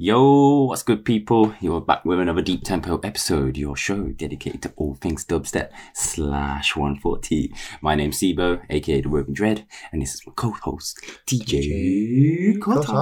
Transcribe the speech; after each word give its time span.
Yo, 0.00 0.62
what's 0.62 0.84
good, 0.84 1.04
people? 1.04 1.52
You're 1.60 1.80
back 1.80 2.04
with 2.04 2.20
another 2.20 2.40
Deep 2.40 2.62
Tempo 2.62 2.98
episode, 2.98 3.56
your 3.56 3.74
show 3.74 4.04
dedicated 4.10 4.62
to 4.62 4.72
all 4.76 4.94
things 4.94 5.24
dubstep 5.24 5.70
slash 5.92 6.76
140. 6.76 7.52
My 7.82 7.96
name's 7.96 8.20
Sibo, 8.20 8.62
aka 8.70 9.00
The 9.00 9.08
Woven 9.08 9.34
Dread, 9.34 9.66
and 9.90 10.00
this 10.00 10.14
is 10.14 10.24
my 10.24 10.32
co-host, 10.36 11.00
DJ 11.26 12.58
Kotar. 12.60 12.92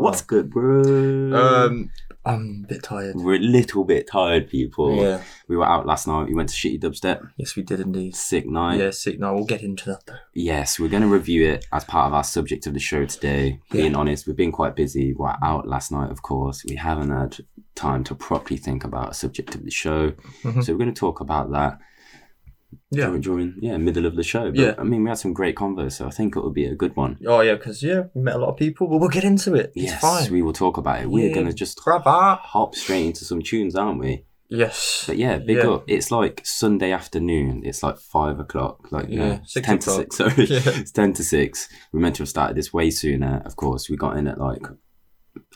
What's 0.00 0.22
good, 0.22 0.50
bro? 0.50 1.32
Um, 1.32 1.92
I'm 2.34 2.62
a 2.64 2.68
bit 2.68 2.82
tired. 2.82 3.16
We're 3.16 3.34
a 3.34 3.38
little 3.38 3.84
bit 3.84 4.06
tired, 4.06 4.48
people. 4.48 4.96
Yeah. 5.02 5.22
We 5.48 5.56
were 5.56 5.66
out 5.66 5.86
last 5.86 6.06
night. 6.06 6.28
We 6.28 6.34
went 6.34 6.48
to 6.50 6.54
Shitty 6.54 6.80
Dubstep. 6.80 7.30
Yes, 7.36 7.56
we 7.56 7.62
did 7.62 7.80
indeed. 7.80 8.14
Sick 8.14 8.46
night. 8.46 8.78
Yeah, 8.78 8.90
sick. 8.90 9.18
No, 9.18 9.34
we'll 9.34 9.44
get 9.44 9.62
into 9.62 9.86
that 9.86 10.06
though. 10.06 10.16
Yes, 10.34 10.78
we're 10.78 10.88
going 10.88 11.02
to 11.02 11.08
review 11.08 11.48
it 11.48 11.66
as 11.72 11.84
part 11.84 12.06
of 12.06 12.14
our 12.14 12.24
subject 12.24 12.66
of 12.66 12.74
the 12.74 12.80
show 12.80 13.04
today. 13.04 13.60
Being 13.70 13.96
honest, 13.96 14.26
we've 14.26 14.36
been 14.36 14.52
quite 14.52 14.76
busy. 14.76 15.12
We're 15.12 15.34
out 15.42 15.66
last 15.66 15.90
night, 15.90 16.10
of 16.10 16.22
course. 16.22 16.64
We 16.64 16.76
haven't 16.76 17.10
had 17.10 17.38
time 17.74 18.04
to 18.04 18.14
properly 18.14 18.58
think 18.58 18.84
about 18.84 19.10
a 19.10 19.14
subject 19.14 19.54
of 19.54 19.64
the 19.64 19.70
show. 19.70 20.12
Mhm. 20.42 20.62
So 20.64 20.72
we're 20.72 20.78
going 20.78 20.94
to 20.94 20.98
talk 20.98 21.20
about 21.20 21.50
that 21.52 21.78
Yeah. 22.90 23.06
during, 23.06 23.20
during 23.20 23.54
yeah, 23.60 23.76
middle 23.76 24.06
of 24.06 24.16
the 24.16 24.22
show. 24.22 24.50
But, 24.50 24.58
Yeah. 24.58 24.74
I 24.78 24.82
mean, 24.84 25.02
we 25.04 25.08
had 25.10 25.18
some 25.18 25.32
great 25.32 25.56
convos, 25.56 25.92
so 25.92 26.06
I 26.06 26.10
think 26.10 26.36
it 26.36 26.42
would 26.44 26.54
be 26.54 26.64
a 26.66 26.74
good 26.74 26.96
one. 26.96 27.18
Oh 27.26 27.40
yeah, 27.40 27.54
because 27.54 27.82
yeah, 27.82 28.04
we 28.14 28.22
met 28.22 28.34
a 28.34 28.38
lot 28.38 28.50
of 28.50 28.56
people, 28.56 28.88
but 28.88 28.98
we'll 28.98 29.08
get 29.08 29.24
into 29.24 29.54
it. 29.54 29.72
It's 29.74 29.92
yes, 29.92 30.00
fine. 30.00 30.30
we 30.32 30.42
will 30.42 30.52
talk 30.52 30.76
about 30.76 31.00
it. 31.00 31.10
We're 31.10 31.28
Yeah. 31.28 31.42
to 31.44 31.52
just 31.52 31.76
that. 31.84 32.02
hop 32.04 32.74
straight 32.74 33.06
into 33.06 33.24
some 33.24 33.42
tunes, 33.42 33.74
aren't 33.76 34.00
we? 34.00 34.24
Yes. 34.48 35.04
But 35.06 35.16
yeah, 35.16 35.38
big 35.38 35.58
Yeah. 35.58 35.70
up. 35.70 35.84
It's 35.86 36.10
like 36.10 36.40
Sunday 36.44 36.90
afternoon. 36.90 37.62
It's 37.64 37.82
like 37.84 37.98
five 37.98 38.40
o'clock. 38.40 38.90
Like 38.90 39.06
Yeah, 39.08 39.26
yeah, 39.26 39.38
six 39.44 39.64
ten 39.66 39.76
o'clock. 39.78 39.96
to 39.96 40.02
six. 40.02 40.16
Sorry, 40.16 40.44
Yeah. 40.46 40.80
it's 40.80 40.90
ten 40.90 41.12
to 41.12 41.22
six. 41.22 41.68
We 41.92 42.00
meant 42.00 42.16
to 42.16 42.22
have 42.22 42.28
started 42.28 42.56
this 42.56 42.72
way 42.72 42.90
sooner. 42.90 43.42
Of 43.46 43.54
course, 43.54 43.88
we 43.88 43.96
got 43.96 44.16
in 44.16 44.26
at 44.26 44.38
like 44.38 44.62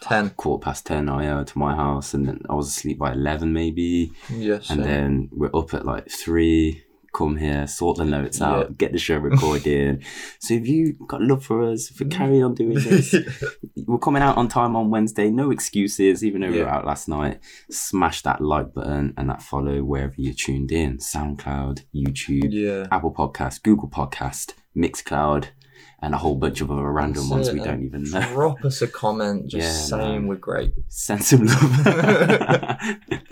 Ten. 0.00 0.30
quarter 0.30 0.62
past 0.62 0.86
ten. 0.86 1.08
I 1.08 1.26
uh, 1.26 1.44
to 1.44 1.58
my 1.58 1.74
house, 1.74 2.14
and 2.14 2.28
then 2.28 2.42
I 2.48 2.54
was 2.54 2.68
asleep 2.68 2.98
by 3.00 3.12
eleven 3.12 3.52
maybe. 3.52 4.12
Yes. 4.32 4.70
And 4.70 4.78
same. 4.80 4.88
then 4.88 5.28
we're 5.32 5.50
up 5.54 5.74
at 5.74 5.84
like 5.84 6.08
three. 6.08 6.82
Come 7.14 7.36
here, 7.36 7.66
sort 7.68 7.98
the 7.98 8.04
notes 8.04 8.40
Yeah. 8.40 8.50
out, 8.50 8.76
get 8.76 8.92
the 8.92 8.98
show 8.98 9.18
recorded. 9.18 10.04
so 10.40 10.54
if 10.54 10.66
you 10.66 10.94
got 11.06 11.22
love 11.22 11.44
for 11.44 11.62
us, 11.62 11.88
for 11.88 12.04
mm. 12.04 12.10
carry 12.10 12.42
on 12.42 12.54
doing 12.54 12.74
this, 12.74 13.14
we're 13.86 13.98
coming 13.98 14.22
out 14.22 14.36
on 14.36 14.48
time 14.48 14.74
on 14.74 14.90
Wednesday. 14.90 15.30
No 15.30 15.52
excuses, 15.52 16.24
even 16.24 16.40
though 16.40 16.50
we 16.50 16.60
were 16.60 16.68
out 16.68 16.84
last 16.84 17.08
night. 17.08 17.38
Smash 17.70 18.22
that 18.22 18.40
like 18.40 18.74
button 18.74 19.14
and 19.16 19.30
that 19.30 19.42
follow 19.42 19.84
wherever 19.84 20.14
you're 20.16 20.34
tuned 20.34 20.72
in. 20.72 20.98
SoundCloud, 20.98 21.84
YouTube, 21.94 22.48
yeah. 22.50 22.88
Apple 22.90 23.14
Podcast, 23.14 23.62
Google 23.62 23.88
Podcast, 23.88 24.54
Mixcloud, 24.76 25.50
and 26.04 26.14
a 26.14 26.18
whole 26.18 26.34
bunch 26.36 26.60
of 26.60 26.70
other 26.70 26.90
random 26.92 27.30
ones 27.30 27.50
we 27.50 27.60
don't 27.60 27.82
even 27.84 28.04
know. 28.04 28.20
Drop 28.34 28.64
us 28.64 28.82
a 28.82 28.86
comment, 28.88 29.46
just 29.48 29.64
Yeah, 29.92 29.98
saying 29.98 30.12
man. 30.22 30.26
we're 30.26 30.36
great. 30.36 30.72
Send 30.88 31.24
some 31.24 31.46
love. 31.46 32.78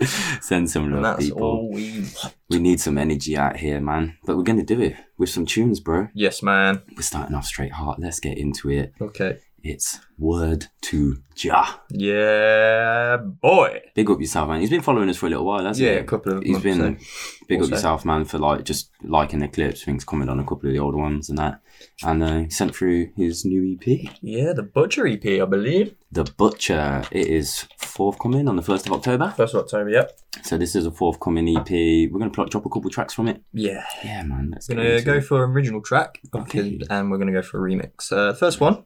Send 0.41 0.69
some 0.69 0.85
And 0.85 0.93
love, 1.01 1.17
that's 1.17 1.25
people. 1.29 1.43
all 1.43 1.71
we 1.71 1.99
want. 2.01 2.35
We 2.49 2.59
need 2.59 2.79
some 2.79 2.97
energy 2.97 3.37
out 3.37 3.57
here, 3.57 3.79
man. 3.79 4.17
But 4.25 4.37
we're 4.37 4.43
gonna 4.43 4.63
do 4.63 4.81
it 4.81 4.95
with 5.17 5.29
some 5.29 5.45
tunes, 5.45 5.79
bro. 5.79 6.07
Yes, 6.13 6.41
man. 6.43 6.81
We're 6.95 7.01
starting 7.03 7.35
off 7.35 7.45
straight 7.45 7.71
hard. 7.73 7.99
Let's 7.99 8.19
get 8.19 8.37
into 8.37 8.69
it. 8.69 8.93
Okay. 8.99 9.37
It's 9.65 10.01
Word 10.17 10.65
to 10.81 11.19
Jah. 11.35 11.79
Yeah, 11.89 13.15
boy. 13.15 13.81
Big 13.95 14.09
up 14.09 14.19
yourself, 14.19 14.49
man. 14.49 14.59
He's 14.59 14.69
been 14.69 14.81
following 14.81 15.09
us 15.09 15.15
for 15.15 15.27
a 15.27 15.29
little 15.29 15.45
while, 15.45 15.63
hasn't 15.63 15.87
Yeah, 15.87 15.93
he? 15.93 15.99
a 15.99 16.03
couple 16.03 16.33
of 16.33 16.43
He's 16.43 16.51
months, 16.51 16.63
been 16.65 16.99
big 17.47 17.61
up 17.63 17.69
yourself, 17.69 18.03
man, 18.03 18.25
for 18.25 18.39
like 18.39 18.65
just 18.65 18.89
liking 19.03 19.39
the 19.39 19.47
clips. 19.47 19.81
Things 19.85 20.03
comment 20.03 20.29
on 20.29 20.39
a 20.41 20.43
couple 20.43 20.67
of 20.67 20.73
the 20.73 20.79
older 20.79 20.97
ones 20.97 21.29
and 21.29 21.37
that. 21.37 21.61
And 22.03 22.21
uh, 22.21 22.37
he 22.39 22.49
sent 22.49 22.75
through 22.75 23.11
his 23.15 23.45
new 23.45 23.77
EP, 23.81 24.11
Yeah, 24.21 24.51
the 24.51 24.63
Butcher 24.63 25.07
EP, 25.07 25.25
I 25.25 25.45
believe. 25.45 25.95
The 26.11 26.25
Butcher. 26.25 27.03
It 27.11 27.27
is 27.27 27.65
forthcoming 27.77 28.49
on 28.49 28.57
the 28.57 28.61
first 28.63 28.85
of 28.85 28.91
October. 28.91 29.33
First 29.37 29.55
of 29.55 29.61
October, 29.63 29.89
yep. 29.91 30.11
So 30.43 30.57
this 30.57 30.75
is 30.75 30.85
a 30.85 30.91
forthcoming 30.91 31.47
EP. 31.57 31.69
We're 32.11 32.19
gonna 32.19 32.31
plot, 32.31 32.49
drop 32.51 32.65
a 32.65 32.69
couple 32.69 32.89
tracks 32.89 33.13
from 33.13 33.29
it. 33.29 33.41
Yeah. 33.53 33.85
Yeah, 34.03 34.23
man. 34.23 34.49
Let's 34.51 34.67
We're 34.67 34.75
gonna 34.75 35.01
go 35.01 35.13
it. 35.15 35.21
for 35.21 35.43
original 35.45 35.81
track, 35.81 36.19
Okay. 36.35 36.79
and 36.89 37.09
we're 37.09 37.17
gonna 37.17 37.31
go 37.31 37.41
for 37.41 37.65
a 37.65 37.71
remix. 37.71 38.11
Uh, 38.11 38.33
first 38.33 38.59
one 38.59 38.83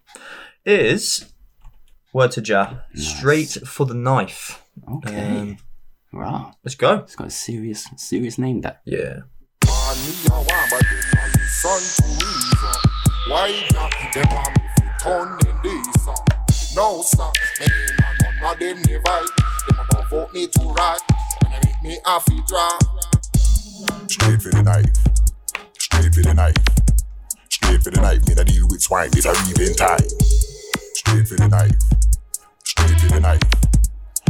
is 0.68 1.26
Word 2.14 2.32
to 2.32 2.42
Jah, 2.42 2.84
Nice. 2.94 3.18
straight 3.18 3.58
for 3.66 3.86
the 3.86 3.94
knife. 3.94 4.62
Okay. 4.98 5.38
Um, 5.40 5.58
wow. 6.14 6.54
let's 6.64 6.76
go. 6.76 6.96
It's 7.00 7.16
got 7.16 7.28
a 7.28 7.32
serious, 7.32 7.88
serious 7.96 8.38
name. 8.38 8.62
That. 8.62 8.82
Yeah. 8.86 9.22
Want 9.66 9.98
me 10.00 10.14
a 10.28 10.32
want, 10.32 10.48
but 10.70 10.84
them 10.84 11.04
want 11.16 11.34
the 11.34 11.40
sun 11.48 11.82
to 11.82 12.26
reason. 12.26 12.92
Why 13.30 13.68
not? 13.74 13.94
Them 14.14 14.26
want 14.36 14.58
me 14.58 14.64
to 14.78 15.04
turn 15.04 15.40
in 15.48 15.62
this. 15.64 16.76
No, 16.76 17.02
sir. 17.02 17.32
Me 17.60 17.68
none 18.00 18.52
of 18.52 18.60
them 18.60 18.82
divide. 18.84 19.26
Them 19.70 19.86
a 19.96 20.04
vote 20.10 20.34
me 20.34 20.48
to 20.48 20.60
right. 20.78 21.00
And 21.46 21.64
they 21.64 21.70
make 21.70 21.84
me 21.84 21.98
have 22.06 22.26
to 22.26 22.44
draw. 22.48 22.78
Straight 24.08 24.42
for 24.42 24.50
the 24.52 24.64
knife. 24.64 24.86
Straight 25.80 26.14
for 26.14 26.22
the 26.22 26.34
knife. 26.34 26.56
Straight 27.50 27.84
for 27.84 27.92
the 27.92 28.02
knife. 28.02 28.28
Me 28.28 28.36
da 28.36 28.44
deal 28.44 28.68
with 28.70 28.82
swine. 28.82 29.10
This 29.12 29.26
a 29.26 29.34
reaping 29.48 29.76
time. 29.76 29.98
Straight 31.08 31.28
for 31.30 31.36
the 31.36 31.48
knife. 31.48 31.80
Straight 32.66 33.00
for 33.00 33.08
the 33.08 33.20
knife. 33.22 33.42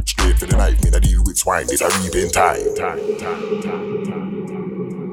Straight 0.06 0.38
for 0.38 0.46
the 0.46 0.58
knife. 0.58 0.84
Me 0.84 0.92
da 0.92 1.00
deal 1.00 1.24
with 1.24 1.36
swine. 1.36 1.66
This 1.66 1.82
a 1.82 1.90
reaping 2.02 2.30
time. 2.30 2.76
time, 2.76 3.18
time, 3.18 3.62
time, 3.64 4.06
time. 4.06 4.48
Straight 4.86 5.07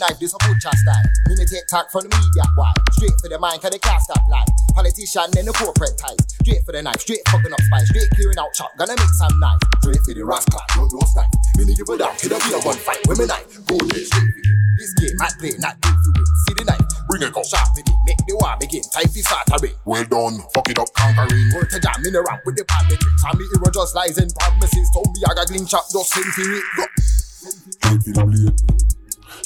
knife, 0.00 0.18
this 0.18 0.32
a 0.32 0.38
butcher 0.40 0.72
style. 0.72 1.06
Me 1.28 1.36
me 1.36 1.44
take 1.44 1.68
talk 1.68 1.92
from 1.92 2.08
the 2.08 2.10
media, 2.10 2.44
why? 2.56 2.72
Straight 2.96 3.14
for 3.20 3.28
the 3.28 3.38
mind, 3.38 3.60
cause 3.60 3.70
they 3.70 3.78
can't 3.78 4.00
stop 4.02 4.24
lie. 4.32 4.48
Politician 4.72 5.28
and 5.36 5.46
the 5.46 5.52
corporate 5.52 5.94
ties. 6.00 6.18
Straight 6.40 6.64
for 6.64 6.72
the 6.72 6.82
knife, 6.82 7.00
straight 7.04 7.20
fucking 7.28 7.52
up 7.52 7.60
spice. 7.68 7.86
Straight 7.92 8.10
clearing 8.16 8.40
out 8.40 8.50
chop, 8.56 8.72
gonna 8.80 8.96
make 8.96 9.14
some 9.20 9.36
knife. 9.38 9.60
Straight 9.84 10.00
for 10.02 10.14
the 10.16 10.24
rascal, 10.24 10.64
no 10.74 10.88
no 10.88 11.04
snipe. 11.04 11.30
Me 11.60 11.68
need 11.68 11.76
give 11.76 11.86
a 11.92 11.94
damn, 12.00 12.16
a 12.16 12.36
be 12.40 12.50
a 12.56 12.58
gunfight. 12.64 13.00
With 13.06 13.20
me 13.20 13.26
knife, 13.28 13.46
go 13.68 13.76
there, 13.92 14.04
straight 14.08 14.32
for. 14.32 14.42
This 14.80 14.94
game, 14.96 15.20
I 15.20 15.28
play, 15.36 15.52
not 15.60 15.76
do 15.84 15.92
for 15.92 16.12
it. 16.16 16.28
See 16.48 16.54
the 16.56 16.64
knife, 16.64 16.88
Bring 17.04 17.20
it 17.20 17.32
go. 17.36 17.44
sharpen 17.44 17.84
it, 17.84 17.98
make 18.08 18.16
the 18.24 18.32
war 18.40 18.56
begin. 18.56 18.80
Type 18.88 19.12
is 19.12 19.28
away. 19.52 19.76
Well 19.84 20.04
done, 20.08 20.40
fuck 20.56 20.72
it 20.72 20.80
up, 20.80 20.88
conquering. 20.96 21.52
Word 21.52 21.68
to 21.76 21.78
jam 21.78 22.00
in 22.00 22.16
the 22.16 22.24
ramp 22.24 22.40
with 22.48 22.56
the 22.56 22.64
palm 22.64 22.88
metrics. 22.88 23.20
And 23.28 23.36
me 23.36 23.44
hero 23.52 23.68
just 23.68 23.92
lies 23.92 24.16
in 24.16 24.32
promises. 24.32 24.88
Told 24.96 25.12
me 25.12 25.20
I 25.28 25.34
got 25.36 25.52
gling 25.52 25.68
chop, 25.68 25.84
just 25.92 26.08
send 26.08 26.32
for 26.32 26.48
it. 26.48 26.64
Go. 26.80 26.84
Straight 26.96 28.00
for 28.08 28.12
the 28.16 28.24
blade. 28.24 28.99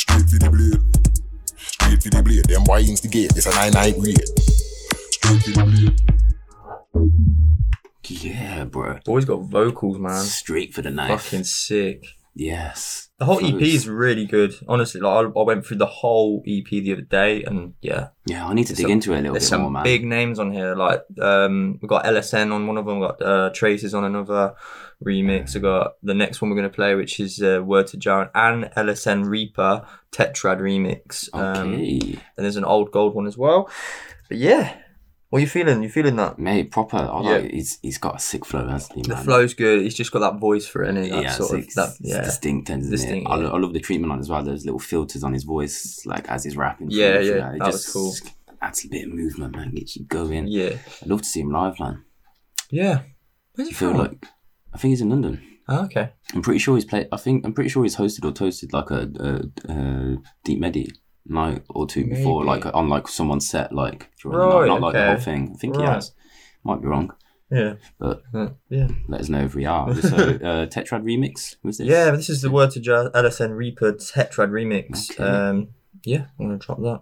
Straight 0.04 0.28
for 0.28 0.38
the 0.38 0.50
blade. 0.50 0.80
Straight 1.56 2.02
for 2.02 2.10
the 2.10 2.22
blade. 2.22 2.44
Them 2.44 2.64
boy 2.64 2.80
instigate. 2.80 3.32
It's 3.36 3.46
a 3.46 3.50
nine 3.54 3.72
night 3.72 3.94
raid. 3.98 4.20
Straight 5.10 5.42
for 5.42 5.50
the 5.50 5.64
blade. 5.64 6.00
Yeah, 8.06 8.64
bro. 8.64 8.98
Boy's 9.04 9.24
got 9.24 9.44
vocals, 9.44 9.98
man. 9.98 10.22
Straight 10.22 10.74
for 10.74 10.82
the 10.82 10.90
knife. 10.90 11.22
Fucking 11.22 11.44
sick. 11.44 12.04
Yes. 12.34 13.08
The 13.24 13.32
whole 13.32 13.44
EP 13.56 13.62
is 13.62 13.88
really 13.88 14.26
good. 14.26 14.54
Honestly, 14.68 15.00
like 15.00 15.26
I, 15.26 15.40
I 15.40 15.42
went 15.42 15.64
through 15.64 15.78
the 15.78 15.86
whole 15.86 16.42
EP 16.46 16.68
the 16.68 16.92
other 16.92 17.00
day, 17.02 17.42
and 17.44 17.72
yeah, 17.80 18.08
Yeah, 18.26 18.46
I 18.46 18.52
need 18.52 18.66
to 18.66 18.74
dig 18.74 18.82
some- 18.84 18.90
into 18.90 19.12
it 19.12 19.16
a 19.16 19.20
little 19.20 19.32
there's 19.32 19.44
bit 19.44 19.48
some 19.48 19.62
more, 19.62 19.70
man. 19.70 19.82
big 19.84 20.04
names 20.04 20.38
on 20.38 20.50
here. 20.52 20.74
Like 20.74 21.04
um, 21.20 21.78
we 21.80 21.88
got 21.88 22.04
LSN 22.04 22.52
on 22.52 22.66
one 22.66 22.76
of 22.76 22.84
them. 22.86 23.00
We 23.00 23.06
got 23.06 23.22
uh, 23.22 23.50
Traces 23.54 23.94
on 23.94 24.04
another 24.04 24.54
remix. 25.04 25.56
I 25.56 25.60
got 25.60 25.94
the 26.02 26.14
next 26.14 26.42
one 26.42 26.50
we're 26.50 26.56
gonna 26.56 26.68
play, 26.68 26.94
which 26.94 27.18
is 27.20 27.42
uh, 27.42 27.62
Word 27.64 27.86
to 27.88 27.96
Jaron 27.96 28.30
and 28.34 28.64
LSN 28.76 29.26
Reaper 29.26 29.86
Tetrad 30.12 30.60
remix. 30.60 31.28
Um, 31.34 31.72
Okay. 31.74 31.98
and 32.36 32.44
there's 32.44 32.56
an 32.56 32.64
old 32.64 32.90
gold 32.92 33.14
one 33.14 33.26
as 33.26 33.38
well. 33.38 33.70
But 34.28 34.38
yeah, 34.38 34.76
what 35.34 35.38
are 35.38 35.40
you 35.40 35.48
feeling? 35.48 35.82
You 35.82 35.88
feeling 35.88 36.14
that? 36.14 36.38
Mate, 36.38 36.70
proper. 36.70 36.96
I 36.96 37.20
Yeah. 37.22 37.28
like 37.38 37.50
he's 37.50 37.80
he's 37.82 37.98
got 37.98 38.14
a 38.14 38.18
sick 38.20 38.44
flow, 38.44 38.68
hasn't 38.68 38.94
he, 38.94 39.02
The 39.02 39.16
flow's 39.16 39.52
good. 39.52 39.82
He's 39.82 39.96
just 39.96 40.12
got 40.12 40.20
that 40.20 40.38
voice 40.38 40.64
for 40.64 40.84
it, 40.84 40.90
and 40.90 40.98
that 40.98 41.08
yeah, 41.08 41.32
sort 41.32 41.58
it's, 41.58 41.76
of 41.76 41.88
that. 41.88 41.96
Yeah, 42.00 42.20
distinct, 42.22 42.70
isn't 42.70 42.88
Distinct, 42.88 43.26
it? 43.28 43.32
I, 43.32 43.36
yeah. 43.38 43.42
lo- 43.48 43.50
I 43.50 43.58
love 43.58 43.72
the 43.72 43.80
treatment 43.80 44.12
on 44.12 44.20
as 44.20 44.28
well. 44.30 44.44
Those 44.44 44.64
little 44.64 44.78
filters 44.78 45.24
on 45.24 45.32
his 45.32 45.42
voice, 45.42 46.02
like 46.06 46.28
as 46.28 46.44
he's 46.44 46.56
rapping. 46.56 46.86
Yeah, 46.90 47.18
yeah, 47.18 47.52
that 47.58 47.66
was 47.66 47.82
just 47.82 47.92
cool. 47.92 48.14
Adds 48.62 48.84
a 48.84 48.88
bit 48.88 49.08
of 49.08 49.12
movement, 49.12 49.56
man. 49.56 49.74
Gets 49.74 49.96
you 49.96 50.04
going. 50.04 50.46
yeah, 50.46 50.76
I'd 51.02 51.08
love 51.08 51.22
to 51.22 51.28
see 51.28 51.40
him 51.40 51.50
live, 51.50 51.80
man. 51.80 52.04
yeah. 52.70 53.00
Where's 53.56 53.70
he 53.70 53.74
I 53.74 53.76
feel 53.76 53.90
from? 53.90 53.98
like 53.98 54.26
I 54.72 54.78
think 54.78 54.90
he's 54.92 55.00
in 55.00 55.10
London. 55.10 55.42
Oh, 55.68 55.82
okay. 55.86 56.10
I'm 56.32 56.42
pretty 56.42 56.60
sure 56.60 56.76
he's 56.76 56.84
played. 56.84 57.08
I 57.10 57.16
think 57.16 57.44
I'm 57.44 57.54
pretty 57.54 57.70
sure 57.70 57.82
he's 57.82 57.96
hosted 57.96 58.24
or 58.24 58.30
toasted 58.30 58.72
like 58.72 58.92
a, 58.92 59.08
a, 59.18 59.72
a 59.72 60.16
deep 60.44 60.60
medi 60.60 60.92
night 61.26 61.62
or 61.70 61.86
two 61.86 62.06
before, 62.06 62.44
like 62.44 62.66
on 62.74 62.88
like 62.88 63.08
someone's 63.08 63.48
set, 63.48 63.72
like 63.72 64.10
during 64.20 64.38
the 64.38 64.44
night, 64.46 64.54
Right, 64.60 64.66
not 64.66 64.80
like 64.80 64.92
the 64.94 65.06
whole 65.06 65.16
thing. 65.18 65.52
I 65.54 65.58
think 65.58 65.76
he 65.76 65.82
Right. 65.82 65.94
has. 65.94 66.12
Might 66.64 66.80
be 66.82 66.86
wrong, 66.88 67.12
Yeah. 67.50 67.74
but 67.98 68.22
Uh, 68.34 68.48
yeah. 68.70 68.88
let 69.08 69.20
us 69.22 69.28
know 69.28 69.42
if 69.44 69.54
we 69.54 69.64
are. 69.66 69.94
So, 70.02 70.16
uh, 70.16 70.66
Tetrad 70.66 71.02
remix 71.02 71.56
was 71.62 71.78
this? 71.78 71.86
Yeah, 71.88 72.10
this 72.10 72.28
is 72.30 72.42
the 72.42 72.50
word 72.50 72.70
to 72.72 72.80
J- 72.80 73.10
LSN 73.14 73.52
Reaper 73.56 73.92
Tetrad 73.92 74.50
remix. 74.50 75.10
Okay. 75.12 75.22
Um, 75.24 75.68
yeah, 76.04 76.26
I'm 76.38 76.46
gonna 76.46 76.58
drop 76.58 76.80
that. 76.82 77.00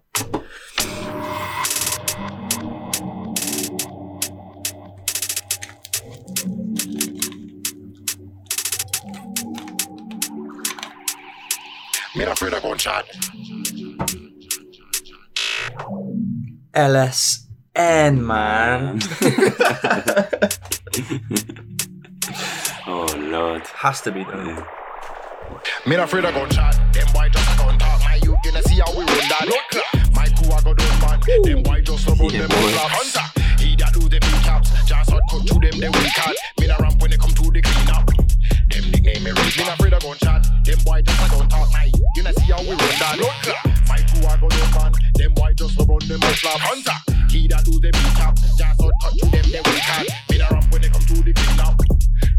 Me 12.14 12.24
not 12.26 12.34
afraid 12.34 12.52
of 12.52 12.62
LSN, 16.74 18.18
man. 18.24 18.96
oh 22.86 23.14
lord. 23.18 23.60
Has 23.66 24.00
to 24.02 24.10
be 24.10 24.24
done. 24.24 24.64
Me 25.86 25.96
not 25.96 26.04
afraid 26.04 26.24
of 26.24 26.32
gunshot. 26.32 26.74
Them 26.94 27.06
boy 27.12 27.28
just 27.28 27.52
a 27.52 27.56
gun 27.58 27.78
talk. 27.78 28.00
My 28.00 28.14
youth 28.22 28.38
gonna 28.42 28.62
see 28.62 28.80
how 28.80 28.90
we 28.92 29.04
run 29.04 29.28
that. 29.28 29.46
My 30.14 30.26
crew 30.28 30.48
a 30.48 30.62
go 30.62 30.72
done 30.72 31.00
man. 31.00 31.20
Them 31.42 31.62
boy 31.62 31.82
just 31.82 32.08
a 32.08 32.12
run 32.12 32.28
them 32.28 32.48
boy. 32.48 32.56
all 32.56 32.88
hunter. 32.88 33.42
He 33.62 33.76
that 33.76 33.94
lose 33.94 34.08
them 34.08 34.20
big 34.20 34.42
caps. 34.42 34.70
Just 34.86 35.10
hot 35.10 35.20
cut 35.30 35.46
through 35.46 35.60
them 35.60 35.78
they 35.78 35.90
weak 35.90 36.16
hard. 36.16 36.36
Me 36.58 36.66
not 36.68 36.80
ramp 36.80 37.02
when 37.02 37.10
they 37.10 37.18
come 37.18 37.32
to 37.32 37.50
the 37.50 37.60
clean 37.60 37.90
up. 37.90 38.08
Them 39.02 39.14
nickname 39.14 39.34
me 39.34 39.42
reach. 39.42 39.58
Me 39.58 39.64
not 39.64 39.74
afraid 39.74 39.92
of 39.94 40.02
gunshot. 40.02 40.46
Them 40.64 40.78
boy 40.84 41.02
just 41.02 41.26
a 41.26 41.30
gun 41.30 41.48
talk. 41.48 41.68
Youth 41.86 42.02
gonna 42.16 42.32
see 42.34 42.52
how 42.52 42.62
we 42.62 42.70
run 42.70 42.78
that. 42.78 43.18
My 43.88 43.98
crew 43.98 44.26
a 44.28 44.38
go 44.38 44.48
done 44.48 44.70
man. 44.74 44.92
Them 45.14 45.34
boy 45.34 45.52
just 45.54 45.80
a 45.80 45.84
run 45.84 45.98
them 46.06 46.20
all 46.22 46.58
hunter. 46.58 46.92
He 47.28 47.48
that 47.48 47.64
do 47.64 47.80
them 47.80 47.90
beat 47.90 48.14
caps. 48.14 48.42
Just 48.56 48.80
hot 48.80 48.92
cut 49.02 49.12
to 49.18 49.26
them 49.26 49.44
they 49.50 49.58
weak 49.58 49.82
hard. 49.82 50.06
Me 50.30 50.38
not 50.38 50.64
when 50.70 50.82
they 50.82 50.88
come 50.88 51.02
to 51.02 51.14
the 51.22 51.32
clean 51.32 51.60
up. 51.60 51.91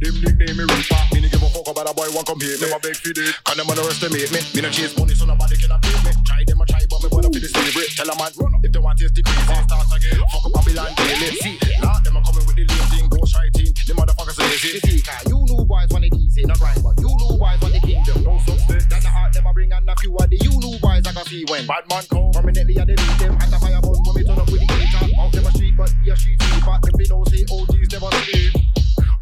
Them 0.04 0.20
nickname 0.20 0.58
me 0.60 0.64
Reaper. 0.68 1.00
Me 1.16 1.24
no 1.24 1.28
give 1.32 1.40
a 1.40 1.48
fuck 1.48 1.64
about 1.64 1.88
a 1.88 1.94
boy 1.96 2.12
want 2.12 2.28
come 2.28 2.36
hate 2.44 2.60
me. 2.60 2.68
A 2.68 2.76
beg 2.76 2.92
for 2.92 3.16
it. 3.16 3.32
Can 3.48 3.56
them 3.56 3.72
underestimate 3.72 4.36
me? 4.36 4.44
Me 4.52 4.60
no 4.60 4.68
chase 4.68 4.92
money 5.00 5.16
so 5.16 5.24
nobody 5.24 5.56
can 5.56 5.72
pay 5.80 5.96
me. 6.04 6.12
Try 6.28 6.44
them 6.44 6.60
a 6.60 6.66
try 6.68 6.84
but 6.92 7.00
me 7.00 7.08
wanna 7.08 7.32
feel 7.32 7.40
the 7.40 7.48
slavery. 7.48 7.88
Tell 7.96 8.12
a 8.12 8.16
man 8.20 8.32
run 8.36 8.52
up 8.52 8.68
if 8.68 8.72
they 8.76 8.84
want 8.84 9.00
taste 9.00 9.16
the 9.16 9.24
crazy. 9.24 9.40
Uh-huh. 9.48 9.64
Start 9.64 9.88
again. 9.96 10.20
Fuck 10.28 10.44
up 10.44 10.52
Babylon 10.60 10.92
daily. 11.00 11.40
See, 11.40 11.56
Lord 11.80 12.04
them 12.04 12.20
a 12.20 12.22
coming 12.28 12.44
with 12.44 12.58
the 12.60 12.68
lame 12.68 12.88
thing. 12.92 13.08
Ghost 13.08 13.32
writing. 13.32 13.72
Them 13.72 13.96
motherfuckers 13.96 14.38
lazy. 14.44 14.70
You 14.76 14.82
see, 14.84 15.00
car, 15.08 15.24
you 15.24 15.40
know 15.40 15.64
boys 15.64 15.88
want 15.88 16.04
it 16.04 16.16
easy, 16.20 16.44
not 16.44 16.60
grind, 16.60 16.84
but 16.84 17.00
you 17.00 17.08
know 17.08 17.40
boys 17.40 17.60
want 17.64 17.72
the 17.72 17.80
kingdom. 17.80 18.28
No 18.28 18.36
substance. 18.44 18.84
That's 18.92 19.08
the 19.08 19.12
heart 19.12 19.32
them 19.32 19.48
a 19.48 19.56
bring 19.56 19.72
and 19.72 19.88
a 19.88 19.96
few 20.04 20.12
of 20.20 20.28
the 20.28 20.36
you 20.36 20.52
know 20.60 20.76
boys 20.84 21.08
I 21.08 21.16
can 21.16 21.24
see 21.32 21.48
when. 21.48 21.64
Bad 21.64 21.88
man 21.88 22.04
come. 22.12 22.28
Permanently 22.36 22.76
I 22.76 22.84
delete 22.84 23.20
them 23.24 23.40
at 23.40 23.48
the 23.48 23.56
fire 23.56 23.80
bun 23.80 23.96
when 24.04 24.20
me 24.20 24.28
turn 24.28 24.36
up 24.36 24.52
with 24.52 24.60
the 24.60 24.68
gator. 24.68 25.16
Out 25.16 25.32
them 25.32 25.48
a 25.48 25.52
street, 25.56 25.80
but 25.80 25.96
be 26.04 26.12
a 26.12 26.16
street 26.20 26.44
sweeper. 26.44 26.76
Them 26.84 26.92
be 27.00 27.08
no 27.08 27.24
say 27.32 27.48
oh, 27.48 27.64
OGs 27.64 27.88
never 27.88 28.12
sleep. 28.28 28.63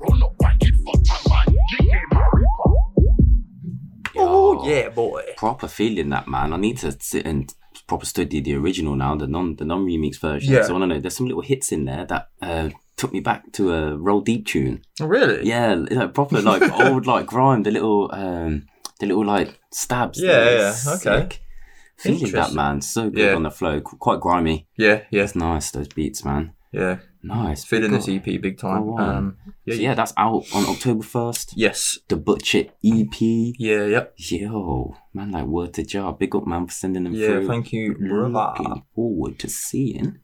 Run 0.10 0.24
up 0.24 0.36
and 0.46 0.60
get 0.60 0.74
fucked 0.86 1.30
man. 1.30 1.58
Nickname 1.72 2.10
me 2.12 2.18
Reaper. 2.34 2.76
Oh 4.18 4.68
yeah, 4.68 4.90
boy. 4.90 5.24
Proper 5.38 5.68
feeling 5.68 6.10
that 6.10 6.28
man. 6.28 6.54
I 6.54 6.58
need 6.58 6.78
to 6.80 6.92
sit 7.00 7.26
and 7.26 7.54
proper 7.88 8.06
study 8.06 8.42
the 8.42 8.56
original 8.56 8.96
now, 8.96 9.16
the 9.16 9.28
non 9.28 9.56
the 9.56 9.66
non 9.66 9.86
remix 9.86 10.20
version. 10.20 10.54
Yeah. 10.54 10.64
So 10.64 10.76
I 10.76 10.80
don't 10.80 10.90
know. 10.90 11.00
There's 11.00 11.16
some 11.16 11.28
little 11.28 11.42
hits 11.42 11.72
in 11.72 11.86
there 11.86 12.06
that 12.06 12.30
uh, 12.42 12.70
took 12.98 13.14
me 13.14 13.20
back 13.22 13.52
to 13.54 13.74
a 13.74 13.98
Roll 13.98 14.22
Deep 14.22 14.46
tune. 14.48 14.82
Oh 15.00 15.06
really? 15.08 15.48
Yeah, 15.48 15.74
like 15.76 16.14
proper 16.14 16.42
like 16.42 16.62
old 16.80 17.06
like 17.08 17.26
grime. 17.26 17.64
The 17.64 17.72
little 17.72 18.10
um 18.14 18.66
the 19.00 19.06
little 19.08 19.26
like 19.26 19.60
stabs. 19.72 20.22
Yeah, 20.22 20.50
yeah, 20.50 20.70
It's 20.70 20.88
okay. 21.06 21.22
sick. 21.30 21.42
Feeling 21.98 22.32
that 22.32 22.54
man, 22.54 22.82
so 22.82 23.10
good 23.12 23.20
Yeah. 23.20 23.36
on 23.36 23.44
the 23.44 23.52
flow, 23.52 23.80
quite 23.80 24.20
grimy. 24.20 24.68
Yeah, 24.76 25.04
yeah, 25.12 25.22
It's 25.24 25.36
nice 25.36 25.70
those 25.70 25.88
beats, 25.88 26.26
man. 26.26 26.54
yeah. 26.72 26.98
Nice. 27.24 27.64
Feeling 27.66 27.92
this. 27.92 28.08
EP 28.10 28.24
big 28.42 28.58
time. 28.58 28.84
Go 28.84 28.98
on. 28.98 29.10
Um, 29.16 29.38
yeah, 29.66 29.76
So 29.76 29.82
yeah, 29.82 29.94
that's 29.94 30.14
out 30.18 30.46
on 30.54 30.66
October 30.66 31.04
first. 31.04 31.54
Yes. 31.56 32.00
The 32.08 32.18
Butcher 32.18 32.66
EP. 32.84 33.16
Yeah, 33.20 33.86
yep. 33.86 34.14
Yo, 34.18 34.96
man, 35.14 35.32
like 35.32 35.46
word 35.46 35.74
to 35.76 35.84
Jah. 35.84 36.12
Big 36.14 36.36
up, 36.36 36.48
man, 36.48 36.66
for 36.68 36.74
sending 36.74 37.04
them 37.04 37.14
Yeah, 37.14 37.28
through. 37.28 37.48
thank 37.48 37.72
you, 37.74 37.94
brother. 37.96 38.54
Looking 38.64 38.84
forward 38.96 39.40
to 39.40 39.50
seeing 39.50 40.20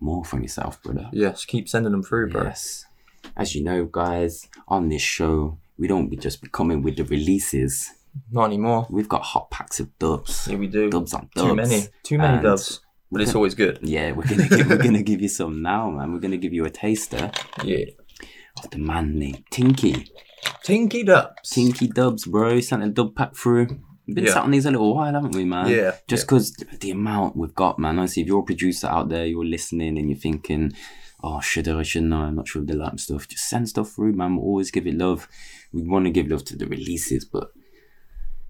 more 0.00 0.24
from 0.24 0.42
yourself, 0.42 0.82
brother. 0.82 1.08
Yes, 1.12 1.44
keep 1.44 1.68
sending 1.68 1.92
them 1.92 2.02
through, 2.02 2.30
bro. 2.30 2.44
Yes. 2.44 2.84
As 3.36 3.54
you 3.54 3.62
know, 3.62 3.84
guys, 3.84 4.48
on 4.66 4.88
this 4.88 5.02
show, 5.02 5.58
we 5.78 5.86
don't 5.86 6.08
be 6.08 6.16
just 6.16 6.42
be 6.42 6.48
coming 6.48 6.82
with 6.82 6.96
the 6.96 7.04
releases. 7.04 7.92
Not 8.30 8.46
anymore. 8.46 8.86
We've 8.90 9.08
got 9.08 9.22
hot 9.22 9.50
packs 9.50 9.78
of 9.80 9.96
dubs. 9.98 10.48
Yeah, 10.50 10.56
we 10.56 10.66
do. 10.66 10.90
Dubs 10.90 11.14
on 11.14 11.30
dubs. 11.34 11.48
Too 11.48 11.54
many. 11.54 11.82
Too 12.02 12.18
many 12.18 12.34
And 12.34 12.42
dubs. 12.42 12.80
But 13.12 13.20
it's 13.20 13.34
always 13.34 13.54
good. 13.54 13.78
Yeah, 13.82 14.12
we're 14.12 14.24
gonna 14.26 14.48
give, 14.48 14.68
we're 14.68 14.78
gonna 14.78 15.02
give 15.02 15.20
you 15.20 15.28
some 15.28 15.60
now, 15.62 15.90
man. 15.90 16.12
We're 16.12 16.18
gonna 16.20 16.38
give 16.38 16.52
you 16.54 16.64
a 16.64 16.70
taster 16.70 17.30
Yeah. 17.62 17.84
of 18.58 18.70
the 18.70 18.78
man 18.78 19.18
named 19.18 19.44
Tinky. 19.50 20.08
Tinky 20.64 21.04
dubs. 21.04 21.50
Tinky 21.50 21.86
Dubs, 21.88 22.24
bro. 22.26 22.58
Sent 22.60 22.82
a 22.82 22.88
dub 22.88 23.14
pack 23.14 23.36
through. 23.36 23.66
We've 24.06 24.16
been 24.16 24.24
Yeah. 24.24 24.32
sat 24.32 24.42
on 24.44 24.50
these 24.50 24.66
a 24.66 24.70
little 24.70 24.94
while, 24.94 25.12
haven't 25.12 25.34
we, 25.36 25.44
man? 25.44 25.68
Yeah, 25.70 25.92
Just 26.08 26.26
because 26.26 26.52
the 26.80 26.90
amount 26.90 27.36
we've 27.36 27.54
got, 27.54 27.78
man. 27.78 27.98
Honestly, 27.98 28.22
if 28.22 28.28
you're 28.28 28.40
a 28.40 28.44
producer 28.44 28.88
out 28.88 29.08
there, 29.10 29.26
you're 29.26 29.44
listening 29.44 29.96
and 29.98 30.08
you're 30.10 30.18
thinking, 30.18 30.72
oh, 31.22 31.40
should 31.40 31.68
I, 31.68 31.82
should 31.84 32.12
I? 32.12 32.16
I'm 32.26 32.34
not 32.36 32.48
sure 32.48 32.62
if 32.62 32.68
they 32.68 32.74
like 32.74 32.98
stuff. 32.98 33.28
Just 33.28 33.48
send 33.48 33.68
stuff 33.68 33.90
through, 33.92 34.14
man. 34.14 34.36
We'll 34.36 34.46
always 34.46 34.70
give 34.72 34.86
it 34.88 34.96
love. 34.98 35.28
We 35.72 35.82
want 35.82 36.06
to 36.06 36.10
give 36.10 36.26
love 36.28 36.44
to 36.46 36.56
the 36.56 36.66
releases, 36.66 37.24
but, 37.24 37.48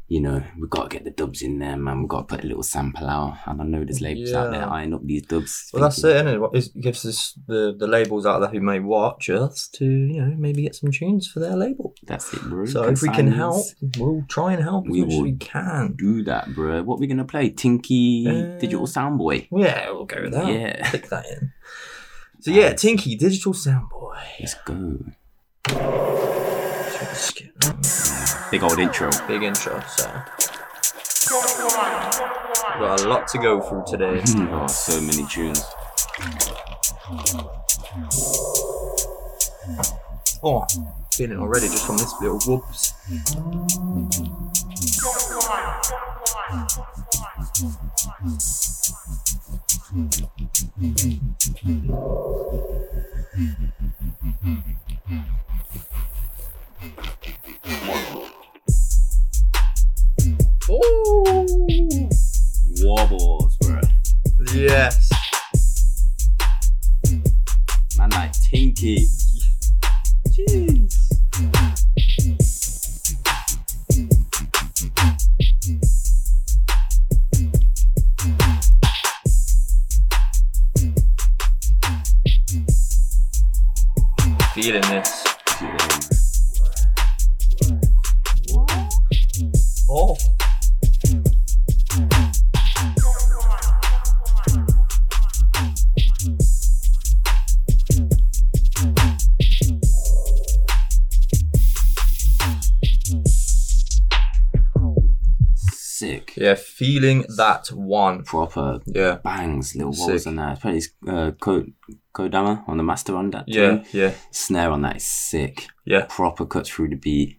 you 0.08 0.20
know, 0.20 0.43
we've 0.60 0.69
got 0.69 0.90
to 0.90 0.94
get 0.96 1.04
the 1.04 1.10
dubs 1.10 1.40
in 1.40 1.58
there, 1.58 1.76
man. 1.76 2.00
We've 2.00 2.08
got 2.08 2.28
to 2.28 2.34
put 2.37 2.44
a 2.44 2.46
little 2.46 2.62
sample 2.62 3.06
out. 3.08 3.38
And 3.46 3.62
I 3.62 3.64
know 3.64 3.82
there's 3.82 4.02
labels 4.02 4.32
out 4.34 4.50
there 4.50 4.60
Yeah. 4.60 4.69
eyeing 4.69 4.93
up 4.93 5.00
these 5.06 5.22
dubs. 5.22 5.70
Well, 5.72 5.82
that's 5.84 6.02
thinking, 6.02 6.10
it, 6.10 6.20
isn't 6.20 6.34
it? 6.34 6.38
What 6.40 6.54
is, 6.54 6.69
gives 6.69 7.06
us 7.06 7.38
the, 7.46 7.75
the 7.78 7.87
labels 7.87 8.26
out 8.26 8.40
there 8.40 8.50
who 8.50 8.60
may 8.60 8.78
watch 8.81 9.31
us 9.31 9.69
to, 9.75 9.87
you 9.87 10.20
know, 10.20 10.34
maybe 10.37 10.62
get 10.62 10.75
some 10.75 10.90
tunes 10.90 11.26
for 11.28 11.40
their 11.40 11.56
label. 11.56 11.94
That's 12.02 12.31
it, 12.34 12.43
bro. 12.43 12.66
So 12.66 12.82
if 12.84 13.00
we 13.00 13.08
can 13.08 13.32
help, 13.32 13.64
we'll 13.96 14.25
try 14.28 14.52
and 14.52 14.62
help 14.62 14.84
as 14.87 14.90
We 14.93 15.00
much 15.02 15.12
as 15.14 15.20
we 15.20 15.32
can. 15.37 15.94
Do 15.96 16.22
that, 16.25 16.54
bro. 16.54 16.82
What 16.82 16.99
we 17.00 17.06
going 17.06 17.16
to 17.19 17.25
play? 17.25 17.49
Tinky 17.49 18.26
Uh, 18.28 18.58
Digital 18.58 18.87
Soundboy. 18.87 19.49
Yeah, 19.50 19.90
we'll 19.93 20.04
go 20.04 20.20
with 20.22 20.32
that. 20.32 20.52
Yeah. 20.52 20.90
Click 20.90 21.08
that 21.08 21.25
in. 21.26 21.52
So 22.40 22.50
yeah, 22.52 22.75
Tinky, 22.75 23.16
Digital 23.16 23.54
Soundboy. 23.54 24.19
Let's 24.40 24.54
go. 24.66 24.99
Big 28.52 28.62
old 28.62 28.78
intro. 28.78 29.08
Big 29.26 29.43
intro, 29.43 29.82
so. 29.87 30.04
We've 32.75 32.81
got 32.81 33.00
a 33.00 33.08
lot 33.08 33.26
to 33.28 33.38
go 33.38 33.62
through 33.62 33.84
today. 33.87 34.22
Oh, 34.52 34.66
so 34.66 35.00
many 35.00 35.26
tunes. 35.26 35.64
Oh, 40.43 40.66
feeling 41.14 41.38
already 41.38 41.69
just 41.69 41.87
from 41.87 41.96
this 41.96 42.12
little 42.20 42.38
whoops. 42.40 42.93
Ooh. 56.82 56.88
Wobbles, 62.81 63.56
bro. 63.58 63.81
Yes. 64.52 65.11
Man, 67.97 68.11
like 68.11 68.33
Tinky. 68.33 69.07
Jeez. 70.28 70.99
Feeling 84.54 84.80
this. 84.83 85.22
Oh. 89.94 90.16
Sick. 105.54 106.34
Yeah, 106.37 106.54
feeling 106.54 107.25
that 107.37 107.68
one. 107.68 108.25
Proper 108.25 108.80
Yeah. 108.87 109.16
bangs, 109.22 109.75
little 109.76 109.92
wobbles 109.92 110.22
Sick. 110.25 110.26
on 110.30 110.37
that. 110.37 110.61
Probably 110.61 110.82
uh, 111.06 111.30
Ko- 111.32 111.66
Kodama 112.14 112.66
on 112.68 112.76
the 112.76 112.82
master 112.82 113.14
on 113.16 113.30
that. 113.30 113.44
Yeah, 113.46 113.68
tune. 113.78 113.84
yeah, 113.92 114.12
Snare 114.30 114.70
on 114.70 114.82
that 114.82 114.96
is 114.96 115.04
sick. 115.04 115.66
yeah. 115.84 116.06
Proper 116.08 116.46
cuts 116.46 116.70
through 116.70 116.88
the 116.88 116.96
beat. 116.96 117.38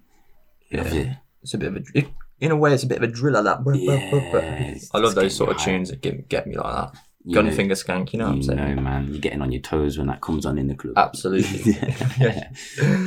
Love 0.72 0.94
it. 0.94 1.18
It's 1.42 1.54
a 1.54 1.58
bit 1.58 1.68
of 1.70 1.76
a, 1.78 1.82
it, 1.94 2.08
in 2.44 2.52
a 2.52 2.56
way, 2.56 2.74
it's 2.74 2.84
a 2.84 2.88
bit 2.88 2.98
of 2.98 3.04
a 3.04 3.08
driller. 3.12 3.42
That. 3.42 3.60
Yeah, 3.76 4.76
I 4.94 4.98
love 5.00 5.16
those 5.16 5.36
sort 5.36 5.50
of 5.52 5.58
getting 5.58 5.74
tunes 5.76 5.90
that 5.90 6.02
get, 6.02 6.28
get 6.30 6.46
me 6.48 6.56
like 6.58 6.74
that. 6.76 7.00
You 7.26 7.36
Gun 7.36 7.46
know- 7.46 7.52
finger 7.54 7.76
skank, 7.76 8.12
you 8.12 8.20
know 8.20 8.26
what 8.26 8.32
I'm 8.32 8.38
You 8.38 8.44
saying? 8.44 8.76
know, 8.76 8.82
man, 8.82 9.08
you're 9.08 9.20
getting 9.22 9.42
on 9.42 9.52
your 9.54 9.62
toes 9.62 9.98
when 9.98 10.08
that 10.08 10.22
comes 10.22 10.46
on 10.46 10.58
in 10.58 10.68
the 10.68 10.76
club. 10.76 10.96
Absolutely. 10.98 11.72
yeah. 12.20 12.50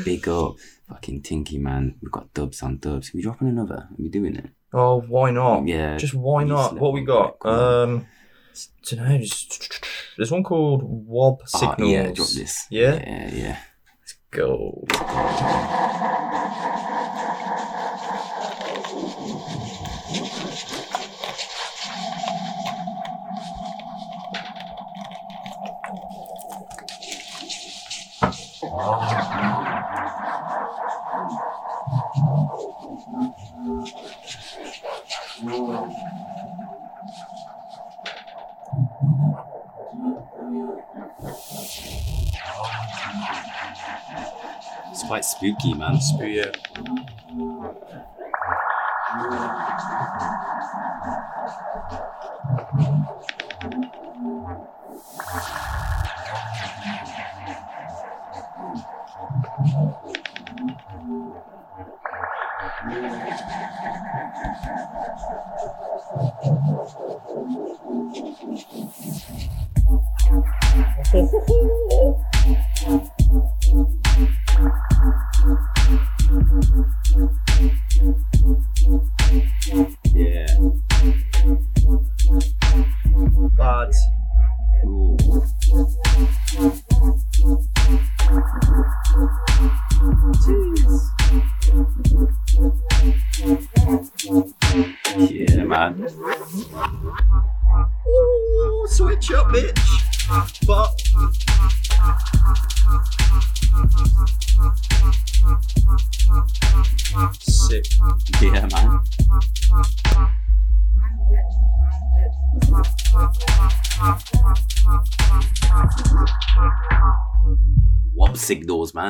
Big 0.05 0.26
up. 0.26 0.57
Fucking 0.88 1.23
Tinky, 1.23 1.59
man. 1.59 1.97
We've 2.00 2.11
got 2.12 2.33
dubs 2.33 2.62
on 2.62 2.78
dubs. 2.78 3.09
Are 3.09 3.12
we 3.16 3.23
dropping 3.23 3.49
another? 3.49 3.75
Are 3.75 3.97
we 3.99 4.09
doing 4.09 4.37
it? 4.37 4.49
Oh, 4.73 5.00
why 5.02 5.31
not? 5.33 5.66
Yeah, 5.66 5.97
Just 5.99 6.14
why 6.14 6.45
not? 6.45 6.78
What 6.78 6.93
we 6.95 7.02
got? 7.02 7.33
back, 7.33 7.40
come 7.40 7.52
on. 7.55 7.88
Um, 7.90 8.07
don't 8.90 9.09
know. 9.09 9.19
Just 9.19 9.85
there's 10.16 10.31
one 10.33 10.45
called 10.45 10.81
Wob 10.83 11.47
Signals. 11.47 11.90
yeah, 11.90 12.11
drop 12.12 12.28
this. 12.28 12.66
Yeah? 12.71 12.95
Yeah, 12.95 13.31
yeah. 13.35 13.59
Let's 14.00 14.16
go. 14.31 14.85
It's 28.76 28.85
quite 45.04 45.25
spooky, 45.25 45.73
man. 45.73 45.99
But 46.18 46.30
yeah. 46.30 46.52
Yeah. 70.76 71.95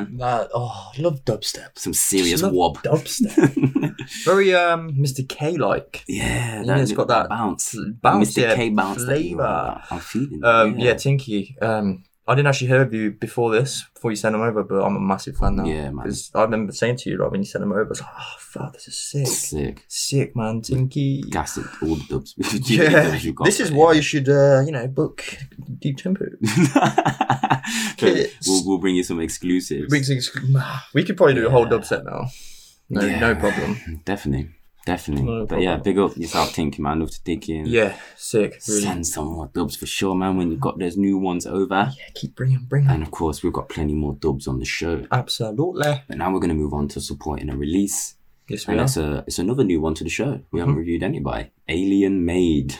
Man. 0.04 0.16
That, 0.18 0.50
oh, 0.54 0.92
I 0.96 1.00
love 1.00 1.24
dubstep. 1.24 1.78
Some 1.78 1.94
serious 1.94 2.30
Just 2.40 2.42
love 2.44 2.52
wob. 2.52 2.82
Dubstep. 2.82 3.94
Very 4.24 4.54
um 4.54 4.92
Mr. 4.94 5.28
K 5.28 5.56
like. 5.56 6.04
yeah, 6.08 6.62
Yeah, 6.64 6.78
it's 6.78 6.92
got 6.92 7.08
that 7.08 7.28
bounce. 7.28 7.76
bounce, 8.02 8.32
Mr. 8.34 8.42
yeah, 8.42 8.54
K 8.54 8.70
bounce. 8.70 9.04
flavour. 9.04 9.82
I'm 9.90 10.00
feeling. 10.00 10.40
Um, 10.44 10.78
yeah, 10.78 10.94
Tinky. 10.94 11.56
Um, 11.60 12.04
I 12.28 12.34
didn't 12.34 12.48
actually 12.48 12.66
hear 12.68 12.82
of 12.82 12.92
you 12.92 13.12
before 13.12 13.52
this, 13.52 13.84
before 13.94 14.10
you 14.10 14.16
sent 14.16 14.32
them 14.32 14.42
over, 14.42 14.64
but 14.64 14.82
I'm 14.82 14.96
a 14.96 15.00
massive 15.00 15.36
fan 15.36 15.56
now. 15.56 15.64
Yeah, 15.64 15.90
man. 15.90 16.02
Because 16.04 16.30
I 16.34 16.42
remember 16.42 16.72
saying 16.72 16.96
to 16.98 17.10
you, 17.10 17.18
like, 17.18 17.30
when 17.30 17.40
you 17.40 17.46
sent 17.46 17.60
them 17.62 17.70
over, 17.70 17.84
I 17.84 17.88
was 17.88 18.00
like, 18.00 18.10
oh, 18.18 18.34
fuck, 18.38 18.72
this 18.72 18.88
is 18.88 18.98
sick. 18.98 19.26
Sick. 19.28 19.84
Sick, 19.86 20.34
man. 20.34 20.60
Tinky. 20.60 21.22
Gassed 21.22 21.58
all 21.82 21.94
the 21.94 22.04
dubs. 22.08 22.34
Yeah, 22.68 23.16
this 23.44 23.60
is 23.60 23.70
why 23.70 23.92
you 23.92 24.02
should, 24.02 24.28
uh, 24.28 24.62
you 24.66 24.72
know, 24.72 24.88
book 24.88 25.24
Deep 25.78 25.98
Tempo. 25.98 26.24
we'll, 28.02 28.26
we'll 28.66 28.78
bring 28.78 28.96
you 28.96 29.02
some 29.02 29.20
exclusives. 29.20 29.92
Ex- 30.10 30.36
we 30.94 31.04
could 31.04 31.16
probably 31.16 31.34
do 31.34 31.46
a 31.46 31.50
whole 31.50 31.66
dub 31.66 31.84
set 31.84 32.04
now. 32.04 32.26
No, 32.88 33.00
Yeah. 33.02 33.18
no 33.18 33.34
problem. 33.34 34.00
Definitely, 34.04 34.50
definitely. 34.86 35.24
No 35.26 35.44
but 35.44 35.60
yeah, 35.60 35.76
big 35.76 35.98
up 35.98 36.16
yourself, 36.16 36.54
Tinky 36.54 36.80
man. 36.80 37.00
Love 37.00 37.10
to 37.10 37.22
dig 37.24 37.50
in. 37.50 37.66
Yeah, 37.66 37.94
sick. 38.16 38.60
Really. 38.66 38.80
Send 38.80 39.06
some 39.06 39.26
more 39.26 39.50
dubs 39.52 39.76
for 39.76 39.84
sure, 39.86 40.14
man. 40.14 40.38
When 40.38 40.50
you've 40.50 40.60
got 40.60 40.78
those 40.78 40.96
new 40.96 41.18
ones 41.18 41.46
over, 41.46 41.92
Yeah, 41.98 42.04
keep 42.14 42.34
bringing, 42.34 42.60
bringing. 42.68 42.88
and 42.88 43.02
of 43.02 43.10
course 43.10 43.42
we've 43.42 43.52
got 43.52 43.68
plenty 43.68 43.92
more 43.92 44.14
dubs 44.14 44.46
on 44.48 44.58
the 44.58 44.64
show. 44.64 45.06
Absolutely. 45.12 46.02
But 46.08 46.16
now 46.16 46.32
we're 46.32 46.40
going 46.40 46.48
to 46.48 46.54
move 46.54 46.72
on 46.72 46.88
to 46.88 47.00
supporting 47.00 47.50
a 47.50 47.56
release, 47.56 48.14
Yes, 48.48 48.66
we 48.66 48.72
and 48.72 48.80
are. 48.80 48.84
it's 48.84 48.96
a 48.96 49.24
it's 49.26 49.38
another 49.38 49.64
new 49.64 49.80
one 49.82 49.94
to 49.94 50.04
the 50.04 50.10
show. 50.10 50.40
We 50.52 50.60
haven't 50.60 50.72
Mm-hmm. 50.74 50.78
reviewed 50.78 51.02
any 51.02 51.20
by 51.20 51.50
Alien 51.68 52.24
Made. 52.24 52.76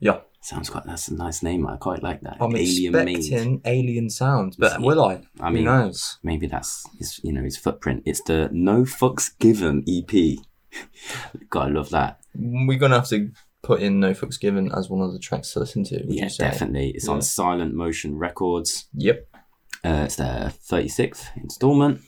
Yeah. 0.00 0.20
Sounds 0.40 0.68
quite 0.68 0.84
that's 0.84 1.08
a 1.08 1.14
nice 1.14 1.42
name. 1.42 1.66
I 1.66 1.76
quite 1.76 2.02
like 2.02 2.20
that. 2.20 2.36
I'm 2.38 2.54
Alien 2.54 2.94
expecting 3.08 3.62
alien 3.64 4.10
sounds, 4.10 4.56
but 4.56 4.72
Yeah. 4.72 4.78
will 4.86 5.02
I? 5.02 5.22
I 5.40 5.48
Who 5.48 5.54
mean, 5.54 5.64
knows? 5.64 6.18
maybe 6.22 6.46
that's 6.46 6.84
his 6.98 7.18
you 7.24 7.32
know 7.32 7.42
his 7.42 7.56
footprint. 7.56 8.02
It's 8.04 8.20
the 8.22 8.50
No 8.52 8.82
Fucks 8.84 9.30
Given 9.38 9.84
EP. 9.88 10.38
Gotta 11.50 11.72
love 11.72 11.90
that. 11.90 12.20
We're 12.34 12.78
gonna 12.78 12.96
have 12.96 13.08
to 13.08 13.30
put 13.62 13.80
in 13.80 14.00
No 14.00 14.12
Fucks 14.12 14.38
Given 14.40 14.70
as 14.72 14.88
one 14.90 15.00
of 15.00 15.12
the 15.12 15.18
tracks 15.18 15.52
to 15.52 15.60
listen 15.60 15.84
to. 15.84 15.96
Would 16.04 16.14
yeah, 16.14 16.24
you 16.24 16.28
say? 16.30 16.44
definitely. 16.44 16.90
It's 16.90 17.06
Yeah. 17.06 17.14
on 17.14 17.22
Silent 17.22 17.74
Motion 17.74 18.16
Records. 18.18 18.86
Yep. 18.94 19.28
Uh, 19.84 20.02
it's 20.06 20.16
their 20.16 20.52
36th 20.70 21.26
installment. 21.36 22.00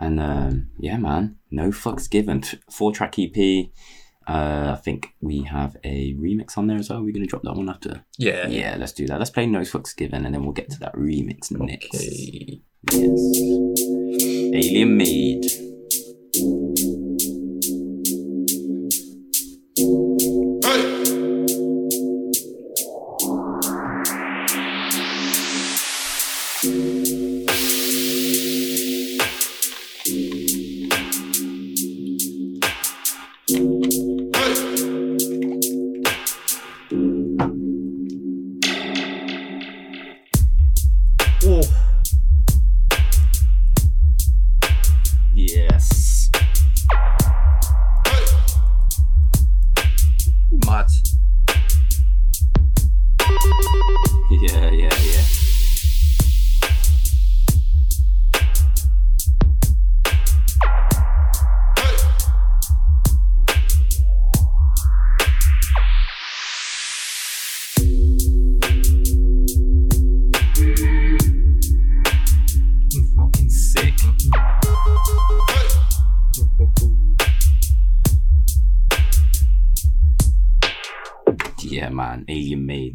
And 0.00 0.18
um, 0.20 0.70
yeah, 0.78 0.96
man, 0.98 1.36
no 1.50 1.68
fucks 1.70 2.08
given. 2.10 2.42
Four 2.70 2.92
track 2.92 3.16
EP. 3.18 3.66
Uh, 4.26 4.72
I 4.72 4.80
think 4.82 5.08
we 5.20 5.42
have 5.42 5.76
a 5.84 6.14
remix 6.14 6.56
on 6.56 6.66
there 6.66 6.78
as 6.78 6.88
well. 6.90 7.02
We're 7.02 7.12
going 7.12 7.24
to 7.24 7.28
drop 7.28 7.42
that 7.42 7.54
one 7.54 7.68
after. 7.68 8.04
Yeah. 8.18 8.48
Yeah, 8.48 8.76
let's 8.78 8.92
do 8.92 9.06
that. 9.06 9.18
Let's 9.18 9.30
play 9.30 9.46
No 9.46 9.60
Fucks 9.60 9.94
Given 9.94 10.24
and 10.24 10.34
then 10.34 10.42
we'll 10.42 10.52
get 10.52 10.70
to 10.70 10.78
that 10.80 10.94
remix 10.94 11.50
next. 11.50 11.94
Okay. 11.94 12.62
Yes. 12.90 13.20
Alien 14.54 14.96
Made. 14.96 15.44
Oh, 19.86 20.13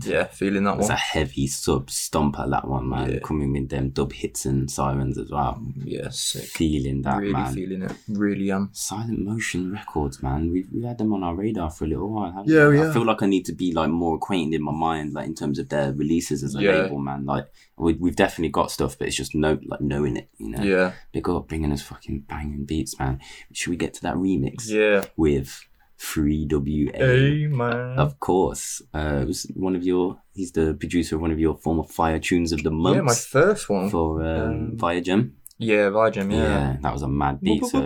Yeah, 0.06 0.26
feeling 0.26 0.64
that 0.66 0.72
one. 0.72 0.80
It's 0.80 0.90
one. 0.90 0.96
a 0.96 1.00
heavy 1.00 1.48
sub 1.48 1.88
stomper, 1.88 2.50
that 2.50 2.68
one, 2.68 2.90
man. 2.90 3.12
Yeah. 3.12 3.20
Coming 3.20 3.52
with 3.54 3.70
them 3.70 3.90
dub 3.90 4.14
hits 4.14 4.46
and 4.46 4.70
sirens 4.70 5.18
as 5.18 5.32
well. 5.32 5.60
Mm, 5.62 5.84
yeah, 5.86 6.10
sick. 6.10 6.44
Feeling 6.46 7.02
that, 7.04 7.18
really 7.18 7.34
man. 7.34 7.54
feeling 7.54 7.82
it. 7.84 7.92
Really 8.08 8.52
am. 8.52 8.70
Silent 8.74 9.20
Motion 9.20 9.72
Records, 9.72 10.22
man. 10.24 10.52
We've, 10.52 10.68
we've 10.74 10.84
had 10.84 10.98
them 10.98 11.14
on 11.14 11.24
our 11.24 11.36
radar 11.36 11.70
for 11.70 11.86
a 11.86 11.88
little 11.88 12.10
while. 12.10 12.32
haven't 12.32 12.50
Yeah, 12.52 12.68
we? 12.68 12.80
we 12.80 12.88
I 12.88 12.94
feel 12.94 13.06
like 13.06 13.22
I 13.24 13.26
need 13.28 13.46
to 13.46 13.54
be 13.54 13.72
like 13.74 13.90
more 13.90 14.16
acquainted 14.16 14.56
in 14.58 14.64
my 14.64 14.72
mind, 14.72 15.14
like 15.14 15.28
in 15.28 15.36
terms 15.36 15.60
of 15.60 15.70
their 15.70 15.92
releases 15.94 16.44
as 16.44 16.56
a 16.56 16.62
Yeah. 16.62 16.72
label, 16.84 17.00
man. 17.00 17.26
Like 17.26 17.48
we, 17.78 17.94
we've 17.94 18.16
definitely 18.16 18.50
got 18.50 18.72
stuff, 18.72 18.98
but 18.98 19.08
it's 19.08 19.16
just 19.18 19.36
no 19.36 19.60
like 19.66 19.82
knowing 19.82 20.18
it, 20.18 20.30
you 20.38 20.50
know. 20.50 20.64
Yeah. 20.64 20.94
Big 21.12 21.28
up 21.30 21.48
bringing 21.48 21.72
us 21.72 21.82
fucking 21.82 22.22
banging 22.22 22.66
beats, 22.66 22.98
man. 23.00 23.20
Should 23.54 23.70
we 23.72 23.78
get 23.78 23.94
to 23.96 24.02
that 24.04 24.16
remix 24.16 24.68
Yeah. 24.70 25.06
with 25.18 25.66
3WA? 26.00 26.96
Hey, 26.96 27.48
man. 27.48 27.98
Of 28.00 28.20
course, 28.20 28.82
uh, 28.94 29.20
it 29.22 29.28
was 29.28 29.46
one 29.56 29.76
of 29.76 29.84
your. 29.84 30.20
He's 30.34 30.52
the 30.54 30.74
producer 30.80 31.16
of 31.16 31.22
one 31.22 31.32
of 31.32 31.40
your 31.40 31.56
former 31.58 31.84
Fire 31.84 32.20
Tunes 32.20 32.52
of 32.52 32.64
the 32.64 32.72
Month 32.72 32.96
Yeah, 32.96 33.02
my 33.02 33.14
first 33.16 33.70
one. 33.70 33.90
for 33.90 34.24
um, 34.24 34.52
um, 34.72 34.78
Fire 34.78 35.02
Gem. 35.02 35.36
Yeah, 35.62 35.90
Vigem, 35.90 36.32
Yeah. 36.32 36.38
yeah. 36.38 36.78
that 36.82 36.94
was 36.94 37.02
a 37.02 37.08
mad 37.10 37.42
beat. 37.42 37.66
So 37.66 37.82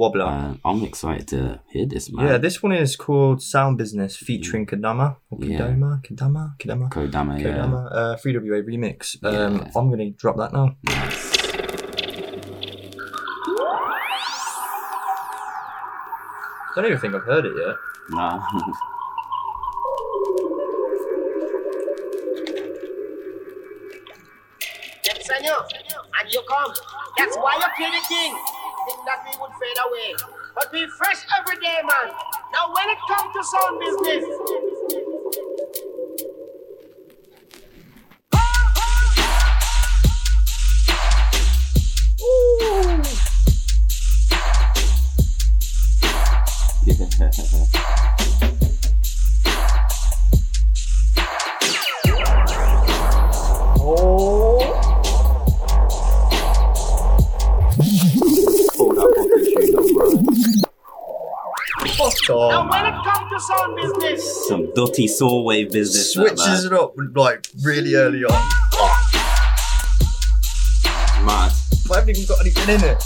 Wobbler. 0.00 0.26
uh, 0.28 0.54
I'm 0.64 0.84
excited 0.84 1.26
to 1.28 1.60
hear 1.68 1.84
this, 1.84 2.12
man. 2.12 2.24
yeah, 2.26 2.38
this 2.38 2.62
one 2.62 2.70
is 2.70 2.94
called 2.94 3.42
Sound 3.42 3.78
Business 3.78 4.16
featuring 4.16 4.64
Kadama. 4.64 5.16
Or 5.28 5.38
Yeah. 5.44 5.58
Kadama? 5.58 6.00
Kadama? 6.06 6.56
Kadama? 6.58 6.88
Kodama, 6.88 7.40
yeah. 7.40 7.46
Kodama. 7.66 7.88
Uh, 7.92 8.16
3WA 8.16 8.62
remix. 8.62 9.16
Um, 9.24 9.34
Yeah. 9.56 9.70
I'm 9.74 9.88
going 9.88 9.98
to 9.98 10.10
drop 10.16 10.36
that 10.36 10.52
now. 10.52 10.76
Nice. 10.84 11.29
Don't 16.80 16.90
even 16.90 17.00
think 17.00 17.14
I've 17.14 17.22
heard 17.22 17.44
it 17.44 17.52
yet. 17.56 17.76
Nah. 18.10 18.40
Yes, 25.04 25.26
senor. 25.26 25.60
And 26.20 26.32
you 26.32 26.42
come. 26.48 26.72
That's 27.18 27.36
why 27.36 27.56
you 27.56 27.68
kill 27.76 27.90
the 27.90 28.04
king. 28.08 28.32
Think 28.86 29.04
that 29.04 29.24
we 29.24 29.32
would 29.40 29.50
fade 29.60 29.76
away. 29.86 30.14
But 30.54 30.72
we 30.72 30.86
fresh 30.96 31.20
every 31.38 31.56
day, 31.60 31.80
man. 31.84 32.14
Now 32.52 32.72
when 32.72 32.88
it 32.88 32.98
comes 33.08 33.32
to 33.34 33.44
sound 33.44 33.80
business, 33.80 34.24
business, 64.74 64.86
Some 64.86 64.86
dirty 64.86 65.08
saw 65.08 65.42
wave 65.42 65.72
business. 65.72 66.12
Switches 66.12 66.64
it 66.64 66.72
up 66.72 66.94
like 67.14 67.46
really 67.62 67.94
early 67.94 68.24
on. 68.24 68.48
Mad. 71.24 71.52
I 71.90 71.96
haven't 71.96 72.10
even 72.10 72.26
got 72.26 72.40
anything 72.40 72.74
in 72.74 72.84
it. 72.84 73.02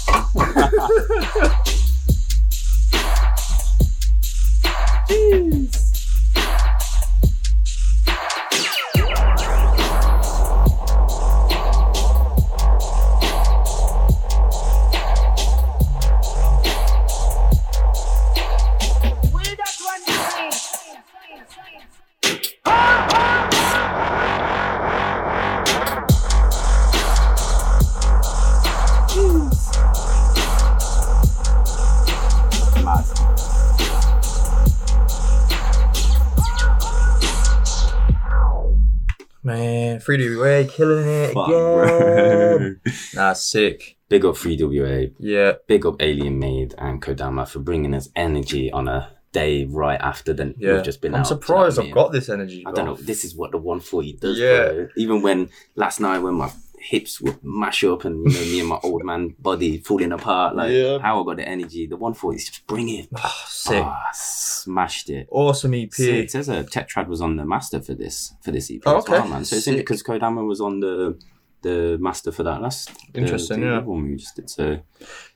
3WA 40.04 40.68
killing 40.68 41.08
it 41.08 41.32
Fuck, 41.32 41.48
again. 41.48 42.80
Nah, 43.14 43.32
sick. 43.32 43.96
Big 44.08 44.24
up 44.24 44.34
3WA. 44.34 45.14
Yeah. 45.18 45.52
Big 45.66 45.86
up 45.86 45.96
Alien 46.00 46.38
Made 46.38 46.74
and 46.78 47.00
Kodama 47.00 47.48
for 47.48 47.60
bringing 47.60 47.94
us 47.94 48.08
energy 48.14 48.70
on 48.70 48.88
a 48.88 49.10
day 49.32 49.64
right 49.64 50.00
after 50.00 50.32
then 50.32 50.54
yeah. 50.56 50.74
we've 50.74 50.84
just 50.84 51.02
been. 51.02 51.14
I'm 51.14 51.20
out, 51.20 51.26
surprised 51.26 51.78
I've 51.78 51.90
got 51.90 52.12
this 52.12 52.28
energy. 52.28 52.64
I 52.66 52.72
don't 52.72 52.86
know. 52.86 52.94
This 52.94 53.24
is 53.24 53.34
what 53.34 53.50
the 53.50 53.58
140 53.58 54.12
does. 54.14 54.38
Yeah. 54.38 54.72
Bro. 54.72 54.88
Even 54.96 55.20
when 55.20 55.50
last 55.74 56.00
night 56.00 56.18
when 56.18 56.34
my 56.34 56.50
hips 56.84 57.20
would 57.20 57.38
mash 57.42 57.82
up 57.84 58.04
and 58.04 58.30
you 58.30 58.38
know 58.38 58.44
me 58.52 58.60
and 58.60 58.68
my 58.68 58.78
old 58.82 59.02
man 59.04 59.34
body 59.38 59.78
falling 59.78 60.12
apart, 60.12 60.54
like 60.54 60.70
Yeah. 60.70 60.98
how 60.98 61.20
I 61.20 61.24
got 61.24 61.36
the 61.38 61.48
energy. 61.48 61.86
The 61.86 61.96
140 61.96 62.36
is 62.36 62.44
just 62.48 62.66
bring 62.66 62.88
it. 62.90 63.08
Ah, 63.16 63.44
sick. 63.48 63.82
Ah, 63.84 64.08
smashed 64.12 65.08
it. 65.10 65.26
Awesome 65.30 65.74
EP. 65.74 65.92
Sick. 65.94 66.24
It 66.24 66.30
says 66.30 66.48
a 66.48 66.62
Tetrad 66.64 67.06
was 67.08 67.20
on 67.20 67.36
the 67.36 67.44
master 67.44 67.80
for 67.80 67.94
this 67.94 68.34
for 68.42 68.50
this 68.50 68.70
EP 68.70 68.82
Oh, 68.86 68.98
as 68.98 69.08
well, 69.08 69.26
man. 69.28 69.44
So 69.44 69.56
it's 69.56 69.64
Sick. 69.64 69.76
because 69.76 70.02
Kodama 70.02 70.46
was 70.46 70.60
on 70.60 70.80
the 70.80 71.18
the 71.62 71.96
master 71.98 72.30
for 72.30 72.42
that 72.42 72.60
last 72.60 72.90
Interesting, 73.14 73.60
the 73.62 73.66
yeah. 73.68 73.76
other 73.78 73.86
one 73.86 74.02
we 74.04 74.16
just 74.16 74.36
did. 74.36 74.50
So 74.50 74.80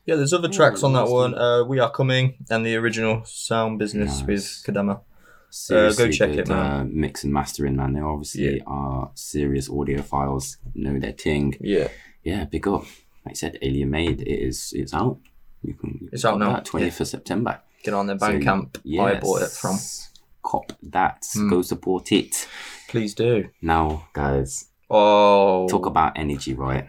Yeah, 0.04 0.16
there's 0.16 0.34
other 0.34 0.48
tracks 0.48 0.82
on 0.82 0.92
that 0.92 1.08
one. 1.08 1.32
one. 1.32 1.34
Uh, 1.40 1.64
we 1.64 1.78
Are 1.80 1.90
Coming 1.90 2.34
and 2.50 2.66
the 2.66 2.76
original 2.76 3.22
Sound 3.24 3.78
Business 3.78 4.18
Nice. 4.18 4.26
with 4.26 4.42
Kadama. 4.66 5.00
Seriously 5.50 6.10
check 6.12 6.30
good, 6.30 6.38
it, 6.40 6.48
man. 6.48 6.80
Uh, 6.80 6.84
mix 6.90 7.24
and 7.24 7.32
mastering, 7.32 7.76
man. 7.76 7.92
They 7.94 8.00
obviously 8.00 8.56
Yeah. 8.56 8.62
are 8.66 9.10
serious 9.14 9.68
audiophiles, 9.68 10.56
know 10.74 10.98
their 10.98 11.12
ting. 11.12 11.56
Yeah. 11.60 11.88
Yeah, 12.22 12.44
big 12.44 12.66
up. 12.68 12.82
Like 13.24 13.32
I 13.32 13.32
said, 13.34 13.58
Alien 13.62 13.90
Made. 13.90 14.20
It 14.22 14.28
is. 14.48 14.72
It's 14.76 14.92
out. 14.94 15.18
You 15.62 15.74
can. 15.74 15.98
you 16.02 16.08
It's 16.12 16.24
out 16.24 16.38
now, 16.38 16.52
that, 16.54 16.64
20th 16.66 17.00
of 17.00 17.08
September. 17.08 17.60
Get 17.82 17.94
on 17.94 18.06
their 18.06 18.18
So, 18.18 18.26
Bandcamp. 18.26 18.76
I 19.00 19.18
bought 19.20 19.42
it 19.42 19.50
from. 19.50 19.76
Cop 20.42 20.72
that. 20.82 21.26
Hmm. 21.32 21.48
Go 21.50 21.62
support 21.62 22.10
it. 22.12 22.46
Please 22.88 23.14
do. 23.14 23.48
Now, 23.60 24.08
guys, 24.12 24.66
Oh. 24.90 25.66
talk 25.68 25.86
about 25.86 26.16
energy, 26.18 26.54
right? 26.54 26.86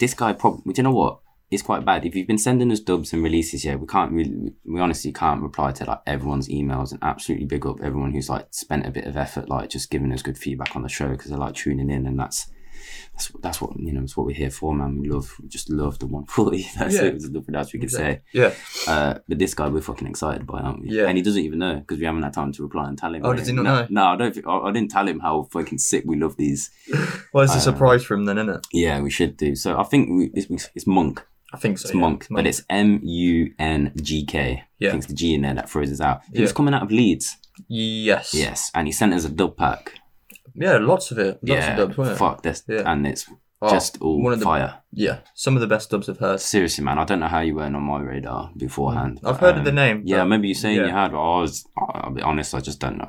This 0.00 0.12
guy 0.14 0.32
probably. 0.32 0.72
Do 0.72 0.80
you 0.80 0.84
know 0.84 0.92
what? 0.94 1.20
It's 1.54 1.62
quite 1.62 1.84
bad. 1.84 2.04
If 2.04 2.14
you've 2.14 2.26
been 2.26 2.38
sending 2.38 2.70
us 2.72 2.80
dubs 2.80 3.12
and 3.12 3.22
releases, 3.22 3.64
yeah, 3.64 3.76
we 3.76 3.86
can't 3.86 4.12
really, 4.12 4.52
we 4.66 4.80
honestly 4.80 5.12
can't 5.12 5.40
reply 5.42 5.72
to 5.72 5.84
like 5.84 6.00
everyone's 6.06 6.48
emails 6.48 6.90
and 6.92 6.98
absolutely 7.02 7.46
big 7.46 7.64
up 7.66 7.80
everyone 7.82 8.12
who's 8.12 8.28
like 8.28 8.46
spent 8.50 8.86
a 8.86 8.90
bit 8.90 9.04
of 9.06 9.16
effort, 9.16 9.48
like 9.48 9.70
just 9.70 9.90
giving 9.90 10.12
us 10.12 10.20
good 10.22 10.36
feedback 10.36 10.74
on 10.76 10.82
the 10.82 10.88
show 10.88 11.08
because 11.08 11.30
they're 11.30 11.38
like 11.38 11.54
tuning 11.54 11.90
in 11.90 12.06
and 12.06 12.18
that's. 12.18 12.50
That's, 13.14 13.30
that's 13.40 13.60
what 13.60 13.78
you 13.78 13.92
know. 13.92 14.02
It's 14.02 14.16
what 14.16 14.26
we're 14.26 14.34
here 14.34 14.50
for, 14.50 14.74
man. 14.74 14.98
We 14.98 15.08
love, 15.08 15.32
we 15.40 15.48
just 15.48 15.70
love 15.70 16.00
the 16.00 16.06
140. 16.06 16.66
That's 16.78 16.94
Yeah. 16.96 17.02
it. 17.02 17.10
There's 17.12 17.30
nothing 17.30 17.54
else 17.54 17.72
we 17.72 17.78
could 17.78 17.90
say. 17.90 18.22
Yeah. 18.32 18.52
Uh, 18.88 19.14
but 19.28 19.38
this 19.38 19.54
guy 19.54 19.68
we're 19.68 19.80
fucking 19.80 20.08
excited 20.08 20.46
by, 20.46 20.58
aren't 20.60 20.82
we? 20.82 20.90
Yeah. 20.90 21.06
And 21.06 21.16
he 21.16 21.22
doesn't 21.22 21.42
even 21.42 21.60
know 21.60 21.76
because 21.76 21.98
we 22.00 22.04
haven't 22.06 22.24
had 22.24 22.32
time 22.32 22.50
to 22.52 22.62
reply 22.62 22.88
and 22.88 22.98
tell 22.98 23.14
him. 23.14 23.22
Oh, 23.24 23.30
right? 23.30 23.38
does 23.38 23.46
he 23.46 23.52
not 23.54 23.62
no, 23.62 23.74
know? 23.82 23.86
No, 23.90 24.04
I 24.06 24.16
don't. 24.16 24.46
I, 24.46 24.56
I 24.68 24.72
didn't 24.72 24.90
tell 24.90 25.06
him 25.06 25.20
how 25.20 25.44
fucking 25.52 25.78
sick 25.78 26.02
we 26.06 26.16
love 26.18 26.36
these. 26.36 26.70
Well, 27.32 27.44
it's 27.44 27.54
a 27.54 27.58
Uh, 27.58 27.60
surprise 27.60 28.04
for 28.04 28.14
him 28.14 28.24
then, 28.26 28.38
isn't 28.38 28.50
it? 28.50 28.66
Yeah, 28.72 29.00
we 29.00 29.10
should 29.10 29.36
do. 29.36 29.54
So 29.54 29.78
I 29.78 29.84
think 29.84 30.08
we, 30.10 30.30
it's, 30.34 30.68
it's 30.74 30.84
Mungk. 30.84 31.22
I 31.54 31.56
think 31.56 31.78
so. 31.78 31.86
It's 31.88 31.94
yeah. 31.94 32.00
Mungk, 32.02 32.26
but 32.30 32.46
it's 32.46 32.62
M 32.68 33.00
U 33.02 33.52
N 33.58 33.92
G 34.02 34.24
K. 34.26 34.64
Yeah. 34.78 34.88
I 34.88 34.90
think 34.92 35.02
it's 35.04 35.10
the 35.12 35.14
G 35.14 35.34
in 35.34 35.42
there 35.42 35.54
that 35.54 35.70
us 35.74 36.00
out. 36.00 36.22
He 36.32 36.38
Yeah. 36.38 36.42
was 36.42 36.52
coming 36.52 36.74
out 36.74 36.82
of 36.82 36.90
Leeds. 36.90 37.36
Yes. 37.68 38.34
Yes, 38.34 38.70
and 38.74 38.86
he 38.88 38.92
sent 38.92 39.14
us 39.14 39.24
a 39.24 39.28
dub 39.30 39.56
pack. 39.56 39.94
Yeah, 40.54 40.78
lots 40.78 41.10
of 41.10 41.18
it. 41.18 41.38
Lots 41.42 41.48
yeah, 41.48 41.78
of 41.78 41.96
dubs, 41.96 42.18
fuck 42.18 42.42
this, 42.42 42.62
Yeah. 42.68 42.82
and 42.90 43.06
it's 43.06 43.26
Oh, 43.62 43.70
just 43.70 43.98
all 44.02 44.22
one 44.22 44.32
of 44.34 44.40
the- 44.40 44.44
fire. 44.44 44.82
Yeah. 44.92 45.18
Some 45.34 45.54
of 45.56 45.60
the 45.62 45.66
best 45.66 45.88
dubs 45.90 46.08
I've 46.08 46.18
heard. 46.18 46.38
Seriously, 46.40 46.84
man, 46.84 46.98
I 46.98 47.04
don't 47.04 47.20
know 47.20 47.28
how 47.28 47.40
you 47.40 47.54
weren't 47.54 47.74
on 47.74 47.82
my 47.82 48.00
radar 48.00 48.50
beforehand. 48.56 49.20
I've 49.24 49.40
but, 49.40 49.40
heard 49.40 49.52
of 49.54 49.58
um, 49.60 49.64
the 49.64 49.72
name. 49.72 50.02
Yeah, 50.04 50.24
maybe 50.24 50.48
you 50.48 50.54
saying 50.54 50.76
you 50.76 50.88
had, 50.92 51.12
but 51.12 51.20
I 51.22 51.40
was. 51.40 51.64
I'll 51.78 52.10
be 52.10 52.20
honest, 52.20 52.54
I 52.54 52.60
just 52.60 52.78
don't 52.80 52.98
know. 52.98 53.08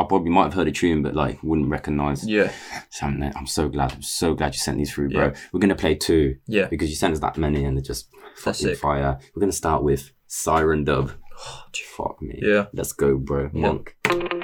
I 0.00 0.04
probably 0.04 0.30
might 0.30 0.44
have 0.44 0.54
heard 0.54 0.68
a 0.68 0.72
tune, 0.72 1.02
but 1.02 1.14
like 1.14 1.42
wouldn't 1.42 1.68
recognize. 1.68 2.26
Yeah. 2.26 2.50
So 2.90 3.06
I'm, 3.06 3.22
I'm 3.36 3.46
so 3.46 3.68
glad. 3.68 3.92
I'm 3.92 4.02
so 4.02 4.34
glad 4.34 4.54
you 4.54 4.58
sent 4.58 4.78
these 4.78 4.92
through, 4.92 5.10
bro. 5.10 5.26
Yeah. 5.26 5.34
We're 5.52 5.60
gonna 5.60 5.74
play 5.74 5.94
two 5.94 6.36
Yeah. 6.46 6.66
because 6.68 6.88
you 6.88 6.96
sent 6.96 7.12
us 7.12 7.20
that 7.20 7.36
many, 7.36 7.64
and 7.64 7.76
they're 7.76 7.82
just 7.82 8.08
fucking 8.36 8.76
fire. 8.76 9.18
We're 9.34 9.40
gonna 9.40 9.52
start 9.52 9.82
with 9.84 10.10
Siren 10.26 10.84
Dub. 10.84 11.12
Fuck 11.96 12.20
me. 12.22 12.38
Yeah. 12.42 12.66
Let's 12.72 12.92
go, 12.92 13.16
bro. 13.18 13.50
Mungk. 13.50 13.88
I 14.04 14.39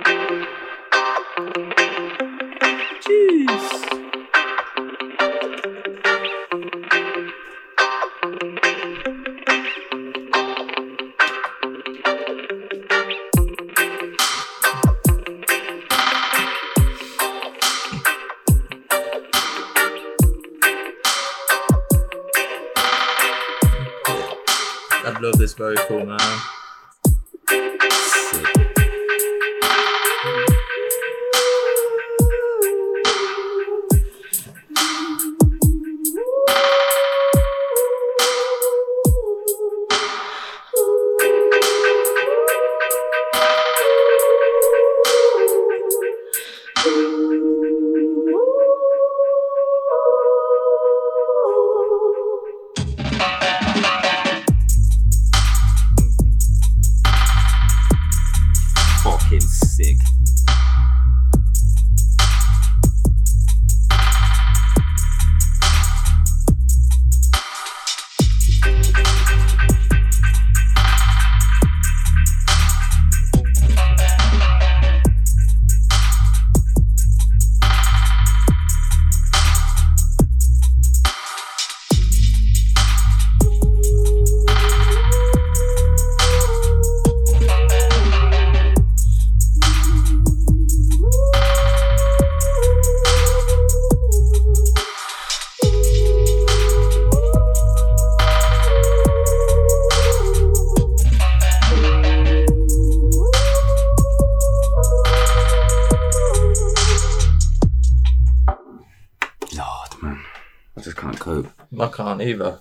either. 112.26 112.58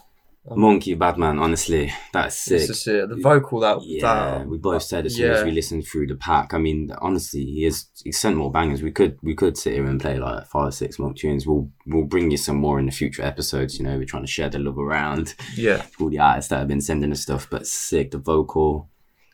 Um, 0.47 0.60
Monkey 0.60 0.93
Bad 0.93 1.17
Man, 1.17 1.39
honestly, 1.39 1.91
that's 2.13 2.38
sick. 2.38 2.69
It's 2.69 2.86
it. 2.88 3.10
The 3.10 3.15
vocal 3.15 3.62
that 3.62 3.80
Yeah, 3.82 4.01
that 4.38 4.47
we 4.47 4.60
both 4.60 4.84
said 4.84 5.08
as 5.08 5.15
soon 5.15 5.32
as 5.32 5.43
we 5.43 5.51
listened 5.51 5.88
through 5.88 6.06
the 6.08 6.15
pack. 6.15 6.54
I 6.54 6.60
mean, 6.60 6.91
honestly, 7.01 7.43
he 7.43 7.65
is 7.65 7.88
he 8.04 8.12
sent 8.12 8.38
more 8.38 8.51
bangers. 8.51 8.84
We 8.84 8.91
could 8.91 9.17
we 9.23 9.34
could 9.34 9.58
sit 9.58 9.73
here 9.73 9.86
and 9.86 9.99
play 9.99 10.19
like 10.19 10.45
five 10.45 10.67
or 10.67 10.71
six 10.71 10.99
more 10.99 11.13
tunes. 11.13 11.47
We'll 11.47 11.71
we'll 11.88 12.04
bring 12.04 12.30
you 12.30 12.38
some 12.38 12.58
more 12.58 12.78
in 12.78 12.86
the 12.86 12.91
future 12.91 13.23
episodes. 13.23 13.80
You 13.80 13.86
know, 13.86 13.97
we're 13.97 14.06
trying 14.06 14.23
to 14.23 14.32
share 14.32 14.49
the 14.49 14.60
love 14.60 14.78
around 14.78 15.34
yeah. 15.56 15.84
all 15.99 16.10
the 16.10 16.19
artists 16.19 16.49
that 16.49 16.60
have 16.60 16.67
been 16.67 16.82
sending 16.82 17.12
us 17.12 17.21
stuff. 17.21 17.47
But 17.49 17.65
sick, 17.65 18.12
the 18.12 18.19
vocal 18.19 18.89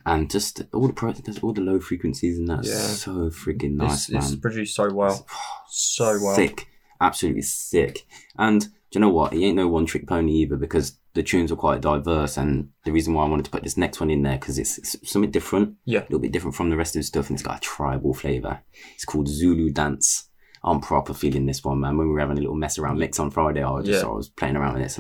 and 0.06 0.32
just 0.32 0.62
all 0.74 0.88
the 0.88 0.94
pro, 0.94 1.13
all 1.41 1.54
the 1.54 1.62
low 1.62 1.80
frequencies 1.80 2.39
and 2.39 2.48
that's 2.48 2.70
Yeah. 2.70 2.76
so 2.76 3.12
freaking 3.30 3.74
nice, 3.74 4.10
It's, 4.10 4.32
it's 4.32 4.36
produced 4.36 4.76
so 4.76 4.91
well. 4.94 5.28
So 5.70 6.17
well. 6.22 6.36
Sick, 6.36 6.67
absolutely 7.00 7.44
sick. 7.44 8.08
And 8.38 8.67
do 8.91 8.99
you 8.99 9.01
know 9.01 9.10
what? 9.10 9.32
He 9.34 9.45
ain't 9.45 9.56
no 9.56 9.67
one 9.69 9.86
trick 9.86 10.06
pony 10.08 10.34
either 10.34 10.58
because 10.58 10.97
the 11.13 11.23
tunes 11.23 11.51
are 11.51 11.56
quite 11.56 11.80
diverse. 11.82 12.36
And 12.38 12.69
the 12.84 12.91
reason 12.91 13.13
why 13.13 13.25
I 13.25 13.30
wanted 13.30 13.45
to 13.45 13.51
put 13.51 13.63
this 13.63 13.77
next 13.77 13.99
one 13.99 14.10
in 14.12 14.21
there 14.23 14.38
because 14.38 14.60
it's, 14.60 14.77
it's 14.77 15.10
something 15.12 15.32
different, 15.32 15.75
Yeah. 15.86 15.99
a 16.01 16.04
little 16.04 16.19
bit 16.19 16.32
different 16.34 16.56
from 16.56 16.69
the 16.69 16.75
rest 16.77 16.95
of 16.95 16.99
the 16.99 17.04
stuff, 17.04 17.30
and 17.30 17.36
it's 17.38 17.43
got 17.47 17.58
a 17.58 17.62
tribal 17.62 18.13
flavor. 18.13 18.60
It's 18.95 19.06
called 19.06 19.27
Zulu 19.30 19.71
Dance. 19.71 20.27
I'm 20.63 20.80
proper 20.82 21.13
feeling 21.13 21.45
this 21.47 21.63
one, 21.63 21.80
man. 21.80 21.97
When 21.97 22.08
we 22.08 22.13
were 22.13 22.19
having 22.19 22.38
a 22.38 22.41
little 22.41 22.56
mess 22.56 22.77
around 22.77 22.99
mix 22.99 23.17
on 23.19 23.32
Friday, 23.32 23.63
I 23.63 23.71
was 23.71 23.86
just 23.86 24.04
Yeah. 24.04 24.10
I 24.10 24.13
was 24.13 24.30
playing 24.30 24.56
around 24.58 24.73
with 24.73 24.84
this. 24.84 24.95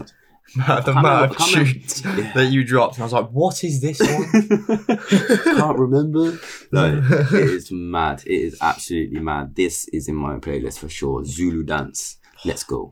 the 0.55 0.91
amount 0.91 1.07
of 1.25 1.31
I 1.31 1.33
can't 1.35 1.51
remember- 1.51 1.71
tunes 1.73 2.01
Yeah. 2.05 2.31
that 2.33 2.45
you 2.51 2.63
dropped, 2.63 2.95
and 2.95 3.03
I 3.03 3.05
was 3.05 3.13
like, 3.13 3.29
"What 3.29 3.63
is 3.63 3.79
this 3.81 3.99
one?" 3.99 4.87
Can't 5.07 5.77
remember. 5.79 6.39
No, 6.71 7.01
it 7.07 7.33
is 7.33 7.71
mad. 7.71 8.23
It 8.25 8.33
is 8.33 8.57
absolutely 8.61 9.19
mad. 9.19 9.55
This 9.55 9.87
is 9.89 10.07
in 10.07 10.15
my 10.15 10.37
playlist 10.37 10.79
for 10.79 10.89
sure. 10.89 11.23
Zulu 11.25 11.63
Dance. 11.63 12.17
Let's 12.43 12.63
go. 12.63 12.89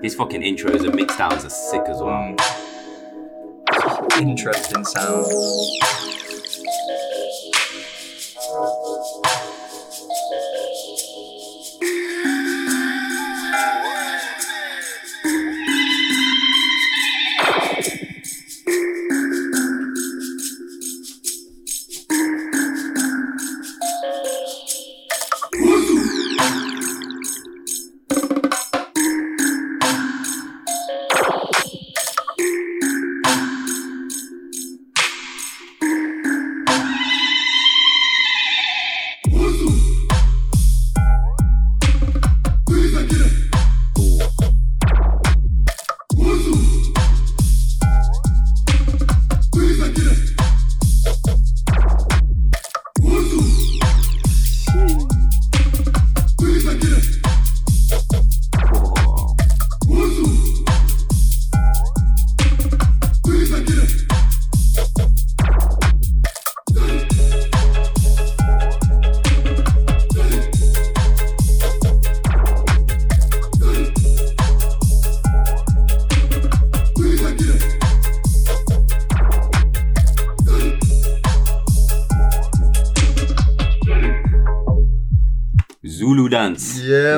These 0.00 0.14
fucking 0.14 0.40
intros 0.40 0.84
and 0.86 0.94
mix 0.94 1.18
downs 1.18 1.44
are 1.44 1.50
sick 1.50 1.82
as 1.86 2.00
well. 2.00 2.34
Mm. 2.36 4.20
Interesting 4.22 4.84
sound. 4.86 5.26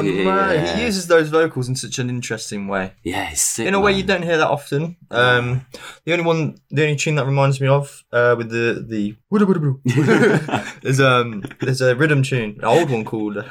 Yeah, 0.04 0.24
man. 0.24 0.54
Yeah. 0.54 0.76
He 0.76 0.84
uses 0.84 1.06
those 1.06 1.28
vocals 1.28 1.68
in 1.68 1.76
such 1.76 1.98
an 1.98 2.08
interesting 2.08 2.68
way. 2.68 2.92
Yeah, 3.02 3.30
it's 3.30 3.42
sick. 3.42 3.66
In 3.66 3.74
a 3.74 3.80
way 3.80 3.92
man. 3.92 4.00
you 4.00 4.06
don't 4.06 4.22
hear 4.22 4.38
that 4.38 4.48
often. 4.48 4.96
Um, 5.10 5.66
the 6.04 6.12
only 6.12 6.24
one, 6.24 6.56
the 6.70 6.82
only 6.82 6.96
tune 6.96 7.16
that 7.16 7.26
reminds 7.26 7.60
me 7.60 7.68
of 7.68 8.04
uh, 8.12 8.34
with 8.36 8.50
the 8.50 8.84
the 8.86 9.16
is 10.82 11.00
um 11.00 11.44
there's 11.60 11.80
a 11.80 11.94
rhythm 11.94 12.22
tune, 12.22 12.56
an 12.58 12.64
old 12.64 12.90
one 12.90 13.04
called 13.04 13.36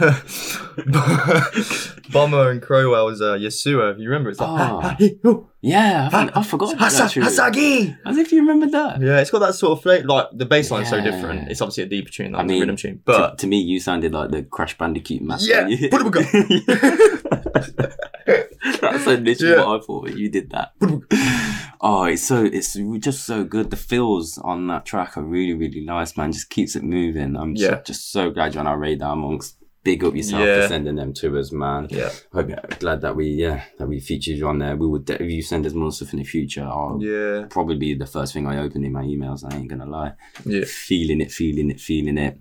Bomber 2.12 2.52
and 2.52 2.62
Crowell's 2.62 3.22
uh, 3.22 3.34
Yasuo. 3.34 3.92
If 3.94 4.00
you 4.00 4.10
remember, 4.10 4.30
it's 4.30 4.40
like 4.40 4.98
Oh. 5.24 5.48
Yeah, 5.62 6.10
I, 6.14 6.30
I 6.40 6.44
forgot 6.44 6.70
tune. 6.72 6.78
Hasagi. 7.24 7.98
As 8.06 8.18
if 8.18 8.32
you 8.32 8.42
remember 8.42 8.68
that. 8.68 9.02
Yeah, 9.02 9.20
it's 9.20 9.32
got 9.32 9.40
that 9.40 9.56
sort 9.56 9.78
of 9.78 9.84
flavor. 9.84 10.08
Like 10.08 10.28
the 10.34 10.46
bass 10.46 10.70
line's 10.70 10.90
so 10.90 11.02
different. 11.02 11.50
It's 11.50 11.62
obviously 11.62 11.84
a 11.84 11.88
deeper 11.88 12.10
tune, 12.12 12.34
like 12.34 12.42
I 12.42 12.46
mean, 12.46 12.56
the 12.58 12.62
rhythm 12.62 12.76
tune. 12.76 13.02
But 13.04 13.40
to 13.40 13.48
me, 13.48 13.60
you 13.62 13.80
sounded 13.80 14.14
like 14.14 14.30
the 14.32 14.44
Crash 14.44 14.78
Bandicoot 14.78 15.22
master. 15.22 15.68
Yeah, 15.68 15.90
put 15.90 16.02
it 16.06 16.06
That's 18.82 19.04
so 19.04 19.14
literally 19.14 19.54
Yeah. 19.56 19.66
what 19.66 19.82
I 19.82 19.86
thought. 19.86 20.04
But 20.06 20.18
you 20.18 20.30
did 20.30 20.50
that. 20.52 20.74
oh, 21.82 22.04
it's 22.06 22.24
so 22.24 22.44
it's 22.46 22.78
just 23.00 23.26
so 23.26 23.44
good. 23.44 23.70
The 23.72 23.78
feels 23.78 24.38
on 24.40 24.68
that 24.68 24.86
track 24.86 25.18
are 25.18 25.24
really 25.24 25.54
really 25.54 25.82
nice, 25.84 26.16
man. 26.18 26.32
Just 26.32 26.50
keeps 26.50 26.76
it 26.76 26.84
moving. 26.84 27.36
I'm 27.36 27.56
Yeah. 27.56 27.78
so, 27.78 27.82
just 27.86 28.12
so 28.12 28.30
glad 28.32 28.54
you're 28.54 28.62
on 28.62 28.68
our 28.68 28.78
radar 28.78 29.14
amongst. 29.14 29.58
Big 29.86 30.04
up 30.04 30.16
yourself 30.16 30.44
Yeah. 30.44 30.62
for 30.64 30.68
sending 30.68 30.96
them 30.96 31.14
to 31.14 31.38
us, 31.40 31.52
man. 31.54 31.88
yeah, 31.92 32.10
you're 32.34 32.58
glad 32.80 33.02
that 33.02 33.16
we 33.16 33.28
yeah 33.30 33.64
that 33.78 33.88
we 33.88 34.00
featured 34.00 34.36
you 34.38 34.48
on 34.48 34.60
there. 34.60 34.76
We 34.76 34.88
would 34.88 35.06
de- 35.06 35.22
if 35.24 35.30
you 35.32 35.42
send 35.42 35.66
us 35.66 35.74
more 35.74 35.92
stuff 35.94 36.12
in 36.14 36.20
the 36.20 36.26
future. 36.26 36.64
I'll 36.64 36.98
yeah, 37.02 37.46
probably 37.50 37.78
be 37.78 37.94
the 37.94 38.08
first 38.08 38.34
thing 38.34 38.48
I 38.48 38.58
open 38.66 38.84
in 38.84 38.92
my 38.92 39.04
emails. 39.04 39.46
I 39.50 39.56
ain't 39.56 39.70
gonna 39.70 39.86
lie. 39.86 40.14
yeah. 40.44 40.66
Feeling 40.66 41.22
it, 41.22 41.32
feeling 41.32 41.70
it, 41.70 41.80
feeling 41.80 42.18
it. 42.18 42.40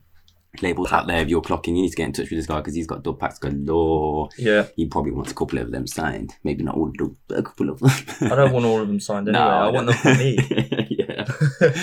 Labels 0.62 0.92
out 0.92 1.08
there, 1.08 1.20
if 1.20 1.28
you're 1.28 1.42
clocking, 1.42 1.74
you 1.76 1.82
need 1.82 1.90
to 1.90 1.96
get 1.96 2.06
in 2.06 2.12
touch 2.12 2.30
with 2.30 2.38
this 2.38 2.46
guy 2.46 2.58
because 2.60 2.76
he's 2.76 2.86
got 2.86 3.02
dub 3.02 3.18
packs 3.18 3.40
galore. 3.40 4.28
Yeah, 4.38 4.68
He 4.76 4.86
probably 4.86 5.10
wants 5.10 5.32
a 5.32 5.34
couple 5.34 5.58
of 5.58 5.72
them 5.72 5.84
signed. 5.86 6.32
Maybe 6.44 6.62
not 6.62 6.76
all 6.76 6.86
of 6.88 6.94
them, 6.96 7.16
but 7.26 7.38
a 7.40 7.42
couple 7.42 7.70
of 7.70 7.80
them. 7.80 7.90
I 8.32 8.36
don't 8.36 8.52
want 8.52 8.64
all 8.64 8.80
of 8.80 8.86
them 8.86 9.00
signed 9.00 9.28
anyway. 9.28 9.42
I 9.44 9.68
want 9.70 9.86
them 9.88 9.96
for 9.96 10.14
me. 10.14 10.38
yeah. 10.90 11.24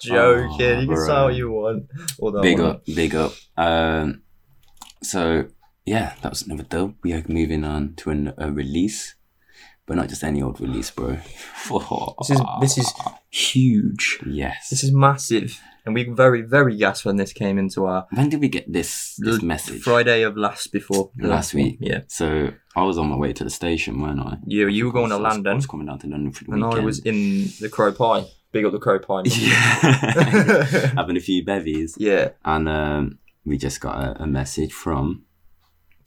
Joking. 0.00 0.16
Oh, 0.16 0.50
you 0.50 0.56
can 0.58 0.86
bro. 0.86 1.06
say 1.06 1.22
what 1.24 1.34
you 1.34 1.50
want. 1.50 1.90
Although 2.20 2.38
I 2.38 2.42
Big 2.42 2.60
up, 2.60 2.84
big 2.86 3.14
up. 3.14 3.32
Um, 3.56 4.22
so 5.02 5.46
yeah, 5.86 6.14
that 6.22 6.30
was 6.30 6.42
another 6.42 6.62
dope. 6.64 6.94
We 7.02 7.12
are 7.12 7.22
moving 7.28 7.64
on 7.64 7.94
to 7.96 8.10
an, 8.10 8.32
a 8.38 8.50
release, 8.52 9.14
but 9.86 9.96
not 9.96 10.08
just 10.08 10.22
any 10.22 10.42
old 10.42 10.60
release, 10.60 10.90
bro. 10.90 11.18
This 12.20 12.30
is 12.30 12.40
this 12.60 12.78
is 12.78 12.92
huge. 13.30 14.18
yes. 14.26 14.68
This 14.70 14.84
is 14.84 14.92
massive, 14.92 15.60
and 15.86 15.94
we 15.94 16.04
very 16.04 16.42
very 16.42 16.76
gassed 16.76 17.04
when 17.04 17.16
this 17.16 17.32
came 17.32 17.58
into 17.58 17.86
our 17.86 18.06
when 18.12 18.28
did 18.28 18.40
we 18.40 18.48
get 18.48 18.70
this 18.72 19.14
this 19.18 19.40
message? 19.42 19.82
Friday 19.82 20.22
of 20.22 20.36
last 20.36 20.72
before 20.72 21.10
last 21.18 21.54
week. 21.54 21.78
Yeah, 21.80 22.00
So 22.08 22.50
I 22.76 22.82
was 22.82 22.98
on 22.98 23.08
my 23.08 23.16
way 23.16 23.32
to 23.32 23.44
the 23.44 23.50
station, 23.50 24.00
weren't 24.00 24.20
I? 24.20 24.36
yeah. 24.46 24.66
You 24.66 24.86
were 24.86 24.92
going 24.92 25.10
to 25.10 25.16
was- 25.18 25.24
I 25.24 25.28
London, 25.30 25.56
was 25.56 25.66
coming 25.66 25.86
down 25.86 25.98
to 26.00 26.06
London 26.08 26.32
for 26.32 26.44
the 26.44 26.52
and 26.52 26.62
weekend. 26.64 26.82
I 26.82 26.84
was 26.84 26.98
in 27.00 27.48
the 27.60 27.68
Crow 27.70 27.92
Pie. 27.92 28.26
Big 28.52 28.64
up 28.64 28.72
the 28.72 28.78
Crow 28.80 28.98
Pie. 28.98 29.22
yeah. 29.26 30.92
having 30.96 31.16
a 31.16 31.20
few 31.20 31.44
bevies, 31.44 31.94
yeah, 31.98 32.30
and 32.44 32.68
um, 32.68 33.18
we 33.44 33.56
just 33.58 33.80
got 33.80 33.96
a, 34.02 34.22
a 34.22 34.26
message 34.26 34.72
from 34.72 35.24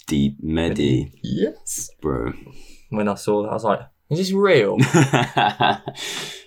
Deep 0.07 0.37
Medi, 0.41 1.11
yes. 1.23 1.89
bro. 2.01 2.33
When 2.89 3.07
I 3.07 3.15
saw 3.15 3.43
that, 3.43 3.49
I 3.49 3.53
was 3.53 3.63
like, 3.63 3.79
"Is 4.09 4.19
this 4.19 4.31
real?" 4.31 4.77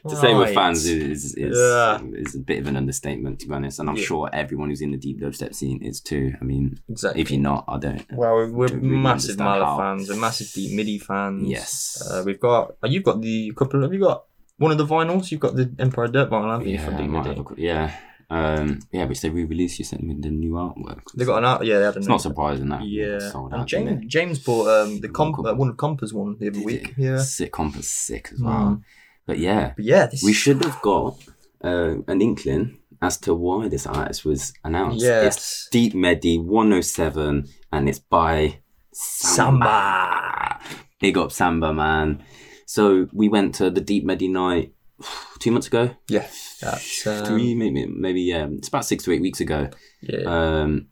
to 0.09 0.14
say 0.14 0.35
we're 0.35 0.53
fans 0.53 0.87
is 0.87 1.35
is, 1.35 1.57
Yeah. 1.59 1.99
is 2.14 2.35
a 2.35 2.38
bit 2.38 2.59
of 2.61 2.66
an 2.68 2.77
understatement, 2.77 3.40
to 3.40 3.49
be 3.49 3.55
honest. 3.55 3.79
And 3.81 3.88
I'm 3.88 3.96
Yeah. 3.96 4.05
sure 4.05 4.31
everyone 4.33 4.68
who's 4.68 4.81
in 4.81 4.90
the 4.92 4.96
deep 4.99 5.20
dubstep 5.20 5.55
scene 5.55 5.83
is 5.83 6.01
too. 6.01 6.35
I 6.40 6.44
mean, 6.44 6.79
exactly. 6.88 7.22
if 7.22 7.31
you're 7.31 7.40
not, 7.40 7.64
I 7.68 7.79
don't. 7.79 8.05
Well, 8.12 8.35
we're, 8.35 8.51
we're 8.53 8.68
don't 8.68 8.83
really 8.83 8.96
massive 8.96 9.38
Mala 9.38 9.64
how. 9.64 9.79
fans 9.79 10.11
and 10.11 10.20
massive 10.20 10.53
Deep 10.53 10.77
Medi 10.77 10.99
fans. 10.99 11.49
Yes. 11.49 12.03
Uh, 12.09 12.22
we've 12.25 12.40
got. 12.40 12.77
Uh, 12.83 12.88
you've 12.88 13.05
got 13.05 13.20
the 13.20 13.53
couple. 13.57 13.83
Have 13.83 13.92
you 13.92 14.01
got 14.01 14.25
one 14.59 14.70
of 14.70 14.79
the 14.79 14.87
vinyls? 14.87 15.31
You've 15.31 15.40
got 15.40 15.57
the 15.57 15.75
Empire 15.79 16.09
Dirt 16.09 16.31
vinyl, 16.31 16.53
haven't 16.53 16.68
you, 16.68 16.75
yeah, 16.75 16.85
from 16.85 16.96
Deep 16.96 17.11
Medi? 17.11 17.29
have 17.35 17.38
a 17.38 17.44
yeah. 17.57 17.96
Um, 18.29 18.81
yeah, 18.93 19.05
which 19.05 19.21
they 19.21 19.31
re-released. 19.31 19.79
You 19.79 19.85
sent 19.85 20.03
me 20.03 20.17
the 20.19 20.31
new 20.31 20.53
artwork. 20.53 21.03
They 21.15 21.25
got 21.25 21.39
an 21.39 21.45
art. 21.45 21.65
Yeah, 21.65 21.79
they 21.79 21.85
had 21.85 21.95
a 21.95 21.99
It's 21.99 22.09
not 22.09 22.21
surprising 22.21 22.69
that 22.71 22.83
Yeah, 22.85 23.19
sold 23.31 23.53
and 23.53 23.61
out. 23.62 23.67
James? 23.69 24.05
James 24.07 24.39
bought 24.41 24.67
um 24.69 25.01
the 25.01 25.09
comp 25.09 25.39
uh, 25.39 25.55
one 25.55 25.69
of 25.69 25.77
Compass 25.77 26.12
one 26.12 26.37
the 26.39 26.49
other 26.49 26.57
Did 26.59 26.65
week. 26.65 26.89
it? 26.91 26.95
Yeah, 26.99 27.19
sick 27.19 27.53
compass, 27.53 27.89
sick 27.89 28.31
as 28.33 28.41
Mm. 28.41 28.45
well. 28.47 28.83
But 29.27 29.39
yeah, 29.39 29.73
but 29.77 29.85
yeah, 29.85 30.07
this 30.07 30.23
we 30.23 30.33
should 30.33 30.62
have 30.65 30.81
got 30.83 31.17
uh, 31.62 31.97
an 32.09 32.21
inkling 32.21 32.79
as 33.03 33.17
to 33.19 33.35
why 33.35 33.69
this 33.69 33.87
artist 33.87 34.25
was 34.25 34.53
announced. 34.65 35.05
Yeah, 35.05 35.23
It's 35.27 35.69
Deep 35.71 35.95
Medi 35.95 36.39
107 36.39 37.49
and 37.73 37.89
it's 37.89 37.99
by 37.99 38.59
Samba. 38.93 40.59
Big 41.01 41.19
up 41.19 41.31
Samba, 41.33 41.73
man. 41.73 42.23
So 42.67 43.09
we 43.12 43.29
went 43.29 43.55
to 43.57 43.71
the 43.71 43.81
Deep 43.81 44.05
Medi 44.05 44.29
night 44.29 44.73
two 45.39 45.51
months 45.51 45.67
ago. 45.67 45.91
yeah, 46.09 46.27
that's 46.61 47.07
um, 47.07 47.25
Three, 47.25 47.55
maybe, 47.55 47.87
maybe, 47.87 48.23
yeah. 48.23 48.47
It's 48.51 48.69
about 48.69 48.85
six 48.85 49.05
to 49.05 49.12
eight 49.12 49.21
weeks 49.23 49.40
ago. 49.40 49.71
yeah. 50.03 50.23
Um, 50.62 50.88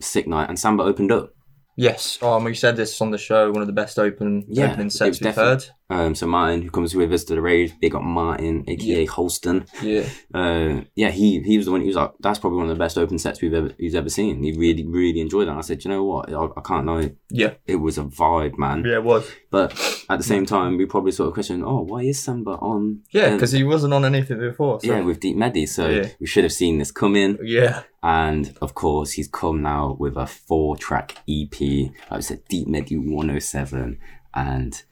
sick 0.00 0.26
night. 0.26 0.48
And 0.48 0.58
Samba 0.58 0.82
opened 0.84 1.12
up. 1.12 1.32
yes, 1.76 2.18
um, 2.22 2.44
we 2.44 2.54
said 2.54 2.76
this 2.76 3.00
on 3.00 3.10
the 3.10 3.18
show. 3.18 3.50
One 3.50 3.60
of 3.62 3.66
the 3.66 3.72
best 3.72 3.98
open 3.98 4.44
Yeah, 4.48 4.72
opening 4.72 4.90
sets 4.90 5.20
we've 5.20 5.34
heard. 5.34 5.64
Um, 5.88 6.16
so 6.16 6.26
Martin, 6.26 6.62
who 6.62 6.70
comes 6.70 6.96
with 6.96 7.12
us 7.12 7.22
to 7.24 7.34
the 7.36 7.40
raid, 7.40 7.74
they 7.80 7.88
got 7.88 8.02
Martin, 8.02 8.64
aka 8.66 9.06
Holston. 9.06 9.66
Yeah, 9.82 10.04
uh, 10.34 10.80
yeah, 10.96 11.10
he 11.10 11.40
he 11.42 11.56
was 11.56 11.66
the 11.66 11.72
one. 11.72 11.80
He 11.82 11.86
was 11.86 11.94
like, 11.96 12.12
"That's 12.18 12.40
probably 12.40 12.56
one 12.58 12.68
of 12.68 12.76
the 12.76 12.84
best 12.84 12.98
open 12.98 13.18
sets 13.20 13.40
we've 13.40 13.54
ever 13.54 13.70
he's 13.78 13.94
ever 13.94 14.08
seen." 14.08 14.42
He 14.42 14.52
really 14.52 14.84
really 14.84 15.20
enjoyed 15.20 15.46
that. 15.46 15.52
And 15.52 15.58
I 15.60 15.62
said, 15.62 15.84
"You 15.84 15.90
know 15.92 16.02
what? 16.02 16.32
I, 16.32 16.46
I 16.56 16.60
can't 16.64 16.86
lie, 16.86 17.12
yeah, 17.30 17.54
it 17.66 17.76
was 17.76 17.98
a 17.98 18.02
vibe, 18.04 18.58
man." 18.58 18.84
yeah. 18.84 18.94
It 18.96 19.04
was. 19.04 19.30
But 19.50 19.72
at 20.10 20.18
the 20.18 20.24
same 20.24 20.44
time, 20.44 20.76
we 20.76 20.86
probably 20.86 21.12
sort 21.12 21.28
of 21.28 21.34
question, 21.34 21.62
"Oh, 21.64 21.82
why 21.82 22.00
is 22.02 22.20
Samba 22.20 22.52
on?" 22.52 23.02
Yeah, 23.12 23.34
because 23.34 23.52
he 23.52 23.62
wasn't 23.62 23.94
on 23.94 24.04
anything 24.04 24.38
before. 24.40 24.80
So. 24.80 24.88
yeah, 24.88 25.02
with 25.02 25.20
Deep 25.20 25.36
Medi, 25.36 25.66
so 25.66 25.88
Yeah. 25.88 26.08
we 26.18 26.26
should 26.26 26.42
have 26.42 26.52
seen 26.52 26.78
this 26.78 26.90
coming. 26.90 27.38
yeah, 27.44 27.82
And 28.02 28.56
of 28.60 28.74
course, 28.74 29.12
he's 29.12 29.28
come 29.28 29.62
now 29.62 29.96
with 30.00 30.16
a 30.16 30.26
four-track 30.26 31.18
EP. 31.28 31.60
Like 31.60 31.92
I 32.10 32.20
said, 32.20 32.40
Deep 32.48 32.66
Medi 32.66 32.96
107, 32.96 33.98
and 34.34 34.82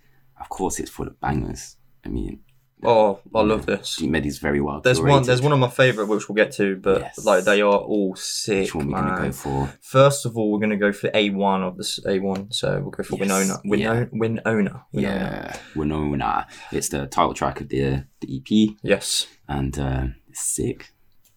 of 0.45 0.49
course, 0.51 0.79
it's 0.79 0.91
full 0.91 1.07
of 1.09 1.19
bangers. 1.21 1.77
I 2.05 2.09
mean, 2.11 2.41
Oh, 2.87 3.21
I 3.35 3.41
love 3.41 3.65
this. 3.65 3.97
Deep 3.97 4.11
Medi's 4.11 4.37
very 4.37 4.61
well. 4.61 4.83
There's 4.83 5.01
one. 5.01 5.23
There's 5.23 5.41
one 5.41 5.53
of 5.53 5.59
my 5.59 5.71
favorite, 5.71 6.05
which 6.07 6.29
we'll 6.29 6.37
get 6.37 6.53
to, 6.57 6.77
but 6.77 7.01
Yes. 7.01 7.25
like 7.25 7.45
they 7.45 7.63
are 7.63 7.79
all 7.79 8.15
sick, 8.15 8.65
Which 8.65 8.75
one 8.75 8.89
we 8.89 8.93
man. 8.93 9.07
gonna 9.09 9.27
go 9.29 9.33
for? 9.33 9.73
First 9.81 10.27
of 10.27 10.37
all, 10.37 10.53
we're 10.53 10.59
gonna 10.59 10.77
go 10.77 10.93
for 10.93 11.11
A 11.15 11.31
one 11.31 11.63
of 11.63 11.79
this 11.79 11.99
A 12.07 12.19
one, 12.19 12.51
so 12.53 12.81
we'll 12.83 12.91
go 12.91 13.03
for 13.03 13.17
Yes, 13.17 13.21
Winona. 13.21 13.55
Winona. 13.65 14.09
Winona. 14.13 14.43
Winona. 14.45 14.85
Yeah, 14.93 15.57
Winona. 15.75 16.47
It's 16.73 16.91
the 16.91 17.07
title 17.07 17.33
track 17.33 17.63
of 17.63 17.71
the 17.71 18.05
the 18.21 18.37
EP, 18.37 18.77
Yes, 18.83 19.29
and 19.49 19.79
uh, 19.79 20.07
it's 20.29 20.43
sick. 20.43 20.91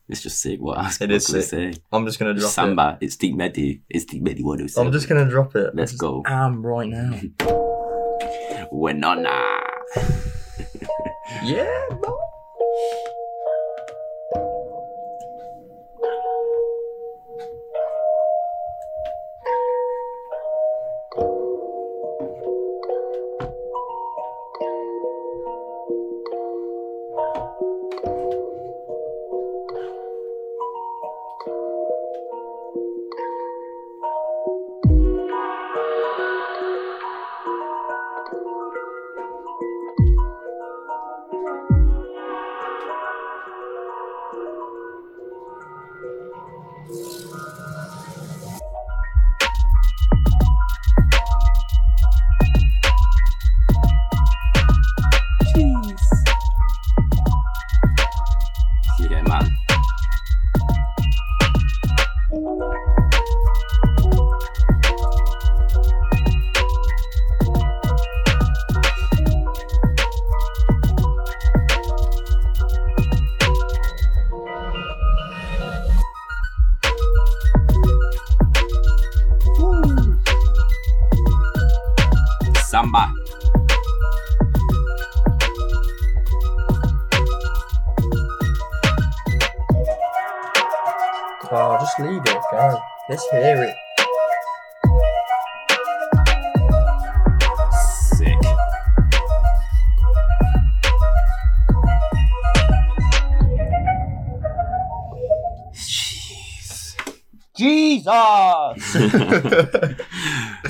It's 0.10 0.22
just 0.24 0.41
sick. 0.41 0.60
What 0.60 0.80
else? 0.80 1.00
It 1.00 1.10
what 1.10 1.15
is 1.15 1.30
we 1.32 1.41
sick. 1.41 1.50
Say? 1.76 1.80
I'm 1.93 2.06
just 2.06 2.20
gonna 2.20 2.34
drop 2.34 2.52
Samba. 2.52 2.98
It's 3.00 3.15
Deep 3.15 3.36
Medi. 3.38 3.84
It's 3.89 4.04
Deep 4.04 4.22
Medi 4.22 4.41
it. 4.41 4.46
107. 4.46 4.86
I'm 4.86 4.91
just 4.91 5.08
gonna 5.08 5.30
drop 5.30 5.56
it. 5.56 5.74
Let's 5.74 5.93
go. 5.93 6.24
I 6.26 6.30
just 6.30 6.30
go. 6.30 6.34
Am 6.34 6.65
right 6.65 6.89
now. 6.89 7.63
Winona. 8.71 9.41
yeah, 11.43 11.88
bro. 12.01 12.17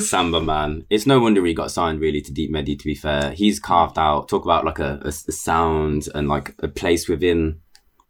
Samba 0.09 0.41
man. 0.41 0.85
It's 0.89 1.05
no 1.07 1.19
wonder 1.19 1.45
he 1.45 1.53
got 1.53 1.71
signed 1.71 1.99
really 1.99 2.21
to 2.21 2.31
Deep 2.33 2.51
Medi. 2.51 2.75
To 2.75 2.85
be 2.85 2.95
fair, 2.95 3.31
he's 3.31 3.59
carved 3.59 3.97
out. 3.97 4.27
Talk 4.29 4.43
about 4.45 4.65
like 4.65 4.79
a, 4.79 4.99
a, 5.03 5.07
a 5.09 5.11
sound 5.11 6.07
and 6.15 6.27
like 6.27 6.55
a 6.63 6.67
place 6.67 7.07
within 7.07 7.59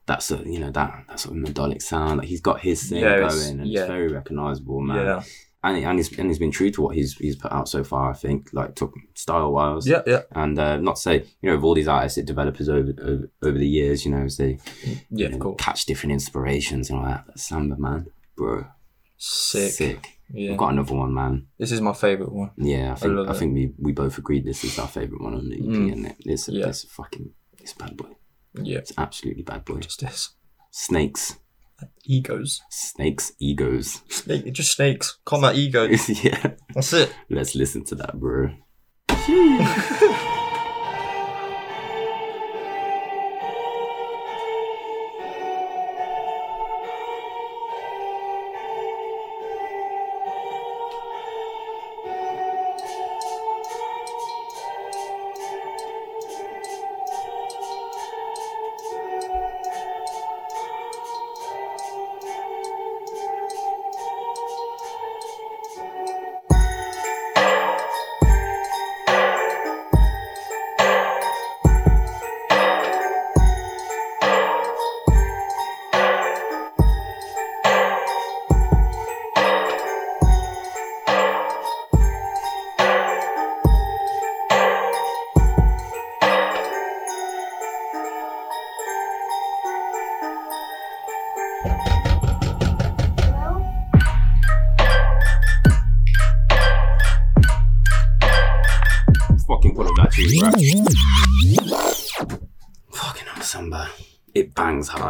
that 0.06 0.24
sort 0.24 0.42
of, 0.42 0.48
you 0.48 0.60
know 0.60 0.72
that 0.72 1.04
that 1.10 1.20
sort 1.20 1.36
of 1.36 1.42
melodic 1.42 1.82
sound. 1.82 2.20
Like 2.20 2.28
he's 2.28 2.42
got 2.42 2.62
his 2.62 2.90
thing 2.90 3.02
Yeah, 3.04 3.20
going, 3.28 3.60
and 3.60 3.68
yeah. 3.68 3.82
it's 3.82 3.88
very 3.90 4.08
recognizable, 4.08 4.80
man. 4.80 5.06
yeah, 5.06 5.24
And 5.64 5.84
and 5.84 6.00
he's 6.00 6.18
and 6.18 6.30
he's 6.30 6.40
been 6.40 6.52
true 6.52 6.72
to 6.72 6.82
what 6.82 6.96
he's 6.96 7.18
he's 7.18 7.36
put 7.36 7.52
out 7.52 7.68
so 7.68 7.84
far. 7.84 8.12
I 8.12 8.14
think 8.14 8.50
like 8.54 8.76
took 8.76 8.94
style 9.16 9.52
wise. 9.52 9.86
yeah, 9.86 10.04
yeah, 10.08 10.22
And 10.32 10.58
uh, 10.58 10.78
not 10.78 10.96
to 10.96 11.02
say, 11.02 11.26
you 11.42 11.50
know, 11.50 11.56
of 11.56 11.64
all 11.66 11.74
these 11.76 11.90
artists, 11.90 12.22
developers 12.24 12.70
over, 12.70 12.94
over 13.02 13.30
over 13.44 13.58
the 13.58 13.68
years, 13.68 14.06
you 14.06 14.12
know, 14.12 14.24
as 14.24 14.38
they 14.38 14.60
yeah. 15.12 15.28
you 15.30 15.38
know, 15.38 15.54
catch 15.56 15.86
different 15.86 16.14
inspirations 16.14 16.90
and 16.90 17.00
all 17.00 17.06
that. 17.06 17.26
But 17.28 17.40
Samba, 17.40 17.76
man, 17.78 18.08
bro, 18.38 18.66
Sick. 19.18 19.72
sick. 19.72 20.17
Yeah. 20.34 20.50
We've 20.52 20.58
got 20.58 20.74
another 20.74 20.94
one, 20.94 21.14
man. 21.14 21.48
This 21.58 21.72
is 21.72 21.80
my 21.82 21.94
favorite 21.94 22.32
one. 22.34 22.52
Yeah, 22.58 22.92
I 22.92 22.96
think 22.96 23.14
love 23.14 23.30
I, 23.30 23.34
think 23.34 23.54
we, 23.54 23.72
we 23.80 23.92
both 23.94 24.18
agreed 24.18 24.46
this 24.46 24.64
is 24.64 24.78
our 24.78 24.88
favorite 24.88 25.22
one 25.22 25.34
on 25.36 25.48
the 25.50 25.56
EP, 25.56 25.62
Mm. 25.64 25.92
and 25.94 26.06
it? 26.08 26.16
It's 26.20 26.48
a, 26.50 26.52
Yeah. 26.54 26.68
it's 26.68 26.84
a 26.84 26.88
fucking 26.88 27.32
it's 27.60 27.72
a 27.74 27.78
bad 27.78 27.96
boy. 27.98 28.10
Yeah, 28.62 28.80
It's 28.80 28.92
absolutely 28.98 29.44
bad 29.44 29.64
boy. 29.66 29.80
just 29.80 30.02
this. 30.02 30.32
Snakes, 30.72 31.38
Egos. 32.06 32.62
snakes, 32.70 33.32
egos. 33.40 34.02
Snake, 34.10 34.52
just 34.52 34.76
snakes. 34.76 35.18
Combat 35.26 35.56
egos. 35.56 36.10
yeah, 36.24 36.54
That's 36.74 36.92
it. 36.94 37.14
let's 37.30 37.56
listen 37.56 37.84
to 37.86 37.96
that, 37.96 38.20
bro. 38.20 38.50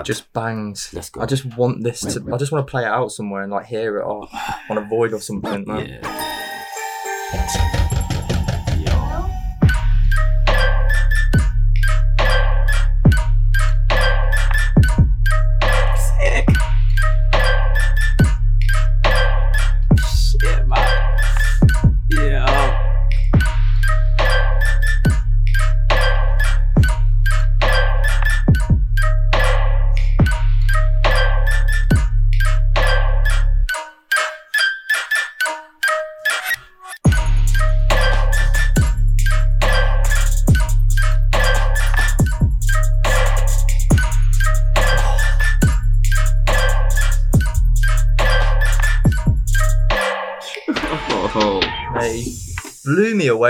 Just 0.08 0.32
bangs. 0.32 0.90
Let's 0.94 1.10
go. 1.10 1.20
I 1.22 1.26
just 1.26 1.44
want 1.58 1.84
this 1.84 2.00
to. 2.00 2.34
I 2.34 2.38
just 2.38 2.54
want 2.54 2.66
to 2.66 2.72
play 2.72 2.84
it 2.84 2.88
out 2.88 3.12
somewhere 3.12 3.44
and 3.44 3.52
like 3.52 3.66
hear 3.66 4.00
it 4.00 4.06
off 4.06 4.34
on 4.70 4.78
a 4.78 4.82
void 4.82 5.12
or 5.12 5.20
something, 5.20 5.66
man. 5.68 6.00
yeah. 6.02 7.84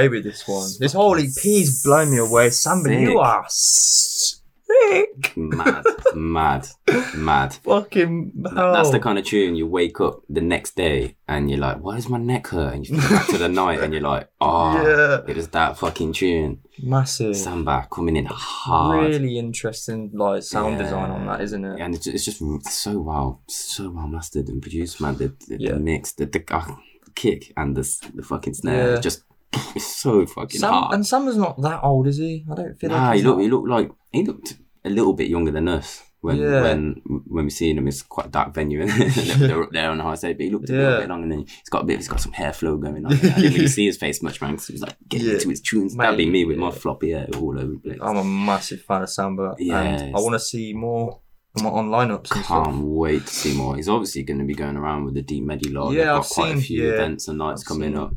Away 0.08 0.18
with 0.18 0.24
this 0.24 0.48
one. 0.48 0.70
This 0.80 0.94
whole 0.94 1.18
EP's 1.18 1.84
blown 1.84 2.12
me 2.12 2.18
away. 2.18 2.50
Samba, 2.50 2.90
Sick. 2.90 3.00
you 3.02 3.20
are 3.20 3.46
sick. 3.50 5.34
mad, 5.36 5.84
mad, 6.14 6.68
mad. 7.16 7.54
Fucking 7.64 8.32
That- 8.36 8.54
That's 8.54 8.90
the 8.90 8.94
hell. 8.98 9.02
kind 9.02 9.18
of 9.20 9.26
tune 9.26 9.56
you 9.56 9.66
wake 9.68 10.00
up 10.02 10.22
the 10.30 10.42
next 10.42 10.76
day 10.76 11.16
and 11.28 11.50
you're 11.50 11.60
like, 11.60 11.78
why 11.80 11.96
does 11.96 12.10
my 12.10 12.18
neck 12.18 12.48
hurt? 12.48 12.74
And 12.74 12.88
you 12.88 12.98
think 13.00 13.10
back 13.10 13.28
to 13.28 13.38
the 13.38 13.48
night 13.64 13.80
and 13.80 13.94
you're 13.94 14.02
like, 14.04 14.30
oh, 14.42 14.74
Yeah. 14.82 15.22
it 15.28 15.36
was 15.36 15.48
that 15.50 15.78
fucking 15.78 16.14
tune. 16.14 16.60
massive. 16.84 17.36
Samba 17.36 17.88
coming 17.92 18.16
in 18.18 18.26
hard. 18.30 19.08
Really 19.08 19.38
interesting, 19.40 20.12
like 20.14 20.44
sound 20.44 20.78
Yeah. 20.78 20.84
design 20.84 21.12
on 21.12 21.26
that, 21.28 21.42
isn't 21.42 21.64
it? 21.66 21.80
And 21.82 21.96
it's, 21.96 22.08
it's 22.08 22.26
just 22.26 22.42
so 22.70 23.00
well, 23.00 23.42
so 23.48 23.90
well 23.90 24.08
mastered 24.08 24.48
and 24.50 24.62
produced, 24.62 25.02
man. 25.02 25.16
The, 25.18 25.34
the, 25.48 25.58
Yeah. 25.60 25.72
the 25.74 25.80
mix, 25.80 26.14
the, 26.14 26.26
the 26.26 26.44
uh, 26.52 26.76
kick 27.16 27.52
and 27.58 27.76
the, 27.76 27.82
s- 27.82 28.02
the 28.14 28.22
fucking 28.24 28.54
snare. 28.54 28.94
Yeah. 28.96 29.00
Just, 29.00 29.24
it's 29.76 29.96
so 29.98 30.26
fucking 30.26 30.60
Sam, 30.60 30.74
hard. 30.74 30.94
and 30.96 31.06
Samba's 31.08 31.38
not 31.38 31.62
that 31.62 31.82
old, 31.84 32.08
is 32.08 32.18
he? 32.18 32.46
I 32.52 32.56
don't 32.56 32.76
feel 32.80 32.90
Nah, 32.90 32.96
like 33.08 33.14
he 33.14 33.18
he's 33.20 33.26
looked, 33.26 33.38
not- 33.38 33.44
he 33.44 33.50
looked 33.50 33.68
like, 33.70 33.92
he 34.12 34.24
looked 34.26 34.54
a 34.86 34.90
little 34.90 35.14
bit 35.14 35.30
younger 35.30 35.52
than 35.52 35.68
us. 35.68 36.04
When, 36.22 36.38
Yeah. 36.38 36.62
when 36.64 37.02
when 37.28 37.46
we 37.46 37.50
seen 37.52 37.78
him, 37.78 37.88
it's 37.88 38.02
quite 38.02 38.26
a 38.26 38.30
dark 38.30 38.54
venue, 38.54 38.82
and 38.82 38.90
they're, 38.90 39.64
up 39.64 39.70
there 39.72 39.92
on 39.92 40.00
the 40.00 40.04
high 40.04 40.16
side. 40.16 40.36
But 40.38 40.46
he 40.46 40.50
looked 40.50 40.70
a 40.70 40.74
little 40.74 40.92
Yeah. 40.94 41.00
bit 41.02 41.10
longer, 41.10 41.24
and 41.24 41.32
then 41.32 41.40
he's 41.42 41.70
got 41.70 41.84
a 41.84 41.86
bit. 41.86 41.98
He's 41.98 42.08
got 42.08 42.20
some 42.20 42.32
hair 42.32 42.52
flow 42.52 42.76
going 42.78 43.06
on. 43.06 43.14
I 43.14 43.18
didn't 43.18 43.54
really 43.54 43.68
see 43.68 43.86
his 43.86 43.98
face 43.98 44.22
much, 44.24 44.42
man. 44.42 44.58
'cause 44.58 44.66
he 44.68 44.74
was 44.74 44.82
like 44.82 44.96
getting 45.08 45.28
Yeah. 45.28 45.34
into 45.36 45.50
his 45.50 45.62
tunes. 45.62 45.96
That'd 45.96 46.18
be 46.18 46.30
me 46.30 46.44
with 46.44 46.58
my 46.58 46.72
floppy 46.72 47.12
hair 47.12 47.28
all 47.38 47.58
over 47.58 47.74
the 47.74 47.78
place. 47.80 48.00
I'm 48.02 48.18
a 48.18 48.24
massive 48.24 48.82
fan 48.82 49.04
of 49.04 49.10
Samba, 49.12 49.56
and 49.60 50.16
I 50.16 50.20
want 50.20 50.34
to 50.34 50.40
see 50.40 50.74
more 50.74 51.20
on 51.64 51.90
lineups 51.90 52.32
and 52.36 52.44
stuff. 52.44 52.66
Can't 52.66 52.84
wait 52.84 53.26
to 53.28 53.34
see 53.34 53.56
more. 53.56 53.76
He's 53.76 53.88
obviously 53.88 54.24
going 54.24 54.40
to 54.40 54.46
be 54.46 54.56
going 54.56 54.76
around 54.76 55.06
with 55.06 55.14
the 55.14 55.22
Deep 55.22 55.44
Medi 55.44 55.70
lot. 55.70 55.92
Yeah, 55.92 55.98
They've 55.98 56.06
got 56.08 56.18
I've 56.26 56.30
quite 56.30 56.56
a 56.58 56.60
few 56.62 56.84
yeah, 56.84 56.94
events 56.94 57.28
and 57.28 57.38
nights 57.38 57.62
I've 57.62 57.68
coming 57.68 57.92
seen 57.94 57.98
up. 58.00 58.14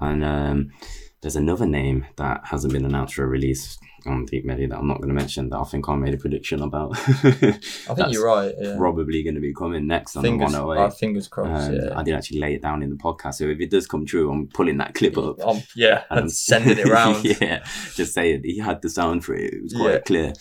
And 0.00 0.24
um, 0.24 0.70
there's 1.20 1.36
another 1.36 1.66
name 1.66 2.06
that 2.16 2.40
hasn't 2.44 2.72
been 2.72 2.84
announced 2.84 3.14
for 3.14 3.24
a 3.24 3.28
release 3.28 3.78
on 4.06 4.24
Deep 4.24 4.46
Medi 4.46 4.64
that 4.64 4.78
I'm 4.78 4.88
not 4.88 4.96
going 4.96 5.08
to 5.08 5.14
mention 5.14 5.50
that 5.50 5.58
I 5.58 5.64
think 5.64 5.86
I 5.88 5.94
made 5.94 6.14
a 6.14 6.16
prediction 6.16 6.62
about. 6.62 6.92
I 6.98 7.12
think 7.94 8.12
you're 8.12 8.24
right. 8.24 8.54
Yeah. 8.58 8.76
Probably 8.78 9.22
going 9.22 9.34
to 9.34 9.40
be 9.42 9.52
coming 9.52 9.86
next 9.86 10.16
on 10.16 10.22
fingers, 10.22 10.52
the 10.52 10.62
uh, 10.62 10.66
108. 10.66 10.98
fingers 10.98 11.28
crossed. 11.28 11.70
And 11.70 11.82
yeah. 11.82 11.98
I 11.98 12.02
did 12.02 12.14
actually 12.14 12.40
lay 12.40 12.54
it 12.54 12.62
down 12.62 12.82
in 12.82 12.88
the 12.88 12.96
podcast. 12.96 13.34
So 13.34 13.44
if 13.44 13.60
it 13.60 13.70
does 13.70 13.86
come 13.86 14.06
true, 14.06 14.30
I'm 14.32 14.48
pulling 14.48 14.78
that 14.78 14.94
clip 14.94 15.18
up. 15.18 15.38
Um, 15.46 15.62
yeah, 15.76 16.04
and 16.10 16.32
sending 16.48 16.78
it 16.78 16.88
around. 16.88 17.24
yeah, 17.24 17.62
just 17.94 18.14
saying 18.14 18.40
he 18.44 18.58
had 18.58 18.80
the 18.80 18.88
sound 18.88 19.24
for 19.24 19.34
it. 19.34 19.52
It 19.52 19.62
was 19.62 19.74
quite 19.74 19.92
Yeah. 19.92 19.98
clear. 19.98 20.32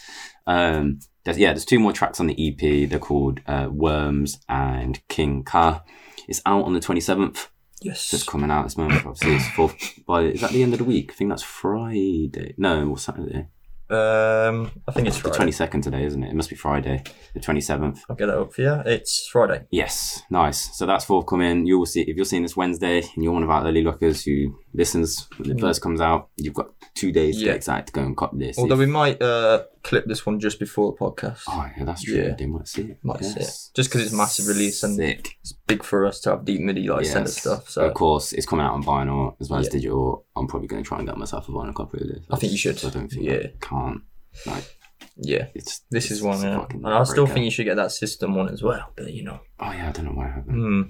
Um, 0.48 1.00
there's, 1.26 1.38
yeah, 1.38 1.52
there's 1.52 1.66
two 1.66 1.80
more 1.80 1.92
tracks 1.92 2.22
on 2.22 2.28
the 2.28 2.48
EP. 2.54 2.90
They're 2.90 2.98
called 2.98 3.42
uh, 3.46 3.68
Worms 3.70 4.40
and 4.48 5.06
King 5.10 5.44
Ka. 5.44 5.84
It's 6.30 6.42
out 6.46 6.64
on 6.64 6.74
the 6.74 6.80
27th. 6.80 7.48
Yes. 7.82 8.10
Just 8.10 8.28
coming 8.28 8.52
out 8.52 8.64
this 8.64 8.78
moment. 8.78 9.06
Obviously, 9.06 9.36
it's 9.36 9.50
fourth. 9.52 10.06
By 10.06 10.24
is 10.24 10.42
that 10.42 10.52
the 10.52 10.64
end 10.64 10.74
of 10.74 10.80
the 10.80 10.86
week? 10.86 11.12
I 11.12 11.16
think 11.16 11.30
that's 11.30 11.44
Friday. 11.44 12.54
No, 12.58 12.90
or 12.90 12.98
Saturday. 12.98 13.48
Um, 13.90 14.70
I 14.88 14.92
think 14.92 15.08
it's 15.08 15.20
The 15.20 15.32
twenty 15.32 15.52
second 15.52 15.82
today, 15.82 16.04
isn't 16.06 16.24
it? 16.24 16.30
It 16.30 16.36
must 16.36 16.52
be 16.52 16.56
Friday, 16.56 17.02
the 17.34 17.40
twenty 17.40 17.62
seventh. 17.62 18.04
I'll 18.08 18.16
get 18.16 18.30
it 18.30 18.36
up 18.36 18.54
for 18.54 18.62
you. 18.62 18.74
It's 18.86 19.28
Friday. 19.28 19.66
Yes, 19.72 20.22
nice. 20.30 20.78
So 20.78 20.86
that's 20.86 21.06
forthcoming. 21.06 21.66
You 21.66 21.80
will 21.80 21.88
see 21.88 22.02
if 22.02 22.16
you're 22.16 22.26
seeing 22.26 22.44
this 22.44 22.56
Wednesday 22.56 23.00
and 23.16 23.24
you're 23.24 23.34
one 23.34 23.42
of 23.42 23.50
our 23.50 23.66
early 23.66 23.82
lookers 23.82 24.24
who 24.24 24.60
listens 24.74 25.28
when 25.38 25.52
it 25.52 25.60
first 25.60 25.82
comes 25.82 26.00
out. 26.02 26.30
You've 26.38 26.54
got 26.54 26.70
two 26.96 27.12
days 27.12 27.36
to 27.38 27.42
Mm. 27.42 27.46
Yeah. 27.46 27.52
get 27.52 27.56
excited 27.58 27.88
to 27.88 27.94
go 27.94 28.02
and 28.02 28.16
cop 28.16 28.38
this. 28.38 28.58
Although 28.58 28.74
If- 28.76 28.80
we 28.80 28.86
might 28.86 29.22
uh, 29.22 29.64
clip 29.84 30.06
this 30.06 30.26
one 30.26 30.40
just 30.40 30.60
before 30.60 30.92
the 30.92 30.98
podcast. 30.98 31.42
oh 31.48 31.70
yeah, 31.78 31.86
that's 31.86 32.04
true. 32.04 32.16
Yeah. 32.18 32.36
They 32.36 32.46
might 32.46 32.68
see 32.68 32.84
it. 32.84 33.00
Might 33.04 33.24
see 33.24 33.40
it. 33.40 33.52
Just 33.74 33.90
'cause 33.92 34.02
it's 34.02 34.12
massive 34.14 34.48
release 34.48 34.84
and- 34.84 34.96
sick. 34.96 35.30
It's 35.42 35.54
big 35.68 35.84
for 35.84 36.06
us 36.06 36.20
to 36.22 36.32
have 36.32 36.46
Deep 36.46 36.62
Medi 36.62 36.88
like 36.88 37.06
center 37.06 37.22
Yes. 37.22 37.38
stuff. 37.38 37.70
So 37.70 37.82
of 37.88 37.94
course, 37.94 38.34
it's 38.34 38.46
coming 38.46 38.66
out 38.66 38.74
on 38.74 38.84
vinyl 38.84 39.36
as 39.40 39.50
well 39.50 39.60
as 39.60 39.68
Yeah. 39.68 39.72
digital. 39.74 40.26
I'm 40.36 40.48
probably 40.48 40.68
going 40.68 40.84
to 40.84 40.88
try 40.88 40.98
and 41.00 41.08
get 41.08 41.18
myself 41.18 41.48
a 41.50 41.52
vinyl 41.52 41.74
copy 41.74 42.00
of 42.02 42.08
this. 42.08 42.26
I 42.30 42.36
think 42.38 42.52
you 42.52 42.58
should. 42.58 42.84
I 42.86 42.90
don't 42.90 43.08
think 43.10 43.24
Yeah. 43.26 43.34
I 43.48 43.54
can't. 43.62 44.02
Like 44.46 44.76
yeah, 45.22 45.48
it's 45.56 45.82
this 45.92 46.06
it's 46.06 46.12
is 46.16 46.22
one. 46.22 46.34
just 46.34 46.46
Yeah. 46.46 46.60
fucking 46.60 46.86
And 46.86 46.94
I 46.94 47.04
still 47.04 47.26
think 47.26 47.44
you 47.46 47.52
should 47.52 47.66
get 47.66 47.76
that 47.76 47.92
system 47.92 48.36
one 48.36 48.50
as 48.50 48.62
well. 48.62 48.92
But 48.96 49.14
you 49.14 49.24
know, 49.24 49.40
Oh 49.60 49.72
yeah, 49.72 49.90
I 49.90 49.92
don't 49.92 50.06
know 50.06 50.12
why 50.12 50.28
I 50.28 50.32
haven't. 50.32 50.54
hmm, 50.56 50.82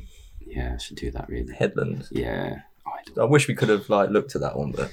Yeah, 0.41 0.73
I 0.75 0.77
should 0.77 0.97
do 0.97 1.11
that 1.11 1.29
really. 1.29 1.53
Headland. 1.53 2.07
Yeah. 2.11 2.61
I 3.19 3.25
wish 3.25 3.47
we 3.47 3.55
could 3.55 3.69
have 3.69 3.89
like 3.89 4.09
looked 4.09 4.35
at 4.35 4.41
that 4.41 4.57
one, 4.57 4.71
but 4.71 4.91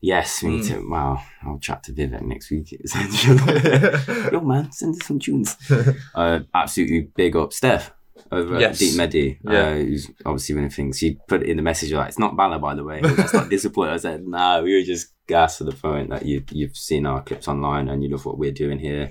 Yes, 0.00 0.42
we 0.42 0.50
Hmm. 0.50 0.56
need 0.56 0.64
to. 0.66 0.88
Wow, 0.90 1.22
I'll 1.42 1.58
chat 1.58 1.82
to 1.84 1.92
Vivek 1.92 2.20
next 2.22 2.50
week. 2.50 2.72
Yo, 4.32 4.40
man, 4.40 4.70
send 4.70 4.94
us 5.00 5.06
some 5.06 5.18
tunes. 5.18 5.56
uh, 6.14 6.40
absolutely 6.54 7.08
big 7.16 7.34
up 7.36 7.52
Steph 7.54 7.90
over 8.30 8.60
Yes. 8.60 8.74
at 8.74 8.78
Deep 8.80 8.96
Medi. 8.98 9.38
Yeah. 9.42 9.68
Uh, 9.68 9.74
who's 9.76 10.10
obviously 10.26 10.54
winning 10.56 10.70
things. 10.70 10.98
She 10.98 11.18
put 11.26 11.42
in 11.42 11.56
the 11.56 11.62
message 11.62 11.90
like, 11.92 12.08
it's 12.08 12.18
not 12.18 12.36
Bala, 12.36 12.58
by 12.58 12.74
the 12.74 12.84
way. 12.84 13.00
It's 13.02 13.32
not 13.32 13.48
disappointed. 13.56 13.94
I 13.94 13.96
said, 13.96 14.26
nah, 14.26 14.60
we 14.60 14.74
were 14.76 14.82
just 14.84 15.08
gassed 15.26 15.58
to 15.58 15.64
the 15.64 15.72
point 15.72 16.10
that 16.10 16.26
you, 16.26 16.44
you've 16.50 16.76
seen 16.76 17.06
our 17.06 17.22
clips 17.22 17.48
online 17.48 17.88
and 17.88 18.02
you 18.02 18.10
love 18.10 18.26
what 18.26 18.36
we're 18.38 18.52
doing 18.52 18.78
here. 18.78 19.10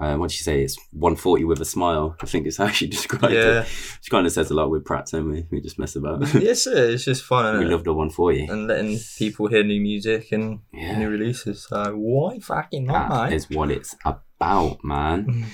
Uh, 0.00 0.16
what 0.16 0.28
did 0.30 0.36
she 0.36 0.44
say? 0.44 0.62
It's 0.62 0.76
140 0.92 1.44
with 1.44 1.60
a 1.60 1.64
smile. 1.64 2.16
I 2.22 2.26
think 2.26 2.46
it's 2.46 2.56
how 2.62 2.68
she 2.68 2.86
described 2.86 3.34
Yeah. 3.34 3.62
it. 3.62 3.66
She 4.00 4.10
kind 4.10 4.26
of 4.26 4.32
says 4.32 4.50
a 4.50 4.54
lot 4.54 4.70
with 4.70 4.84
Pratt, 4.84 5.08
don't 5.10 5.30
we? 5.30 5.46
We 5.50 5.60
just 5.60 5.78
mess 5.78 5.96
about. 5.96 6.20
yes, 6.34 6.66
it 6.66 6.78
is. 6.78 6.94
it's 6.94 7.04
just 7.04 7.24
fun. 7.24 7.58
we 7.60 7.64
love 7.64 7.84
the 7.84 7.92
140. 7.92 8.46
and 8.46 8.66
letting 8.68 8.98
people 9.18 9.48
hear 9.48 9.64
new 9.64 9.80
music 9.80 10.30
and 10.32 10.60
Yeah. 10.72 10.98
new 10.98 11.08
releases. 11.08 11.66
So 11.68 11.94
why 11.96 12.38
fucking 12.38 12.86
not, 12.86 13.08
That 13.10 13.30
mate? 13.30 13.36
is 13.36 13.50
what 13.50 13.70
it's 13.70 13.96
about, 14.04 14.84
man. 14.84 15.46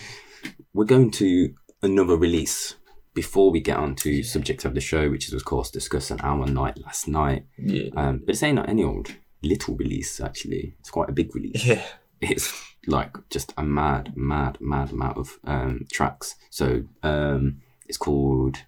We're 0.73 0.85
going 0.85 1.11
to 1.13 1.55
another 1.83 2.17
release 2.17 2.75
before 3.15 3.51
we 3.51 3.61
get 3.61 3.77
on 3.77 3.95
to 3.95 4.23
subject 4.25 4.65
of 4.65 4.75
the 4.75 4.81
show, 4.81 5.09
which 5.09 5.29
is 5.29 5.35
of 5.35 5.45
course 5.45 5.71
discussing 5.71 6.21
our 6.21 6.47
night 6.47 6.79
last 6.85 7.07
night. 7.09 7.47
Yeah, 7.57 7.91
Um, 7.97 8.19
but 8.19 8.31
it's 8.31 8.43
ain't 8.43 8.57
not 8.57 8.69
any 8.69 8.83
old 8.83 9.15
little 9.43 9.77
release 9.77 10.21
actually. 10.21 10.75
It's 10.81 10.91
quite 10.91 11.09
a 11.09 11.13
big 11.13 11.35
release. 11.35 11.65
yeah, 11.65 11.83
It's 12.21 12.53
like 12.87 13.17
just 13.31 13.53
a 13.57 13.63
mad, 13.63 14.13
mad, 14.17 14.59
mad 14.61 14.93
amount 14.93 15.19
of 15.19 15.39
um, 15.45 15.87
tracks. 15.93 16.37
So 16.51 16.85
um, 17.03 17.61
it's 17.87 17.99
called 17.99 18.59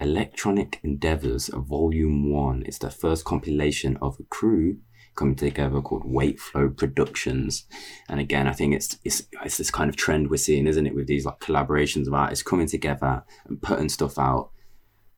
Electronic 0.00 0.80
Endeavors 0.82 1.48
Volume 1.52 2.30
One. 2.30 2.62
It's 2.66 2.78
the 2.78 2.90
first 2.90 3.24
compilation 3.24 3.96
of 4.02 4.18
a 4.20 4.24
crew 4.24 4.78
coming 5.16 5.34
together 5.34 5.80
called 5.80 6.04
Weight 6.04 6.38
Flow 6.38 6.68
Productions. 6.68 7.64
And 8.08 8.20
again, 8.20 8.46
I 8.46 8.52
think 8.52 8.74
it's 8.74 8.98
it's 9.04 9.22
it's 9.44 9.56
this 9.56 9.70
kind 9.70 9.88
of 9.88 9.96
trend 9.96 10.30
we're 10.30 10.36
seeing, 10.36 10.66
isn't 10.66 10.86
it, 10.86 10.94
with 10.94 11.06
these 11.06 11.24
like 11.24 11.40
collaborations 11.40 12.06
of 12.06 12.14
artists 12.14 12.44
coming 12.44 12.66
together 12.66 13.24
and 13.46 13.60
putting 13.62 13.88
stuff 13.88 14.18
out 14.18 14.50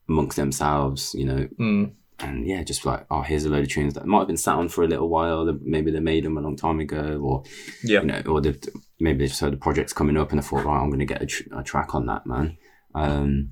amongst 0.07 0.37
themselves, 0.37 1.13
you 1.13 1.25
know, 1.25 1.47
mm, 1.59 1.93
and 2.21 2.45
yeah, 2.45 2.63
just 2.63 2.85
like, 2.85 3.05
oh, 3.09 3.21
here's 3.21 3.45
a 3.45 3.49
load 3.49 3.63
of 3.63 3.69
tunes 3.69 3.93
that 3.93 4.05
might 4.05 4.19
have 4.19 4.27
been 4.27 4.37
sat 4.37 4.55
on 4.55 4.69
for 4.69 4.83
a 4.83 4.87
little 4.87 5.09
while. 5.09 5.51
Maybe 5.61 5.91
they 5.91 5.99
made 5.99 6.25
them 6.25 6.37
a 6.37 6.41
long 6.41 6.55
time 6.55 6.79
ago, 6.79 7.19
or 7.23 7.43
yeah. 7.83 8.01
you 8.01 8.07
know, 8.07 8.21
or 8.27 8.41
they've, 8.41 8.59
maybe 8.99 9.19
they 9.19 9.27
just 9.27 9.41
heard 9.41 9.53
the 9.53 9.57
project's 9.57 9.93
coming 9.93 10.17
up 10.17 10.31
and 10.31 10.41
they 10.41 10.45
thought, 10.45 10.65
right, 10.65 10.79
I'm 10.79 10.89
going 10.89 10.99
to 10.99 11.05
get 11.05 11.21
a, 11.21 11.25
tr- 11.25 11.53
a 11.55 11.63
track 11.63 11.95
on 11.95 12.05
that, 12.07 12.25
man. 12.25 12.57
Um, 12.93 13.51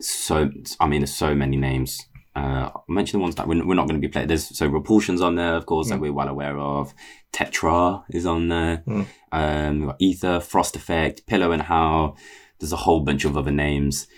so 0.00 0.50
I 0.80 0.86
mean, 0.86 1.00
there's 1.00 1.14
so 1.14 1.34
many 1.34 1.56
names. 1.56 2.00
Uh, 2.36 2.68
I 2.74 2.80
mentioned 2.88 3.20
the 3.20 3.22
ones 3.22 3.36
that 3.36 3.46
we're, 3.46 3.64
we're 3.64 3.74
not 3.74 3.86
going 3.86 4.00
to 4.00 4.06
be 4.06 4.10
playing. 4.10 4.26
There's 4.26 4.56
so 4.56 4.66
Repulsion's 4.66 5.20
on 5.20 5.36
there, 5.36 5.54
of 5.54 5.66
course, 5.66 5.88
that 5.90 6.00
we're 6.00 6.12
well 6.12 6.28
aware 6.28 6.58
of. 6.58 6.92
Tetra 7.32 8.02
is 8.10 8.26
on 8.26 8.48
there. 8.48 8.82
Mm. 8.88 9.06
Um, 9.30 9.78
we've 9.78 9.88
got 9.88 9.96
Ether, 10.00 10.40
Frost 10.40 10.74
Effect, 10.74 11.26
Pillow 11.26 11.52
and 11.52 11.62
How. 11.62 12.16
There's 12.58 12.72
a 12.72 12.76
whole 12.76 13.00
bunch 13.00 13.24
of 13.24 13.36
other 13.36 13.52
names. 13.52 14.08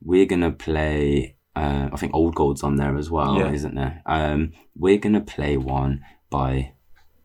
We're 0.00 0.26
gonna 0.26 0.52
play 0.52 1.36
Uh, 1.56 1.88
I 1.92 1.96
think 1.96 2.14
Old 2.14 2.34
Gold's 2.34 2.62
on 2.62 2.76
there 2.76 2.96
as 2.96 3.10
well, 3.10 3.38
Yeah. 3.38 3.52
isn't 3.52 3.74
there? 3.74 4.02
Um, 4.06 4.52
we're 4.76 4.98
gonna 4.98 5.20
play 5.20 5.56
one 5.56 6.02
by 6.30 6.72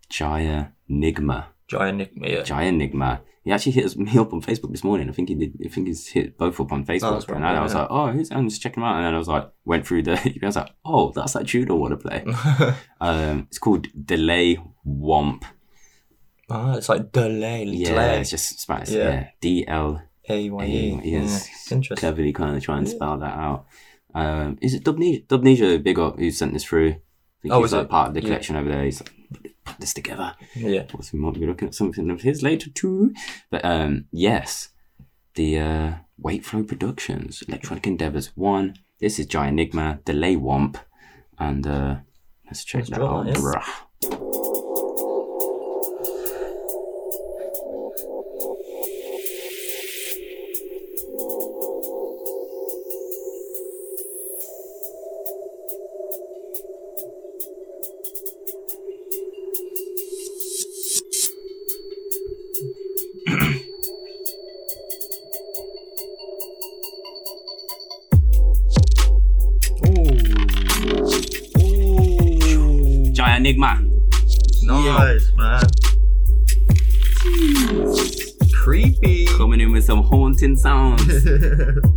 Jaya 0.09 0.67
Nigma. 0.89 1.45
Giant 1.67 1.99
Nigma. 1.99 2.29
yeah. 2.29 2.43
Jaya 2.43 2.71
Nigma. 2.71 3.21
He 3.43 3.51
actually 3.51 3.71
hit 3.71 3.95
me 3.97 4.17
up 4.17 4.33
on 4.33 4.41
Facebook 4.41 4.71
this 4.71 4.83
morning. 4.83 5.09
I 5.09 5.13
think 5.13 5.29
he 5.29 5.35
did. 5.35 5.57
I 5.65 5.69
think 5.69 5.87
he's 5.87 6.07
hit 6.07 6.37
both 6.37 6.59
up 6.59 6.71
on 6.71 6.85
Facebook. 6.85 7.27
right, 7.29 7.37
and 7.37 7.45
I 7.45 7.61
was 7.63 7.73
yeah. 7.73 7.81
like, 7.81 7.87
oh, 7.91 8.07
who's? 8.11 8.31
I'm 8.31 8.47
just 8.49 8.61
checking 8.61 8.83
him 8.83 8.87
out. 8.89 8.97
And 8.97 9.05
then 9.05 9.15
I 9.15 9.17
was 9.17 9.27
like, 9.27 9.49
went 9.65 9.87
through 9.87 10.03
the. 10.03 10.13
I 10.43 10.45
was 10.45 10.55
like, 10.55 10.69
oh, 10.85 11.11
that's 11.15 11.33
that 11.33 11.47
tune 11.47 11.69
I 11.69 11.73
want 11.73 11.99
to 11.99 12.09
play. 12.09 12.23
um, 13.01 13.47
it's 13.49 13.57
called 13.57 13.87
Delay 14.05 14.59
Womp. 14.85 15.43
ah, 16.49 16.75
it's 16.75 16.89
like 16.89 17.11
delay, 17.11 17.63
Yeah, 17.63 17.89
delay. 17.89 18.19
it's 18.21 18.29
just 18.31 18.59
Spanish. 18.59 18.89
Yeah. 18.89 19.29
D 19.41 19.65
L 19.67 20.01
A 20.29 20.49
Y. 20.49 20.65
E. 20.65 21.01
Yes, 21.03 21.71
Interesting. 21.71 21.97
cleverly 21.97 22.33
kind 22.33 22.55
of 22.57 22.63
try 22.63 22.77
and 22.77 22.87
spell 22.87 23.17
that 23.19 23.33
out. 23.37 23.65
Um, 24.15 24.57
is 24.61 24.73
it 24.73 24.83
Dubnesia? 24.83 25.25
Dubnesia, 25.27 25.81
big 25.83 25.99
up, 25.99 26.17
who 26.19 26.31
sent 26.31 26.53
this 26.53 26.63
through. 26.63 26.89
I 26.89 27.41
think 27.41 27.53
Oh, 27.53 27.61
he's 27.61 27.73
like 27.73 27.83
it? 27.83 27.89
part 27.89 28.07
of 28.09 28.13
the 28.15 28.21
Yeah. 28.21 28.27
collection 28.27 28.55
over 28.55 28.69
there. 28.69 28.83
He's 28.83 29.01
like, 29.01 29.13
put 29.65 29.79
this 29.79 29.93
together. 29.93 30.35
Yeah. 30.55 30.83
course, 30.83 31.13
we 31.13 31.19
might 31.19 31.35
be 31.35 31.45
looking 31.45 31.67
at 31.69 31.75
something 31.75 32.09
of 32.09 32.21
his 32.21 32.41
later 32.43 32.69
too. 32.69 33.13
But 33.49 33.63
um, 33.63 34.05
yes, 34.11 34.69
the 35.35 35.59
uh, 35.59 35.93
Weight 36.17 36.43
Flow 36.45 36.63
Productions, 36.63 37.43
Electronic 37.47 37.85
Endeavors 37.87 38.35
one. 38.35 38.75
This 38.99 39.19
is 39.19 39.27
Giant 39.27 39.53
Enigma, 39.59 39.99
Delay 40.03 40.35
Womp, 40.35 40.75
and 41.37 41.65
uh, 41.65 41.95
let's 42.47 42.65
check 42.65 42.79
Let's 42.79 42.89
that 42.89 43.01
out. 43.01 43.25
that, 43.27 43.37
yeah. 43.37 44.48
Some 80.39 80.97
haunting 80.97 81.81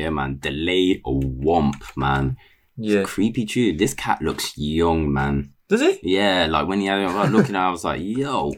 yeah, 0.00 0.10
man. 0.10 0.38
Delay 0.40 1.00
a 1.04 1.10
Womp, 1.10 1.96
man. 1.96 2.36
Yeah. 2.76 3.02
Creepy 3.04 3.44
tune. 3.44 3.76
This 3.76 3.94
cat 3.94 4.22
looks 4.22 4.56
young, 4.56 5.12
man. 5.12 5.52
Does 5.68 5.80
he? 5.80 6.00
Yeah, 6.02 6.46
like 6.46 6.66
when 6.66 6.80
he 6.80 6.86
had 6.86 6.98
I 6.98 7.22
was 7.22 7.30
looking 7.30 7.54
at, 7.54 7.64
it, 7.64 7.68
I 7.68 7.70
was 7.70 7.84
like, 7.84 8.00
yo, 8.02 8.52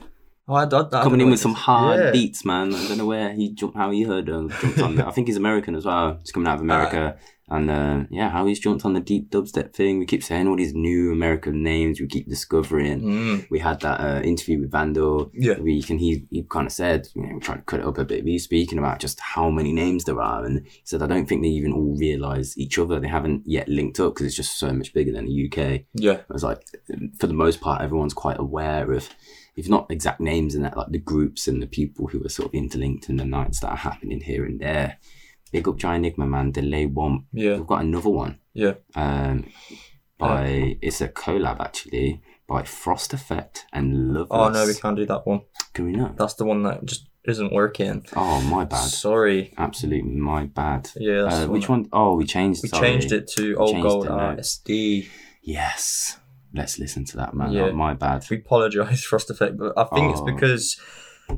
Oh, 0.49 0.55
I, 0.55 0.62
I, 0.62 0.64
I 0.64 0.66
don't 0.66 0.90
coming 0.90 1.20
in 1.20 1.30
with 1.30 1.40
some 1.40 1.55
hard 1.55 2.01
Yeah. 2.01 2.11
beats, 2.11 2.45
man. 2.45 2.74
I 2.74 2.88
don't 2.88 2.99
know 2.99 3.07
where 3.07 3.32
he 3.32 3.53
jumped, 3.53 3.76
how 3.76 3.90
he 3.90 4.03
heard 4.03 4.28
um, 4.28 4.49
jumped 4.61 4.80
on. 4.80 5.01
I 5.01 5.11
think 5.12 5.28
he's 5.28 5.36
American 5.36 5.74
as 5.76 5.84
well. 5.84 6.18
He's 6.20 6.32
coming 6.32 6.49
out 6.49 6.57
of 6.57 6.62
America, 6.62 7.16
and 7.49 7.70
uh, 7.70 8.05
yeah, 8.11 8.28
how 8.28 8.47
he's 8.47 8.59
jumped 8.59 8.84
on 8.84 8.93
the 8.95 9.01
deep 9.01 9.30
dubstep 9.30 9.72
thing. 9.72 10.01
We 10.01 10.07
keep 10.07 10.24
saying 10.24 10.49
all 10.49 10.57
these 10.57 10.74
new 10.74 11.12
American 11.12 11.62
names. 11.62 12.01
We 12.01 12.09
keep 12.09 12.28
discovering. 12.28 13.03
Mm. 13.03 13.47
We 13.51 13.61
had 13.61 13.80
that 13.82 14.01
uh, 14.01 14.20
interview 14.22 14.61
with 14.61 14.72
Vando. 14.72 15.30
Yeah. 15.32 15.59
We 15.61 15.80
can 15.80 15.99
he 15.99 16.26
he 16.30 16.43
kind 16.43 16.66
of 16.66 16.72
said, 16.72 17.09
you 17.14 17.22
know, 17.22 17.34
we 17.34 17.40
tried 17.40 17.57
to 17.57 17.62
cut 17.62 17.80
it 17.80 17.86
up 17.86 17.99
a 17.99 18.05
bit. 18.05 18.22
But 18.24 18.30
he's 18.30 18.45
speaking 18.45 18.78
about 18.78 18.99
just 18.99 19.20
how 19.20 19.49
many 19.49 19.72
names 19.72 20.05
there 20.05 20.20
are, 20.20 20.45
and 20.45 20.66
he 20.66 20.82
said 20.84 21.03
I 21.03 21.07
don't 21.07 21.26
think 21.28 21.43
they 21.43 21.49
even 21.51 21.72
all 21.72 21.97
realize 21.97 22.59
each 22.59 22.78
other. 22.80 22.99
They 22.99 23.07
haven't 23.09 23.43
yet 23.47 23.68
linked 23.68 24.01
up 24.01 24.14
because 24.14 24.26
it's 24.26 24.36
just 24.36 24.59
so 24.59 24.72
much 24.72 24.93
bigger 24.93 25.12
than 25.12 25.26
the 25.26 25.47
UK. 25.47 25.82
Yeah. 25.95 26.14
It 26.14 26.26
was 26.30 26.43
like, 26.43 26.66
for 27.20 27.28
the 27.28 27.32
most 27.34 27.61
part, 27.61 27.80
everyone's 27.82 28.14
quite 28.14 28.40
aware 28.40 28.90
of, 28.93 29.09
if 29.57 29.68
not 29.68 29.90
exact 29.90 30.20
names 30.20 30.55
in 30.55 30.62
that, 30.62 30.76
like 30.76 30.90
the 30.90 30.98
groups 30.98 31.46
and 31.48 31.62
the 31.62 31.66
people 31.66 32.07
who 32.09 32.24
are 32.24 32.28
sort 32.28 32.48
of 32.48 32.55
interlinked 32.55 33.09
and 33.09 33.18
the 33.20 33.24
nights 33.24 33.61
that 33.61 33.68
are 33.70 33.76
happening 33.76 34.20
here 34.20 34.44
and 34.44 34.61
there. 34.61 34.98
Big 35.53 35.68
up 35.68 35.76
Giant 35.76 36.07
Enigma, 36.07 36.26
man. 36.26 36.50
Delay 36.50 36.86
Womp. 36.86 37.24
Yeah. 37.32 37.57
We've 37.57 37.66
got 37.66 37.82
another 37.82 38.09
one. 38.09 38.38
Yeah. 38.55 38.74
Um, 38.94 39.46
by 40.18 40.78
it's 40.80 41.00
a 41.00 41.09
collab 41.09 41.61
actually 41.61 42.22
by 42.48 42.62
Frost 42.62 43.12
Effect 43.12 43.66
and 43.72 44.14
Loveless. 44.14 44.28
Oh 44.30 44.48
no, 44.48 44.66
we 44.66 44.74
can't 44.74 44.96
do 44.96 45.07
that 45.07 45.26
one. 45.26 45.42
Can 45.74 45.86
we 45.86 45.92
not? 45.92 46.16
That's 46.16 46.34
the 46.34 46.44
one 46.44 46.62
that 46.62 46.84
just 46.84 47.09
isn't 47.24 47.53
working. 47.53 48.05
Oh, 48.16 48.40
my 48.42 48.64
bad. 48.64 48.78
Sorry. 48.88 49.55
Absolutely, 49.57 50.11
my 50.11 50.46
bad. 50.46 50.90
Yeah, 50.96 51.22
that's 51.22 51.44
Uh, 51.44 51.48
which 51.48 51.68
one. 51.68 51.88
Oh, 51.92 52.16
we 52.16 52.24
changed. 52.24 52.62
We 52.62 52.68
sorry. 52.68 52.88
changed 52.88 53.12
it 53.12 53.26
to 53.36 53.55
Old 53.57 53.80
Gold 53.82 54.07
it. 54.07 54.11
RSD. 54.11 55.07
Yes. 55.42 56.18
Let's 56.55 56.78
listen 56.78 57.05
to 57.07 57.16
that, 57.18 57.34
man. 57.34 57.53
Yeah. 57.53 57.62
Oh, 57.62 57.72
my 57.72 57.94
bad. 57.94 58.24
We 58.30 58.38
apologise, 58.38 59.03
Frost 59.11 59.30
Effect, 59.30 59.57
but 59.57 59.72
I 59.76 59.84
think 59.84 60.11
it's 60.12 60.20
Oh. 60.20 60.24
because 60.24 60.78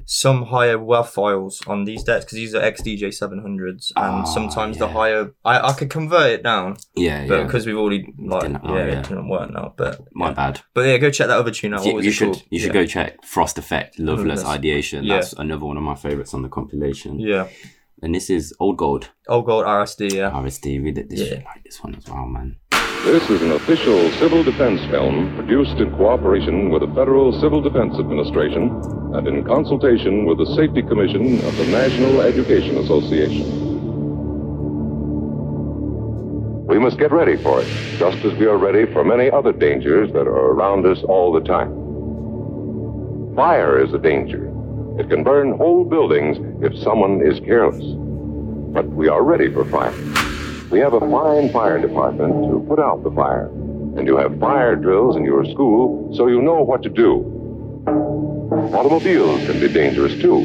some 0.06 0.44
higher 0.46 0.76
WAV 0.76 1.06
files 1.06 1.62
on 1.68 1.84
these 1.84 2.02
decks, 2.02 2.24
because 2.24 2.36
these 2.36 2.54
are 2.54 2.60
XDJ 2.60 3.08
700s, 3.08 3.92
and 3.94 4.22
Ah, 4.22 4.24
sometimes 4.24 4.76
yeah. 4.76 4.86
the 4.86 4.92
higher. 4.92 5.34
I, 5.44 5.68
I 5.68 5.72
could 5.72 5.88
convert 5.90 6.30
it 6.32 6.42
down, 6.42 6.76
Yeah, 6.96 7.22
yeah. 7.22 7.28
but 7.28 7.36
yeah. 7.38 7.42
because 7.44 7.66
we've 7.66 7.76
already, 7.76 8.12
like, 8.18 8.40
Didn't- 8.42 8.64
yeah, 8.64 8.70
oh, 8.70 8.76
yeah. 8.76 8.98
it 9.00 9.08
didn't 9.08 9.28
work 9.28 9.52
now. 9.52 9.72
But 9.76 10.00
My 10.12 10.28
yeah. 10.28 10.34
bad. 10.34 10.60
But 10.72 10.86
yeah, 10.86 10.96
go 10.96 11.10
check 11.10 11.28
that 11.28 11.38
other 11.38 11.52
tune 11.52 11.74
out. 11.74 11.80
What 11.84 11.86
You, 11.96 12.00
you 12.00 12.10
should 12.10 12.32
called? 12.32 12.42
you 12.50 12.58
should 12.58 12.74
yeah. 12.74 12.80
go 12.82 12.86
check 12.86 13.24
Frost 13.24 13.56
Effect 13.58 13.98
Loveless 14.00 14.40
Loveless. 14.40 14.44
Ideation. 14.58 15.04
Yeah. 15.04 15.16
That's 15.16 15.32
another 15.34 15.64
one 15.66 15.76
of 15.76 15.82
my 15.84 15.94
favorites 15.94 16.34
on 16.34 16.42
the 16.42 16.48
compilation. 16.48 17.20
Yeah. 17.20 17.46
And 18.02 18.14
this 18.14 18.28
is 18.28 18.52
Old 18.58 18.76
Gold 18.76 19.10
Old 19.28 19.46
Gold 19.46 19.64
RSD, 19.64 20.12
yeah. 20.12 20.30
RSD. 20.30 20.82
We 20.82 20.90
did 20.90 21.08
this 21.08 21.20
Yeah. 21.20 21.26
shit 21.26 21.44
like 21.44 21.62
this 21.64 21.82
one 21.82 21.94
as 21.94 22.06
well, 22.08 22.26
man. 22.26 22.56
This 23.05 23.28
is 23.28 23.42
an 23.42 23.52
official 23.52 24.11
civil 24.12 24.42
defense 24.42 24.80
film 24.90 25.34
produced 25.36 25.76
in 25.76 25.94
cooperation 25.94 26.70
with 26.70 26.80
the 26.80 26.88
Federal 26.94 27.38
Civil 27.38 27.61
Defense 27.61 27.98
Administration 27.98 28.70
and 29.12 29.28
in 29.28 29.44
consultation 29.44 30.24
with 30.24 30.38
the 30.38 30.46
Safety 30.57 30.80
Commission 30.80 31.38
of 31.44 31.55
the 31.59 31.66
National 31.66 32.22
Education 32.22 32.78
Association. 32.78 33.44
We 36.66 36.78
must 36.78 36.96
get 36.96 37.12
ready 37.12 37.36
for 37.36 37.61
it, 37.61 37.68
just 37.98 38.24
as 38.24 38.32
we 38.38 38.46
are 38.46 38.57
ready 38.57 38.90
for 38.90 39.05
many 39.05 39.30
other 39.30 39.52
dangers 39.52 40.11
that 40.14 40.26
are 40.26 40.52
around 40.52 40.86
us 40.86 41.02
all 41.02 41.30
the 41.30 41.42
time. 41.42 41.74
Fire 43.36 43.84
is 43.84 43.92
a 43.92 43.98
danger. 43.98 44.46
It 44.98 45.11
can 45.11 45.22
burn 45.22 45.59
whole 45.59 45.84
buildings 45.84 46.38
if 46.64 46.74
someone 46.82 47.20
is 47.20 47.38
careless. 47.40 47.84
But 48.72 48.86
we 48.88 49.09
are 49.09 49.22
ready 49.22 49.52
for 49.52 49.66
fire. 49.66 50.34
We 50.70 50.80
have 50.80 50.94
a 50.94 51.00
fine 51.00 51.50
fire 51.52 51.78
department 51.80 52.32
to 52.50 52.64
put 52.68 52.78
out 52.78 53.04
the 53.04 53.10
fire. 53.10 53.46
And 53.96 54.06
you 54.06 54.16
have 54.16 54.38
fire 54.40 54.74
drills 54.74 55.16
in 55.16 55.24
your 55.24 55.44
school 55.44 56.14
so 56.16 56.26
you 56.26 56.42
know 56.42 56.62
what 56.62 56.82
to 56.82 56.88
do. 56.88 57.30
Automobiles 58.72 59.46
can 59.46 59.60
be 59.60 59.68
dangerous 59.68 60.20
too. 60.20 60.44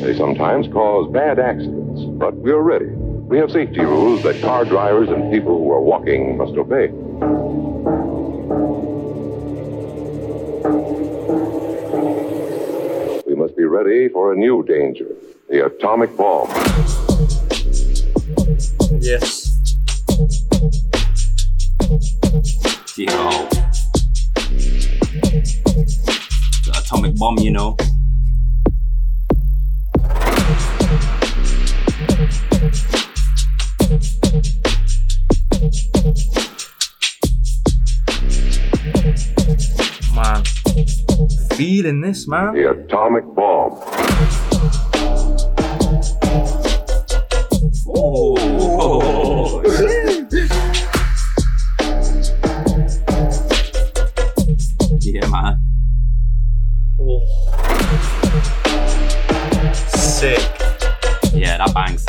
They 0.00 0.16
sometimes 0.16 0.68
cause 0.68 1.10
bad 1.12 1.38
accidents, 1.38 2.02
but 2.18 2.36
we 2.36 2.50
are 2.50 2.62
ready. 2.62 2.86
We 2.86 3.38
have 3.38 3.50
safety 3.50 3.80
rules 3.80 4.22
that 4.24 4.40
car 4.42 4.64
drivers 4.64 5.08
and 5.08 5.32
people 5.32 5.58
who 5.58 5.70
are 5.72 5.80
walking 5.80 6.36
must 6.36 6.56
obey. 6.56 6.88
We 13.26 13.34
must 13.34 13.56
be 13.56 13.64
ready 13.64 14.08
for 14.08 14.32
a 14.32 14.36
new 14.36 14.62
danger 14.64 15.06
the 15.50 15.66
atomic 15.66 16.16
bomb. 16.16 16.48
Yes. 19.00 19.49
Yo. 20.20 20.26
The 26.66 26.72
atomic 26.76 27.16
bomb, 27.16 27.38
you 27.38 27.50
know. 27.50 27.74
Man. 40.14 40.44
Feeling 41.56 42.02
this, 42.02 42.28
man. 42.28 42.52
The 42.54 42.70
atomic 42.72 43.24
bomb. 43.34 43.80
Oh. 47.88 49.86
that 61.60 61.74
bangs. 61.74 62.04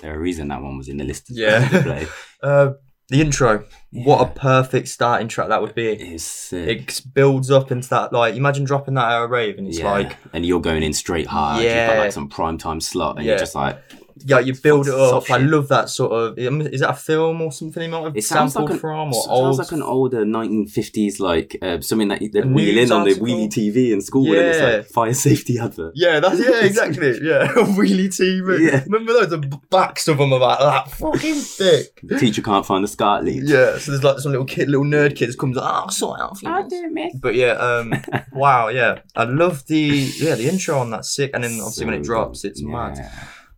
There 0.00 0.14
a 0.14 0.18
reason 0.18 0.48
that 0.48 0.62
one 0.62 0.78
was 0.78 0.88
in 0.88 0.96
the 0.96 1.04
list. 1.04 1.26
Yeah. 1.30 2.04
Uh, 2.40 2.74
the 3.08 3.20
intro. 3.20 3.64
What 3.90 4.20
a 4.20 4.30
perfect 4.30 4.86
starting 4.86 5.26
track 5.26 5.48
that 5.48 5.60
would 5.60 5.74
be. 5.74 5.88
It's 5.88 6.22
sick. 6.22 6.68
It 6.68 7.02
builds 7.12 7.50
up 7.50 7.72
into 7.72 7.88
that 7.88 8.12
like 8.12 8.36
imagine 8.36 8.62
dropping 8.62 8.94
that 8.94 9.10
at 9.10 9.24
a 9.24 9.26
rave 9.26 9.58
and 9.58 9.66
it's 9.66 9.80
yeah. 9.80 9.90
like 9.90 10.16
and 10.32 10.46
you're 10.46 10.60
going 10.60 10.84
in 10.84 10.92
straight 10.92 11.26
hard. 11.26 11.64
You've 11.64 11.72
got 11.74 11.94
Yeah. 11.94 11.98
like 11.98 12.12
some 12.12 12.28
prime 12.28 12.58
time 12.58 12.80
slot, 12.80 13.16
and 13.16 13.26
Yeah. 13.26 13.32
you're 13.32 13.40
just 13.40 13.56
like, 13.56 13.82
yeah 14.24 14.38
you 14.40 14.54
build 14.54 14.86
it 14.86 14.92
Soft 14.92 15.30
up. 15.30 15.36
I 15.36 15.40
shit. 15.40 15.50
love 15.50 15.68
that 15.68 15.88
sort 15.88 16.12
of. 16.12 16.38
Is 16.38 16.80
that 16.80 16.90
a 16.90 16.94
film 16.94 17.40
or 17.42 17.52
something? 17.52 17.82
He 17.82 17.88
might 17.88 18.02
have 18.04 18.16
it 18.16 18.22
sounds 18.24 18.52
sampled 18.54 18.70
like 18.70 18.74
an, 18.74 18.80
from 18.80 19.08
or 19.08 19.14
sounds 19.14 19.26
old. 19.28 19.58
like 19.58 19.72
an 19.72 19.82
older 19.82 20.24
1950s, 20.24 21.20
like 21.20 21.56
uh, 21.62 21.80
something 21.80 22.08
that 22.08 22.20
they'd 22.20 22.44
A 22.44 22.46
wheel 22.48 22.74
news 22.74 22.90
in 22.90 22.96
on 22.96 23.04
the 23.04 23.14
wheelie 23.14 23.48
TV 23.48 23.92
in 23.92 24.00
school, 24.00 24.26
and 24.26 24.34
it's 24.46 24.58
Yeah. 24.58 24.64
like 24.78 24.86
fire 24.86 25.14
safety 25.14 25.58
advert. 25.58 25.92
yeah, 25.94 26.20
that's 26.20 26.38
yeah, 26.40 26.64
exactly. 26.64 27.18
Yeah, 27.22 27.48
wheelie 27.76 28.08
TV. 28.08 28.70
Yeah. 28.70 28.82
Remember 28.84 29.12
those? 29.12 29.30
The 29.30 29.38
b- 29.38 29.58
backs 29.70 30.08
of 30.08 30.18
them 30.18 30.32
are 30.32 30.38
like 30.40 30.58
that 30.58 30.90
fucking 30.92 31.34
thick. 31.34 32.00
The 32.02 32.18
teacher 32.18 32.42
can't 32.42 32.64
find 32.66 32.82
the 32.84 32.88
SCART 32.88 33.24
lead. 33.24 33.44
Yeah, 33.48 33.78
so 33.78 33.90
there's 33.92 34.04
like 34.04 34.18
some 34.18 34.32
little 34.32 34.46
kid, 34.46 34.68
little 34.68 34.84
nerd 34.86 35.16
kid 35.16 35.28
that 35.30 35.38
comes 35.38 35.56
like, 35.56 35.64
oh, 35.64 35.74
I'll 35.84 35.90
sort 35.90 36.18
it 36.18 36.22
out 36.22 36.38
for 36.38 36.48
you. 36.48 36.94
guys." 36.94 37.12
But 37.20 37.34
yeah, 37.34 37.52
um, 37.52 37.94
wow, 38.32 38.68
yeah, 38.68 39.00
I 39.16 39.24
love 39.24 39.66
the 39.66 39.76
yeah 40.18 40.34
the 40.34 40.48
intro 40.48 40.78
on 40.78 40.90
that 40.90 41.04
sick, 41.04 41.30
and 41.34 41.44
then 41.44 41.52
obviously 41.60 41.84
when 41.86 41.94
it 41.94 42.02
drops, 42.04 42.44
it's 42.44 42.60
good. 42.60 42.70
mad. 42.70 43.10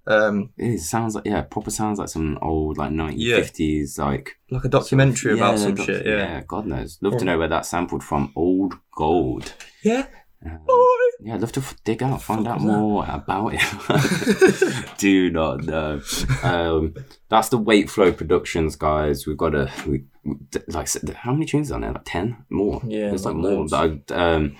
Yeah. 0.08 0.14
Um, 0.14 0.50
It 0.56 0.80
sounds 0.80 1.14
like 1.14 1.26
yeah, 1.26 1.42
proper 1.42 1.70
sounds 1.70 1.98
like 1.98 2.08
some 2.08 2.38
old 2.42 2.78
like 2.78 2.90
1950s 2.90 3.98
like 3.98 4.38
like 4.50 4.64
a 4.64 4.68
documentary 4.68 5.34
about 5.34 5.58
yeah, 5.58 5.64
some 5.64 5.76
shit. 5.76 6.06
Yeah, 6.06 6.42
God 6.46 6.66
knows. 6.66 6.98
Love 7.00 7.18
to 7.18 7.24
know 7.24 7.38
where 7.38 7.48
that 7.48 7.66
sampled 7.66 8.02
from. 8.02 8.32
Old 8.34 8.74
gold. 8.96 9.54
yeah. 9.82 10.06
Um, 10.44 10.60
yeah, 11.22 11.34
I'd 11.34 11.42
love 11.42 11.52
to 11.52 11.60
f- 11.60 11.76
dig 11.84 12.02
out, 12.02 12.22
find 12.22 12.48
out 12.48 12.62
more 12.62 13.04
about 13.06 13.52
it. 13.54 14.94
Do 14.98 15.30
not 15.30 15.64
know. 15.64 16.00
Um, 16.42 16.94
that's 17.28 17.50
the 17.50 17.58
Weight 17.58 17.90
Flow 17.90 18.10
Productions, 18.10 18.74
guys. 18.74 19.26
We've 19.26 19.36
got 19.36 19.54
a 19.54 19.70
we, 19.86 20.04
like 20.68 20.88
how 21.14 21.32
many 21.32 21.44
tunes 21.44 21.70
on 21.70 21.82
there? 21.82 21.92
Like 21.92 22.04
ten 22.06 22.44
more. 22.48 22.80
Yeah, 22.86 23.08
there's 23.08 23.26
like 23.26 23.34
more. 23.36 23.66
But 23.68 24.10
I, 24.10 24.14
um, 24.14 24.56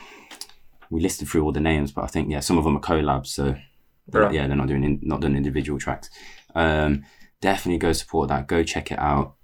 we 0.91 1.01
listed 1.01 1.29
through 1.29 1.45
all 1.45 1.53
the 1.53 1.61
names, 1.61 1.93
but 1.93 2.05
I 2.05 2.09
think 2.09 2.31
yeah, 2.31 2.41
some 2.41 2.59
of 2.59 2.65
them 2.65 2.77
are 2.77 2.81
collabs. 2.81 3.29
So 3.29 3.57
they're 4.09 4.23
not- 4.23 4.35
yeah, 4.35 4.47
they're 4.47 4.57
not 4.57 4.69
doing 4.69 4.85
in, 4.85 5.01
not 5.03 5.21
doing 5.21 5.37
individual 5.37 5.79
tracks. 5.79 6.11
Um, 6.55 7.05
definitely 7.41 7.79
go 7.79 7.93
support 7.93 8.29
that. 8.29 8.47
Go 8.49 8.63
check 8.63 8.91
it 8.93 8.99
out. 8.99 9.37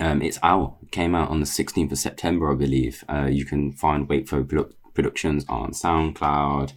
Um, 0.00 0.22
it's 0.22 0.38
out. 0.42 0.76
It 0.82 0.90
came 0.90 1.14
out 1.14 1.30
on 1.30 1.40
the 1.40 1.46
16th 1.46 1.92
of 1.92 1.98
September, 1.98 2.50
I 2.52 2.56
believe. 2.56 3.04
Uh, 3.08 3.28
you 3.30 3.44
can 3.44 3.72
find 3.72 4.08
Wakeflow 4.08 4.44
Produ- 4.44 4.72
Productions 4.94 5.44
on 5.48 5.70
SoundCloud. 5.72 6.72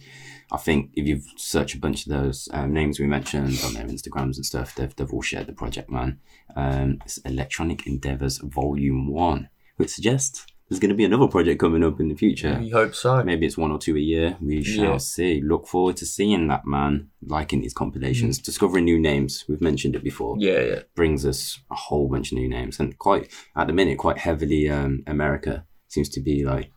I 0.50 0.56
think 0.56 0.92
if 0.94 1.06
you 1.06 1.20
search 1.36 1.74
a 1.74 1.78
bunch 1.78 2.06
of 2.06 2.12
those 2.12 2.48
um, 2.52 2.72
names 2.72 2.98
we 2.98 3.06
mentioned 3.06 3.60
on 3.64 3.74
their 3.74 3.84
Instagrams 3.84 4.36
and 4.36 4.46
stuff, 4.46 4.74
they've, 4.74 4.94
they've 4.96 5.12
all 5.12 5.20
shared 5.20 5.46
the 5.46 5.52
project, 5.52 5.90
man. 5.90 6.20
Um, 6.56 6.98
it's 7.04 7.18
Electronic 7.18 7.86
Endeavors 7.86 8.38
Volume 8.38 9.08
1, 9.08 9.48
which 9.76 9.90
suggests 9.90 10.46
there's 10.68 10.78
going 10.80 10.90
to 10.90 10.94
be 10.94 11.04
another 11.04 11.26
project 11.28 11.60
coming 11.60 11.82
up 11.82 11.98
in 12.00 12.08
the 12.08 12.14
future. 12.14 12.58
We 12.60 12.68
hope 12.70 12.94
so. 12.94 13.22
Maybe 13.24 13.46
it's 13.46 13.56
one 13.56 13.70
or 13.70 13.78
two 13.78 13.96
a 13.96 14.00
year. 14.00 14.36
We 14.40 14.62
shall 14.62 14.84
Yeah. 14.92 14.96
see. 14.98 15.40
Look 15.42 15.66
forward 15.66 15.96
to 15.98 16.06
seeing 16.06 16.46
that, 16.48 16.66
man. 16.66 17.08
Liking 17.22 17.62
these 17.62 17.72
compilations, 17.74 18.38
discovering 18.38 18.84
new 18.84 18.98
names. 19.00 19.44
We've 19.48 19.60
mentioned 19.60 19.96
it 19.96 20.04
before 20.04 20.36
Yeah, 20.38 20.60
yeah, 20.62 20.80
brings 20.94 21.24
us 21.24 21.58
a 21.70 21.74
whole 21.74 22.08
bunch 22.08 22.32
of 22.32 22.38
new 22.38 22.48
names 22.48 22.78
and 22.80 22.98
quite 22.98 23.30
at 23.56 23.66
the 23.66 23.72
minute 23.72 23.98
quite 23.98 24.18
heavily 24.18 24.68
um 24.68 25.02
america 25.06 25.64
seems 25.88 26.08
to 26.10 26.20
be 26.20 26.44
like 26.44 26.70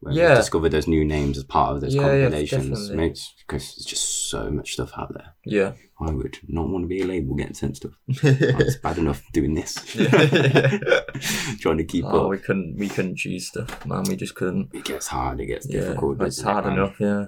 where 0.00 0.12
we've 0.12 0.22
Yeah. 0.22 0.34
discovered 0.34 0.70
those 0.70 0.86
new 0.86 1.04
names 1.04 1.38
as 1.38 1.44
part 1.44 1.74
of 1.74 1.80
those 1.80 1.94
Yeah, 1.94 2.02
yeah, 2.12 2.22
compilations 2.24 2.88
because 2.90 3.74
there's 3.76 3.84
just 3.86 4.28
so 4.30 4.50
much 4.50 4.72
stuff 4.74 4.90
out 4.98 5.12
there 5.14 5.34
yeah. 5.44 5.72
I 6.00 6.10
would 6.10 6.38
not 6.48 6.68
want 6.68 6.82
to 6.84 6.88
be 6.88 7.00
a 7.00 7.04
label 7.06 7.34
getting 7.34 7.54
sent 7.54 7.76
stuff 7.76 7.92
it's 8.08 8.76
bad 8.76 8.98
enough 8.98 9.22
doing 9.32 9.54
this 9.54 9.74
trying 11.60 11.78
to 11.78 11.84
keep 11.84 12.04
oh, 12.04 12.24
up 12.24 12.30
we 12.30 12.38
couldn't, 12.38 12.76
we 12.78 12.88
couldn't 12.88 13.16
choose 13.16 13.48
stuff, 13.48 13.84
man. 13.86 14.04
We 14.08 14.16
just 14.16 14.34
couldn't. 14.34 14.70
it 14.74 14.84
gets 14.84 15.06
hard 15.08 15.40
it 15.40 15.46
gets 15.46 15.66
Yeah, 15.68 15.80
difficult 15.80 16.20
it's 16.22 16.36
doesn't 16.36 16.48
it, 16.48 16.52
hard 16.52 16.66
enough. 16.72 16.96
Yeah. 17.00 17.24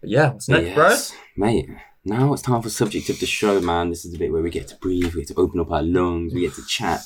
But 0.00 0.10
yeah, 0.10 0.30
what's 0.32 0.48
next, 0.48 0.74
bro? 0.74 0.96
Mate. 1.36 1.68
Now 2.04 2.32
it's 2.32 2.42
time 2.42 2.62
for 2.62 2.70
subject 2.70 3.10
of 3.10 3.20
the 3.20 3.26
show, 3.26 3.60
man. 3.60 3.90
This 3.90 4.04
is 4.06 4.12
the 4.12 4.18
bit 4.18 4.32
where 4.32 4.40
we 4.42 4.50
get 4.50 4.68
to 4.68 4.76
breathe, 4.76 5.12
we 5.14 5.20
get 5.22 5.28
to 5.28 5.40
open 5.40 5.60
up 5.60 5.70
our 5.70 5.82
lungs, 5.82 6.32
we 6.32 6.40
get 6.40 6.54
to 6.54 6.64
chat. 6.66 7.00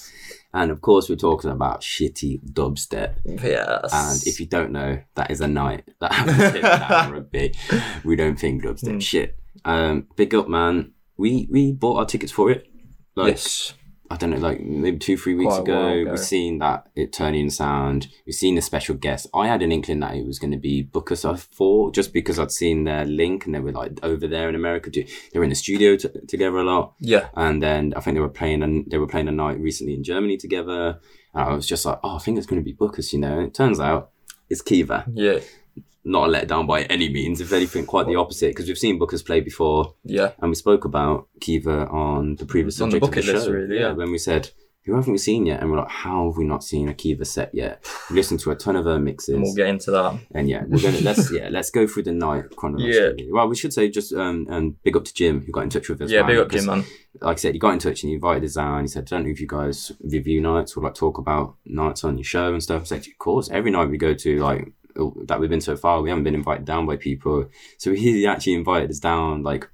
And 0.52 0.70
of 0.70 0.80
course, 0.80 1.08
we're 1.08 1.16
talking 1.16 1.50
about 1.50 1.80
shitty 1.80 2.40
dubstep. 2.52 3.16
Yes. 3.24 3.90
And 3.92 4.22
if 4.26 4.38
you 4.38 4.46
don't 4.46 4.70
know, 4.70 5.00
that 5.16 5.30
is 5.32 5.40
a 5.40 5.48
night 5.48 5.88
that 6.00 6.12
happens 6.12 6.54
in 6.54 6.62
town 6.62 7.10
rugby. 7.12 7.54
We 8.04 8.14
don't 8.14 8.38
think 8.38 8.62
dubstep 8.62 8.92
Hmm. 8.92 8.98
shit. 9.00 9.36
Um, 9.64 10.08
big 10.16 10.34
up, 10.34 10.48
man. 10.48 10.92
We 11.16 11.48
we 11.50 11.72
bought 11.72 11.98
our 11.98 12.06
tickets 12.06 12.32
for 12.32 12.50
it. 12.50 12.66
Like 13.14 13.32
yes. 13.34 13.74
I 14.10 14.16
don't 14.16 14.30
know, 14.30 14.36
like 14.36 14.60
maybe 14.60 14.98
two, 14.98 15.16
three 15.16 15.34
weeks 15.34 15.56
ago, 15.56 15.88
ago. 15.88 16.10
we've 16.10 16.18
seen 16.20 16.58
that 16.58 16.88
Ternion 16.94 17.50
Sound. 17.50 18.08
We've 18.26 18.34
seen 18.34 18.54
the 18.54 18.60
special 18.60 18.94
guest. 18.96 19.26
I 19.34 19.46
had 19.48 19.62
an 19.62 19.72
inkling 19.72 20.00
that 20.00 20.14
it 20.14 20.26
was 20.26 20.38
going 20.38 20.50
to 20.52 20.58
be 20.58 20.82
Booker 20.82 21.14
I 21.26 21.34
thought, 21.36 21.94
just 21.94 22.12
because 22.12 22.38
I'd 22.38 22.52
seen 22.52 22.84
their 22.84 23.06
link 23.06 23.46
and 23.46 23.54
they 23.54 23.60
were 23.60 23.72
like 23.72 23.98
over 24.02 24.26
there 24.28 24.48
in 24.48 24.54
America. 24.54 24.90
They 24.90 25.06
were 25.38 25.42
in 25.42 25.50
the 25.50 25.56
studio 25.56 25.96
t- 25.96 26.10
together 26.28 26.58
a 26.58 26.64
lot, 26.64 26.94
Yeah. 27.00 27.28
and 27.34 27.62
then 27.62 27.94
I 27.96 28.00
think 28.00 28.14
they 28.14 28.20
were 28.20 28.28
playing 28.28 28.62
and 28.62 28.84
they 28.90 28.98
were 28.98 29.06
playing 29.06 29.28
a 29.28 29.32
night 29.32 29.58
recently 29.58 29.94
in 29.94 30.04
Germany 30.04 30.36
together. 30.36 31.00
And 31.32 31.42
I 31.48 31.54
was 31.54 31.66
just 31.66 31.84
like, 31.86 31.98
oh, 32.04 32.16
I 32.16 32.18
think 32.18 32.36
it's 32.36 32.46
going 32.46 32.60
to 32.60 32.64
be 32.64 32.74
Bukez, 32.74 33.12
you 33.12 33.18
know. 33.18 33.38
And 33.38 33.46
it 33.48 33.54
turns 33.54 33.80
out 33.80 34.10
it's 34.50 34.62
Kiva. 34.62 35.06
Yeah. 35.14 35.38
Not 36.04 36.28
a 36.28 36.32
letdown 36.32 36.66
by 36.66 36.82
any 36.82 37.08
means. 37.08 37.40
If 37.40 37.52
anything, 37.52 37.86
quite 37.86 38.06
the 38.06 38.16
opposite, 38.16 38.48
because 38.50 38.66
we've 38.68 38.76
seen 38.78 38.98
Bukez 39.00 39.24
play 39.24 39.40
before 39.40 39.94
Yeah. 40.04 40.32
and 40.40 40.50
we 40.50 40.54
spoke 40.54 40.84
about 40.84 41.28
Kiva 41.40 41.86
on 41.88 42.36
the 42.36 42.44
previous 42.46 42.80
On 42.80 42.90
the 42.90 43.00
bucket 43.00 43.24
the 43.24 43.32
list, 43.32 43.46
show. 43.46 43.52
really, 43.52 43.78
yeah. 43.78 43.92
when 43.92 44.10
we 44.12 44.18
said 44.18 44.50
who 44.84 44.94
haven't 44.96 45.12
we 45.12 45.16
seen 45.18 45.46
yet, 45.46 45.62
and 45.62 45.70
we're 45.70 45.78
like, 45.78 45.88
how 45.88 46.28
have 46.28 46.36
we 46.36 46.44
not 46.44 46.62
seen 46.62 46.90
a 46.90 46.92
Kiva 46.94 47.24
set 47.24 47.54
yet? 47.54 47.82
We 48.10 48.16
listened 48.16 48.40
to 48.40 48.50
a 48.50 48.54
ton 48.54 48.76
of 48.76 48.84
her 48.84 48.98
mixes, 48.98 49.30
And 49.34 49.42
we'll 49.42 49.54
get 49.54 49.68
into 49.68 49.90
that. 49.92 50.18
and 50.32 50.46
yeah, 50.46 50.64
we're 50.68 50.82
gonna 50.82 51.00
let's 51.00 51.32
yeah 51.38 51.48
let's 51.50 51.70
go 51.70 51.86
through 51.86 52.02
the 52.02 52.12
night 52.12 52.54
chronologically. 52.54 53.24
Yeah. 53.24 53.32
Well, 53.32 53.48
we 53.48 53.56
should 53.56 53.72
say 53.72 53.88
just 53.88 54.12
um 54.12 54.46
and 54.50 54.82
big 54.82 54.94
up 54.98 55.06
to 55.06 55.14
Jim 55.14 55.40
who 55.40 55.52
got 55.52 55.62
in 55.62 55.70
touch 55.70 55.88
with 55.88 56.02
us. 56.02 56.10
Yeah, 56.10 56.20
man, 56.20 56.30
big 56.32 56.38
up 56.38 56.50
Jim, 56.50 56.66
man. 56.66 56.84
Like 57.22 57.38
I 57.38 57.40
said, 57.40 57.54
he 57.54 57.58
got 57.58 57.72
in 57.72 57.78
touch 57.78 58.02
and 58.02 58.10
he 58.10 58.16
invited 58.16 58.44
us 58.44 58.56
down. 58.56 58.82
He 58.82 58.88
said, 58.88 59.04
I 59.04 59.06
"Don't 59.16 59.24
know 59.24 59.30
if 59.30 59.40
you 59.40 59.46
guys 59.46 59.90
review 60.02 60.42
nights 60.42 60.76
or 60.76 60.84
like 60.84 60.94
talk 60.94 61.16
about 61.16 61.54
nights 61.64 62.04
on 62.04 62.18
your 62.18 62.24
show 62.24 62.52
and 62.52 62.62
stuff." 62.62 62.82
I 62.82 62.84
said, 62.84 63.06
"Of 63.06 63.16
course, 63.18 63.48
every 63.50 63.70
night 63.70 63.88
we 63.88 63.96
go 63.96 64.12
to 64.12 64.42
like." 64.42 64.70
That 65.26 65.40
we've 65.40 65.50
been 65.50 65.60
so 65.60 65.76
far, 65.76 66.00
we 66.02 66.08
haven't 66.08 66.24
been 66.24 66.34
invited 66.34 66.64
down 66.64 66.86
by 66.86 66.96
people. 66.96 67.46
So 67.78 67.92
he 67.92 68.26
actually 68.26 68.54
invited 68.54 68.90
us 68.90 68.98
down 68.98 69.42
like 69.42 69.68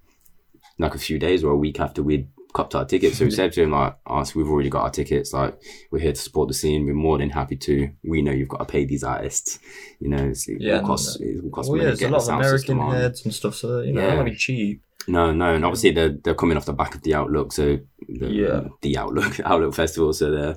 like 0.79 0.95
a 0.95 0.99
few 0.99 1.19
days 1.19 1.45
or 1.45 1.53
a 1.53 1.57
week 1.57 1.79
after 1.79 2.03
we'd 2.03 2.29
copped 2.53 2.75
our 2.75 2.85
tickets. 2.85 3.19
So 3.19 3.25
we 3.25 3.31
mm-hmm. 3.31 3.37
said 3.37 3.53
to 3.53 3.63
him 3.63 3.73
like, 3.73 3.97
"Oh, 4.07 4.23
so 4.25 4.39
we've 4.39 4.49
already 4.49 4.71
got 4.71 4.83
our 4.83 4.91
tickets. 4.91 5.33
Like, 5.33 5.59
we're 5.91 6.01
here 6.01 6.13
to 6.13 6.21
support 6.21 6.49
the 6.49 6.55
scene. 6.55 6.87
We're 6.87 6.95
more 6.95 7.19
than 7.19 7.31
happy 7.31 7.57
to. 7.57 7.91
We 8.05 8.23
know 8.23 8.33
you've 8.33 8.49
got 8.49 8.59
to 8.59 8.65
pay 8.65 8.85
these 8.85 9.05
artists. 9.05 9.59
You 10.01 10.09
know, 10.09 10.29
it's, 10.29 10.49
it 10.49 10.61
Yeah, 10.61 10.81
will 10.81 10.87
cost, 10.89 11.21
it 11.21 11.43
will 11.43 11.51
cost 11.51 11.69
Well, 11.69 11.79
money 11.79 11.91
yeah, 11.91 11.95
there's 11.95 12.03
a 12.03 12.09
lot 12.09 12.25
the 12.25 12.33
of 12.33 12.41
American 12.41 12.91
heads 12.91 13.25
and 13.25 13.35
stuff, 13.35 13.55
so 13.55 13.81
you 13.81 13.93
know, 13.93 14.07
Yeah. 14.07 14.15
not 14.15 14.25
be 14.25 14.35
cheap. 14.35 14.83
No, 15.09 15.33
no, 15.33 15.55
and 15.55 15.65
obviously 15.65 15.93
they're 15.93 16.17
they're 16.23 16.35
coming 16.35 16.57
off 16.57 16.67
the 16.67 16.73
back 16.73 16.95
of 16.95 17.03
the 17.03 17.15
Outlook, 17.15 17.53
so 17.53 17.79
the, 18.09 18.29
Yeah. 18.29 18.69
the 18.83 18.99
Outlook 18.99 19.41
Outlook 19.45 19.75
Festival. 19.75 20.13
So 20.13 20.31
they're 20.31 20.57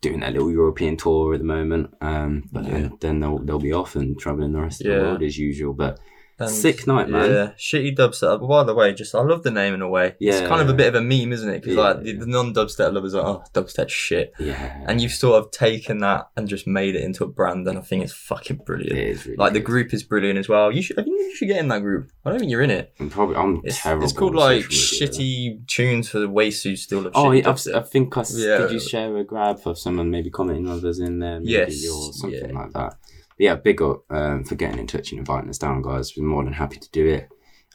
doing 0.00 0.20
their 0.20 0.30
little 0.30 0.50
European 0.50 0.96
tour 0.96 1.34
at 1.34 1.40
the 1.40 1.44
moment. 1.46 1.94
Um, 2.00 2.44
but 2.52 2.64
Yeah. 2.64 2.70
then, 2.70 2.92
then 3.00 3.20
they'll 3.20 3.38
they'll 3.38 3.58
be 3.58 3.72
off 3.72 3.96
and 3.96 4.18
traveling 4.18 4.52
the 4.52 4.60
rest 4.60 4.80
of 4.80 4.86
Yeah. 4.86 4.98
the 4.98 5.02
world 5.04 5.22
as 5.22 5.38
usual. 5.38 5.72
But 5.74 5.98
And, 6.40 6.48
sick 6.50 6.86
night, 6.86 7.08
man. 7.08 7.30
Yeah, 7.30 7.50
shitty 7.58 7.96
dubstep. 7.96 8.48
By 8.48 8.62
the 8.62 8.72
way, 8.74 8.94
just 8.94 9.14
I 9.14 9.22
love 9.22 9.42
the 9.42 9.50
name 9.50 9.74
in 9.74 9.82
a 9.82 9.88
way. 9.88 10.14
Yeah. 10.20 10.34
it's 10.38 10.48
kind 10.48 10.60
of 10.62 10.68
a 10.68 10.74
bit 10.74 10.86
of 10.86 10.94
a 10.94 11.00
meme, 11.00 11.32
isn't 11.32 11.48
it? 11.50 11.62
Because 11.62 11.76
Yeah. 11.76 11.82
like 11.82 12.02
the, 12.04 12.12
the 12.12 12.26
non-dubstep 12.26 12.92
lovers 12.92 13.14
are, 13.14 13.26
oh, 13.26 13.42
dubstep 13.52 13.88
shit, 13.88 14.32
Yeah, 14.38 14.84
and 14.86 15.00
you've 15.00 15.12
sort 15.12 15.42
of 15.42 15.50
taken 15.50 15.98
that 15.98 16.28
and 16.36 16.46
just 16.46 16.66
made 16.66 16.94
it 16.94 17.02
into 17.02 17.24
a 17.24 17.26
brand, 17.26 17.66
and 17.66 17.76
I 17.76 17.82
think 17.82 18.04
it's 18.04 18.12
fucking 18.12 18.58
brilliant. 18.64 18.96
is 18.96 19.24
really 19.26 19.36
Like 19.36 19.52
the 19.52 19.60
group 19.60 19.92
is 19.92 20.02
brilliant 20.04 20.38
as 20.38 20.48
well. 20.48 20.70
You 20.70 20.80
should, 20.82 20.98
I 20.98 21.02
think 21.02 21.18
you 21.18 21.34
should 21.34 21.48
get 21.48 21.58
in 21.58 21.68
that 21.68 21.80
group. 21.82 22.10
I 22.24 22.30
don't 22.30 22.38
think 22.38 22.50
you're 22.52 22.62
in 22.62 22.70
it. 22.70 22.92
I'm 23.00 23.10
probably 23.10 23.34
I'm 23.36 23.60
It's, 23.64 23.82
terrible. 23.82 24.04
it's 24.04 24.12
called 24.12 24.34
like 24.36 24.64
shitty 24.66 25.66
tunes 25.66 26.08
for 26.08 26.18
the 26.18 26.28
waist 26.28 26.66
still 26.76 27.06
of 27.06 27.12
Oh, 27.14 27.30
yeah, 27.32 27.48
I've. 27.50 27.60
I 27.74 27.80
think 27.82 28.16
I 28.16 28.24
Yeah. 28.32 28.58
did. 28.58 28.72
You 28.72 28.80
share 28.80 29.16
a 29.16 29.24
grab 29.24 29.60
of 29.64 29.78
someone 29.78 30.10
maybe 30.10 30.30
commenting 30.30 30.68
others 30.68 30.98
in 30.98 31.18
there, 31.18 31.40
maybe 31.40 31.52
Yes, 31.52 31.88
or 31.88 32.12
something 32.12 32.50
yeah. 32.50 32.60
like 32.60 32.72
that. 32.72 32.94
But 33.38 33.44
yeah, 33.44 33.54
big 33.54 33.80
up 33.80 34.02
um, 34.10 34.44
for 34.44 34.54
getting 34.56 34.78
in 34.80 34.86
touch 34.86 35.12
and 35.12 35.18
inviting 35.18 35.48
us 35.48 35.58
down, 35.58 35.82
guys. 35.82 36.12
We're 36.16 36.24
more 36.26 36.44
than 36.44 36.52
happy 36.54 36.78
to 36.78 36.90
do 36.90 37.06
it. 37.06 37.28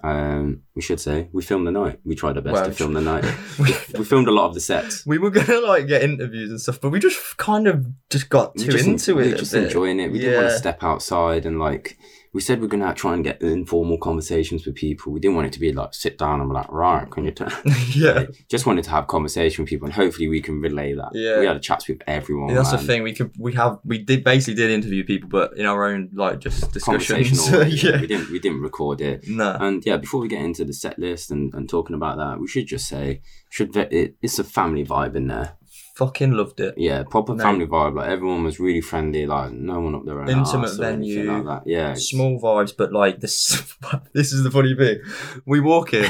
Um, 0.04 0.64
we 0.76 0.82
should 0.82 1.00
say 1.00 1.30
we 1.32 1.44
filmed 1.44 1.66
the 1.68 1.72
night. 1.72 2.00
We 2.04 2.16
tried 2.16 2.36
our 2.36 2.42
best 2.42 2.54
Well, 2.54 2.66
to 2.66 2.72
film 2.74 2.94
the 2.94 3.02
night. 3.14 3.24
we 3.60 4.04
filmed 4.04 4.28
a 4.28 4.32
lot 4.32 4.48
of 4.48 4.54
the 4.54 4.60
sets. 4.60 5.06
we 5.06 5.18
were 5.18 5.30
gonna 5.30 5.60
like 5.62 5.88
get 5.88 6.02
interviews 6.04 6.50
and 6.50 6.60
stuff, 6.60 6.82
but 6.82 6.90
we 6.90 7.00
just 7.00 7.38
kind 7.38 7.68
of 7.68 7.86
just 8.10 8.28
got 8.30 8.56
We 8.56 8.66
too 8.66 8.72
just, 8.72 8.86
into 8.88 9.16
we 9.16 9.24
it. 9.28 9.32
were 9.32 9.38
just 9.38 9.54
bit. 9.54 9.64
enjoying 9.66 10.00
it. 10.00 10.12
We 10.12 10.20
didn't 10.20 10.36
want 10.44 10.50
to 10.50 10.58
step 10.58 10.84
outside 10.84 11.46
and 11.46 11.60
like 11.60 11.98
we 12.34 12.42
said 12.42 12.60
we're 12.60 12.68
gonna 12.68 12.94
try 12.96 13.14
and 13.14 13.24
get 13.24 13.42
informal 13.42 14.00
conversations 14.00 14.66
with 14.66 14.76
people. 14.76 15.14
We 15.14 15.20
didn't 15.20 15.36
want 15.36 15.48
it 15.48 15.54
to 15.54 15.60
be 15.60 15.72
like 15.72 15.94
sit 15.94 16.18
down 16.18 16.42
and 16.42 16.50
be 16.50 16.56
like, 16.56 16.72
right, 16.72 17.10
can 17.10 17.26
you 17.26 17.32
tell? 17.32 17.52
yeah. 17.90 18.26
Just 18.50 18.66
wanted 18.66 18.84
to 18.86 18.90
have 18.90 19.06
conversation 19.06 19.64
with 19.64 19.70
people, 19.70 19.86
and 19.86 19.94
hopefully 19.94 20.28
we 20.28 20.42
can 20.42 20.60
relay 20.60 20.94
that. 20.94 21.12
Yeah. 21.14 21.40
we 21.40 21.46
had 21.46 21.56
a 21.56 21.60
chats 21.60 21.88
with 21.88 22.02
everyone. 22.08 22.50
Yeah, 22.50 22.56
that's 22.56 22.72
the 22.72 22.80
thing. 22.80 23.04
We 23.04 23.14
could, 23.14 23.32
we 23.38 23.54
have, 23.54 23.80
we 23.86 24.00
did 24.00 24.24
basically 24.24 24.56
did 24.56 24.72
interview 24.72 25.04
people, 25.04 25.30
but 25.30 25.56
in 25.58 25.68
our 25.68 25.86
own 25.86 26.10
like 26.14 26.40
just 26.40 26.72
discussions. 26.72 27.52
Yeah. 27.84 28.00
we 28.00 28.08
didn't 28.08 28.30
we 28.30 28.40
didn't 28.40 28.62
record 28.62 29.00
it. 29.00 29.28
No. 29.28 29.56
And 29.60 29.86
yeah, 29.86 29.98
before 29.98 30.20
we 30.20 30.28
get 30.28 30.42
into 30.42 30.66
the 30.66 30.74
set 30.74 30.98
list 30.98 31.32
and, 31.32 31.54
and 31.54 31.70
talking 31.70 31.96
about 31.96 32.18
that, 32.18 32.40
we 32.40 32.48
should 32.48 32.68
just 32.68 32.88
say 32.88 33.22
should 33.50 33.76
it, 33.76 34.16
it's 34.22 34.40
a 34.40 34.44
family 34.44 34.86
vibe 34.86 35.16
in 35.16 35.28
there. 35.28 35.58
Fucking 35.94 36.32
loved 36.32 36.60
it. 36.60 36.74
Yeah, 36.76 37.04
proper 37.04 37.36
No. 37.36 37.44
family 37.44 37.68
vibe. 37.68 37.96
Like 37.96 38.10
everyone 38.10 38.44
was 38.44 38.60
really 38.60 38.82
friendly. 38.82 39.28
Like 39.28 39.52
no 39.52 39.80
one 39.80 39.94
up 39.94 40.06
there. 40.06 40.20
an 40.22 40.30
Intimate 40.30 40.70
arse 40.70 40.80
or 40.80 40.86
anything 40.86 41.26
venue. 41.26 41.32
Like 41.44 41.64
that. 41.66 41.70
Yeah. 41.70 41.94
Small 41.94 42.40
vibes, 42.42 42.74
but 42.76 42.92
like 42.92 43.20
this. 43.20 43.76
this 44.14 44.34
is 44.34 44.44
the 44.44 44.50
funny 44.50 44.76
thing. 44.76 45.02
We 45.46 45.60
walk 45.60 45.94
in. 45.94 46.06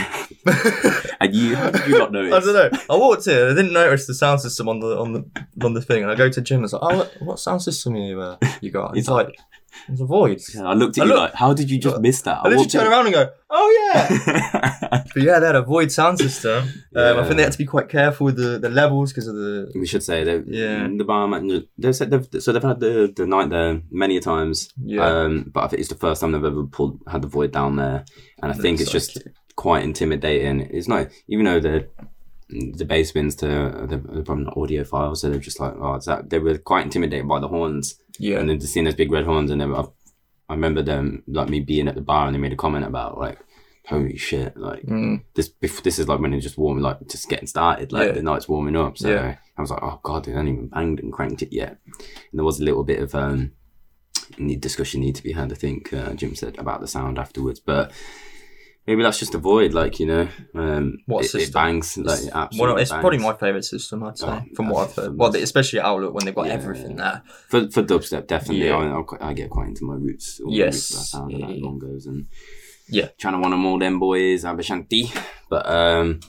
And 1.19 1.33
you, 1.33 1.55
how 1.55 1.71
did 1.71 1.87
you 1.87 1.97
not 1.97 2.11
notice? 2.11 2.33
I 2.33 2.39
don't 2.51 2.73
know. 2.73 2.79
I 2.89 2.97
walked 2.97 3.27
in. 3.27 3.33
I 3.45 3.49
didn't 3.55 3.71
notice 3.71 4.07
the 4.07 4.13
sound 4.13 4.41
system 4.41 4.67
on 4.67 4.81
the 4.81 4.97
on 4.99 5.13
the 5.13 5.25
on 5.63 5.73
the 5.73 5.81
thing, 5.81 6.03
and 6.03 6.11
I 6.11 6.15
go 6.15 6.27
to 6.27 6.41
Jim 6.41 6.55
and 6.57 6.63
was 6.63 6.73
like, 6.73 6.81
"Oh, 6.83 6.97
what, 6.97 7.13
what 7.21 7.39
sound 7.39 7.61
system 7.61 7.95
you 7.95 8.19
uh, 8.19 8.35
you 8.59 8.69
got?" 8.69 8.93
He's 8.93 9.05
He's 9.05 9.09
like, 9.09 9.37
"It's 9.89 10.01
a 10.01 10.05
void." 10.05 10.41
Yeah, 10.53 10.63
I 10.63 10.73
looked 10.73 10.97
at 10.97 11.01
I 11.01 11.05
you 11.05 11.11
look- 11.13 11.19
like, 11.19 11.33
how 11.35 11.53
did 11.53 11.69
you 11.71 11.79
just 11.79 11.99
miss 12.01 12.21
that? 12.23 12.39
I 12.43 12.47
literally 12.49 12.67
turn 12.69 12.87
around 12.87 13.05
and 13.07 13.15
go, 13.15 13.29
"Oh 13.49 13.91
yeah." 13.93 15.03
but 15.13 15.23
yeah, 15.23 15.39
they 15.39 15.45
had 15.47 15.55
a 15.55 15.61
void 15.61 15.91
sound 15.91 16.17
system. 16.19 16.63
Um, 16.95 17.19
I 17.19 17.23
think 17.23 17.37
they 17.37 17.43
had 17.43 17.51
to 17.51 17.57
be 17.57 17.65
quite 17.65 17.89
careful 17.89 18.25
with 18.25 18.37
the, 18.37 18.59
the 18.59 18.69
levels 18.69 19.11
because 19.11 19.27
of 19.27 19.35
the. 19.35 19.71
we 19.75 19.85
should 19.85 20.03
say 20.03 20.23
that 20.23 20.45
Yeah. 20.47 20.87
the 20.95 21.03
bar 21.03 21.27
manager 21.27 21.65
they 21.77 21.91
said 21.93 22.11
they've 22.11 22.41
so 22.41 22.51
they've 22.51 22.63
had 22.63 22.79
the, 22.79 23.11
the 23.15 23.25
night 23.25 23.49
there 23.49 23.81
many 23.91 24.17
a 24.17 24.21
times 24.21 24.69
Yeah. 24.83 25.05
um 25.05 25.49
but 25.53 25.63
i 25.63 25.67
think 25.67 25.79
it's 25.79 25.89
the 25.89 25.95
first 25.95 26.21
time 26.21 26.31
they've 26.31 26.43
ever 26.43 26.63
pulled 26.65 26.99
had 27.07 27.21
the 27.21 27.27
void 27.27 27.51
down 27.51 27.75
there 27.77 28.05
and 28.41 28.51
i 28.51 28.55
think 28.55 28.77
That's 28.79 28.93
it's 28.93 29.05
so 29.07 29.13
just 29.13 29.23
cute. 29.23 29.35
quite 29.55 29.83
intimidating 29.83 30.61
it's 30.61 30.87
not 30.87 31.07
even 31.27 31.45
though 31.45 31.59
the 31.59 31.87
the 32.49 32.85
bass 32.85 33.11
bins 33.11 33.35
to 33.37 33.47
the, 33.47 33.97
the 33.97 34.23
probably 34.23 34.45
not 34.45 34.57
audio 34.57 34.83
files 34.83 35.21
so 35.21 35.29
they're 35.29 35.39
just 35.39 35.59
like 35.59 35.73
oh 35.79 35.95
it's 35.95 36.05
that 36.05 36.29
they 36.29 36.39
were 36.39 36.57
quite 36.57 36.83
intimidated 36.85 37.27
by 37.27 37.39
the 37.39 37.47
horns 37.47 37.95
Yeah. 38.19 38.39
and 38.39 38.49
then 38.49 38.59
just 38.59 38.73
seeing 38.73 38.85
those 38.85 38.95
big 38.95 39.11
red 39.11 39.25
horns 39.25 39.49
and 39.51 39.59
then 39.61 39.73
I, 39.73 39.83
I 40.49 40.53
remember 40.53 40.81
them 40.83 41.23
like 41.27 41.49
me 41.49 41.59
being 41.61 41.87
at 41.87 41.95
the 41.95 42.01
bar 42.01 42.25
and 42.27 42.35
they 42.35 42.39
made 42.39 42.53
a 42.53 42.57
comment 42.57 42.85
about 42.85 43.17
like 43.17 43.39
holy 43.87 44.17
shit 44.17 44.55
like 44.55 44.83
Mm. 44.83 45.23
this 45.35 45.51
this 45.61 45.99
is 45.99 46.07
like 46.07 46.19
when 46.19 46.33
it's 46.33 46.43
just 46.45 46.57
warm 46.57 46.79
like 46.79 46.97
just 47.09 47.27
getting 47.27 47.47
started 47.47 47.91
like 47.91 48.07
Yeah. 48.07 48.13
the 48.13 48.21
night's 48.23 48.47
warming 48.47 48.75
up 48.77 48.97
so 48.97 49.09
Yeah. 49.09 49.35
I 49.57 49.61
was 49.61 49.71
like 49.71 49.83
oh 49.83 49.99
god 50.03 50.25
they 50.25 50.31
haven't 50.31 50.47
even 50.47 50.67
banged 50.67 50.99
and 51.01 51.11
cranked 51.11 51.41
it 51.41 51.51
yet 51.51 51.77
and 51.85 52.33
there 52.39 52.45
was 52.45 52.59
a 52.59 52.63
little 52.63 52.83
bit 52.83 52.99
of 53.01 53.13
um 53.15 53.51
need 54.37 54.61
discussion 54.61 55.01
need 55.01 55.15
to 55.15 55.23
be 55.23 55.33
had 55.33 55.51
I 55.51 55.55
think 55.55 55.91
uh, 55.93 56.13
Jim 56.13 56.33
said 56.35 56.57
about 56.57 56.79
the 56.81 56.87
sound 56.87 57.19
afterwards 57.19 57.59
but 57.59 57.91
maybe 58.87 59.01
that's 59.03 59.19
just 59.19 59.33
a 59.35 59.37
void 59.37 59.73
like 59.73 59.99
you 59.99 60.05
know 60.05 60.27
um 60.55 60.97
What 61.05 61.21
it, 61.21 61.25
it 61.25 61.29
system? 61.29 61.53
bangs 61.53 61.97
like 61.97 62.19
It's, 62.19 62.27
absolutely 62.31 62.73
one 62.73 62.81
it's 62.81 62.91
bangs. 62.91 63.01
probably 63.01 63.17
my 63.19 63.33
favourite 63.33 63.65
system, 63.65 64.03
I'd 64.03 64.17
say, 64.17 64.27
Oh, 64.27 64.43
from 64.55 64.69
what 64.69 64.89
I've 64.89 64.95
heard. 64.95 65.17
Well, 65.17 65.35
especially 65.35 65.79
Outlook 65.79 66.13
when 66.13 66.25
they've 66.25 66.35
got 66.35 66.47
Yeah. 66.47 66.53
everything 66.53 66.95
there. 66.97 67.21
for 67.49 67.69
for 67.71 67.81
dubstep 67.83 68.27
definitely 68.27 68.67
Yeah. 68.67 68.75
I, 68.77 68.87
I'll 68.87 69.07
I 69.21 69.33
get 69.33 69.49
quite 69.49 69.67
into 69.69 69.85
my 69.85 69.95
roots 69.95 70.39
all 70.43 70.51
Yes. 70.53 70.73
roots 70.73 70.89
that 70.89 71.05
sound 71.17 71.31
Yeah, 71.31 71.47
yeah. 71.47 71.61
bongos 71.65 72.05
and 72.07 72.27
Yeah. 72.89 73.07
trying 73.17 73.33
to 73.35 73.39
want 73.39 73.51
them 73.53 73.65
all 73.65 73.79
them 73.79 73.99
boys 73.99 74.43
Aba 74.45 74.63
Shanti 74.63 75.03
but 75.49 75.63
um 75.69 76.19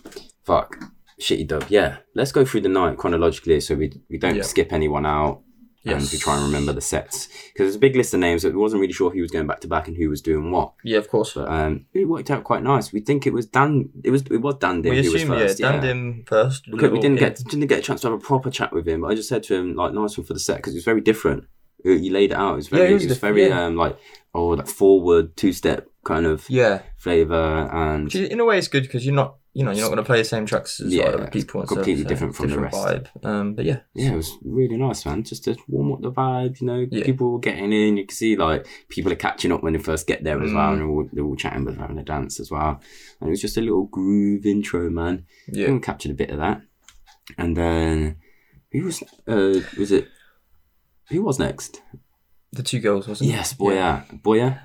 fuck 0.45 0.77
shitty 1.21 1.47
dub 1.47 1.65
yeah 1.69 1.99
let's 2.15 2.33
go 2.33 2.45
through 2.45 2.61
the 2.61 2.69
night 2.69 2.99
chronologically 2.99 3.61
so 3.61 3.75
we 3.77 3.93
we 4.11 4.19
don't 4.19 4.37
Yeah. 4.37 4.43
skip 4.43 4.73
anyone 4.73 5.07
out 5.07 5.43
and 5.85 6.01
to 6.09 6.19
try 6.19 6.35
and 6.37 6.45
remember 6.45 6.73
the 6.73 6.81
sets 6.81 7.27
because 7.53 7.65
there's 7.67 7.75
a 7.77 7.79
big 7.79 7.95
list 7.97 8.15
of 8.15 8.21
names 8.21 8.43
but 8.43 8.53
we 8.53 8.59
wasn't 8.59 8.81
really 8.81 8.93
sure 8.93 9.11
who 9.11 9.21
was 9.21 9.31
going 9.31 9.47
back 9.47 9.61
to 9.61 9.69
back 9.69 9.87
and 9.89 9.97
who 9.97 10.09
was 10.09 10.23
doing 10.23 10.51
what 10.51 10.73
Yeah, 10.83 10.99
of 10.99 11.09
course. 11.09 11.35
but 11.35 11.47
um 11.49 11.87
it 11.93 12.07
worked 12.09 12.31
out 12.31 12.43
quite 12.45 12.63
nice 12.63 12.93
we 12.93 13.01
think 13.01 13.27
it 13.27 13.33
was 13.33 13.47
Dan 13.47 13.91
it 14.03 14.11
was 14.11 14.23
it 14.31 14.39
was 14.39 14.55
Dan 14.57 14.83
Dim 14.83 14.91
we 14.93 14.99
assume, 15.01 15.29
first 15.29 15.61
yeah, 15.61 15.73
Dan 15.73 15.81
Dim 15.83 16.25
first. 16.27 16.67
we, 16.69 16.89
we 16.89 16.99
didn't 17.01 17.19
get 17.19 17.37
didn't 17.45 17.67
get 17.67 17.81
a 17.81 17.83
chance 17.83 18.01
to 18.03 18.09
have 18.11 18.19
a 18.19 18.23
proper 18.23 18.51
chat 18.51 18.73
with 18.73 18.89
him, 18.89 19.03
but 19.03 19.09
I 19.09 19.15
just 19.15 19.29
said 19.29 19.43
to 19.45 19.55
him 19.55 19.75
like, 19.77 19.93
"Nice 19.93 20.17
one 20.17 20.27
for 20.27 20.33
the 20.35 20.41
set" 20.41 20.57
because 20.57 20.73
it 20.75 20.79
was 20.79 20.85
very 20.85 21.01
different. 21.01 21.45
You 21.85 22.11
laid 22.13 22.31
it 22.33 22.37
out. 22.39 22.55
It 22.55 22.57
was 22.57 22.71
Yeah, 22.73 22.79
very, 22.79 22.91
it 22.91 22.95
was 22.95 23.05
it 23.05 23.09
was 23.11 23.19
very 23.19 23.47
yeah. 23.49 23.65
um 23.67 23.77
like 23.77 23.99
oh 24.35 24.49
like 24.49 24.67
forward 24.69 25.37
two 25.37 25.53
step 25.53 25.87
kind 26.05 26.25
of 26.25 26.49
Yeah. 26.49 26.81
flavor 26.97 27.69
and 27.73 28.05
Which 28.05 28.15
In 28.17 28.41
a 28.41 28.45
way, 28.45 28.57
it's 28.59 28.69
good 28.69 28.85
because 28.85 29.05
you're 29.05 29.15
not, 29.15 29.37
you 29.55 29.65
know, 29.65 29.71
you're 29.71 29.83
not 29.83 29.89
going 29.89 29.97
to 29.99 30.03
play 30.05 30.19
the 30.19 30.25
same 30.25 30.45
tracks 30.47 30.81
as 30.81 30.93
Yeah, 30.93 31.05
like 31.05 31.15
other 31.15 31.27
people. 31.29 31.61
and 31.61 31.69
stuff, 31.69 31.77
completely 31.79 32.03
so 32.03 32.09
different 32.09 32.35
from 32.35 32.51
the 32.51 32.59
rest. 32.59 32.77
Vibe. 32.77 33.25
Um, 33.25 33.55
but 33.55 33.65
yeah, 33.65 33.81
yeah, 33.95 34.13
it 34.13 34.17
was 34.17 34.33
really 34.45 34.77
nice, 34.77 35.07
man. 35.07 35.23
Just 35.23 35.45
to 35.45 35.57
warm 35.69 35.93
up 35.93 36.01
the 36.03 36.11
vibe, 36.11 36.61
you 36.61 36.67
know. 36.67 36.87
Yeah. 36.91 37.05
People 37.05 37.33
were 37.33 37.39
getting 37.39 37.73
in. 37.73 37.97
You 37.97 38.05
can 38.07 38.15
see 38.17 38.35
like 38.37 38.67
people 38.89 39.13
are 39.13 39.17
catching 39.17 39.53
up 39.53 39.63
when 39.63 39.73
they 39.73 39.79
first 39.79 40.07
get 40.09 40.25
there 40.25 40.43
as 40.43 40.53
well, 40.53 40.71
Mm. 40.71 40.73
and 40.73 40.81
they're 40.81 40.89
all, 40.89 41.09
they're 41.13 41.25
all 41.25 41.37
chatting 41.37 41.65
but 41.65 41.77
having 41.77 41.99
a 41.99 42.03
dance 42.05 42.41
as 42.41 42.51
well. 42.51 42.81
And 43.21 43.29
it 43.29 43.31
was 43.31 43.41
just 43.41 43.57
a 43.57 43.61
little 43.61 43.85
groove 43.87 44.45
intro, 44.45 44.91
man. 44.91 45.25
yeah. 45.47 45.71
We 45.71 45.79
captured 45.79 46.11
a 46.11 46.15
bit 46.15 46.31
of 46.31 46.39
that, 46.39 46.61
and 47.39 47.57
then 47.57 48.17
who 48.73 48.85
was 48.85 49.03
uh 49.29 49.61
was 49.79 49.93
it? 49.93 50.09
Who 51.11 51.23
was 51.23 51.39
next? 51.39 51.81
The 52.53 52.63
two 52.63 52.81
girls, 52.81 53.07
wasn't 53.07 53.31
Yes, 53.31 53.53
it? 53.53 53.59
Boya, 53.59 54.05
Boya, 54.23 54.61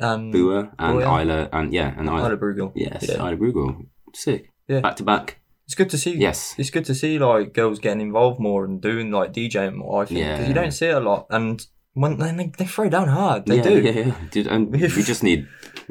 Um, 0.00 0.20
and 0.22 0.34
Bua, 0.34 0.72
and 0.78 0.98
Boya. 0.98 1.22
Isla, 1.22 1.48
and 1.52 1.72
yeah, 1.72 1.94
and 1.98 2.08
Isla. 2.08 2.26
Isla 2.28 2.36
Brugel. 2.36 2.72
Yes, 2.74 3.06
Yeah. 3.08 3.16
Isla 3.16 3.36
Brugel. 3.36 3.86
Sick. 4.14 4.50
Yeah. 4.68 4.80
Back 4.80 4.96
to 4.96 5.02
back. 5.04 5.38
It's 5.66 5.74
good 5.74 5.90
to 5.90 5.98
see. 5.98 6.16
Yes. 6.16 6.54
It's 6.58 6.70
good 6.70 6.84
to 6.86 6.94
see 6.94 7.18
like 7.18 7.52
girls 7.54 7.78
getting 7.78 8.00
involved 8.00 8.40
more 8.40 8.64
and 8.64 8.80
doing 8.80 9.10
like 9.12 9.32
DJing 9.32 9.76
more. 9.76 10.02
I 10.02 10.06
think 10.06 10.20
because 10.20 10.40
Yeah. 10.40 10.48
you 10.48 10.54
don't 10.54 10.72
see 10.72 10.86
it 10.86 10.96
a 10.96 11.00
lot, 11.00 11.26
and 11.30 11.64
when 11.94 12.18
they 12.18 12.50
they 12.58 12.64
throw 12.66 12.88
down 12.88 13.08
hard, 13.08 13.46
they 13.46 13.56
yeah, 13.56 13.62
do. 13.62 13.80
Yeah, 13.80 13.90
yeah. 13.92 14.14
Dude, 14.30 14.46
and 14.48 14.72
we 14.96 15.02
just 15.02 15.22
need. 15.22 15.46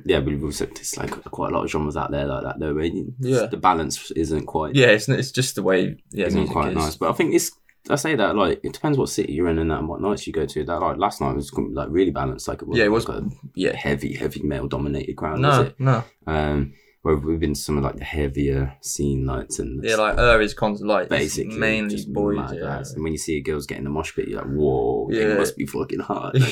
Yeah, 0.05 0.19
we've 0.19 0.43
also 0.43 0.65
it's 0.65 0.97
like 0.97 1.11
quite 1.25 1.51
a 1.51 1.55
lot 1.55 1.63
of 1.65 1.69
genres 1.71 1.97
out 1.97 2.11
there 2.11 2.25
like 2.25 2.43
that 2.43 2.59
though. 2.59 2.77
Yeah. 2.79 3.45
the 3.47 3.57
balance 3.57 4.11
isn't 4.11 4.45
quite 4.45 4.75
Yeah, 4.75 4.87
it's 4.87 5.07
it's 5.09 5.31
just 5.31 5.55
the 5.55 5.63
way 5.63 5.97
yeah 6.11 6.25
isn't 6.27 6.47
quite 6.47 6.69
is. 6.69 6.75
nice. 6.75 6.95
But 6.95 7.09
I 7.09 7.13
think 7.13 7.33
it's. 7.35 7.51
I 7.89 7.95
say 7.95 8.15
that 8.15 8.35
like 8.35 8.59
it 8.63 8.73
depends 8.73 8.97
what 8.97 9.09
city 9.09 9.33
you're 9.33 9.47
in 9.47 9.57
and 9.59 9.71
that 9.71 9.79
and 9.79 9.87
what 9.87 10.01
nights 10.01 10.27
you 10.27 10.33
go 10.33 10.45
to. 10.45 10.63
That 10.63 10.79
like 10.79 10.97
last 10.97 11.21
night 11.21 11.35
was 11.35 11.51
like 11.53 11.87
really 11.91 12.11
balanced. 12.11 12.47
Like 12.47 12.61
it 12.61 12.67
was 12.67 12.77
Yeah, 12.77 12.85
it 12.85 12.91
was- 12.91 13.07
like 13.07 13.21
a 13.23 13.29
Yeah, 13.55 13.75
heavy, 13.75 14.13
heavy 14.15 14.41
male 14.43 14.67
dominated 14.67 15.15
crowd. 15.15 15.39
was 15.39 15.41
no, 15.41 15.61
it? 15.63 15.75
no. 15.79 16.03
Um, 16.27 16.73
where 17.01 17.15
we've 17.15 17.39
been 17.39 17.53
to 17.53 17.59
some 17.59 17.77
of 17.77 17.83
like 17.83 17.95
the 17.95 18.03
heavier 18.03 18.75
scene 18.81 19.23
nights 19.25 19.57
and 19.59 19.81
Yeah, 19.83 19.95
like 19.95 20.17
her 20.17 20.41
is 20.41 20.53
constant 20.53 20.89
like 20.89 21.07
basically 21.07 21.57
mainly 21.57 21.95
just 21.95 22.11
boys. 22.11 22.51
Yeah. 22.53 22.83
And 22.93 23.03
when 23.03 23.13
you 23.13 23.17
see 23.17 23.39
girls 23.39 23.65
getting 23.65 23.85
the 23.85 23.89
mosh 23.89 24.13
pit, 24.13 24.27
you're 24.27 24.41
like, 24.41 24.51
whoa, 24.51 25.07
Yeah. 25.09 25.21
it 25.35 25.37
must 25.39 25.55
be 25.55 25.65
fucking 25.65 26.01
hard. 26.01 26.33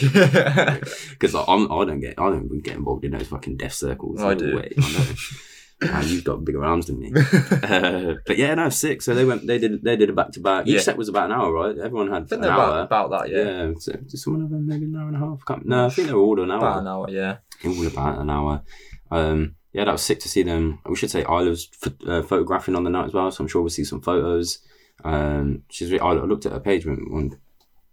Because 1.11 1.33
like, 1.33 1.45
I'm, 1.49 1.69
I 1.71 1.83
don't 1.85 1.99
get, 1.99 2.15
I 2.17 2.29
don't 2.29 2.45
even 2.45 2.61
get 2.61 2.75
involved 2.77 3.03
in 3.03 3.11
those 3.11 3.27
fucking 3.27 3.57
death 3.57 3.73
circles. 3.73 4.21
I 4.21 4.33
do. 4.35 4.55
way. 4.55 4.71
I 4.77 4.79
know. 5.81 5.91
Man, 5.91 6.07
you've 6.07 6.23
got 6.23 6.43
bigger 6.45 6.63
arms 6.65 6.87
than 6.87 6.99
me. 6.99 7.11
uh, 7.15 8.15
but 8.25 8.37
yeah, 8.37 8.53
no, 8.55 8.69
sick. 8.69 9.01
So 9.01 9.13
they 9.13 9.25
went, 9.25 9.45
they 9.47 9.57
did, 9.59 9.83
they 9.83 9.95
did 9.95 10.09
a 10.09 10.13
back 10.13 10.31
to 10.31 10.39
back. 10.39 10.67
Each 10.67 10.75
Yeah. 10.75 10.79
set 10.81 10.97
was 10.97 11.09
about 11.09 11.25
an 11.31 11.33
hour, 11.33 11.51
right? 11.53 11.77
Everyone 11.77 12.09
had 12.11 12.23
I 12.23 12.25
think 12.25 12.43
an 12.43 12.49
hour. 12.49 12.63
about, 12.81 12.85
about 12.85 13.09
that, 13.11 13.29
yeah. 13.29 13.67
yeah. 13.67 13.71
so 13.77 13.91
did 13.93 14.17
some 14.17 14.35
of 14.41 14.49
them 14.49 14.65
maybe 14.67 14.85
an 14.85 14.95
hour 14.95 15.07
and 15.07 15.15
a 15.15 15.19
half? 15.19 15.45
Can't, 15.47 15.65
no, 15.65 15.85
I 15.85 15.89
think 15.89 16.07
they 16.07 16.13
were 16.13 16.21
all 16.21 16.41
an 16.41 16.51
hour 16.51 16.57
About 16.57 16.79
an 16.79 16.87
hour, 16.87 17.09
yeah. 17.09 17.37
all 17.65 17.87
about 17.87 18.19
an 18.19 18.29
hour. 18.29 18.61
Um, 19.11 19.55
yeah, 19.73 19.85
that 19.85 19.91
was 19.91 20.01
sick 20.01 20.19
to 20.21 20.29
see 20.29 20.43
them. 20.43 20.79
We 20.87 20.95
should 20.95 21.11
say 21.11 21.21
Isla's 21.23 21.67
ph- 21.67 21.95
uh, 22.07 22.23
photographing 22.23 22.75
on 22.75 22.83
the 22.83 22.89
night 22.89 23.05
as 23.05 23.13
well, 23.13 23.29
so 23.29 23.43
I'm 23.43 23.47
sure 23.47 23.61
we'll 23.61 23.69
see 23.69 23.83
some 23.83 24.01
photos. 24.01 24.59
Um, 25.03 25.63
she's 25.69 25.91
really, 25.91 26.01
I 26.01 26.13
looked 26.13 26.45
at 26.47 26.51
her 26.53 26.59
page 26.59 26.85
when, 26.85 27.05
when 27.11 27.39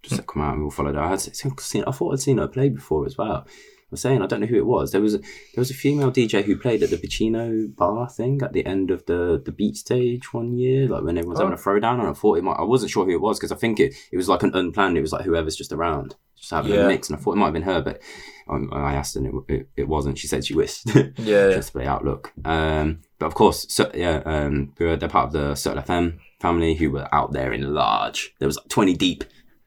just 0.02 0.26
come 0.26 0.42
out 0.42 0.52
and 0.52 0.60
we 0.60 0.64
all 0.64 0.70
followed 0.70 0.94
her. 0.94 1.00
I 1.02 1.08
had 1.10 1.20
seen, 1.20 1.84
I 1.86 1.90
thought 1.90 2.12
I'd 2.14 2.20
seen 2.20 2.38
her 2.38 2.48
play 2.48 2.68
before 2.70 3.04
as 3.06 3.18
well. 3.18 3.46
I 3.84 3.90
was 3.90 4.00
saying 4.00 4.22
I 4.22 4.26
don't 4.26 4.40
know 4.40 4.46
who 4.46 4.56
it 4.56 4.66
was. 4.66 4.92
There 4.92 5.00
was 5.00 5.14
a 5.14 5.18
there 5.18 5.28
was 5.58 5.70
a 5.70 5.74
female 5.74 6.10
DJ 6.10 6.42
who 6.44 6.56
played 6.56 6.82
at 6.82 6.90
the 6.90 6.96
Pacino 6.96 7.74
bar 7.74 8.08
thing 8.08 8.40
at 8.42 8.52
the 8.52 8.64
end 8.66 8.90
of 8.90 9.06
the 9.06 9.40
the 9.44 9.52
beat 9.52 9.76
stage 9.76 10.32
one 10.32 10.56
year, 10.56 10.88
like 10.88 11.04
when 11.04 11.16
everyone's 11.18 11.40
having 11.40 11.54
a 11.54 11.56
throwdown. 11.56 12.00
And 12.00 12.08
I 12.08 12.12
thought 12.12 12.38
it 12.38 12.44
might. 12.44 12.56
I 12.58 12.62
wasn't 12.64 12.90
sure 12.90 13.04
who 13.04 13.12
it 13.12 13.20
was 13.20 13.38
because 13.38 13.52
I 13.52 13.56
think 13.56 13.78
it 13.80 13.94
it 14.12 14.16
was 14.16 14.28
like 14.28 14.42
an 14.42 14.54
unplanned. 14.54 14.96
It 14.98 15.02
was 15.02 15.12
like 15.12 15.24
whoever's 15.24 15.56
just 15.56 15.72
around, 15.72 16.16
just 16.36 16.50
having 16.50 16.72
Yeah. 16.72 16.84
a 16.84 16.88
mix. 16.88 17.08
And 17.08 17.18
I 17.18 17.22
thought 17.22 17.32
it 17.34 17.36
might 17.38 17.46
have 17.46 17.54
been 17.54 17.62
her, 17.62 17.80
but 17.82 18.00
um, 18.48 18.68
I 18.72 18.94
asked 18.94 19.16
and 19.16 19.26
it, 19.26 19.34
it, 19.54 19.68
it 19.76 19.88
wasn't. 19.88 20.18
She 20.18 20.26
said 20.26 20.44
she 20.44 20.54
wished. 20.54 20.86
Yeah, 20.94 21.04
yeah. 21.18 21.50
Just 21.50 21.72
play 21.72 21.86
Outlook. 21.86 22.32
Um, 22.44 23.00
but 23.18 23.26
of 23.26 23.34
course, 23.34 23.64
so, 23.72 23.90
yeah, 23.94 24.22
um, 24.26 24.72
they're 24.76 24.96
part 25.08 25.26
of 25.28 25.32
the 25.32 25.54
Circle 25.54 25.82
FM 25.82 26.18
family 26.40 26.74
who 26.74 26.90
were 26.90 27.08
out 27.14 27.32
there 27.32 27.52
in 27.52 27.72
large. 27.72 28.34
There 28.38 28.48
was 28.48 28.56
like 28.56 28.68
20 28.68 28.94
deep, 28.96 29.24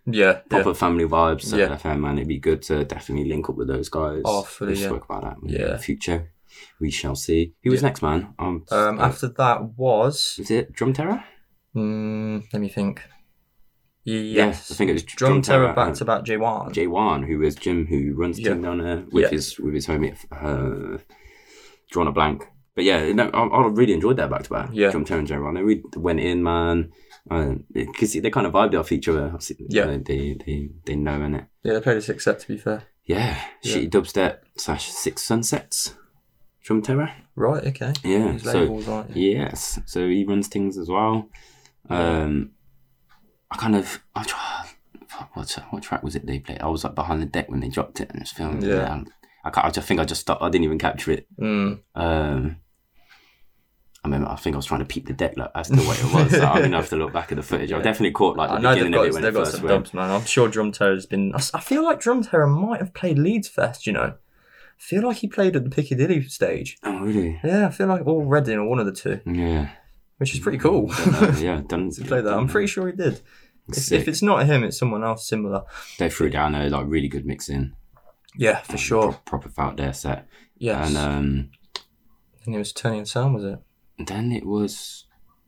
Yeah, 0.10 0.34
proper 0.50 0.70
yeah. 0.70 0.74
family 0.74 1.06
vibes. 1.06 1.42
Circle 1.44 1.60
Yeah. 1.60 1.76
FM, 1.78 2.00
man. 2.00 2.18
It'd 2.18 2.28
be 2.28 2.40
good 2.40 2.62
to 2.64 2.86
definitely 2.86 3.28
link 3.30 3.50
up 3.50 3.56
with 3.58 3.68
those 3.68 3.90
guys. 3.90 4.22
Oh, 4.26 4.42
fully, 4.44 4.74
we 4.74 4.80
yeah. 4.80 4.88
spoke 4.88 5.06
about 5.06 5.24
that 5.24 5.38
in 5.44 5.50
Yeah. 5.50 5.72
the 5.74 5.78
future. 5.78 6.32
We 6.80 6.90
shall 6.92 7.16
see. 7.16 7.54
Who 7.64 7.72
was 7.72 7.82
Yeah. 7.82 7.88
next, 7.90 8.02
man? 8.02 8.34
Um, 8.40 8.64
Um, 8.72 9.00
uh, 9.00 9.04
after 9.04 9.28
that 9.28 9.78
was, 9.78 10.38
is 10.40 10.50
it 10.50 10.72
Drum 10.72 10.94
Terror? 10.94 11.24
mm, 11.76 12.44
let 12.54 12.62
me 12.62 12.70
think. 12.70 13.02
Yeah, 14.06 14.20
Yes, 14.46 14.72
I 14.72 14.76
think 14.76 14.90
it 14.90 14.94
was 14.94 15.04
Drum 15.04 15.42
Terror 15.42 15.74
back 15.74 15.94
to 15.96 16.06
back 16.06 16.24
J1. 16.24 16.72
J1, 16.74 17.28
who 17.28 17.42
is 17.44 17.56
Jim, 17.56 17.86
who 17.88 18.14
runs 18.16 18.40
Yeah. 18.40 18.54
team 18.54 18.62
down 18.62 18.78
there 18.80 19.04
with 19.12 19.30
his 19.32 19.60
with 19.60 19.74
his 19.74 19.86
homie. 19.88 20.16
Uh, 20.32 21.00
drawn 21.92 22.08
a 22.08 22.12
blank, 22.14 22.46
but 22.76 22.86
yeah, 22.86 23.12
no, 23.12 23.30
I, 23.34 23.42
I 23.46 23.68
really 23.68 23.94
enjoyed 23.94 24.16
that 24.18 24.30
back 24.30 24.44
to 24.44 24.50
back. 24.50 24.70
Yeah. 24.72 24.92
Drum 24.92 25.04
Terror 25.04 25.20
and 25.20 25.28
J1, 25.28 25.56
they 25.56 25.62
really 25.64 25.84
went 25.98 26.22
in, 26.22 26.42
man. 26.42 26.92
Because 27.74 28.14
they 28.14 28.30
kind 28.30 28.48
of 28.48 28.54
vibed 28.54 28.80
off 28.80 28.92
each 28.92 29.08
other. 29.08 29.26
Obviously, 29.26 29.66
Yeah. 29.70 29.86
they 29.86 29.98
they 29.98 30.38
they, 30.46 30.70
they 30.86 30.96
know 30.96 31.22
in 31.22 31.36
it. 31.36 31.46
Yeah, 31.64 31.74
they 31.74 31.82
played 31.82 31.98
a 31.98 32.02
six 32.02 32.24
set 32.24 32.40
to 32.40 32.48
be 32.48 32.58
fair. 32.58 32.84
yeah, 33.06 33.40
shitty 33.64 33.90
dubstep 33.90 34.40
slash 34.58 34.90
Six 34.90 35.22
Sunsets 35.24 35.94
from 36.64 36.82
Terror. 36.82 37.12
Right. 37.36 37.64
Okay. 37.68 37.94
Yeah, 38.04 38.34
His 38.34 38.44
so 38.44 38.54
labels, 38.60 38.88
yes, 39.14 39.80
so 39.86 40.08
he 40.10 40.24
runs 40.26 40.48
things 40.48 40.78
as 40.78 40.90
well. 40.90 41.30
Um, 41.90 42.52
I 43.52 43.58
kind 43.58 43.76
of 43.76 44.02
I 44.16 44.24
try, 44.24 44.66
what 45.34 45.52
what 45.70 45.84
track 45.84 46.04
was 46.04 46.16
it 46.16 46.26
they 46.26 46.40
played? 46.40 46.60
I 46.62 46.68
was 46.68 46.84
like 46.84 46.96
behind 46.96 47.22
the 47.22 47.26
deck 47.26 47.50
when 47.50 47.60
they 47.62 47.70
dropped 47.70 48.02
it 48.02 48.10
and 48.12 48.22
it's 48.22 48.32
filmed. 48.32 48.64
Yeah. 48.64 49.04
I 49.46 49.52
I 49.56 49.70
just 49.70 49.88
think 49.88 50.00
I 50.02 50.06
just 50.06 50.22
stopped. 50.22 50.42
I 50.42 50.50
didn't 50.50 50.66
even 50.66 50.80
capture 50.80 51.12
it. 51.12 51.28
Mm. 51.40 51.80
Um, 51.96 52.58
I 54.14 54.16
remember, 54.16 54.32
I 54.32 54.36
think 54.38 54.56
I 54.56 54.58
was 54.58 54.66
trying 54.66 54.80
to 54.80 54.86
peep 54.86 55.06
the 55.08 55.14
deck 55.14 55.38
like, 55.38 55.54
that's 55.54 55.70
the 55.70 55.76
way 55.78 55.96
it 55.98 56.14
was. 56.14 56.34
I'm 56.34 56.62
gonna 56.62 56.78
have 56.78 56.90
to 56.90 56.96
look 56.96 57.14
back 57.14 57.32
at 57.32 57.36
the 57.36 57.44
footage. 57.44 57.72
I 57.72 57.78
definitely 57.82 58.12
caught 58.12 58.38
like 58.38 58.50
the 58.50 58.56
I 58.56 58.60
know 58.60 58.70
they've 58.76 58.84
beginning 58.86 58.94
of 58.94 59.00
got, 59.00 59.08
it 59.08 59.14
when 59.14 59.22
they've 59.24 59.30
it 59.32 59.34
got 59.38 59.46
first 59.46 59.58
some 59.58 59.66
went. 59.66 59.84
dubs, 59.84 59.94
man. 59.94 60.12
I'm 60.12 60.26
sure 60.26 60.48
Drum 60.48 60.72
Terror 60.72 60.94
has 60.96 61.06
been. 61.06 61.34
I 61.36 61.60
feel 61.60 61.84
like 61.84 62.00
Drum 62.00 62.24
Terror 62.24 62.48
might 62.48 62.80
have 62.80 62.94
played 62.94 63.18
Leeds 63.20 63.48
Fest. 63.48 63.86
You 63.88 63.94
know, 63.94 64.02
I 64.14 64.14
feel 64.78 65.04
like 65.04 65.18
he 65.18 65.28
played 65.28 65.56
at 65.56 65.64
the 65.64 65.70
Piccadilly 65.70 66.22
stage. 66.28 66.78
Oh 66.84 67.00
really? 67.00 67.40
Yeah, 67.44 67.68
I 67.68 67.70
feel 67.72 67.88
like 67.88 68.06
or 68.06 68.26
Reading 68.26 68.58
or 68.58 68.68
one 68.68 68.80
of 68.80 68.86
the 68.86 68.92
two, 68.94 69.20
Yeah. 69.26 69.70
which 70.18 70.34
is 70.34 70.40
pretty 70.40 70.58
cool. 70.58 70.92
Yeah, 71.38 71.62
done. 71.68 71.92
to 71.92 72.04
play 72.06 72.22
that. 72.22 72.34
I'm 72.34 72.48
pretty 72.48 72.68
sure 72.68 72.88
he 72.88 72.96
did. 72.96 73.22
If, 73.70 73.92
if 73.92 74.08
it's 74.08 74.22
not 74.22 74.46
him, 74.46 74.64
it's 74.64 74.78
someone 74.78 75.04
else 75.04 75.28
similar. 75.28 75.64
They 76.00 76.10
threw 76.10 76.30
down 76.30 76.56
a 76.56 76.70
like 76.70 76.86
really 76.88 77.10
good 77.10 77.26
mix 77.26 77.50
in. 77.50 77.76
Yeah, 78.38 78.60
for 78.62 78.78
sure. 78.78 79.12
Pro- 79.26 79.40
proper 79.40 79.50
felt 79.50 79.78
their 79.78 79.92
set. 79.94 80.28
Yes. 80.58 80.88
And 80.90 80.98
um, 80.98 81.50
I 81.76 82.44
think 82.46 82.56
it 82.56 82.60
was 82.60 82.72
Tony 82.72 83.00
and 83.00 83.08
Sam, 83.08 83.34
was 83.34 83.44
it? 83.44 83.60
Then 84.06 84.32
it 84.32 84.46
was, 84.46 85.06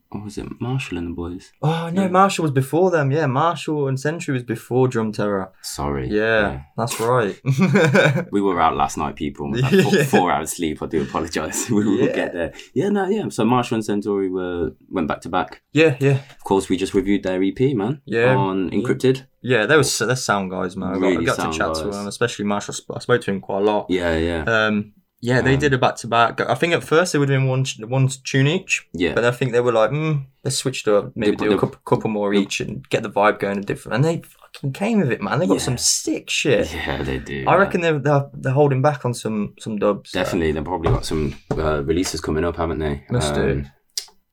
what 0.08 0.24
was 0.24 0.36
it? 0.38 0.46
Marshall 0.60 0.98
and 0.98 1.08
the 1.08 1.12
boys. 1.14 1.52
Oh 1.62 1.88
no, 1.92 2.08
Marshall 2.08 2.42
was 2.42 2.50
before 2.50 2.90
them. 2.90 3.12
Yeah, 3.12 3.26
Marshall 3.26 3.86
and 3.86 3.98
Century 4.00 4.32
was 4.32 4.42
before 4.42 4.88
Drum 4.88 5.12
Terror. 5.12 5.52
Sorry. 5.62 6.08
Yeah, 6.08 6.62
that's 6.76 6.98
right. 6.98 7.40
We 8.32 8.40
were 8.40 8.60
out 8.60 8.76
last 8.76 8.96
night, 8.98 9.14
people. 9.16 9.50
we 9.52 9.62
four, 9.62 9.92
Yeah. 9.94 10.04
four 10.04 10.32
hours 10.32 10.50
sleep. 10.56 10.82
I 10.82 10.86
do 10.86 11.02
apologise. 11.02 11.70
we 11.76 11.84
will 11.84 12.06
Yeah. 12.06 12.12
get 12.14 12.32
there. 12.32 12.52
Yeah, 12.74 12.88
no, 12.88 13.06
yeah. 13.08 13.28
So 13.28 13.44
Marshall 13.44 13.76
and 13.76 13.84
Centauri 13.84 14.28
were 14.28 14.72
went 14.88 15.06
back 15.06 15.20
to 15.22 15.28
back. 15.28 15.62
yeah, 15.72 15.96
yeah, 16.00 16.18
Of 16.32 16.42
course, 16.44 16.68
we 16.68 16.76
just 16.76 16.92
reviewed 16.94 17.22
their 17.22 17.40
EP, 17.42 17.60
man. 17.76 18.00
Yeah. 18.04 18.34
On 18.34 18.68
Encrypted. 18.70 19.26
yeah. 19.42 19.66
They 19.66 19.76
was 19.76 19.96
they're 19.96 20.16
sound 20.16 20.50
guys, 20.50 20.76
man. 20.76 20.88
I 20.90 20.92
got, 20.94 21.04
I 21.04 21.08
Really 21.10 21.24
got 21.24 21.36
to 21.36 21.42
sound 21.42 21.54
chat 21.54 21.74
to 21.74 21.84
guys. 21.84 21.94
them, 21.96 22.06
especially 22.08 22.46
Marshall. 22.46 22.74
I 22.94 22.98
spoke 22.98 23.20
to 23.22 23.30
him 23.30 23.40
quite 23.40 23.62
a 23.62 23.64
lot. 23.64 23.86
Yeah, 23.88 24.16
yeah. 24.16 24.42
Um, 24.44 24.92
yeah, 25.20 25.40
they 25.42 25.54
Um, 25.54 25.60
did 25.60 25.72
a 25.74 25.78
back 25.78 25.96
to 25.96 26.06
back. 26.06 26.40
I 26.40 26.54
think 26.54 26.72
at 26.74 26.82
first 26.84 27.12
they 27.12 27.18
were 27.18 27.26
doing 27.26 27.46
one 27.48 27.64
one 27.86 28.08
tune 28.24 28.46
each. 28.46 28.86
Yeah. 28.92 29.14
But 29.14 29.24
I 29.24 29.30
think 29.30 29.52
they 29.52 29.60
were 29.60 29.72
like, 29.72 29.90
mm, 29.90 30.24
let's 30.44 30.56
switch 30.56 30.84
to 30.84 31.12
maybe 31.14 31.36
They- 31.36 31.48
do 31.48 31.54
a 31.54 31.58
couple, 31.58 31.78
couple 31.84 32.10
more 32.10 32.32
each 32.34 32.60
and 32.60 32.88
get 32.88 33.02
the 33.02 33.10
vibe 33.10 33.38
going 33.38 33.58
a 33.58 33.60
different. 33.62 33.96
And 33.96 34.04
they 34.04 34.22
fucking 34.22 34.72
came 34.72 35.00
with 35.00 35.12
it, 35.12 35.20
man. 35.22 35.38
They 35.38 35.46
got 35.46 35.54
Yeah. 35.54 35.60
some 35.70 35.78
sick 35.78 36.30
shit. 36.30 36.72
yeah, 36.74 37.02
they 37.02 37.18
do. 37.18 37.42
I 37.46 37.50
man. 37.52 37.60
reckon 37.60 37.80
they're, 37.82 37.98
they're 37.98 38.30
they're 38.34 38.52
holding 38.54 38.82
back 38.82 39.04
on 39.04 39.14
some 39.14 39.54
some 39.58 39.76
dubs. 39.78 40.12
Definitely, 40.12 40.52
they've 40.52 40.64
probably 40.64 40.90
got 40.90 41.04
some 41.04 41.34
uh, 41.56 41.82
releases 41.84 42.20
coming 42.20 42.44
up, 42.44 42.56
haven't 42.56 42.78
they? 42.78 43.04
Must 43.10 43.34
do. 43.34 43.64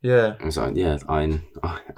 Yeah, 0.07 0.35
and 0.39 0.53
So 0.53 0.71
yeah, 0.73 0.97
I 1.09 1.39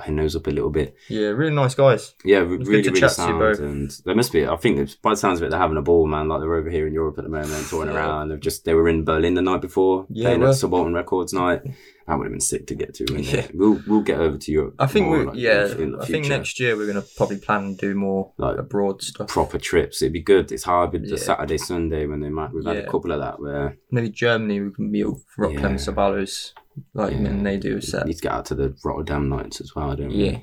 I 0.05 0.09
nose 0.09 0.35
up 0.35 0.47
a 0.47 0.51
little 0.51 0.69
bit. 0.79 0.95
yeah, 1.09 1.27
really 1.39 1.53
nice 1.63 1.75
guys. 1.75 2.15
Yeah, 2.23 2.39
re- 2.39 2.55
It's 2.55 2.63
good 2.63 2.67
really, 2.69 2.89
really 2.89 2.99
chat 3.01 3.11
to 3.11 3.21
you 3.21 3.27
sound. 3.27 3.39
both. 3.39 3.59
And 3.59 3.91
there 4.05 4.15
must 4.15 4.31
be. 4.33 4.47
I 4.47 4.55
think 4.55 5.01
by 5.01 5.11
the 5.11 5.17
sounds 5.17 5.39
of 5.39 5.45
it, 5.45 5.49
they're 5.51 5.59
having 5.67 5.77
a 5.77 5.81
ball, 5.81 6.07
man. 6.07 6.27
Like 6.29 6.39
they're 6.41 6.55
over 6.61 6.69
here 6.69 6.87
in 6.87 6.93
Europe 6.93 7.17
at 7.19 7.23
the 7.25 7.29
moment, 7.29 7.67
touring 7.69 7.91
Yeah. 7.91 7.97
around. 7.97 8.29
They've 8.29 8.39
just 8.49 8.65
they 8.65 8.73
were 8.73 8.89
in 8.89 9.03
Berlin 9.05 9.33
the 9.35 9.41
night 9.41 9.61
before, 9.61 10.05
Yeah, 10.09 10.25
playing 10.27 10.41
well- 10.41 10.51
at 10.51 10.55
Subaltern 10.57 10.93
Records 10.95 11.33
night. 11.33 11.61
That 12.07 12.17
would 12.17 12.25
have 12.25 12.31
been 12.33 12.39
sick 12.53 12.65
to 12.67 12.75
get 12.75 12.95
to. 12.95 13.05
Yeah. 13.21 13.41
it? 13.41 13.51
We'll 13.53 13.79
we'll 13.87 14.01
get 14.01 14.19
over 14.19 14.37
to 14.37 14.51
Europe. 14.51 14.73
I 14.79 14.87
think 14.87 15.05
more, 15.05 15.19
we 15.19 15.25
like, 15.25 15.35
yeah. 15.37 15.65
the 15.67 15.97
I 16.01 16.05
think 16.05 16.27
next 16.27 16.59
year 16.59 16.75
we're 16.75 16.87
gonna 16.87 17.05
probably 17.17 17.37
plan 17.37 17.63
and 17.65 17.77
do 17.77 17.93
more 17.93 18.31
Like, 18.37 18.57
abroad 18.57 19.03
stuff. 19.03 19.27
proper 19.27 19.59
trips. 19.59 20.01
It'd 20.01 20.13
be 20.13 20.21
good. 20.33 20.51
It's 20.51 20.63
hard 20.63 20.91
with 20.93 21.03
the 21.03 21.09
Yeah. 21.17 21.17
Saturday 21.29 21.59
Sunday 21.59 22.07
when 22.07 22.19
they 22.21 22.29
might. 22.29 22.51
We've 22.51 22.65
had 22.65 22.77
a 22.77 22.89
couple 22.89 23.11
of 23.11 23.19
that 23.19 23.39
where 23.39 23.77
Maybe 23.91 24.09
Germany 24.09 24.59
we 24.61 24.71
can 24.71 24.89
meet 24.89 25.05
up 25.05 25.17
Rock 25.37 25.53
Yeah. 25.53 25.75
Sabalos 25.75 26.53
like 26.93 27.13
Yeah. 27.13 27.23
when 27.23 27.43
they 27.43 27.57
do 27.57 27.77
a 27.77 27.81
set. 27.81 28.05
need 28.07 28.15
to 28.15 28.21
get 28.21 28.31
out 28.31 28.45
to 28.47 28.55
the 28.55 28.75
Rotterdam 28.83 29.29
nights 29.29 29.61
as 29.61 29.73
well. 29.75 29.91
I 29.91 29.95
Don't 29.95 30.09
we? 30.09 30.25
Yeah, 30.29 30.39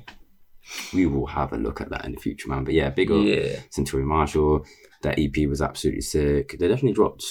we 0.93 1.05
will 1.05 1.27
have 1.27 1.53
a 1.53 1.57
look 1.57 1.79
at 1.81 1.89
that 1.89 2.05
in 2.05 2.13
the 2.13 2.19
future, 2.19 2.49
man. 2.49 2.63
But 2.63 2.73
yeah, 2.73 2.89
big 2.89 3.11
up 3.11 3.23
yeah. 3.23 3.59
Century 3.69 4.03
Marshall. 4.03 4.65
That 5.03 5.19
EP 5.19 5.47
was 5.47 5.61
absolutely 5.61 6.01
sick. 6.01 6.57
They 6.59 6.67
definitely 6.67 6.93
dropped. 6.93 7.23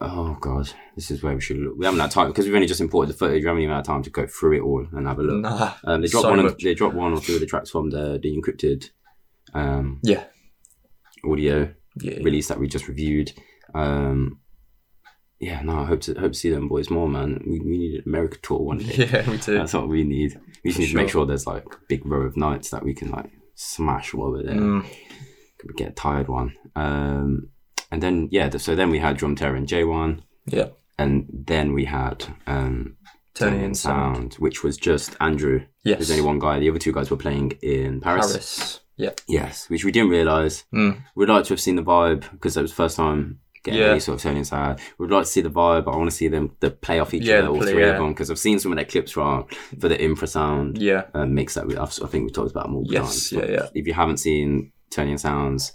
Oh 0.00 0.36
god, 0.40 0.70
this 0.96 1.10
is 1.10 1.22
where 1.22 1.34
we 1.34 1.40
should 1.42 1.58
look. 1.58 1.74
We 1.76 1.84
haven't 1.84 2.00
had 2.00 2.10
time 2.10 2.28
because 2.28 2.46
we've 2.46 2.54
only 2.54 2.66
just 2.66 2.80
imported 2.80 3.10
the 3.12 3.18
footage. 3.18 3.42
We 3.42 3.48
haven't 3.48 3.62
even 3.62 3.74
had 3.76 3.84
time 3.84 4.02
to 4.04 4.10
go 4.10 4.26
through 4.26 4.56
it 4.56 4.62
all 4.62 4.86
and 4.92 5.06
have 5.06 5.18
a 5.18 5.22
look. 5.22 5.42
Nah, 5.42 5.74
Um, 5.84 6.00
they 6.00 6.08
dropped 6.08 6.22
so 6.24 6.30
one. 6.30 6.38
Of, 6.40 6.58
they 6.58 6.74
dropped 6.74 6.94
one 6.94 7.12
or 7.12 7.20
two 7.20 7.34
of 7.34 7.40
the 7.40 7.46
tracks 7.46 7.70
from 7.70 7.90
the 7.90 8.18
the 8.22 8.34
encrypted 8.36 8.90
um, 9.54 10.00
Yeah, 10.02 10.24
audio 11.24 11.74
yeah. 12.00 12.16
release 12.22 12.48
that 12.48 12.58
we 12.58 12.66
just 12.66 12.88
reviewed. 12.88 13.32
Um, 13.74 14.40
yeah, 15.42 15.60
no, 15.62 15.80
I 15.80 15.84
hope 15.84 16.00
to 16.02 16.14
hope 16.14 16.32
to 16.32 16.38
see 16.38 16.50
them 16.50 16.68
boys 16.68 16.88
more, 16.88 17.08
man. 17.08 17.42
We, 17.46 17.58
we 17.60 17.76
need 17.78 17.94
an 17.96 18.02
America 18.06 18.38
tour 18.42 18.60
one 18.60 18.78
day. 18.78 19.06
Yeah, 19.12 19.28
we 19.28 19.36
do. 19.38 19.54
That's 19.58 19.74
what 19.74 19.88
we 19.88 20.04
need. 20.04 20.40
We 20.64 20.70
just 20.70 20.76
For 20.76 20.82
need 20.82 20.90
to 20.90 20.96
make 20.96 21.08
sure. 21.08 21.20
sure 21.22 21.26
there's 21.26 21.46
like 21.46 21.64
a 21.66 21.78
big 21.88 22.06
row 22.06 22.22
of 22.22 22.36
nights 22.36 22.70
that 22.70 22.84
we 22.84 22.94
can 22.94 23.10
like 23.10 23.30
smash 23.56 24.14
while 24.14 24.30
we're 24.30 24.44
there. 24.44 24.54
Mm. 24.54 24.86
Could 25.58 25.76
get 25.76 25.88
a 25.88 25.92
tired 25.94 26.28
one. 26.28 26.54
Um, 26.76 27.48
and 27.90 28.02
then 28.02 28.28
yeah, 28.30 28.48
so 28.56 28.74
then 28.74 28.90
we 28.90 28.98
had 29.00 29.16
Drum 29.16 29.34
Terror 29.36 29.56
and 29.56 29.68
J1, 29.68 30.20
Yeah, 30.46 30.68
and 30.98 31.26
then 31.30 31.72
we 31.74 31.84
had 31.84 32.24
um, 32.46 32.96
Ternion 33.34 33.74
Sound. 33.76 34.34
which 34.34 34.62
was 34.64 34.76
just 34.76 35.16
Andrew. 35.20 35.66
Yes, 35.84 35.98
There's 35.98 36.10
only 36.12 36.22
one 36.22 36.38
guy. 36.38 36.58
The 36.60 36.70
other 36.70 36.78
two 36.78 36.92
guys 36.92 37.10
were 37.10 37.16
playing 37.16 37.52
in 37.62 38.00
Paris. 38.00 38.32
Paris. 38.32 38.80
Yeah, 38.96 39.10
Yes, 39.28 39.68
which 39.68 39.84
we 39.84 39.90
didn't 39.92 40.10
realise. 40.10 40.64
Mm. 40.72 41.02
We'd 41.16 41.28
like 41.28 41.44
to 41.46 41.52
have 41.54 41.60
seen 41.60 41.76
the 41.76 41.82
vibe 41.82 42.30
because 42.30 42.56
it 42.56 42.62
was 42.62 42.70
the 42.70 42.76
first 42.76 42.96
time 42.96 43.40
getting 43.64 43.80
Yeah. 43.80 43.90
any 43.90 44.00
sort 44.00 44.24
of 44.24 44.30
Ternion 44.32 44.44
Sound. 44.46 44.78
We'd 44.98 45.10
like 45.10 45.24
to 45.24 45.30
see 45.30 45.40
the 45.40 45.50
vibe, 45.50 45.84
but 45.84 45.92
I 45.92 45.96
want 45.96 46.10
to 46.10 46.16
see 46.16 46.28
them 46.28 46.56
the 46.60 46.70
play 46.70 46.98
off 46.98 47.14
each 47.14 47.22
Yeah, 47.24 47.38
other, 47.38 47.48
all 47.48 47.58
play, 47.58 47.72
three 47.72 47.82
yeah. 47.82 47.90
of 47.92 47.98
them, 47.98 48.08
because 48.10 48.30
I've 48.30 48.38
seen 48.38 48.58
some 48.58 48.72
of 48.72 48.76
their 48.76 48.84
clips 48.84 49.12
from 49.12 49.46
for 49.80 49.88
the 49.88 49.96
infrasound 49.96 50.78
yeah, 50.80 51.04
uh, 51.14 51.26
mix 51.26 51.54
that 51.54 51.66
we, 51.66 51.76
I've, 51.76 51.96
I 52.02 52.06
think 52.08 52.24
we 52.24 52.30
talked 52.30 52.50
about 52.50 52.70
multiple 52.70 52.92
Yes, 52.94 53.30
times. 53.30 53.32
yeah, 53.32 53.50
yeah. 53.54 53.66
If 53.74 53.86
you 53.86 53.94
haven't 53.94 54.18
seen 54.18 54.72
Ternion 54.90 55.18
Sound's 55.18 55.72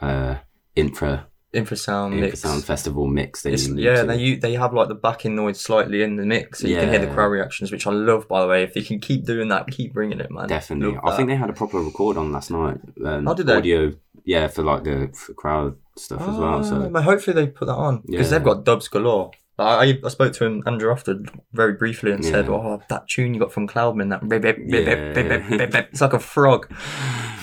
uh, 0.00 0.36
infra 0.74 1.26
infrasound 1.54 2.18
mix. 2.20 2.40
infrasound 2.42 2.64
festival 2.64 3.06
mix, 3.06 3.42
then 3.42 3.54
It's, 3.54 3.66
you 3.68 3.76
yeah, 3.76 4.02
to- 4.02 4.06
they 4.06 4.34
they 4.34 4.54
have 4.54 4.74
like 4.74 4.88
the 4.88 4.94
backing 4.94 5.34
noise 5.36 5.60
slightly 5.60 6.02
in 6.02 6.16
the 6.16 6.26
mix, 6.26 6.60
so 6.60 6.68
you 6.68 6.76
can 6.76 6.88
hear 6.90 6.98
the 6.98 7.06
crowd 7.06 7.28
reactions, 7.28 7.72
which 7.72 7.86
I 7.86 7.90
love. 7.92 8.28
By 8.28 8.42
the 8.42 8.48
way, 8.48 8.62
if 8.62 8.74
they 8.74 8.82
can 8.82 8.98
keep 9.00 9.24
doing 9.24 9.48
that, 9.48 9.66
keep 9.68 9.92
bringing 9.94 10.20
it, 10.20 10.30
man. 10.30 10.48
definitely. 10.48 10.94
Love 10.96 11.04
I 11.04 11.16
think 11.16 11.28
they 11.28 11.36
had 11.36 11.50
a 11.50 11.54
proper 11.54 11.78
record 11.80 12.16
on 12.16 12.32
last 12.32 12.50
night. 12.50 12.78
Um, 13.04 13.26
Oh, 13.28 13.34
did 13.34 13.46
they? 13.46 13.56
Audio, 13.56 13.92
yeah, 14.24 14.48
for 14.48 14.62
like 14.62 14.84
the 14.84 15.10
for 15.14 15.32
crowd 15.34 15.76
stuff 15.96 16.20
as 16.22 16.36
well. 16.36 16.58
Ah, 16.58 16.62
So 16.62 16.90
hopefully 17.02 17.34
they 17.34 17.46
put 17.46 17.66
that 17.66 17.74
on 17.76 18.02
because 18.06 18.30
Yeah. 18.30 18.38
they've 18.38 18.44
got 18.44 18.64
dubs 18.64 18.88
galore. 18.88 19.30
I, 19.58 19.98
I 20.04 20.08
spoke 20.10 20.34
to 20.34 20.44
him 20.44 20.62
Andrew 20.66 20.92
after 20.92 21.18
very 21.54 21.72
briefly 21.72 22.12
and 22.12 22.22
said, 22.22 22.46
"Oh, 22.50 22.82
that 22.90 23.08
tune 23.08 23.32
you 23.32 23.40
got 23.40 23.52
from 23.54 23.66
Cloudman, 23.66 24.10
that 24.10 24.20
Yeah. 24.68 25.86
it's 25.90 26.00
like 26.02 26.12
a 26.12 26.18
frog." 26.18 26.70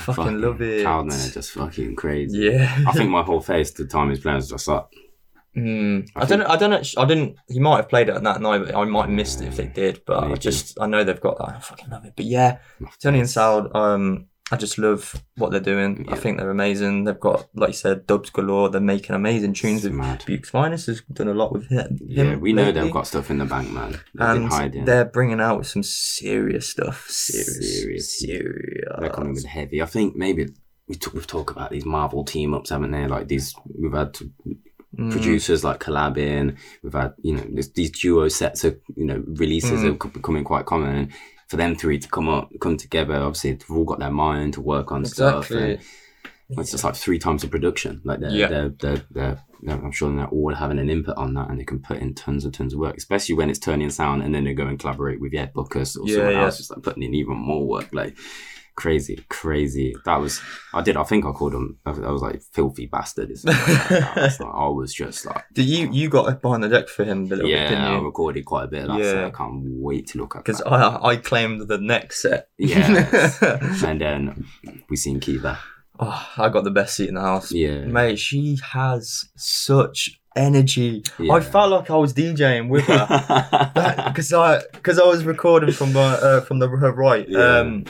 Fucking 0.03 0.41
love 0.41 0.61
it. 0.61 0.85
Cloudman 0.85 1.29
are 1.29 1.33
just 1.33 1.51
fucking 1.51 1.95
crazy. 1.95 2.37
Yeah. 2.39 2.83
I 2.87 2.91
think 2.91 3.09
my 3.09 3.23
whole 3.23 3.41
face 3.41 3.71
the 3.71 3.85
time 3.85 4.09
he's 4.09 4.19
playing 4.19 4.35
was 4.37 4.49
just 4.49 4.67
like 4.67 4.85
Mm. 5.55 6.09
I 6.15 6.21
I, 6.21 6.25
don't. 6.25 6.39
know- 6.39 6.47
I 6.47 6.55
don't. 6.57 6.71
know- 6.71 6.81
I 7.01 7.05
didn't. 7.05 7.35
He 7.47 7.59
might 7.59 7.75
have 7.77 7.87
played 7.89 8.09
it 8.09 8.15
on 8.15 8.23
that 8.23 8.41
night, 8.41 8.65
but 8.65 8.73
I 8.75 8.85
might 8.85 9.01
have 9.03 9.11
missed 9.11 9.39
it 9.39 9.49
if 9.49 9.57
they 9.57 9.67
did. 9.67 10.01
But 10.07 10.23
I 10.23 10.33
just. 10.33 10.79
I 10.81 10.87
know 10.87 11.03
they've 11.03 11.21
got 11.21 11.37
that. 11.37 11.49
I 11.49 11.59
fucking 11.59 11.89
love 11.91 12.05
it. 12.05 12.13
But 12.15 12.25
yeah, 12.25 12.57
Ternion 12.99 13.27
Sound. 13.27 13.69
Um, 13.75 14.25
I 14.53 14.57
just 14.57 14.77
love 14.77 15.15
what 15.37 15.51
they're 15.51 15.59
doing. 15.59 16.05
I 16.09 16.15
think 16.15 16.37
they're 16.37 16.49
amazing. 16.51 17.03
They've 17.05 17.19
got, 17.19 17.47
like 17.55 17.69
you 17.69 17.73
said, 17.73 18.05
dubs 18.07 18.29
galore. 18.29 18.69
They're 18.69 18.79
making 18.81 19.15
amazing 19.15 19.53
tunes. 19.53 19.83
It's 19.83 19.93
mad. 19.95 20.21
Bukez 20.27 20.47
Finest 20.47 20.87
has 20.87 21.01
done 21.11 21.27
a 21.27 21.33
lot 21.33 21.51
with 21.51 21.67
him. 21.69 21.97
Yeah, 22.05 22.35
we 22.35 22.53
know 22.53 22.63
lately. 22.65 22.81
they've 22.81 22.93
got 22.93 23.07
stuff 23.07 23.31
in 23.31 23.39
the 23.39 23.45
bank, 23.45 23.71
man. 23.71 23.91
They've 24.13 24.27
and 24.29 24.49
hiding. 24.49 24.85
they're 24.85 25.05
bringing 25.05 25.41
out 25.41 25.65
some 25.65 25.83
serious 25.83 26.69
stuff. 26.69 27.05
Serious, 27.09 27.81
Serious. 27.81 28.19
serious. 28.19 28.85
They're 28.99 29.09
coming 29.09 29.33
with 29.33 29.45
heavy. 29.45 29.81
I 29.81 29.85
think 29.87 30.15
maybe 30.15 30.49
we 30.87 30.95
talk, 30.95 31.13
we've 31.13 31.27
talked 31.27 31.51
about 31.51 31.71
these 31.71 31.85
Marvel 31.85 32.23
team 32.23 32.53
ups, 32.53 32.69
haven't 32.69 32.91
they? 32.91 33.07
Like 33.07 33.27
these, 33.27 33.55
we've 33.79 33.93
had 33.93 34.15
Mm. 34.95 35.09
producers 35.11 35.63
like 35.63 35.79
collabing. 35.79 36.55
We've 36.83 36.93
had 36.93 37.13
you 37.23 37.33
know 37.35 37.43
this, 37.51 37.69
these 37.69 37.89
duo 37.89 38.27
sets 38.27 38.63
of 38.63 38.77
you 38.95 39.05
know 39.05 39.23
releases 39.25 39.81
Mm. 39.81 39.89
are 39.89 39.97
co- 39.97 40.09
becoming 40.09 40.43
quite 40.43 40.67
common. 40.67 41.09
For 41.53 41.57
them 41.57 41.75
three 41.75 41.99
to 41.99 42.07
come 42.09 42.27
up, 42.29 42.49
come 42.59 42.77
together, 42.77 43.13
obviously 43.13 43.51
they've 43.51 43.69
all 43.69 43.83
got 43.83 43.99
their 43.99 44.09
mind 44.09 44.55
to 44.55 44.61
work 44.61 44.91
on 44.91 45.05
stuff. 45.05 45.51
Exactly. 45.51 45.73
And 46.49 46.57
it's 46.59 46.71
just 46.71 46.83
like 46.83 46.95
three 46.95 47.19
times 47.19 47.43
the 47.43 47.47
production. 47.47 48.01
Like 48.03 48.21
they're, 48.21 48.31
Yeah. 48.31 48.47
they're, 48.47 48.69
they're, 48.69 49.01
they're, 49.11 49.43
they're- 49.61 49.75
I'm 49.75 49.91
sure 49.91 50.11
they're 50.15 50.25
all 50.25 50.55
having 50.55 50.79
an 50.79 50.89
input 50.89 51.15
on 51.15 51.35
that, 51.35 51.51
and 51.51 51.59
they 51.59 51.63
can 51.63 51.77
put 51.79 51.97
in 51.99 52.15
tons 52.15 52.43
and 52.43 52.51
tons 52.51 52.73
of 52.73 52.79
work, 52.79 52.97
especially 52.97 53.35
when 53.35 53.51
it's 53.51 53.59
Ternion 53.59 53.91
Sound, 53.91 54.23
and 54.23 54.33
then 54.33 54.45
they 54.45 54.55
go 54.55 54.65
and 54.65 54.79
collaborate 54.79 55.21
with 55.21 55.35
Ed 55.35 55.53
Bukez 55.53 55.95
or 55.95 56.07
Yeah, 56.07 56.15
someone 56.15 56.33
yeah. 56.33 56.43
else, 56.45 56.57
just 56.57 56.71
like 56.71 56.81
putting 56.81 57.03
in 57.03 57.13
even 57.13 57.37
more 57.37 57.67
work. 57.67 57.89
Like 57.93 58.17
crazy, 58.75 59.23
crazy. 59.29 59.93
That 60.05 60.17
was 60.17 60.41
I 60.73 60.81
did. 60.81 60.97
I 60.97 61.03
think 61.03 61.25
I 61.25 61.31
called 61.31 61.53
him, 61.53 61.77
I 61.85 61.91
was, 61.91 62.21
like 62.21 62.41
filthy 62.53 62.85
bastard. 62.87 63.29
Like, 63.43 63.55
that. 63.65 64.13
I, 64.17 64.21
was 64.23 64.39
like, 64.39 64.53
I 64.53 64.67
was 64.67 64.93
just 64.93 65.25
like. 65.25 65.43
Did 65.53 65.65
you 65.65 65.89
you 65.91 66.09
got 66.09 66.41
behind 66.41 66.63
the 66.63 66.69
deck 66.69 66.87
for 66.89 67.03
him 67.03 67.23
a 67.25 67.27
little 67.27 67.45
bit, 67.45 67.51
Yeah, 67.51 67.65
I 67.65 67.69
didn't 67.69 67.93
you? 67.99 68.05
recorded 68.05 68.45
quite 68.45 68.65
a 68.65 68.67
bit 68.67 68.81
of 68.83 68.87
that, 68.97 69.03
so 69.03 69.19
Yeah. 69.19 69.27
I 69.27 69.29
can't 69.31 69.61
wait 69.63 70.07
to 70.07 70.17
look 70.17 70.35
at 70.35 70.43
Because. 70.43 70.61
I 70.61 70.97
I 71.11 71.15
claimed 71.17 71.67
the 71.67 71.77
next 71.77 72.21
set. 72.21 72.49
Yeah. 72.57 73.29
and 73.85 74.01
then 74.01 74.45
we 74.89 74.95
seen 74.95 75.19
Kiva. 75.19 75.59
Oh, 75.99 76.27
I 76.37 76.49
got 76.49 76.63
the 76.63 76.71
best 76.71 76.95
seat 76.95 77.09
in 77.09 77.15
the 77.15 77.21
house. 77.21 77.51
Yeah. 77.51 77.85
Mate, 77.85 78.17
she 78.17 78.57
has 78.71 79.25
such 79.37 80.19
energy. 80.35 81.03
Yeah. 81.19 81.33
I 81.33 81.39
felt 81.39 81.69
like 81.69 81.91
I 81.91 81.95
was 81.95 82.13
DJing 82.13 82.67
with 82.69 82.85
her. 82.85 83.05
because 84.07 84.33
I 84.33 84.61
because 84.73 84.97
I 84.99 85.05
was 85.05 85.23
recording 85.23 85.71
from 85.71 85.93
my, 85.93 86.13
uh, 86.15 86.41
from 86.41 86.57
the 86.59 86.67
her 86.67 86.91
right, 86.91 87.27
Yeah. 87.29 87.59
um, 87.59 87.85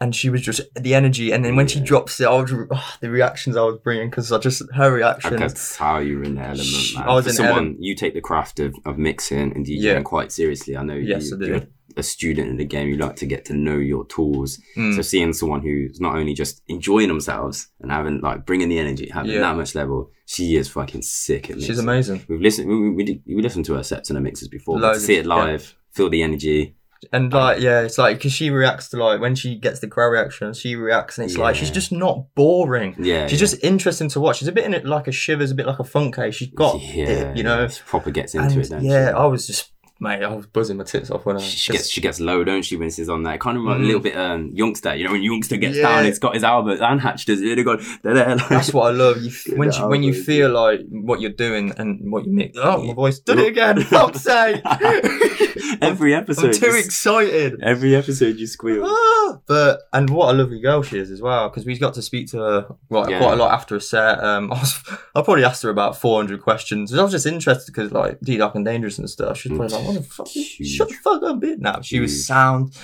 and 0.00 0.14
she 0.14 0.30
was 0.30 0.42
just 0.42 0.60
the 0.74 0.94
energy, 0.94 1.32
and 1.32 1.44
then 1.44 1.56
when 1.56 1.66
she 1.66 1.80
drops 1.80 2.20
it, 2.20 2.26
I 2.26 2.40
was 2.40 2.52
oh, 2.52 2.94
the 3.00 3.10
reactions 3.10 3.56
I 3.56 3.62
was 3.62 3.78
bringing 3.78 4.10
because 4.10 4.30
I 4.30 4.38
just 4.38 4.62
her 4.74 4.92
reaction. 4.92 5.36
Could 5.38 5.56
tell 5.56 6.02
you're 6.02 6.22
in 6.22 6.36
the 6.36 6.42
element, 6.42 6.68
man. 6.94 7.08
I 7.08 7.14
was 7.14 7.24
For 7.24 7.30
in 7.30 7.36
someone, 7.36 7.54
element. 7.56 7.76
you 7.82 7.94
take 7.94 8.14
the 8.14 8.20
craft 8.20 8.60
of, 8.60 8.74
of 8.84 8.98
mixing 8.98 9.52
and 9.54 9.66
DJing 9.66 9.80
Yeah. 9.82 10.02
quite 10.02 10.30
seriously. 10.32 10.76
I 10.76 10.82
know 10.82 10.94
Yes, 10.94 11.30
you, 11.30 11.36
I 11.36 11.40
do. 11.40 11.46
you're 11.46 11.62
a 11.96 12.02
student 12.04 12.48
in 12.48 12.56
the 12.58 12.64
game. 12.64 12.88
You 12.88 12.96
like 12.96 13.16
to 13.16 13.26
get 13.26 13.44
to 13.46 13.54
know 13.54 13.76
your 13.76 14.04
tools. 14.06 14.60
Mm. 14.76 14.94
So 14.94 15.02
seeing 15.02 15.32
someone 15.32 15.62
who's 15.62 16.00
not 16.00 16.14
only 16.14 16.32
just 16.32 16.62
enjoying 16.68 17.08
themselves 17.08 17.68
and 17.80 17.90
having 17.90 18.20
like 18.20 18.46
bringing 18.46 18.68
the 18.68 18.78
energy, 18.78 19.08
having 19.12 19.32
Yeah. 19.32 19.40
that 19.40 19.56
much 19.56 19.74
level, 19.74 20.12
she 20.26 20.54
is 20.56 20.68
fucking 20.68 21.02
sick 21.02 21.50
at 21.50 21.56
mixing. 21.56 21.66
She's 21.66 21.78
amazing. 21.80 22.24
We've 22.28 22.40
listened. 22.40 22.68
We, 22.68 22.90
we, 22.90 22.90
we, 23.04 23.22
we 23.34 23.42
listened 23.42 23.64
to 23.64 23.74
her 23.74 23.82
sets 23.82 24.10
and 24.10 24.16
her 24.16 24.22
mixes 24.22 24.46
before. 24.46 24.78
But 24.78 24.94
to 24.94 25.00
see 25.00 25.16
it 25.16 25.26
yeah. 25.26 25.34
live, 25.34 25.74
feel 25.90 26.08
the 26.08 26.22
energy. 26.22 26.76
And 27.12 27.32
oh. 27.32 27.38
like, 27.38 27.60
yeah, 27.60 27.82
it's 27.82 27.96
like 27.96 28.16
because 28.16 28.32
she 28.32 28.50
reacts 28.50 28.88
to 28.88 28.96
like 28.96 29.20
when 29.20 29.36
she 29.36 29.54
gets 29.54 29.78
the 29.78 29.86
crowd 29.86 30.08
reaction, 30.08 30.52
she 30.52 30.74
reacts, 30.74 31.16
and 31.18 31.28
it's 31.28 31.38
like 31.38 31.54
she's 31.54 31.70
just 31.70 31.92
not 31.92 32.34
boring. 32.34 32.96
Yeah, 32.98 33.28
She's 33.28 33.40
yeah. 33.40 33.46
just 33.46 33.64
interesting 33.64 34.08
to 34.10 34.20
watch. 34.20 34.38
She's 34.38 34.48
a 34.48 34.52
bit 34.52 34.64
in 34.64 34.74
it 34.74 34.84
like 34.84 35.06
a 35.06 35.12
shivers, 35.12 35.52
a 35.52 35.54
bit 35.54 35.66
like 35.66 35.78
a 35.78 35.84
funk 35.84 36.08
funkay. 36.08 36.32
She's 36.32 36.48
got 36.48 36.80
yeah, 36.80 37.06
it, 37.06 37.36
you 37.36 37.42
know. 37.42 37.68
she 37.68 37.82
proper 37.84 38.10
gets 38.10 38.34
into 38.34 38.46
And 38.46 38.64
it. 38.64 38.68
Don't 38.68 38.84
yeah, 38.84 39.08
she? 39.08 39.12
I 39.12 39.24
was 39.26 39.46
just 39.46 39.72
mate, 40.00 40.22
I 40.22 40.34
was 40.34 40.46
buzzing 40.46 40.76
my 40.76 40.84
tits 40.84 41.10
off 41.10 41.26
when 41.26 41.36
I 41.36 41.40
she 41.40 41.72
gets 41.72 41.90
she 41.90 42.00
gets 42.00 42.20
low, 42.20 42.44
don't 42.44 42.62
she, 42.62 42.76
when 42.76 42.90
she's 42.90 43.08
on 43.08 43.22
that? 43.24 43.40
Kind 43.40 43.56
of 43.58 43.64
like 43.64 43.78
a 43.78 43.80
Mm. 43.80 43.86
little 43.86 44.00
bit 44.00 44.16
um 44.16 44.52
Youngsta, 44.54 44.96
you 44.98 45.04
know, 45.04 45.12
when 45.12 45.22
Youngsta 45.22 45.60
gets 45.60 45.76
Yeah. 45.76 45.88
down, 45.88 46.06
it's 46.06 46.18
got 46.18 46.34
his 46.34 46.44
elbows 46.44 46.80
unhatched, 46.80 47.28
as 47.28 47.40
it's 47.40 47.46
really 47.48 47.62
good. 47.62 47.80
That's 48.02 48.72
what 48.72 48.88
I 48.88 48.90
love. 48.96 49.18
You, 49.22 49.30
when 49.56 49.68
The 49.70 49.76
you, 49.78 49.86
when 49.88 50.02
you 50.02 50.14
feel 50.14 50.50
like 50.50 50.80
what 50.90 51.20
you're 51.20 51.30
doing 51.32 51.72
and 51.78 52.10
what 52.12 52.24
you 52.26 52.32
make. 52.32 52.52
Oh, 52.56 52.82
my 52.82 52.94
voice 52.94 53.18
did 53.18 53.38
it 53.38 53.48
again. 53.48 53.80
Fuck's 53.82 54.20
sake! 54.22 54.62
Every 55.82 56.14
episode, 56.14 56.46
I'm 56.46 56.52
too 56.52 56.66
you 56.66 56.76
excited. 56.78 57.60
every 57.62 57.94
episode 57.94 58.36
you 58.38 58.46
squeal. 58.46 58.84
Ah, 58.86 59.38
but 59.46 59.80
and 59.92 60.10
what 60.10 60.34
a 60.34 60.36
lovely 60.38 60.60
girl 60.60 60.82
she 60.82 60.98
is 60.98 61.10
as 61.10 61.20
well 61.20 61.48
because 61.48 61.66
we 61.66 61.78
got 61.78 61.94
to 61.94 62.02
speak 62.02 62.28
to 62.28 62.38
her 62.38 62.66
right, 62.90 63.10
Yeah. 63.10 63.18
quite 63.18 63.34
a 63.34 63.36
lot 63.36 63.52
after 63.52 63.76
a 63.76 63.80
set. 63.80 64.22
Um, 64.22 64.52
I, 64.52 64.58
was, 64.60 64.82
I 65.14 65.22
probably 65.22 65.44
asked 65.44 65.62
her 65.62 65.70
about 65.70 65.96
400 65.96 66.40
questions. 66.42 66.92
I 66.96 67.02
was 67.02 67.12
just 67.12 67.26
interested 67.26 67.72
because 67.72 67.92
like 67.92 68.18
D 68.20 68.36
Dark 68.36 68.54
and 68.54 68.64
Dangerous 68.64 68.98
and 68.98 69.08
stuff. 69.08 69.38
She 69.38 69.48
was 69.50 69.58
probably 69.72 69.86
like, 69.86 69.87
"What 69.88 69.96
the 69.96 70.02
fuck? 70.02 70.28
Huge. 70.28 70.68
Shut 70.68 70.88
the 70.88 70.94
fuck 70.94 71.22
up, 71.22 71.40
bit 71.40 71.58
now." 71.60 71.80
She 71.80 72.00
was 72.00 72.12
Huge. 72.12 72.24
sound, 72.26 72.76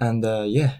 and 0.00 0.24
uh, 0.24 0.44
yeah, 0.46 0.74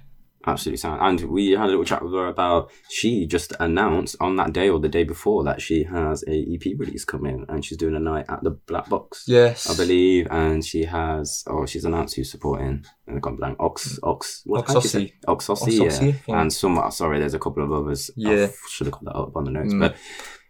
Absolutely 0.47 0.79
sound. 0.79 1.03
And 1.03 1.31
we 1.31 1.51
had 1.51 1.65
a 1.67 1.67
little 1.67 1.85
chat 1.85 2.03
with 2.03 2.15
her 2.15 2.27
about 2.27 2.71
she 2.89 3.27
just 3.27 3.53
announced 3.61 4.17
on 4.23 4.37
that 4.37 4.55
day 4.55 4.71
or 4.71 4.81
the 4.81 4.89
day 4.89 5.05
before 5.05 5.45
that 5.45 5.61
she 5.61 5.83
has 5.85 6.25
a 6.27 6.31
EP 6.55 6.65
release 6.79 7.05
coming 7.05 7.45
and 7.51 7.63
she's 7.63 7.77
doing 7.77 7.95
a 7.95 8.01
night 8.01 8.25
at 8.31 8.43
the 8.43 8.53
Black 8.53 8.89
Box. 8.89 9.25
yes, 9.29 9.69
I 9.69 9.77
believe, 9.77 10.29
and 10.31 10.65
she 10.65 10.85
has, 10.85 11.45
oh, 11.47 11.67
she's 11.67 11.85
announced 11.85 12.17
who's 12.17 12.31
supporting. 12.31 12.83
And 13.07 13.17
I 13.19 13.21
gone 13.21 13.37
blank. 13.37 13.59
Ox, 13.61 13.99
Ox, 14.03 14.41
what 14.47 14.67
how 14.67 14.75
do 14.75 14.81
you 14.81 14.89
say? 14.89 15.13
Oxossi, 15.29 15.79
Oxossi, 15.79 16.07
yeah. 16.07 16.13
yeah. 16.27 16.41
And 16.41 16.51
some, 16.51 16.91
sorry, 16.91 17.19
there's 17.19 17.35
a 17.35 17.39
couple 17.39 17.63
of 17.63 17.71
others. 17.71 18.11
Yeah. 18.17 18.49
should 18.71 18.87
have 18.87 18.93
got 18.95 19.05
that 19.05 19.17
up 19.17 19.37
on 19.37 19.45
the 19.45 19.51
notes, 19.51 19.75
Mm. 19.75 19.81
but 19.81 19.97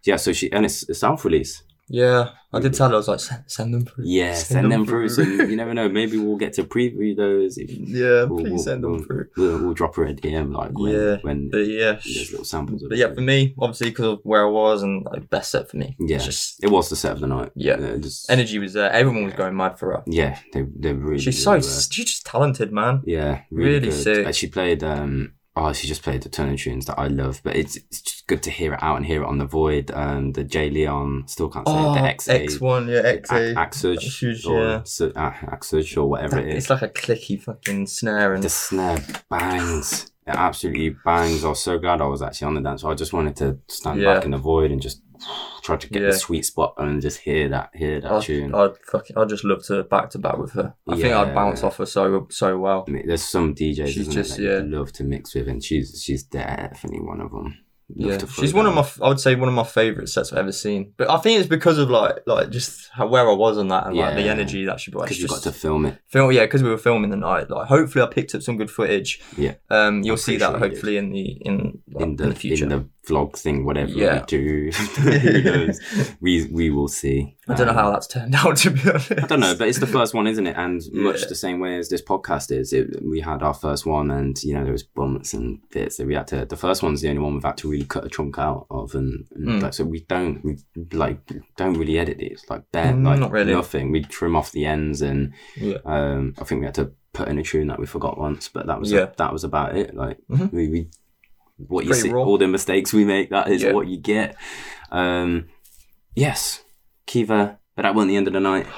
yeah. 0.05 0.15
So 0.15 0.31
she 0.31 0.49
and 0.53 0.63
it's 0.63 0.87
a 0.89 0.93
self 0.93 1.25
release. 1.25 1.63
Yeah, 1.93 2.29
I 2.53 2.59
did 2.59 2.73
tell 2.73 2.87
her 2.89 2.95
I 2.95 2.97
was 2.97 3.07
like, 3.09 3.19
send, 3.19 3.43
send 3.47 3.73
them 3.73 3.85
through. 3.85 4.05
Yeah, 4.05 4.33
send, 4.33 4.71
them 4.71 4.85
through. 4.85 5.09
So 5.09 5.21
you 5.23 5.55
never 5.57 5.73
know. 5.73 5.89
Maybe 5.89 6.17
we'll 6.17 6.37
get 6.37 6.53
to 6.53 6.63
preview 6.63 7.15
those. 7.15 7.57
Yeah, 7.57 8.23
we'll, 8.23 8.39
please 8.39 8.49
we'll- 8.51 8.57
send 8.59 8.83
them 8.83 8.91
we'll, 8.93 9.03
through. 9.03 9.27
We'll, 9.35 9.57
we'll 9.61 9.73
drop 9.73 9.95
her 9.97 10.05
a 10.05 10.13
DM 10.13 10.55
like 10.55 10.71
when 10.71 10.93
Yeah, 10.93 11.17
when 11.21 11.49
But 11.49 11.67
yeah, 11.67 11.91
there's 12.03 12.31
little 12.31 12.45
samples. 12.45 12.83
Of 12.83 12.89
but 12.89 12.97
yeah, 12.97 13.13
for 13.13 13.21
me, 13.21 13.53
obviously 13.59 13.89
because 13.89 14.05
of 14.05 14.19
where 14.23 14.45
I 14.47 14.49
was 14.49 14.83
and 14.83 15.03
like 15.05 15.29
best 15.29 15.51
set 15.51 15.69
for 15.69 15.77
me. 15.77 15.95
yeah, 15.99 16.17
just 16.17 16.63
it 16.63 16.67
was 16.71 16.89
the 16.89 16.95
set 16.95 17.11
of 17.11 17.19
the 17.19 17.27
night. 17.27 17.51
Yeah. 17.55 17.75
just, 17.97 18.29
energy 18.31 18.57
was 18.59 18.73
there. 18.73 18.89
Everyone 18.91 19.25
was 19.25 19.33
going 19.33 19.55
mad 19.57 19.77
for 19.77 19.91
her. 19.91 20.03
yeah, 20.07 20.39
they 20.53 20.63
they 20.77 20.93
really. 20.93 21.19
She's 21.19 21.43
so 21.43 21.59
she's 21.59 21.87
just 21.87 22.25
talented, 22.25 22.71
man. 22.71 23.01
Yeah, 23.05 23.41
really, 23.51 23.79
Really 23.79 23.91
sick. 23.91 24.25
Uh, 24.27 24.31
She 24.31 24.47
played. 24.47 24.81
um 24.83 25.33
Oh, 25.53 25.73
she 25.73 25.85
just 25.85 26.01
played 26.01 26.25
a 26.25 26.29
ton 26.29 26.49
of 26.49 26.57
tunes 26.59 26.85
that 26.85 26.97
I 26.97 27.07
love, 27.07 27.41
but 27.43 27.57
it's 27.57 27.75
it's 27.75 28.01
just 28.01 28.27
good 28.27 28.41
to 28.43 28.49
hear 28.51 28.73
it 28.73 28.79
out 28.81 28.95
and 28.95 29.05
hear 29.05 29.21
it 29.21 29.25
on 29.27 29.37
the 29.37 29.45
Void. 29.45 29.91
Um, 29.91 30.31
the 30.31 30.45
J 30.45 30.69
Leon 30.69 31.23
still 31.27 31.49
can't 31.49 31.67
say 31.67 31.73
it, 31.73 31.93
the 31.93 31.99
X 32.01 32.29
Oh, 32.29 32.33
X 32.33 32.61
one, 32.61 32.87
yeah, 32.87 33.01
X 33.03 33.29
A. 33.31 33.53
Axuj 33.55 33.97
Axuj, 33.97 34.47
or 34.49 34.63
yeah. 34.63 34.81
Su- 34.85 35.11
or 35.97 36.09
whatever 36.09 36.39
it 36.39 36.47
is. 36.47 36.63
It's 36.63 36.69
like 36.69 36.81
a 36.83 36.87
clicky 36.89 37.41
fucking 37.41 37.87
snare 37.87 38.33
and 38.33 38.41
the 38.43 38.49
snare 38.49 38.99
bangs. 39.29 40.05
It 40.25 40.35
absolutely 40.35 40.95
bangs. 41.03 41.43
I 41.43 41.49
was 41.49 41.61
so 41.61 41.77
glad 41.79 41.99
I 41.99 42.05
was 42.05 42.21
actually 42.21 42.47
on 42.47 42.53
the 42.55 42.61
dance. 42.61 42.83
I 42.85 42.93
just 42.93 43.11
wanted 43.11 43.35
to 43.37 43.57
stand 43.67 43.99
Yeah. 44.01 44.15
back 44.15 44.25
in 44.25 44.31
the 44.31 44.37
void 44.37 44.71
and 44.71 44.81
just 44.81 45.01
try 45.63 45.77
to 45.77 45.87
get 45.89 46.01
Yeah. 46.01 46.09
the 46.09 46.13
sweet 46.17 46.45
spot 46.45 46.73
and 46.77 47.01
just 47.01 47.19
hear 47.19 47.49
that 47.49 47.69
hear 47.73 48.01
that 48.01 48.11
I'd, 48.11 48.21
tune. 48.23 48.53
I'd 48.55 48.77
fucking, 48.91 49.17
I'd 49.17 49.29
just 49.29 49.43
love 49.43 49.63
to 49.65 49.83
back 49.83 50.09
to 50.11 50.19
back 50.19 50.37
with 50.37 50.53
her. 50.53 50.73
I 50.87 50.95
think 50.95 51.13
I'd 51.13 51.35
bounce 51.35 51.63
off 51.63 51.77
her 51.77 51.85
so 51.85 52.27
so 52.29 52.57
well. 52.57 52.85
I 52.87 52.91
mean, 52.91 53.07
there's 53.07 53.23
some 53.23 53.53
DJs 53.55 53.87
She's 53.89 54.07
just- 54.07 54.39
it, 54.39 54.43
yeah. 54.43 54.61
love 54.77 54.91
to 54.93 55.03
mix 55.03 55.35
with, 55.35 55.47
and 55.47 55.63
she's 55.63 56.01
she's 56.03 56.23
definitely 56.23 57.01
one 57.01 57.21
of 57.21 57.31
them. 57.31 57.57
Love 57.93 58.21
Yeah, 58.21 58.27
she's 58.29 58.53
one 58.53 58.65
of 58.67 58.73
my. 58.73 58.87
I 59.05 59.09
would 59.09 59.19
say 59.19 59.35
one 59.35 59.49
of 59.49 59.53
my 59.53 59.65
favorite 59.65 60.07
sets 60.07 60.31
I've 60.31 60.39
ever 60.39 60.53
seen. 60.53 60.93
But 60.95 61.09
I 61.09 61.17
think 61.17 61.41
it's 61.41 61.49
because 61.49 61.77
of 61.77 61.89
like 61.89 62.19
like 62.25 62.49
just 62.49 62.87
how, 62.93 63.05
where 63.07 63.29
I 63.29 63.33
was 63.33 63.57
on 63.57 63.67
that 63.67 63.87
and 63.87 63.97
like 63.97 64.15
the 64.15 64.29
energy 64.29 64.63
that 64.63 64.79
she 64.79 64.91
brought. 64.91 65.03
because 65.03 65.19
you 65.21 65.27
got 65.27 65.43
to 65.43 65.51
film 65.51 65.85
it. 65.85 65.97
film. 66.07 66.31
Yeah, 66.31 66.45
because 66.45 66.63
we 66.63 66.69
were 66.69 66.77
filming 66.77 67.09
the 67.09 67.17
night. 67.17 67.49
Like 67.49 67.67
hopefully 67.67 68.01
I 68.01 68.07
picked 68.07 68.33
up 68.33 68.43
some 68.43 68.55
good 68.55 68.71
footage. 68.71 69.21
Yeah. 69.37 69.55
Um, 69.69 70.03
you'll 70.03 70.15
see 70.15 70.37
that 70.37 70.51
sure 70.51 70.59
hopefully 70.59 70.95
in 70.95 71.11
the 71.11 71.31
in 71.41 71.79
like, 71.91 72.03
in 72.03 72.15
the, 72.15 72.33
future. 72.33 72.63
in 72.63 72.69
the 72.69 72.87
vlog 73.07 73.35
thing, 73.35 73.65
whatever 73.65 73.91
Yeah. 73.91 74.19
we 74.19 74.25
do, 74.27 74.69
who 74.73 75.41
knows? 75.43 75.79
We 76.21 76.47
we 76.51 76.69
will 76.69 76.87
see. 76.87 77.35
I 77.47 77.55
don't 77.55 77.65
know 77.65 77.71
Um, 77.71 77.77
how 77.79 77.91
that's 77.91 78.07
turned 78.07 78.35
out 78.35 78.57
to 78.57 78.69
be 78.71 78.81
honest. 78.89 79.11
I 79.11 79.27
don't 79.27 79.39
know, 79.39 79.55
but 79.57 79.67
it's 79.67 79.79
the 79.79 79.87
first 79.87 80.13
one, 80.13 80.27
isn't 80.27 80.45
it? 80.45 80.55
And 80.55 80.81
much 80.93 81.21
Yeah. 81.21 81.27
the 81.29 81.35
same 81.35 81.59
way 81.59 81.77
as 81.77 81.89
this 81.89 82.01
podcast 82.01 82.51
is. 82.55 82.71
It, 82.73 83.01
we 83.03 83.19
had 83.21 83.41
our 83.41 83.53
first 83.53 83.85
one, 83.85 84.11
and 84.11 84.41
you 84.43 84.53
know 84.53 84.63
there 84.63 84.71
was 84.71 84.83
bumps 84.83 85.33
and 85.33 85.59
bits 85.71 85.97
that 85.97 86.07
we 86.07 86.13
had 86.15 86.27
to. 86.27 86.45
The 86.45 86.55
first 86.55 86.83
one's 86.83 87.01
the 87.01 87.09
only 87.09 87.21
one 87.21 87.33
we've 87.33 87.43
had 87.43 87.57
to 87.57 87.69
really 87.69 87.85
cut 87.85 88.05
a 88.05 88.09
chunk 88.09 88.37
out 88.37 88.67
of, 88.69 88.93
and, 88.95 89.25
and 89.35 89.47
Mm. 89.47 89.61
like, 89.63 89.73
so 89.73 89.83
we 89.83 90.01
don't 90.01 90.43
we 90.45 90.57
like 90.93 91.19
don't 91.57 91.77
really 91.77 91.97
edit 91.97 92.19
these 92.19 92.43
like 92.49 92.63
bare 92.71 92.93
Mm, 92.93 93.05
like 93.05 93.19
not 93.19 93.31
really. 93.31 93.53
nothing. 93.53 93.91
We 93.91 94.03
trim 94.03 94.35
off 94.35 94.51
the 94.51 94.65
ends, 94.65 95.01
and 95.01 95.33
Yeah. 95.57 95.77
um, 95.85 96.35
I 96.39 96.43
think 96.43 96.59
we 96.61 96.65
had 96.65 96.75
to 96.75 96.91
put 97.13 97.27
in 97.27 97.37
a 97.39 97.43
tune 97.43 97.67
that 97.67 97.79
we 97.79 97.85
forgot 97.85 98.17
once, 98.17 98.47
but 98.47 98.67
that 98.67 98.79
was 98.79 98.91
Yeah. 98.91 99.07
that 99.17 99.33
was 99.33 99.43
about 99.43 99.75
it. 99.75 99.95
Like 99.95 100.17
Mhm. 100.29 100.53
we, 100.53 100.67
we 100.69 100.87
what 101.67 101.85
you 101.85 101.91
Pretty 101.91 102.09
see, 102.09 102.13
raw. 102.13 102.23
all 102.23 102.37
the 102.37 102.47
mistakes 102.47 102.93
we 102.93 103.05
make, 103.05 103.29
that 103.31 103.49
is 103.49 103.63
Yeah. 103.63 103.73
what 103.73 103.87
you 103.87 103.97
get. 103.97 104.35
Um, 104.91 105.45
yes, 106.15 106.63
Kiva, 107.07 107.59
but 107.75 107.83
that 107.83 107.95
wasn't 107.95 108.09
the 108.09 108.17
end 108.17 108.27
of 108.27 108.33
the 108.33 108.39
night. 108.39 108.67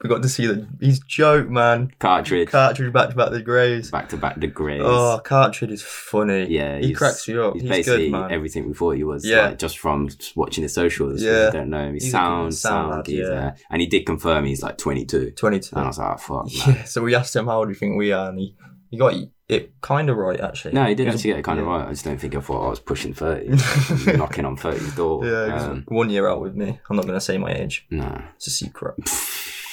We 0.00 0.08
got 0.08 0.22
to 0.22 0.28
see 0.28 0.46
that 0.46 0.64
he's 0.80 1.00
joke 1.00 1.48
man. 1.50 1.90
Cartridge, 1.98 2.50
Cartridge 2.50 2.92
back 2.92 3.08
to 3.10 3.16
back 3.16 3.32
the 3.32 3.42
Greys. 3.42 3.90
back 3.90 4.08
to 4.10 4.16
back 4.16 4.38
the 4.38 4.46
Grays. 4.46 4.80
Oh, 4.84 5.20
Cartridge 5.24 5.72
is 5.72 5.82
funny. 5.82 6.46
yeah, 6.48 6.78
he 6.78 6.92
cracks 6.92 7.26
you 7.26 7.42
up. 7.42 7.54
He's, 7.54 7.62
He's, 7.62 7.68
basically 7.72 8.04
good, 8.04 8.12
man. 8.12 8.30
everything 8.30 8.68
we 8.68 8.74
thought 8.74 8.92
he 8.94 9.02
was. 9.02 9.26
Yeah. 9.26 9.48
like, 9.48 9.58
just 9.58 9.76
from 9.80 10.08
watching 10.36 10.62
his 10.62 10.72
socials. 10.72 11.20
Yeah. 11.20 11.46
Yeah, 11.46 11.50
don't 11.50 11.70
know. 11.70 11.92
He's, 11.92 12.04
He's 12.04 12.12
a 12.12 12.16
sound, 12.16 12.54
sound 12.54 13.08
yeah. 13.08 13.56
and 13.70 13.80
he 13.80 13.88
did 13.88 14.06
confirm 14.06 14.44
he's 14.44 14.62
like 14.62 14.78
22. 14.78 15.32
22. 15.32 15.74
And 15.74 15.84
I 15.84 15.88
was 15.88 15.98
like, 15.98 16.20
fuck, 16.20 16.44
man. 16.68 16.76
Yeah, 16.76 16.84
so 16.84 17.02
we 17.02 17.16
asked 17.16 17.34
him 17.34 17.46
how 17.46 17.58
old 17.58 17.66
do 17.66 17.72
you 17.72 17.74
think 17.80 17.96
we 17.98 18.12
are, 18.12 18.28
and 18.28 18.38
he, 18.38 18.54
he 18.92 18.98
got 18.98 19.14
it 19.48 19.72
kind 19.80 20.10
of 20.10 20.16
right 20.16 20.40
actually. 20.40 20.74
No, 20.74 20.84
he 20.84 20.94
did 20.94 21.08
actually 21.08 21.30
get 21.30 21.38
it 21.38 21.44
kind 21.44 21.58
of 21.60 21.66
yeah. 21.66 21.72
right. 21.78 21.86
I 21.88 21.90
just 21.90 22.04
don't 22.04 22.18
think 22.20 22.34
I 22.36 22.40
thought 22.40 22.66
I 22.66 22.70
was 22.70 22.80
pushing 22.80 23.14
30, 23.14 23.48
knocking 24.16 24.44
on 24.44 24.56
30's 24.56 24.94
door. 24.94 25.24
Yeah, 25.24 25.54
Um, 25.56 25.84
one 25.88 26.10
year 26.10 26.28
out 26.28 26.40
with 26.40 26.54
me. 26.54 26.78
I'm 26.90 26.96
not 26.96 27.06
gonna 27.06 27.20
say 27.20 27.38
my 27.38 27.52
age. 27.52 27.86
no. 27.90 28.22
It's 28.36 28.46
a 28.46 28.50
secret. 28.50 28.94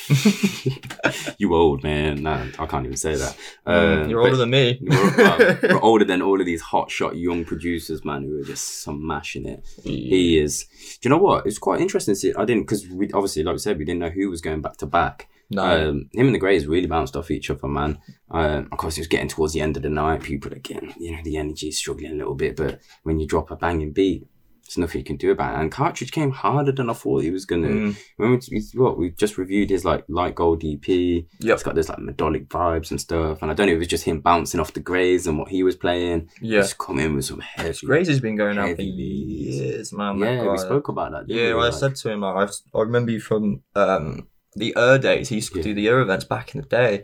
you 1.39 1.53
old, 1.55 1.83
man. 1.83 2.21
No, 2.23 2.47
I 2.59 2.65
can't 2.67 2.85
even 2.85 2.95
say 2.97 3.15
that. 3.15 3.35
Mm, 3.65 4.05
Uh, 4.05 4.07
You're 4.07 4.21
older 4.21 4.35
than 4.35 4.51
me. 4.51 4.79
We're, 4.81 5.17
well, 5.17 5.57
we're 5.63 5.79
older 5.81 6.05
than 6.05 6.21
all 6.21 6.39
of 6.39 6.45
these 6.45 6.61
hotshot 6.61 7.19
young 7.19 7.43
producers, 7.43 8.05
man, 8.05 8.23
who 8.23 8.39
are 8.39 8.43
just 8.43 8.83
smashing 8.83 9.47
it. 9.47 9.65
He 9.83 10.37
is. 10.37 10.65
Do 11.01 11.07
you 11.07 11.09
know 11.09 11.17
what? 11.17 11.47
It's 11.47 11.57
quite 11.57 11.81
interesting. 11.81 12.13
To 12.13 12.19
see, 12.19 12.33
I 12.37 12.45
didn't 12.45 12.63
because 12.63 12.87
we 12.87 13.11
obviously, 13.13 13.43
like 13.43 13.53
we 13.53 13.57
said, 13.59 13.77
we 13.79 13.85
didn't 13.85 13.99
know 13.99 14.09
who 14.09 14.29
was 14.29 14.41
going 14.41 14.61
back 14.61 14.77
to 14.77 14.85
back. 14.85 15.27
No. 15.49 15.89
Um, 15.89 16.09
him 16.13 16.25
and 16.27 16.35
the 16.35 16.39
Greys 16.39 16.65
really 16.67 16.87
bounced 16.87 17.15
off 17.15 17.29
each 17.31 17.49
other, 17.49 17.67
man. 17.67 17.99
Um, 18.31 18.67
of 18.71 18.77
course, 18.77 18.97
it 18.97 19.01
was 19.01 19.07
getting 19.07 19.27
towards 19.29 19.53
the 19.53 19.61
end 19.61 19.77
of 19.77 19.83
the 19.83 19.89
night. 19.89 20.23
People 20.23 20.51
again, 20.53 20.93
you 20.97 21.11
know, 21.11 21.19
the 21.23 21.37
energy 21.37 21.67
is 21.67 21.77
struggling 21.77 22.11
a 22.11 22.15
little 22.15 22.35
bit, 22.35 22.55
but 22.55 22.79
when 23.03 23.19
you 23.19 23.27
drop 23.27 23.51
a 23.51 23.55
banging 23.55 23.93
beat, 23.93 24.25
there's 24.63 24.79
nothing 24.79 24.97
you 24.97 25.05
can 25.05 25.17
do 25.17 25.29
about 25.29 25.53
it. 25.53 25.61
And 25.61 25.71
Cartridge 25.71 26.11
came 26.11 26.31
harder 26.31 26.71
than 26.71 26.89
I 26.89 26.93
thought 26.93 27.21
he 27.21 27.29
was 27.29 27.45
gonna. 27.45 27.67
Mm. 27.67 27.95
We 28.17 28.63
what 28.81 28.97
we 28.97 29.11
just 29.11 29.37
reviewed 29.37 29.69
his 29.69 29.85
like 29.85 30.03
light 30.07 30.33
gold 30.33 30.63
EP. 30.65 30.87
Yep. 30.87 31.23
It's 31.39 31.61
got 31.61 31.75
this 31.75 31.87
like 31.87 31.99
melodic 31.99 32.49
vibes 32.49 32.89
and 32.89 32.99
stuff. 32.99 33.43
And 33.43 33.51
I 33.51 33.53
don't 33.53 33.67
know 33.67 33.73
if 33.73 33.75
it 33.75 33.79
was 33.79 33.87
just 33.87 34.05
him 34.05 34.21
bouncing 34.21 34.59
off 34.59 34.73
the 34.73 34.79
Greys 34.79 35.27
and 35.27 35.37
what 35.37 35.49
he 35.49 35.61
was 35.61 35.75
playing. 35.75 36.29
Yeah. 36.41 36.61
Just 36.61 36.79
come 36.79 36.97
in 36.97 37.13
with 37.15 37.25
some 37.25 37.41
heavy. 37.41 37.85
Greys 37.85 38.07
has 38.07 38.19
been 38.19 38.35
going 38.35 38.57
out 38.57 38.75
for 38.75 38.81
years, 38.81 39.93
man. 39.93 40.17
yeah, 40.17 40.49
we 40.51 40.57
spoke 40.57 40.87
about 40.87 41.11
that. 41.11 41.25
Yeah, 41.27 41.53
we? 41.53 41.61
I 41.61 41.65
Like- 41.65 41.73
said 41.73 41.95
to 41.97 42.11
him, 42.11 42.21
like, 42.21 42.35
I've, 42.49 42.55
I 42.73 42.79
remember 42.79 43.11
you 43.11 43.19
from 43.19 43.61
um, 43.75 44.27
the 44.55 44.73
Ur 44.77 44.97
days. 44.97 45.29
He 45.29 45.35
used 45.35 45.51
to 45.53 45.59
Yeah. 45.59 45.63
do 45.63 45.73
the 45.73 45.87
Ur 45.89 45.99
events 46.01 46.25
back 46.25 46.53
in 46.55 46.61
the 46.61 46.67
day. 46.67 47.03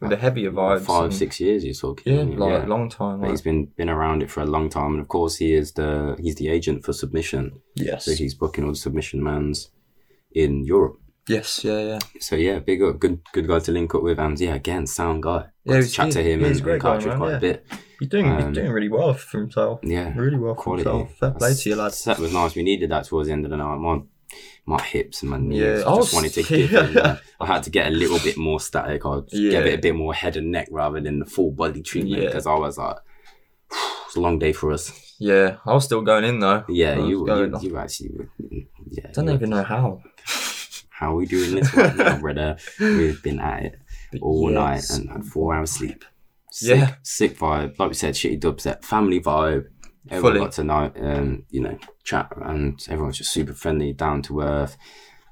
with 0.00 0.10
the 0.10 0.16
heavier 0.16 0.50
vibes. 0.50 0.80
five, 0.80 1.04
and- 1.04 1.14
six 1.14 1.38
years. 1.38 1.64
You're 1.64 1.74
talking. 1.74 2.12
Yeah, 2.32 2.36
like 2.36 2.66
long 2.66 2.88
time. 2.90 3.20
Like, 3.20 3.30
he's 3.30 3.40
been 3.40 3.66
been 3.76 3.88
around 3.88 4.20
it 4.24 4.30
for 4.32 4.40
a 4.40 4.46
long 4.46 4.68
time, 4.68 4.94
and 4.94 5.00
of 5.00 5.06
course 5.06 5.36
he 5.36 5.54
is 5.54 5.72
the 5.74 6.16
he's 6.18 6.34
the 6.34 6.48
agent 6.48 6.84
for 6.84 6.92
submission. 6.92 7.60
yes. 7.76 8.04
So 8.06 8.12
he's 8.12 8.34
booking 8.34 8.64
all 8.64 8.70
the 8.70 8.76
submission 8.76 9.22
mans 9.22 9.70
in 10.32 10.64
Europe. 10.64 10.96
yes. 11.28 11.62
Yeah. 11.64 11.78
Yeah. 11.90 11.98
So 12.18 12.34
yeah, 12.34 12.58
big 12.58 12.82
up, 12.82 12.98
good 12.98 13.20
good 13.32 13.46
guy 13.46 13.60
to 13.60 13.70
link 13.70 13.94
up 13.94 14.02
with, 14.02 14.18
and 14.18 14.38
yeah, 14.40 14.54
again, 14.56 14.88
sound 14.88 15.22
guy. 15.22 15.44
Yeah, 15.64 15.74
to 15.74 15.78
he's- 15.78 15.92
chat 15.92 16.10
to 16.12 16.20
him 16.22 16.40
he's 16.40 16.58
and, 16.60 16.68
and 16.70 16.82
catch 16.82 17.04
quite 17.04 17.30
yeah. 17.30 17.36
a 17.36 17.40
bit. 17.40 17.64
He's 18.00 18.08
doing. 18.08 18.26
Um, 18.28 18.48
he's 18.48 18.54
doing 18.56 18.72
really 18.72 18.88
well 18.88 19.14
for 19.14 19.38
himself. 19.38 19.78
Yeah, 19.84 20.12
Really 20.16 20.36
well 20.36 20.56
for 20.56 20.62
quality. 20.62 20.90
himself. 20.90 21.16
Fair 21.18 21.30
play 21.30 21.54
to 21.54 21.68
you, 21.68 21.76
lad. 21.76 21.92
That 22.06 22.18
was 22.18 22.32
nice. 22.32 22.56
We 22.56 22.64
needed 22.64 22.90
that 22.90 23.04
towards 23.04 23.28
the 23.28 23.34
end 23.34 23.44
of 23.44 23.52
the 23.52 23.56
night. 23.56 23.76
My 23.76 24.00
my 24.66 24.80
hips 24.82 25.22
and 25.22 25.30
my 25.30 25.38
knees 25.38 25.60
Yeah. 25.60 25.74
just 25.94 26.12
Oh, 26.12 26.16
wanted 26.16 26.32
to 26.34 26.40
yeah. 26.42 26.46
give 26.66 26.72
man. 26.94 26.96
Uh, 26.96 27.16
I 27.40 27.46
had 27.46 27.62
to 27.64 27.70
get 27.70 27.88
a 27.88 27.90
little 27.90 28.18
bit 28.20 28.36
more 28.36 28.60
static. 28.60 29.04
I 29.04 29.20
Yeah. 29.32 29.50
give 29.50 29.66
it 29.66 29.78
a 29.78 29.82
bit 29.82 29.94
more 29.94 30.14
head 30.14 30.36
and 30.36 30.50
neck 30.50 30.68
rather 30.70 31.00
than 31.00 31.18
the 31.18 31.26
full 31.26 31.50
body 31.50 31.82
treatment 31.82 32.22
Yeah. 32.22 32.28
because 32.28 32.46
I 32.46 32.54
was 32.54 32.78
like, 32.78 32.96
it's 34.06 34.16
a 34.16 34.20
long 34.20 34.38
day 34.38 34.52
for 34.52 34.72
us. 34.72 35.14
Yeah, 35.18 35.56
I 35.66 35.72
was 35.72 35.84
still 35.84 36.02
going 36.02 36.24
in 36.24 36.40
though. 36.40 36.64
Yeah, 36.68 36.96
you, 36.98 37.26
you 37.28 37.58
you 37.60 37.76
actually 37.78 38.08
mm, 38.42 38.66
yeah. 38.90 39.10
don't 39.12 39.30
even 39.30 39.50
know 39.50 39.62
how. 39.62 40.02
how 40.90 41.12
are 41.12 41.16
we 41.16 41.26
doing 41.26 41.54
this 41.56 41.72
right 41.74 41.94
now, 41.96 42.18
brother? 42.18 42.56
We've 42.80 43.22
been 43.22 43.40
at 43.40 43.64
it 43.64 43.78
all 44.20 44.50
yes. 44.50 44.90
night 44.90 44.98
and 45.00 45.10
had 45.10 45.24
four 45.24 45.54
hours 45.54 45.70
sleep. 45.72 46.04
Sick, 46.50 46.76
Yeah. 46.78 46.94
sick 47.02 47.38
vibe. 47.38 47.78
Like 47.78 47.88
we 47.88 47.94
said, 47.94 48.14
shitty 48.14 48.40
dubstep, 48.40 48.84
family 48.84 49.20
vibe. 49.20 49.66
Everyone 50.10 50.32
Fully. 50.32 50.44
got 50.44 50.52
to 50.52 50.64
know, 50.64 50.92
um, 51.00 51.44
you 51.50 51.60
know, 51.60 51.78
chat, 52.04 52.32
and 52.42 52.80
everyone 52.88 53.08
was 53.08 53.18
just 53.18 53.32
super 53.32 53.52
friendly, 53.52 53.92
down 53.92 54.22
to 54.22 54.40
earth. 54.40 54.76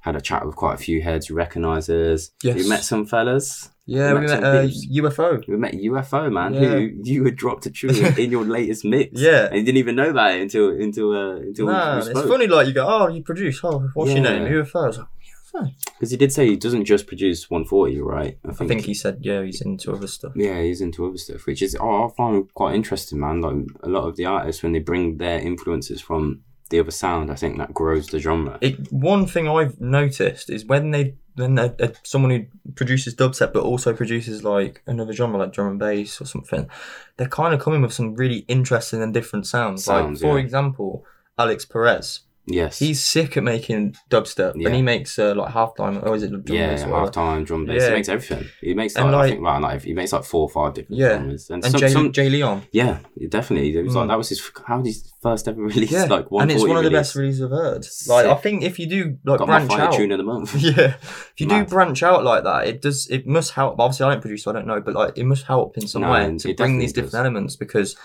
Had 0.03 0.17
a 0.17 0.21
chat 0.21 0.47
with 0.47 0.57
quite 0.57 0.75
a 0.75 0.79
few 0.79 1.03
heads 1.03 1.29
you 1.29 1.35
recognise 1.35 1.91
us. 1.91 2.31
Yes. 2.43 2.57
We 2.57 2.67
met 2.69 2.83
some 2.85 3.05
fellas. 3.05 3.69
Yeah, 3.85 4.15
we 4.15 4.21
Met 4.21 4.41
met 4.41 4.45
uh. 4.45 4.63
UFO. 4.95 5.47
We 5.49 5.57
met 5.57 5.75
UFO 5.75 6.33
man, 6.33 6.55
Yeah. 6.55 6.61
who 6.71 6.91
you 7.03 7.25
had 7.25 7.37
dropped 7.37 7.67
a 7.67 7.71
tune 7.71 7.97
in 8.19 8.31
your 8.31 8.45
latest 8.45 8.85
mix. 8.85 9.21
Yeah. 9.21 9.47
and 9.47 9.57
you 9.57 9.63
didn't 9.65 9.79
even 9.79 9.97
know 9.97 10.13
that 10.13 10.41
until 10.41 10.71
until 10.71 11.13
uh, 11.13 11.37
until 11.37 11.67
Nah, 11.67 11.97
we 12.05 12.11
it's 12.13 12.23
funny. 12.23 12.47
Like 12.47 12.69
you 12.69 12.73
go, 12.73 12.87
oh, 12.89 13.09
you 13.09 13.23
produce. 13.23 13.61
Oh, 13.65 13.91
what's 13.95 14.13
your 14.15 14.23
Yeah. 14.25 14.39
name? 14.39 14.53
UFO. 14.53 15.07
I 15.55 15.59
was 15.59 15.67
like, 15.67 15.73
UFO. 15.73 15.93
Because 15.95 16.11
he 16.11 16.17
did 16.17 16.33
say 16.33 16.47
he 16.49 16.57
doesn't 16.57 16.85
just 16.85 17.07
produce 17.07 17.51
140, 17.51 18.01
right? 18.01 18.39
I 18.49 18.53
think 18.53 18.83
he 18.83 18.95
said, 18.95 19.19
yeah, 19.21 19.43
he's 19.43 19.61
into 19.61 19.93
other 19.93 20.07
stuff. 20.07 20.33
Yeah, 20.35 20.61
he's 20.61 20.81
into 20.81 21.07
other 21.07 21.19
stuff, 21.19 21.47
which 21.47 21.63
is 21.63 21.77
oh, 21.81 22.07
I 22.07 22.09
find 22.17 22.53
quite 22.55 22.75
interesting, 22.75 23.21
man. 23.21 23.41
Like 23.41 23.67
a 23.83 23.89
lot 23.89 24.09
of 24.09 24.17
the 24.17 24.27
artists 24.27 24.63
when 24.63 24.73
they 24.73 24.79
bring 24.81 25.19
their 25.19 25.41
influences 25.41 26.01
from 26.01 26.43
the 26.71 26.81
other 26.81 26.91
sound, 26.91 27.31
I 27.31 27.35
think 27.35 27.59
that 27.59 27.75
grows 27.75 28.07
the 28.07 28.19
genre. 28.19 28.57
It, 28.61 28.93
one 28.93 29.27
thing 29.27 29.49
I've 29.49 29.81
noticed 29.81 30.51
is 30.51 30.65
when 30.65 30.93
they 30.93 31.15
when 31.37 31.75
someone 32.03 32.31
who 32.31 32.73
produces 32.75 33.15
dubstep 33.15 33.53
but 33.53 33.63
also 33.63 33.95
produces 33.95 34.45
like 34.45 34.83
another 34.87 35.13
genre 35.13 35.39
like 35.39 35.53
drum 35.53 35.69
and 35.69 35.79
bass 35.79 36.21
or 36.21 36.27
something, 36.27 36.69
they're 37.17 37.29
kind 37.29 37.55
of 37.55 37.61
coming 37.61 37.83
with 37.83 37.93
some 37.93 38.15
really 38.15 38.39
interesting 38.49 39.03
and 39.03 39.13
different 39.15 39.47
sounds. 39.47 39.85
Sounds, 39.85 40.23
like 40.23 40.31
for 40.31 40.39
yeah. 40.39 40.45
example, 40.45 41.05
Alix 41.39 41.65
Perez. 41.65 42.21
Yes, 42.53 42.79
He's 42.79 43.03
sick 43.05 43.37
at 43.37 43.43
making 43.43 43.95
dubstep, 44.11 44.53
Yeah. 44.57 44.67
and 44.69 44.77
he 44.77 44.83
makes 44.83 45.19
uh, 45.19 45.35
like 45.35 45.53
halftime. 45.55 46.05
Or 46.05 46.15
is 46.15 46.23
it 46.23 46.31
drum 46.31 46.43
yeah, 46.49 46.69
bass 46.71 46.83
or 46.83 46.89
whatever? 46.89 47.05
half 47.07 47.13
time 47.13 47.45
drum 47.45 47.65
bass. 47.67 47.83
Yeah. 47.83 47.89
He 47.89 47.95
makes 47.95 48.09
everything. 48.09 48.49
He 48.61 48.75
makes 48.75 48.97
And 48.97 49.13
like, 49.13 49.25
I 49.25 49.29
think 49.31 49.43
well, 49.43 49.61
like 49.61 49.83
he 49.83 49.93
makes 49.95 50.13
like 50.13 50.25
four 50.25 50.43
or 50.43 50.51
five 50.51 50.75
different 50.75 50.99
Yeah. 51.01 51.19
genres. 51.19 51.51
And, 51.51 51.65
And 51.65 51.73
some, 51.73 51.81
Jay, 51.81 51.89
some- 51.89 52.13
Jay 52.13 52.29
Leon. 52.29 52.63
yeah, 52.73 52.99
definitely. 53.29 53.77
It 53.77 53.85
was 53.85 53.95
like 53.95 54.05
Mm. 54.07 54.09
that 54.09 54.19
was 54.19 54.29
his 54.29 54.43
how 54.67 54.77
did 54.79 54.87
his 54.87 55.13
first 55.23 55.49
ever 55.49 55.63
release 55.71 55.91
Yeah, 55.93 56.05
like 56.05 56.31
one 56.31 56.43
and 56.43 56.51
it's 56.53 56.61
one 56.67 56.77
of 56.77 56.85
the 56.85 56.91
best 56.91 57.15
releases 57.15 57.43
I've 57.43 57.51
heard. 57.51 57.87
Like 58.09 58.27
I 58.27 58.35
think 58.37 58.63
if 58.63 58.79
you 58.79 58.87
do 58.87 59.17
like 59.25 59.39
Got 59.39 59.47
branch 59.47 59.73
out, 59.73 59.93
tune 59.95 60.13
of 60.13 60.19
the 60.19 60.25
month. 60.25 60.55
yeah, 60.59 60.95
if 61.03 61.35
you 61.39 61.47
Mad. 61.47 61.67
do 61.67 61.71
branch 61.71 62.03
out 62.03 62.25
like 62.25 62.45
that, 62.45 62.67
it 62.67 62.83
does. 62.83 63.09
It 63.11 63.27
must 63.27 63.53
help. 63.53 63.79
Obviously, 63.79 64.07
I 64.07 64.11
don't 64.13 64.21
produce, 64.21 64.45
so 64.45 64.51
I 64.51 64.55
don't 64.55 64.67
know, 64.67 64.81
but 64.81 64.95
like 64.95 65.17
it 65.19 65.25
must 65.25 65.45
help 65.47 65.77
in 65.79 65.87
some 65.87 66.03
No, 66.03 66.11
way 66.13 66.37
to 66.39 66.55
bring 66.55 66.79
these 66.79 66.93
different 66.93 67.15
elements 67.15 67.57
because, 67.57 67.97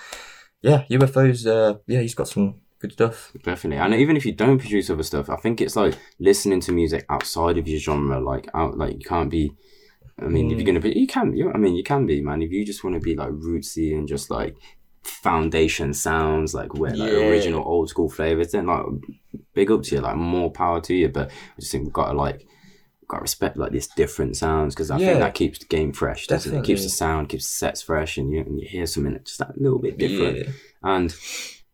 yeah, 0.62 0.84
UFOs. 0.90 1.46
Uh, 1.48 1.78
yeah, 1.88 2.02
he's 2.02 2.16
got 2.16 2.28
some 2.28 2.56
good 2.88 2.94
stuff. 2.94 3.32
Definitely, 3.44 3.78
and 3.84 3.94
even 3.94 4.16
if 4.18 4.26
you 4.26 4.32
don't 4.34 4.60
produce 4.60 4.90
other 4.90 5.04
stuff, 5.04 5.30
I 5.30 5.36
think 5.38 5.62
it's 5.62 5.76
like 5.76 5.96
listening 6.20 6.60
to 6.62 6.72
music 6.72 7.06
outside 7.10 7.58
of 7.58 7.68
your 7.68 7.80
genre. 7.80 8.20
Like 8.20 8.48
out, 8.54 8.78
like 8.78 8.94
you 8.94 9.06
can't 9.06 9.30
be. 9.30 9.52
I 10.18 10.28
mean, 10.28 10.50
Mm. 10.50 10.52
if 10.54 10.58
you're 10.58 10.66
gonna 10.66 10.80
be, 10.80 10.98
you 10.98 11.08
can. 11.08 11.36
You, 11.36 11.52
I 11.52 11.58
mean, 11.58 11.76
you 11.76 11.84
can 11.84 12.06
be, 12.06 12.22
man. 12.22 12.42
If 12.42 12.52
you 12.52 12.66
just 12.66 12.84
want 12.84 12.94
to 12.96 13.00
be 13.02 13.16
like 13.16 13.32
rootsy 13.32 13.98
and 13.98 14.08
just 14.08 14.30
like 14.32 14.56
foundation 15.04 15.94
sounds, 15.94 16.54
like 16.54 16.74
where 16.74 16.96
like 16.96 17.12
Yeah. 17.12 17.28
original 17.30 17.64
old 17.64 17.90
school 17.90 18.10
flavors, 18.10 18.52
then 18.52 18.68
like 18.68 18.86
big 19.54 19.72
up 19.72 19.84
to 19.84 19.96
you, 19.96 20.02
like 20.02 20.16
more 20.16 20.52
power 20.52 20.82
to 20.82 20.94
you. 20.94 21.10
But 21.10 21.30
I 21.32 21.60
just 21.60 21.72
think 21.72 21.84
we've 21.86 21.94
got 21.94 22.12
to 22.12 22.18
like. 22.18 22.48
Got 23.08 23.18
to 23.18 23.22
respect 23.22 23.56
like 23.56 23.72
these 23.72 23.86
different 23.86 24.36
sounds 24.36 24.74
because 24.74 24.90
I 24.90 24.98
Yeah. 24.98 25.06
think 25.10 25.20
that 25.20 25.36
keeps 25.36 25.60
the 25.60 25.68
game 25.68 25.94
fresh, 25.94 26.26
doesn't 26.26 26.56
it? 26.58 26.66
Keeps 26.66 26.82
the 26.82 26.90
sound, 26.90 27.30
keeps 27.30 27.48
the 27.48 27.54
sets 27.54 27.84
fresh, 27.84 28.18
and 28.18 28.32
you 28.34 28.40
and 28.40 28.60
you 28.60 28.68
hear 28.68 28.88
something 28.88 29.14
that's 29.14 29.30
just 29.30 29.38
that 29.42 29.62
little 29.62 29.78
bit 29.78 30.00
different 30.00 30.38
Yeah. 30.40 30.46
and 30.82 31.16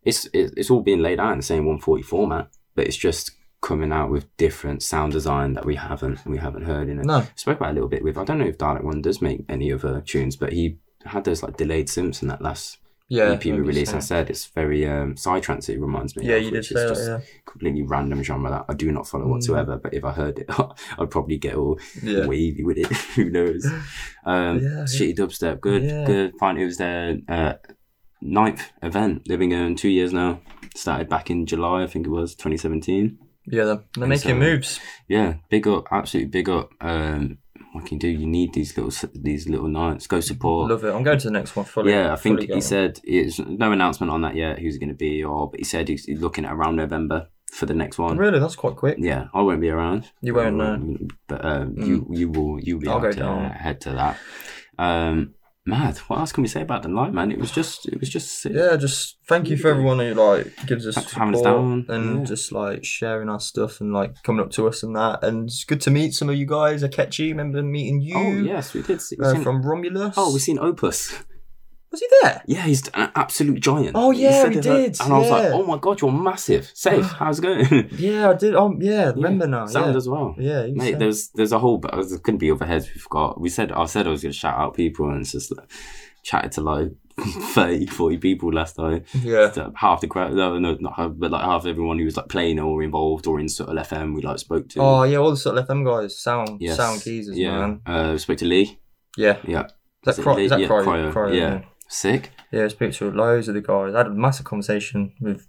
it's 0.03 0.27
it's 0.33 0.69
all 0.71 0.81
being 0.81 1.01
laid 1.01 1.19
out 1.19 1.31
in 1.33 1.37
the 1.39 1.43
same 1.43 1.65
140 1.65 2.01
format, 2.03 2.49
but 2.75 2.87
it's 2.87 2.97
just 2.97 3.31
coming 3.61 3.91
out 3.91 4.09
with 4.09 4.25
different 4.37 4.81
sound 4.81 5.11
design 5.13 5.53
that 5.53 5.65
we 5.65 5.75
haven't 5.75 6.25
we 6.25 6.37
haven't 6.37 6.63
heard 6.63 6.89
in 6.89 6.99
it. 6.99 7.05
No. 7.05 7.23
spoke 7.35 7.57
about 7.57 7.71
a 7.71 7.73
little 7.73 7.89
bit 7.89 8.03
with 8.03 8.17
I 8.17 8.23
don't 8.23 8.39
know 8.39 8.45
if 8.47 8.57
Dalek 8.57 8.83
One 8.83 9.01
does 9.01 9.21
make 9.21 9.45
any 9.47 9.71
other 9.71 10.01
tunes, 10.01 10.35
but 10.35 10.51
he 10.53 10.77
had 11.05 11.23
those 11.23 11.43
like 11.43 11.57
delayed 11.57 11.89
in 11.97 12.11
that 12.27 12.41
last 12.41 12.77
Yeah, 13.07 13.33
EP 13.33 13.45
we 13.45 13.51
released 13.53 13.91
so. 13.91 13.97
and 13.97 14.03
said 14.03 14.29
it's 14.31 14.45
very 14.47 14.87
um 14.87 15.13
psytrance 15.15 15.69
it 15.69 15.79
reminds 15.79 16.15
me 16.15 16.25
Yeah, 16.27 16.35
of, 16.37 16.43
you 16.43 16.51
did 16.51 16.65
say 16.65 16.75
that, 16.75 16.87
just 16.89 17.07
yeah. 17.07 17.19
completely 17.45 17.83
random 17.83 18.23
genre 18.23 18.49
that 18.49 18.65
I 18.67 18.73
do 18.73 18.91
not 18.91 19.07
follow 19.07 19.25
Mm. 19.25 19.29
whatsoever, 19.31 19.77
but 19.77 19.93
if 19.93 20.03
I 20.03 20.11
heard 20.11 20.39
it 20.39 20.47
I'd 20.99 21.11
probably 21.11 21.37
get 21.37 21.55
all 21.55 21.79
Yeah. 22.01 22.25
wavy 22.25 22.63
with 22.63 22.77
it. 22.79 22.87
Who 23.15 23.29
knows? 23.29 23.63
Um 24.25 24.59
Yeah, 24.59 24.85
shitty 24.85 25.15
dubstep, 25.17 25.59
good, 25.61 25.83
good. 26.07 26.33
Fine. 26.39 26.57
It 26.57 26.65
was 26.65 26.77
their 26.77 27.17
uh, 27.27 27.53
ninth 28.21 28.71
event. 28.81 29.23
They've 29.27 29.39
been 29.39 29.49
going 29.49 29.75
two 29.75 29.89
years 29.89 30.13
now. 30.13 30.41
Started 30.75 31.09
back 31.09 31.29
in 31.29 31.45
July, 31.45 31.83
I 31.83 31.87
think 31.87 32.05
it 32.07 32.11
was 32.11 32.33
2017. 32.35 33.17
Yeah, 33.47 33.63
they're, 33.65 33.83
they're 33.97 34.07
making 34.07 34.31
so- 34.31 34.35
moves. 34.35 34.79
Yeah, 35.07 35.35
big 35.49 35.67
up, 35.67 35.87
absolutely 35.91 36.29
big 36.29 36.47
up. 36.49 36.69
Um, 36.79 37.39
what 37.73 37.85
can 37.85 37.95
you 37.95 37.99
do? 37.99 38.07
You 38.09 38.27
need 38.27 38.53
these 38.53 38.75
little 38.77 38.91
these 39.15 39.47
little 39.47 39.67
nights. 39.69 40.05
Go 40.05 40.19
support. 40.19 40.69
Love 40.69 40.83
it. 40.83 40.93
I'm 40.93 41.03
going 41.03 41.17
to 41.19 41.27
the 41.27 41.31
next 41.31 41.55
one. 41.55 41.65
Fully, 41.65 41.91
yeah, 41.93 42.11
I 42.11 42.17
think 42.17 42.41
he 42.41 42.59
said 42.59 42.99
it's 43.03 43.39
no 43.39 43.71
announcement 43.71 44.11
on 44.11 44.21
that 44.23 44.35
yet. 44.35 44.59
Who's 44.59 44.77
going 44.77 44.89
to 44.89 44.95
be 44.95 45.23
or? 45.23 45.49
But 45.49 45.61
he 45.61 45.63
said 45.63 45.87
he's 45.87 46.07
looking 46.09 46.43
at 46.45 46.51
around 46.53 46.75
November 46.75 47.27
for 47.51 47.65
the 47.65 47.73
next 47.73 47.97
one. 47.97 48.17
Really, 48.17 48.39
that's 48.39 48.57
quite 48.57 48.75
quick. 48.75 48.97
Yeah, 48.99 49.27
I 49.33 49.41
won't 49.41 49.61
be 49.61 49.69
around. 49.69 50.11
You 50.21 50.33
won't. 50.33 50.61
Um, 50.61 51.07
But 51.27 51.45
um, 51.45 51.75
you 51.77 52.05
you 52.11 52.29
will 52.29 52.59
you 52.59 52.75
will 52.75 52.81
be 52.81 52.87
I'll 52.89 52.97
able 52.99 53.11
to 53.13 53.19
down. 53.19 53.51
head 53.51 53.79
to 53.81 53.91
that. 53.91 54.17
Um, 54.77 55.33
mad. 55.65 55.97
What 56.07 56.19
else 56.19 56.31
can 56.31 56.41
we 56.41 56.47
say 56.47 56.61
about 56.61 56.83
the 56.83 56.89
night, 56.89 57.13
man? 57.13 57.31
It 57.31 57.37
was 57.39 57.51
just 57.51 57.87
it 57.87 57.99
was 57.99 58.09
just 58.09 58.41
sick. 58.41 58.53
Yeah, 58.53 58.75
just 58.77 59.17
thank 59.27 59.49
you 59.49 59.57
for 59.57 59.69
everyone 59.69 59.99
who 59.99 60.13
like 60.13 60.53
gives 60.65 60.87
us 60.87 60.95
Thanks 60.95 61.11
support 61.11 61.43
down. 61.43 61.85
and 61.89 62.19
Yeah. 62.19 62.25
just 62.25 62.51
like 62.51 62.83
sharing 62.83 63.29
our 63.29 63.39
stuff 63.39 63.79
and 63.81 63.93
like 63.93 64.21
coming 64.23 64.41
up 64.43 64.51
to 64.51 64.67
us 64.67 64.83
and 64.83 64.95
that. 64.95 65.23
And 65.23 65.47
it's 65.49 65.63
good 65.63 65.81
to 65.81 65.91
meet 65.91 66.13
some 66.13 66.29
of 66.29 66.35
you 66.35 66.45
guys. 66.45 66.83
Akechi, 66.83 67.29
remember 67.29 67.61
meeting 67.63 68.01
you 68.01 68.15
Oh 68.17 68.31
yes, 68.31 68.73
we 68.73 68.81
did. 68.81 69.01
See, 69.01 69.17
uh, 69.21 69.33
seen, 69.33 69.43
from 69.43 69.61
Romulus. 69.61 70.15
oh, 70.17 70.31
we've 70.33 70.41
seen 70.41 70.59
Opus. 70.59 71.13
was 71.91 71.99
he 71.99 72.07
there? 72.21 72.41
Yeah, 72.47 72.61
he's 72.63 72.87
an 72.89 73.11
absolute 73.15 73.59
giant. 73.59 73.91
Oh, 73.95 74.11
yeah, 74.11 74.43
we 74.47 74.51
it, 74.51 74.55
like- 74.55 74.63
did, 74.63 75.01
And 75.01 75.13
I 75.13 75.17
was 75.19 75.29
like, 75.29 75.51
oh 75.51 75.65
my 75.65 75.77
god, 75.77 75.99
you're 76.01 76.11
massive. 76.11 76.71
Safe. 76.73 77.05
How's 77.19 77.39
it 77.39 77.41
going? 77.43 77.89
Yeah, 77.97 78.29
I 78.29 78.33
did. 78.33 78.55
Oh, 78.55 78.75
yeah, 78.79 79.11
remember 79.11 79.45
now. 79.47 79.65
Sound 79.65 79.91
yeah. 79.91 79.97
as 79.97 80.07
well. 80.09 80.35
Yeah, 80.37 80.65
he 80.65 80.71
Mate, 80.73 80.99
there's 80.99 81.29
there's 81.29 81.51
a 81.51 81.59
whole 81.59 81.79
there 81.79 82.17
couldn't 82.19 82.37
be 82.39 82.49
other 82.51 82.65
heads 82.65 82.87
we've 82.95 83.09
got. 83.09 83.39
We 83.39 83.49
said 83.49 83.71
I 83.71 83.85
said 83.85 84.07
I 84.07 84.11
was 84.11 84.21
gonna 84.23 84.33
shout 84.33 84.57
out 84.57 84.73
people 84.73 85.09
and 85.09 85.21
it's 85.21 85.33
just 85.33 85.55
like 85.55 85.69
chatted 86.23 86.51
to 86.53 86.61
like 86.61 86.91
30, 87.19 87.87
40 87.87 88.17
people 88.17 88.53
last 88.53 88.77
night. 88.77 89.05
Yeah. 89.21 89.51
So 89.51 89.73
half 89.75 90.01
the 90.01 90.07
crowd 90.07 90.33
no, 90.33 90.57
no 90.59 90.75
not 90.79 90.93
half 90.95 91.11
but 91.15 91.31
like 91.31 91.43
half 91.43 91.65
everyone 91.65 91.99
who 91.99 92.05
was 92.05 92.15
like 92.15 92.29
playing 92.29 92.59
or 92.59 92.81
involved 92.83 93.27
or 93.27 93.39
in 93.39 93.49
Subtle 93.49 93.75
FM 93.75 94.15
we 94.15 94.21
like 94.21 94.39
spoke 94.39 94.69
to. 94.69 94.79
Oh 94.79 95.03
yeah, 95.03 95.17
all 95.17 95.31
the 95.31 95.37
Subtle 95.37 95.63
FM 95.63 95.85
guys, 95.85 96.17
sound, 96.17 96.61
Yes. 96.61 96.77
sound 96.77 97.01
geezers, 97.03 97.37
yeah. 97.37 97.57
man. 97.59 97.81
Uh 97.85 98.17
spoke 98.17 98.37
to 98.37 98.45
Lee. 98.45 98.79
Yeah, 99.17 99.37
Yeah. 99.45 99.65
is 99.65 99.71
that, 100.05 100.19
it 100.19 100.21
cry, 100.21 100.39
is 100.39 100.49
that 100.51 100.59
yeah, 100.61 100.67
Cryo? 100.67 100.85
Cryo. 100.85 101.13
Cryo, 101.13 101.35
yeah. 101.37 101.61
Sick. 101.91 102.31
yeah. 102.51 102.63
I 102.65 102.67
Spoke 102.69 102.93
to 102.93 103.11
loads 103.11 103.47
of 103.47 103.53
the 103.55 103.61
guys. 103.61 103.93
I 103.93 103.99
had 103.99 104.07
a 104.07 104.11
massive 104.11 104.45
conversation 104.45 105.13
with 105.21 105.47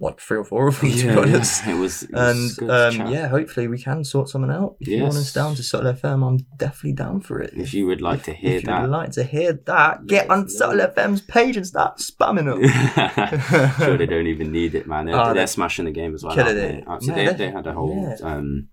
like 0.00 0.18
three 0.20 0.36
or 0.38 0.44
four 0.44 0.66
of 0.66 0.80
them 0.80 0.90
to 0.90 1.02
be 1.04 1.08
honest. 1.10 1.64
yeah. 1.64 1.76
It 1.76 1.78
was, 1.78 2.02
it 2.02 2.10
was 2.12 2.58
And 2.58 2.70
um, 2.70 3.12
yeah, 3.12 3.28
hopefully 3.28 3.68
we 3.68 3.78
can 3.78 4.02
sort 4.02 4.28
something 4.28 4.50
out. 4.50 4.74
If 4.80 4.88
you 4.88 5.02
want 5.04 5.14
us 5.14 5.32
down 5.32 5.54
to 5.54 5.62
Subtle 5.62 5.92
FM, 5.92 6.26
I'm 6.26 6.38
definitely 6.58 6.94
down 6.94 7.20
for 7.20 7.40
it. 7.40 7.52
If 7.54 7.72
you 7.72 7.86
would 7.86 8.02
like 8.02 8.24
to 8.24 8.34
hear 8.34 8.56
if 8.56 8.64
that. 8.64 8.80
you'd 8.82 8.90
like 8.90 9.12
to 9.12 9.22
hear 9.22 9.52
that, 9.66 10.06
get 10.06 10.28
on 10.30 10.42
Yes, 10.42 10.58
Subtle 10.58 10.84
FM's 10.88 11.20
page 11.22 11.56
and 11.56 11.64
start 11.66 11.98
spamming 11.98 12.46
them. 12.46 13.78
sure, 13.78 13.96
they 13.96 14.06
don't 14.06 14.26
even 14.26 14.50
need 14.50 14.74
it, 14.74 14.88
man. 14.88 15.06
They're, 15.06 15.14
Oh, 15.20 15.24
they're 15.26 15.34
they- 15.34 15.46
smashing 15.46 15.84
the 15.84 15.92
game 15.92 16.12
as 16.14 16.24
well. 16.24 16.38
Aren't 16.38 16.56
they? 16.56 16.82
Man, 16.84 16.98
they, 17.16 17.26
they- 17.26 17.32
they 17.34 17.50
had 17.52 17.66
a 17.68 17.72
whole 17.72 18.16
yeah. 18.20 18.26
um, 18.26 18.68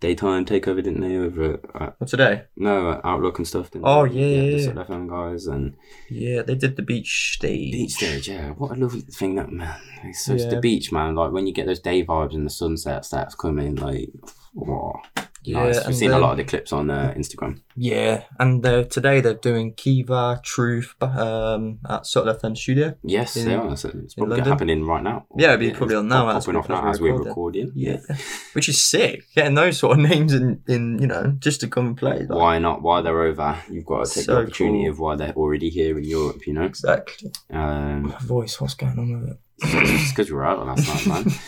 daytime 0.00 0.44
takeover, 0.44 0.82
didn't 0.82 1.00
they? 1.00 1.16
Over 1.16 1.60
uh, 1.74 1.90
What 1.98 2.08
today? 2.08 2.44
no 2.56 3.00
Outlook 3.04 3.38
and 3.38 3.46
stuff. 3.46 3.70
Didn't 3.70 3.86
Oh, 3.86 4.06
they? 4.06 4.14
yeah, 4.14 4.42
yeah, 4.42 4.72
the 4.72 4.80
yeah. 4.80 4.84
FM 4.84 5.08
guys 5.08 5.46
and 5.46 5.76
Yeah, 6.08 6.42
they 6.42 6.54
did 6.54 6.76
the 6.76 6.82
beach 6.82 7.34
stage. 7.36 7.72
beach 7.72 7.92
stage. 7.92 8.28
Yeah, 8.28 8.50
what 8.50 8.72
a 8.72 8.74
lovely 8.80 9.00
thing 9.02 9.34
that 9.36 9.50
man. 9.52 9.76
It's, 10.04 10.24
so 10.24 10.34
it's 10.34 10.46
the 10.46 10.60
beach, 10.60 10.90
man. 10.92 11.14
Like 11.14 11.32
when 11.32 11.46
you 11.46 11.52
get 11.52 11.66
those 11.66 11.80
day 11.80 12.04
vibes 12.04 12.34
and 12.34 12.46
the 12.46 12.50
sunsets 12.50 13.10
that's 13.10 13.34
coming, 13.34 13.76
like. 13.76 14.08
Wow. 14.54 15.00
Yeah, 15.42 15.64
nice. 15.64 15.86
We've 15.86 15.96
seen 15.96 16.10
a 16.10 16.18
lot 16.18 16.32
of 16.32 16.36
the 16.36 16.44
clips 16.44 16.70
on 16.72 16.90
uh, 16.90 17.14
Instagram. 17.16 17.60
Yeah, 17.74 18.24
and 18.38 18.64
uh, 18.66 18.84
today 18.84 19.22
they're 19.22 19.34
doing 19.34 19.72
Kiva 19.72 20.40
Truth 20.44 20.94
um, 21.00 21.78
at 21.88 22.02
FM 22.02 22.56
Studio. 22.56 22.94
Yes, 23.02 23.36
In- 23.36 23.48
they 23.48 23.54
are. 23.54 23.74
So 23.76 23.90
it's 24.04 24.14
probably 24.14 24.40
happening 24.40 24.84
right 24.84 25.02
now. 25.02 25.24
Yeah, 25.36 25.48
it'd 25.48 25.60
be 25.60 25.68
it's 25.68 25.78
probably 25.78 25.96
on 25.96 26.08
now 26.08 26.26
pop- 26.26 26.36
as 26.36 26.44
Popping 26.44 26.58
off 26.58 26.68
now 26.68 26.88
as 26.90 26.96
as 26.96 27.00
we 27.00 27.10
we're 27.12 27.22
recording. 27.22 27.72
Yeah, 27.74 27.98
which 28.52 28.68
is 28.68 28.82
sick. 28.84 29.22
Getting 29.34 29.54
those 29.54 29.78
sort 29.78 29.98
of 29.98 30.04
names 30.10 30.34
in, 30.34 30.62
in 30.68 30.98
you 31.00 31.06
know, 31.06 31.34
just 31.38 31.60
to 31.60 31.68
come 31.68 31.86
and 31.86 31.96
play. 31.96 32.18
like- 32.18 32.28
Why 32.38 32.58
not? 32.58 32.82
Why 32.82 33.00
they're 33.00 33.22
over? 33.22 33.56
You've 33.70 33.86
got 33.86 34.04
to 34.06 34.14
take 34.14 34.24
So 34.24 34.34
the 34.34 34.40
opportunity 34.42 34.82
cool. 34.84 34.90
of 34.92 34.98
why 34.98 35.16
they're 35.16 35.32
already 35.32 35.70
here 35.70 35.96
in 35.96 36.04
Europe. 36.04 36.46
You 36.46 36.52
know, 36.52 36.64
Exactly. 36.64 37.32
um, 37.50 38.02
My 38.02 38.18
voice, 38.18 38.60
what's 38.60 38.74
going 38.74 38.98
on 38.98 39.20
with 39.20 39.30
it? 39.30 39.38
it's 39.62 40.10
because 40.10 40.30
we 40.30 40.36
were 40.36 40.44
out 40.46 40.66
last 40.66 41.06
night, 41.06 41.24
man. 41.26 41.34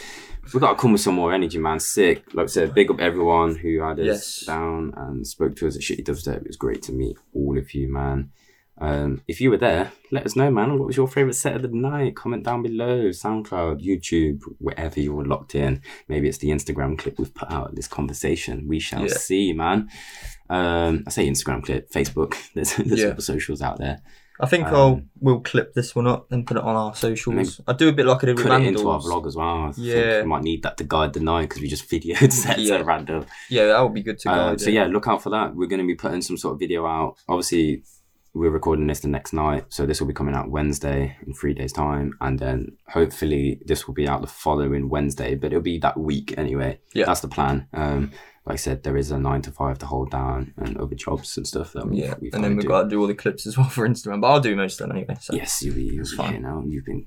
We 0.53 0.61
got 0.61 0.71
to 0.71 0.77
come 0.77 0.93
with 0.93 1.01
some 1.01 1.15
more 1.15 1.33
energy, 1.33 1.59
man. 1.59 1.79
Sick. 1.81 2.25
Like 2.35 2.45
I 2.45 2.47
said, 2.49 2.75
big 2.75 2.91
up 2.91 3.01
everyone 3.01 3.55
who 3.57 3.81
had 3.81 3.99
us 4.01 4.07
Yes. 4.07 4.45
down 4.47 4.93
and 4.97 5.27
spoke 5.27 5.57
to 5.57 5.67
us 5.69 5.77
at 5.77 5.83
Shitty 5.83 6.05
Dubstep. 6.05 6.39
It 6.43 6.47
was 6.49 6.57
great 6.57 6.83
to 6.83 6.93
meet 6.93 7.17
all 7.35 7.57
of 7.57 7.73
you, 7.75 7.89
man. 7.93 8.31
Um, 8.79 9.23
if 9.29 9.41
you 9.41 9.51
were 9.51 9.59
there, 9.59 9.93
let 10.11 10.27
us 10.27 10.35
know, 10.35 10.51
man. 10.51 10.77
What 10.79 10.87
was 10.89 10.97
your 10.97 11.07
favorite 11.07 11.35
set 11.35 11.55
of 11.55 11.63
the 11.63 11.69
night? 11.69 12.17
Comment 12.17 12.43
down 12.45 12.63
below. 12.63 13.11
SoundCloud, 13.11 13.85
YouTube, 13.85 14.41
wherever 14.59 14.99
you 14.99 15.13
were 15.15 15.25
locked 15.25 15.55
in. 15.55 15.81
Maybe 16.09 16.29
it's 16.29 16.39
the 16.39 16.49
Instagram 16.51 16.99
clip 16.99 17.19
we've 17.19 17.33
put 17.35 17.51
out 17.51 17.75
this 17.77 17.87
conversation. 17.87 18.67
We 18.67 18.81
shall 18.81 19.03
Yeah. 19.03 19.15
see, 19.15 19.53
man. 19.53 19.89
Um, 20.51 21.05
I 21.07 21.11
say 21.11 21.29
Instagram 21.29 21.63
clip, 21.63 21.91
Facebook. 21.93 22.35
There's 22.55 22.75
there's 22.77 23.01
Yeah. 23.01 23.09
other 23.09 23.23
socials 23.23 23.63
out 23.63 23.79
there. 23.79 24.03
I 24.43 24.47
think 24.47 24.67
Um, 24.67 24.75
I'll 24.75 25.03
we'll 25.21 25.41
clip 25.41 25.73
this 25.73 25.95
one 25.95 26.07
up 26.09 26.31
and 26.33 26.45
put 26.47 26.57
it 26.57 26.63
on 26.65 26.75
our 26.75 26.95
socials. 26.95 27.61
I 27.67 27.73
do 27.75 27.89
a 27.89 27.93
bit 27.93 28.07
like 28.07 28.25
I 28.25 28.27
did 28.27 28.37
with 28.39 28.47
Put 28.49 28.61
it 28.61 28.67
into 28.67 28.89
our 28.91 28.99
vlog 29.01 29.27
as 29.27 29.37
well. 29.37 29.63
I 29.69 29.73
think 29.73 29.87
Yeah. 29.87 30.23
we 30.23 30.27
might 30.27 30.43
need 30.43 30.63
that 30.65 30.77
to 30.79 30.85
guide 30.85 31.13
the 31.13 31.21
night 31.21 31.43
because 31.49 31.63
we 31.63 31.69
just 31.69 31.89
videoed 31.89 32.33
sets 32.45 32.61
Yeah. 32.63 32.75
at 32.77 32.85
random. 32.85 33.25
Yeah, 33.49 33.67
that 33.69 33.81
would 33.81 33.95
be 33.95 34.03
good 34.03 34.19
to 34.21 34.31
Uh, 34.31 34.59
so 34.59 34.69
yeah, 34.71 34.87
look 34.87 35.07
out 35.07 35.23
for 35.23 35.31
that. 35.31 35.55
We're 35.55 35.69
going 35.69 35.81
to 35.81 35.87
be 35.87 35.95
putting 35.95 36.23
some 36.23 36.37
sort 36.37 36.55
of 36.55 36.59
video 36.61 36.85
out. 36.87 37.17
Obviously, 37.29 37.85
we're 38.35 38.51
recording 38.51 38.87
this 38.87 39.01
the 39.01 39.09
next 39.09 39.33
night, 39.35 39.67
so 39.69 39.85
this 39.87 40.01
will 40.01 40.09
be 40.09 40.15
coming 40.15 40.35
out 40.35 40.51
Wednesday 40.51 41.17
in 41.27 41.35
three 41.35 41.53
days' 41.55 41.73
time, 41.73 42.15
and 42.21 42.39
then 42.39 42.73
hopefully 42.89 43.61
this 43.67 43.87
will 43.87 43.95
be 43.95 44.09
out 44.09 44.23
the 44.23 44.27
following 44.27 44.89
Wednesday. 44.89 45.35
But 45.35 45.49
it'll 45.53 45.61
be 45.63 45.79
that 45.79 45.99
week 46.01 46.35
anyway. 46.39 46.81
Yeah. 46.95 47.05
that's 47.05 47.21
the 47.21 47.29
plan. 47.29 47.69
Um, 47.75 48.11
like 48.45 48.55
I 48.55 48.57
said, 48.57 48.83
there 48.83 48.97
is 48.97 49.11
a 49.13 49.19
nine 49.19 49.43
to 49.43 49.53
five 49.53 49.79
to 49.79 49.87
hold 49.87 50.11
down 50.11 50.53
and 50.57 50.77
other 50.77 50.95
jobs 50.97 51.37
and 51.37 51.47
stuff 51.47 51.73
that 51.75 51.87
Yeah, 51.93 52.15
we've 52.21 52.35
and 52.35 52.43
then 52.43 52.57
we've 52.57 52.63
do. 52.63 52.69
got 52.69 52.83
to 52.85 52.89
do 52.89 53.01
all 53.01 53.07
the 53.07 53.15
clips 53.15 53.47
as 53.47 53.57
well 53.57 53.69
for 53.69 53.87
Instagram, 53.89 54.21
but 54.21 54.29
I'll 54.33 54.41
do 54.41 54.57
most 54.57 54.81
of 54.81 54.89
them 54.89 54.97
anyway. 54.97 55.17
So. 55.21 55.35
Yes, 55.35 55.63
you, 55.63 55.73
you, 55.73 56.05
fine. 56.05 56.43
know, 56.43 56.65
you've 56.67 56.85
been 56.85 57.07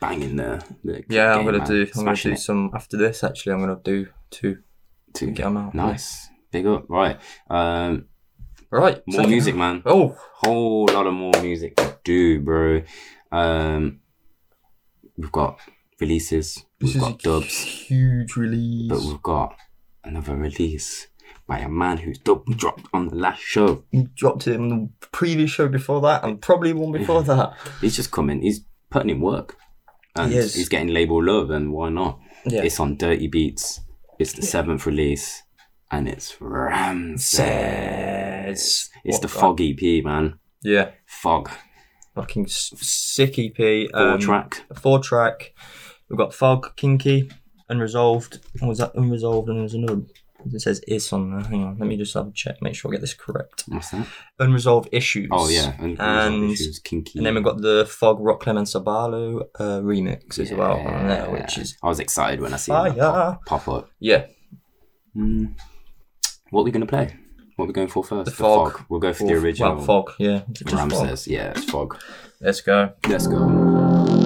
banging 0.00 0.36
the. 0.36 0.62
the 0.84 1.02
Yeah, 1.08 1.34
I'm 1.34 1.44
gonna 1.44 1.58
man. 1.58 1.66
do. 1.68 1.86
I'm 1.96 2.04
gonna 2.04 2.16
do 2.16 2.32
it 2.32 2.38
some 2.38 2.70
after 2.74 2.96
this. 2.98 3.24
Actually, 3.24 3.52
I'm 3.54 3.60
gonna 3.60 3.80
do 3.82 4.08
two. 4.30 4.58
to 5.14 5.30
get 5.30 5.46
'em 5.46 5.56
out. 5.56 5.74
Nice, 5.74 6.28
big 6.50 6.66
up, 6.66 6.84
right? 6.90 7.18
Um, 7.48 8.06
Right, 8.70 9.00
more 9.06 9.22
so- 9.22 9.28
music, 9.28 9.54
man. 9.54 9.82
Oh, 9.86 10.16
whole 10.34 10.86
lot 10.86 11.06
of 11.06 11.14
more 11.14 11.32
music 11.40 11.76
to 11.76 11.96
do, 12.02 12.40
bro. 12.40 12.82
Um, 13.30 14.00
we've 15.16 15.30
got 15.30 15.60
releases, 16.00 16.54
this 16.80 16.94
we've 16.94 16.96
is 16.96 17.00
got 17.00 17.18
dubs, 17.20 17.54
huge 17.56 18.34
release. 18.36 18.88
but 18.90 19.00
we've 19.00 19.22
got 19.22 19.54
another 20.04 20.36
release 20.36 21.08
by 21.46 21.58
a 21.58 21.68
man 21.68 21.98
who's 21.98 22.18
dub 22.18 22.44
dropped 22.56 22.86
on 22.92 23.08
the 23.08 23.16
last 23.16 23.42
show. 23.42 23.84
He 23.90 24.04
dropped 24.14 24.46
it 24.46 24.54
in 24.54 24.68
the 24.68 24.88
previous 25.12 25.50
show 25.50 25.68
before 25.68 26.00
that, 26.02 26.24
and 26.24 26.40
probably 26.40 26.72
one 26.72 26.92
before 26.92 27.22
that. 27.24 27.54
He's 27.80 27.96
just 27.96 28.10
coming. 28.10 28.42
He's 28.42 28.60
putting 28.90 29.10
in 29.10 29.20
work, 29.20 29.56
and 30.16 30.32
He 30.32 30.38
he's 30.38 30.68
getting 30.68 30.88
label 30.88 31.22
love, 31.22 31.50
and 31.50 31.72
why 31.72 31.90
not? 31.90 32.18
Yeah. 32.46 32.62
It's 32.62 32.80
on 32.80 32.96
Dirty 32.96 33.28
Beats. 33.28 33.80
It's 34.18 34.32
the 34.32 34.42
seventh 34.42 34.86
release, 34.86 35.42
and 35.90 36.08
it's 36.08 36.40
Ramses. 36.40 37.40
It's 37.40 38.90
What 39.04 39.22
the 39.22 39.28
Fog 39.28 39.60
EP, 39.60 40.04
man. 40.04 40.38
Yeah, 40.62 40.92
Fog 41.06 41.50
fucking 42.14 42.46
sick 42.46 43.38
EP. 43.38 43.90
four 43.90 44.00
um, 44.00 44.18
track. 44.20 44.64
Four 44.74 45.00
track. 45.00 45.54
We've 46.08 46.18
got 46.18 46.34
Fog, 46.34 46.76
Kinky, 46.76 47.30
Unresolved. 47.68 48.40
Was 48.62 48.78
that? 48.78 48.92
Unresolved, 48.94 49.48
and 49.48 49.60
there's 49.60 49.74
another. 49.74 50.02
It 50.52 50.60
says 50.60 50.80
is 50.86 51.10
on 51.10 51.30
there. 51.30 51.40
Hang 51.48 51.64
on, 51.64 51.78
let 51.78 51.88
me 51.88 51.96
just 51.96 52.12
have 52.12 52.26
a 52.26 52.30
check, 52.32 52.60
make 52.60 52.74
sure 52.74 52.90
I 52.90 52.92
get 52.92 53.00
this 53.00 53.14
correct. 53.14 53.64
What's 53.66 53.90
that? 53.92 54.06
Unresolved 54.38 54.90
issues. 54.92 55.28
Oh 55.32 55.48
yeah, 55.48 55.74
and, 55.78 55.98
and 55.98 56.50
issues, 56.50 56.80
kinky. 56.80 57.18
and 57.18 57.24
then 57.24 57.34
we've 57.34 57.44
got 57.44 57.62
the 57.62 57.86
Fog 57.88 58.18
Rock 58.20 58.40
Clement 58.40 58.66
Sabalo 58.68 59.44
uh, 59.58 59.80
remix 59.80 60.38
as 60.38 60.52
well 60.52 60.72
on 60.78 61.08
there, 61.08 61.30
which 61.30 61.56
is 61.56 61.78
I 61.82 61.88
was 61.88 61.98
excited 61.98 62.42
when 62.42 62.52
I 62.52 62.58
see 62.58 62.72
that 62.72 62.94
pop, 62.98 63.46
pop 63.46 63.68
up. 63.68 63.88
yeah, 64.00 64.26
Mm. 65.16 65.54
What 66.50 66.60
are 66.60 66.64
we 66.64 66.70
gonna 66.72 66.84
play? 66.86 67.16
What 67.56 67.64
are 67.64 67.68
we 67.68 67.72
going 67.72 67.88
for 67.88 68.04
first? 68.04 68.26
The 68.26 68.36
Fog. 68.36 68.84
We'll 68.90 69.00
go 69.00 69.14
for 69.14 69.24
Or- 69.24 69.28
the 69.28 69.34
original. 69.36 69.76
Well, 69.76 69.84
Fog, 69.84 70.12
yeah. 70.18 70.42
Is 70.52 70.60
it 70.60 70.66
just 70.66 70.70
Fog? 70.76 70.92
Ramses. 70.92 71.26
Yeah, 71.28 71.52
it's 71.56 71.64
Fog. 71.70 71.98
Let's 72.40 72.60
go. 72.60 72.92
Let's 73.08 73.26
go. 73.28 74.23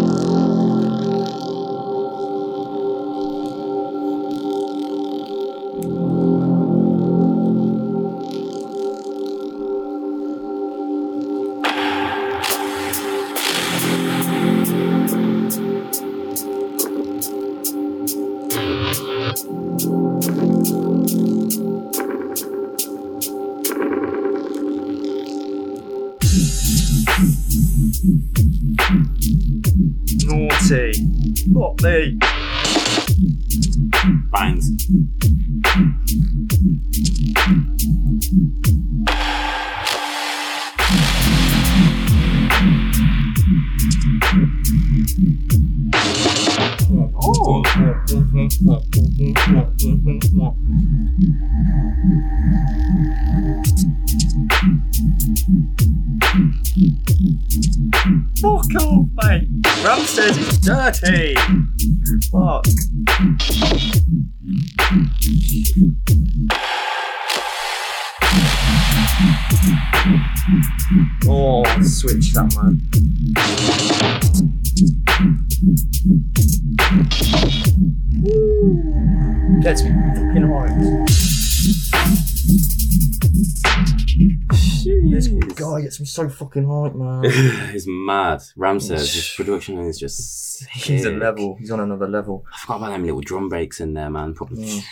So 86.19 86.29
fucking 86.29 86.65
hard, 86.67 86.95
man. 86.97 87.25
He's 87.73 87.87
mad. 87.89 88.41
Ramses. 88.57 89.13
His 89.15 89.35
production 89.37 89.79
is 89.81 89.99
just. 89.99 90.67
He's 90.71 91.05
a 91.05 91.11
level. 91.13 91.57
He's 91.59 91.71
on 91.71 91.81
another 91.81 92.09
level. 92.09 92.45
I 92.55 92.59
forgot 92.61 92.77
about 92.79 92.91
them 92.93 93.05
little 93.05 93.21
drum 93.21 93.49
breaks 93.49 93.81
in 93.81 93.95
there, 93.95 94.11
man. 94.11 94.35
Proper, 94.35 94.55
Mm. 94.55 94.83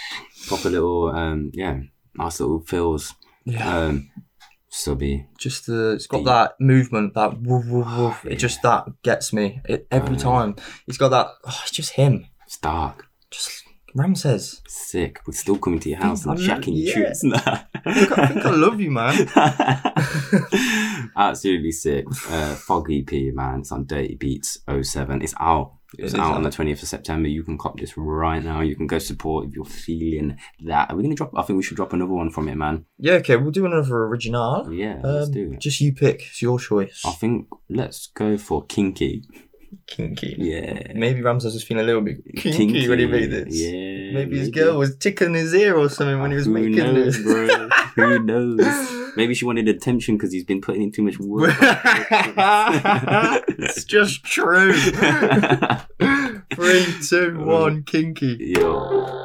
proper 0.49 0.71
little, 0.71 1.09
um, 1.11 1.51
yeah, 1.55 1.81
nice 2.15 2.39
little 2.41 2.61
fills. 2.61 3.15
Yeah. 3.45 3.77
Um, 3.79 4.11
subby. 4.69 5.27
Just 5.39 5.67
the, 5.67 5.93
it's 5.93 6.07
got 6.07 6.19
The- 6.25 6.31
that 6.31 6.53
movement, 6.61 7.15
that 7.15 7.41
woof 7.41 7.67
woof 7.67 7.87
woof. 7.97 8.21
yeah. 8.25 8.33
It 8.33 8.37
just 8.37 8.63
that 8.63 8.85
gets 9.03 9.33
me 9.33 9.61
it, 9.69 9.87
every 9.91 10.17
Oh, 10.17 10.19
time. 10.19 10.57
He's 10.87 10.99
got 10.99 11.09
that. 11.11 11.29
Oh, 11.45 11.61
it's 11.63 11.71
just 11.73 11.93
him. 11.93 12.27
It's 12.47 12.59
dark. 12.59 13.07
Just 13.31 13.63
Ramses. 13.95 14.61
Sick. 14.69 15.21
We're 15.27 15.33
still 15.33 15.57
coming 15.59 15.81
to 15.81 15.89
your 15.89 15.99
house 15.99 16.25
and 16.27 16.33
I 16.33 16.37
jacking 16.37 16.75
your 16.75 16.99
yeah. 16.99 17.13
tunes. 17.15 17.25
I 17.35 17.65
I 17.87 17.95
think 17.95 18.45
I 18.45 18.51
love 18.51 18.79
you, 18.79 18.91
man. 18.91 19.15
Absolutely 21.17 21.73
sick. 21.73 22.05
Uh, 22.31 22.55
Fog 22.55 22.91
EP, 22.91 23.11
man. 23.35 23.61
It's 23.61 23.73
on 23.73 23.87
Dirty 23.87 24.15
Beats 24.17 24.59
07. 24.83 25.23
It's 25.23 25.35
out. 25.41 25.73
It's 25.99 26.15
It 26.15 26.21
out 26.21 26.35
on 26.35 26.43
the 26.43 26.51
20th 26.51 26.83
of 26.83 26.89
September. 26.89 27.29
You 27.29 27.43
can 27.45 27.57
cop 27.57 27.79
this 27.79 27.97
right 27.97 28.43
now. 28.43 28.61
You 28.61 28.75
can 28.77 28.87
go 28.87 28.99
support 28.99 29.47
if 29.47 29.55
you're 29.55 29.65
feeling 29.65 30.37
that. 30.65 30.91
Are 30.91 30.97
we 30.97 31.03
going 31.03 31.15
to 31.15 31.17
drop? 31.17 31.31
I 31.37 31.43
think 31.43 31.57
we 31.57 31.63
should 31.63 31.77
drop 31.77 31.93
another 31.93 32.13
one 32.13 32.31
from 32.31 32.49
it, 32.49 32.57
man. 32.57 32.85
Yeah, 32.99 33.15
okay, 33.15 33.37
we'll 33.37 33.53
do 33.53 33.67
another 33.67 34.05
original. 34.05 34.71
Yeah, 34.73 35.01
let's 35.03 35.27
Um, 35.29 35.33
do 35.33 35.53
it. 35.53 35.61
Just 35.61 35.81
you 35.81 35.93
pick. 35.95 36.23
It's 36.27 36.43
your 36.43 36.59
choice. 36.59 37.03
I 37.07 37.13
think 37.13 37.47
let's 37.71 38.09
go 38.09 38.37
for 38.37 38.65
Kinky. 38.67 39.23
Kinky. 39.87 40.35
Yeah. 40.39 40.93
Maybe 40.95 41.23
Ramses 41.23 41.55
was 41.55 41.63
feeling 41.63 41.85
a 41.85 41.87
little 41.87 42.03
bit 42.03 42.19
kinky, 42.37 42.89
when 42.89 42.99
he 42.99 43.07
made 43.07 43.31
this. 43.31 43.55
Yeah. 43.57 44.13
Maybe 44.13 44.39
his 44.39 44.51
girl 44.51 44.79
was 44.79 44.97
tickling 44.97 45.35
his 45.35 45.55
ear 45.55 45.77
or 45.77 45.89
something 45.89 46.21
when 46.21 46.31
he 46.33 46.37
was 46.37 46.47
Who 46.47 46.53
making 46.53 46.77
knows, 46.77 47.17
it. 47.19 47.73
Who 47.97 48.19
knows? 48.21 48.61
Maybe 49.17 49.35
she 49.35 49.47
wanted 49.47 49.69
attention 49.69 50.17
because 50.17 50.31
he's 50.33 50.45
been 50.45 50.61
putting 50.61 50.83
in 50.83 50.93
too 50.93 51.03
much 51.03 51.19
work. 51.19 51.57
it's 53.49 53.85
just 53.85 54.23
true. 54.23 54.75
Three, 56.55 56.87
two, 57.09 57.39
one, 57.39 57.83
kinky. 57.85 58.55
Yo. 58.55 59.23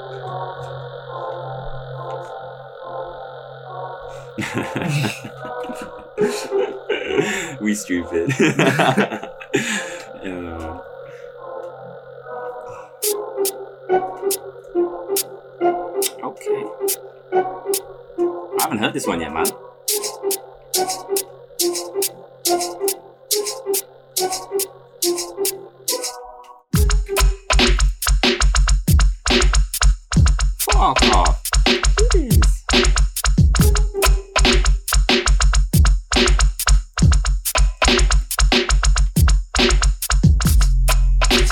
we 7.59 7.75
stupid. 7.75 8.33
Yeah. 10.23 10.79
Okay. 16.23 16.63
I 18.61 18.65
haven't 18.65 18.77
heard 18.77 18.93
this 18.93 19.07
one 19.07 19.19
yet, 19.19 19.33
man. 19.33 19.47
Fuck 30.59 31.01
off. 31.09 31.41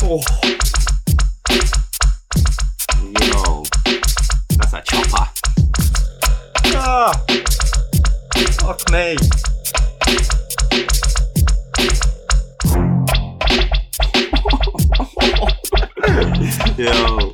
Oh, 0.01 0.38
ah. 6.89 7.13
Fuck 8.59 8.89
me. 8.91 9.15
Yo. 16.77 17.33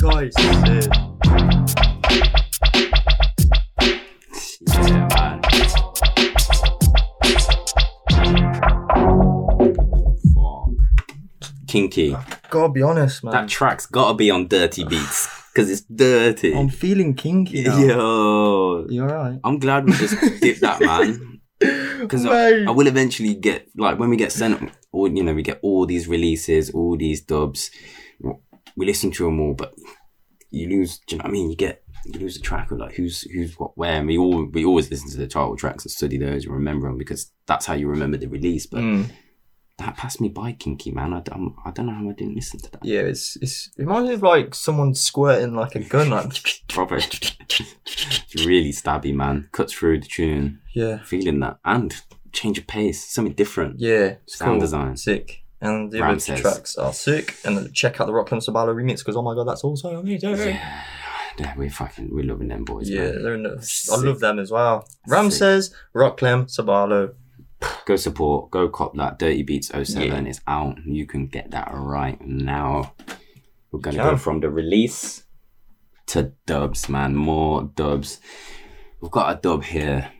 Guys, 0.00 0.34
sick. 0.64 0.90
Yeah, 4.72 5.08
man. 5.14 5.42
Fuck. 10.34 10.70
Kinky. 11.66 12.16
Gotta 12.50 12.72
be 12.72 12.82
honest, 12.82 13.24
man. 13.24 13.32
That 13.32 13.48
track's 13.48 13.86
gotta 13.86 14.14
be 14.14 14.30
on 14.30 14.48
Dirty 14.48 14.84
Beats 14.84 15.28
because 15.52 15.70
it's 15.70 15.82
dirty. 15.82 16.54
I'm 16.54 16.68
feeling 16.68 17.14
kinky. 17.14 17.62
Now. 17.64 17.78
Yo, 17.78 18.86
You 18.88 19.02
alright? 19.02 19.38
I'm 19.44 19.58
glad 19.58 19.86
we 19.86 19.92
just 19.92 20.20
did 20.40 20.60
that, 20.60 20.80
man. 20.80 21.40
Because 22.00 22.24
I, 22.24 22.62
I 22.62 22.70
will 22.70 22.86
eventually 22.86 23.34
get 23.34 23.68
like 23.76 23.98
when 23.98 24.08
we 24.08 24.16
get 24.16 24.32
sent, 24.32 24.72
all 24.92 25.06
you 25.14 25.22
know, 25.22 25.34
we 25.34 25.42
get 25.42 25.60
all 25.62 25.84
these 25.84 26.08
releases, 26.08 26.70
all 26.70 26.96
these 26.96 27.20
dubs. 27.20 27.70
We 28.76 28.86
listen 28.86 29.10
to 29.10 29.24
them 29.24 29.38
all, 29.40 29.52
but 29.52 29.74
you 30.50 30.68
lose. 30.70 31.00
Do 31.06 31.16
you 31.16 31.18
know 31.18 31.24
what 31.24 31.28
I 31.28 31.32
mean? 31.32 31.50
You 31.50 31.56
get 31.56 31.82
you 32.06 32.18
lose 32.18 32.36
the 32.36 32.40
track 32.40 32.70
of 32.70 32.78
like 32.78 32.94
who's 32.94 33.20
who's 33.30 33.58
what 33.58 33.76
where. 33.76 33.92
And 33.92 34.06
we 34.06 34.16
all 34.16 34.46
we 34.46 34.64
always 34.64 34.90
listen 34.90 35.10
to 35.10 35.18
the 35.18 35.26
title 35.26 35.54
tracks 35.56 35.84
and 35.84 35.92
study 35.92 36.16
those 36.16 36.46
and 36.46 36.54
remember 36.54 36.88
them 36.88 36.96
because 36.96 37.30
that's 37.46 37.66
how 37.66 37.74
you 37.74 37.88
remember 37.88 38.16
the 38.16 38.28
release. 38.28 38.64
But 38.64 38.80
Mm. 38.80 39.10
That 39.80 39.96
passed 39.96 40.20
me 40.20 40.28
by, 40.28 40.52
Kinky 40.52 40.90
man. 40.92 41.12
I, 41.12 41.20
don't- 41.20 41.54
I 41.64 41.70
don't 41.72 41.86
know 41.86 41.92
how 41.94 42.08
I 42.08 42.12
didn't 42.12 42.34
listen 42.36 42.60
to 42.60 42.70
that. 42.70 42.84
Yeah, 42.84 43.00
it's 43.00 43.36
it's 43.36 43.68
it 43.76 43.82
reminds 43.82 44.08
me 44.08 44.14
of 44.14 44.22
like 44.22 44.54
someone 44.54 44.94
squirting 44.94 45.54
like 45.54 45.74
a 45.74 45.80
gun, 45.80 46.10
like 46.10 46.32
Proper, 46.68 46.96
it's 46.96 48.44
really 48.46 48.72
stabby, 48.72 49.14
man. 49.14 49.48
Cuts 49.52 49.72
through 49.72 50.00
the 50.00 50.06
tune. 50.06 50.60
yeah, 50.74 51.02
feeling 51.02 51.40
that 51.40 51.58
and 51.64 51.94
change 52.32 52.58
of 52.58 52.66
pace, 52.66 53.04
something 53.04 53.34
different. 53.34 53.80
yeah, 53.80 54.14
Sound 54.26 54.52
cool. 54.52 54.60
design. 54.60 54.96
sick. 54.96 55.42
And 55.62 55.90
the 55.92 55.98
other 55.98 56.18
two 56.18 56.32
Ramses. 56.32 56.40
tracks 56.40 56.76
are 56.78 56.92
sick. 56.92 57.36
And 57.44 57.74
check 57.74 58.00
out 58.00 58.06
the 58.06 58.14
Rockland 58.14 58.42
Sabalo 58.42 58.74
remix 58.74 58.98
because 59.00 59.16
oh 59.16 59.22
my 59.22 59.34
god, 59.34 59.44
that's 59.48 59.62
also 59.64 59.98
amazing. 59.98 60.30
Yeah, 60.36 60.82
yeah, 61.38 61.54
we're 61.56 61.68
fucking 61.70 62.08
we're 62.14 62.24
loving 62.24 62.48
them 62.48 62.64
boys. 62.64 62.88
Yeah, 62.88 63.10
man. 63.10 63.22
they're 63.22 63.34
in 63.34 63.42
the, 63.42 63.88
I 63.92 63.96
love 63.96 64.20
them 64.20 64.38
as 64.38 64.50
well. 64.50 64.86
Ramses, 65.06 65.74
Rocklem, 65.94 66.46
Sabalo. 66.46 67.12
Go 67.86 67.96
support, 67.96 68.50
go 68.50 68.68
cop 68.68 68.94
that 68.96 69.18
Dirty 69.18 69.42
Beats 69.42 69.70
07 69.72 70.26
is 70.26 70.40
out. 70.46 70.78
You 70.86 71.06
can 71.06 71.26
get 71.26 71.50
that 71.50 71.70
right 71.72 72.20
now. 72.24 72.94
We're 73.72 73.80
gonna 73.80 73.96
go 73.98 74.16
from 74.16 74.40
the 74.40 74.50
release 74.50 75.24
to 76.08 76.32
dubs, 76.46 76.88
man. 76.88 77.14
More 77.16 77.64
dubs. 77.74 78.20
We've 79.00 79.10
got 79.10 79.36
a 79.36 79.40
dub 79.40 79.64
here 79.64 80.10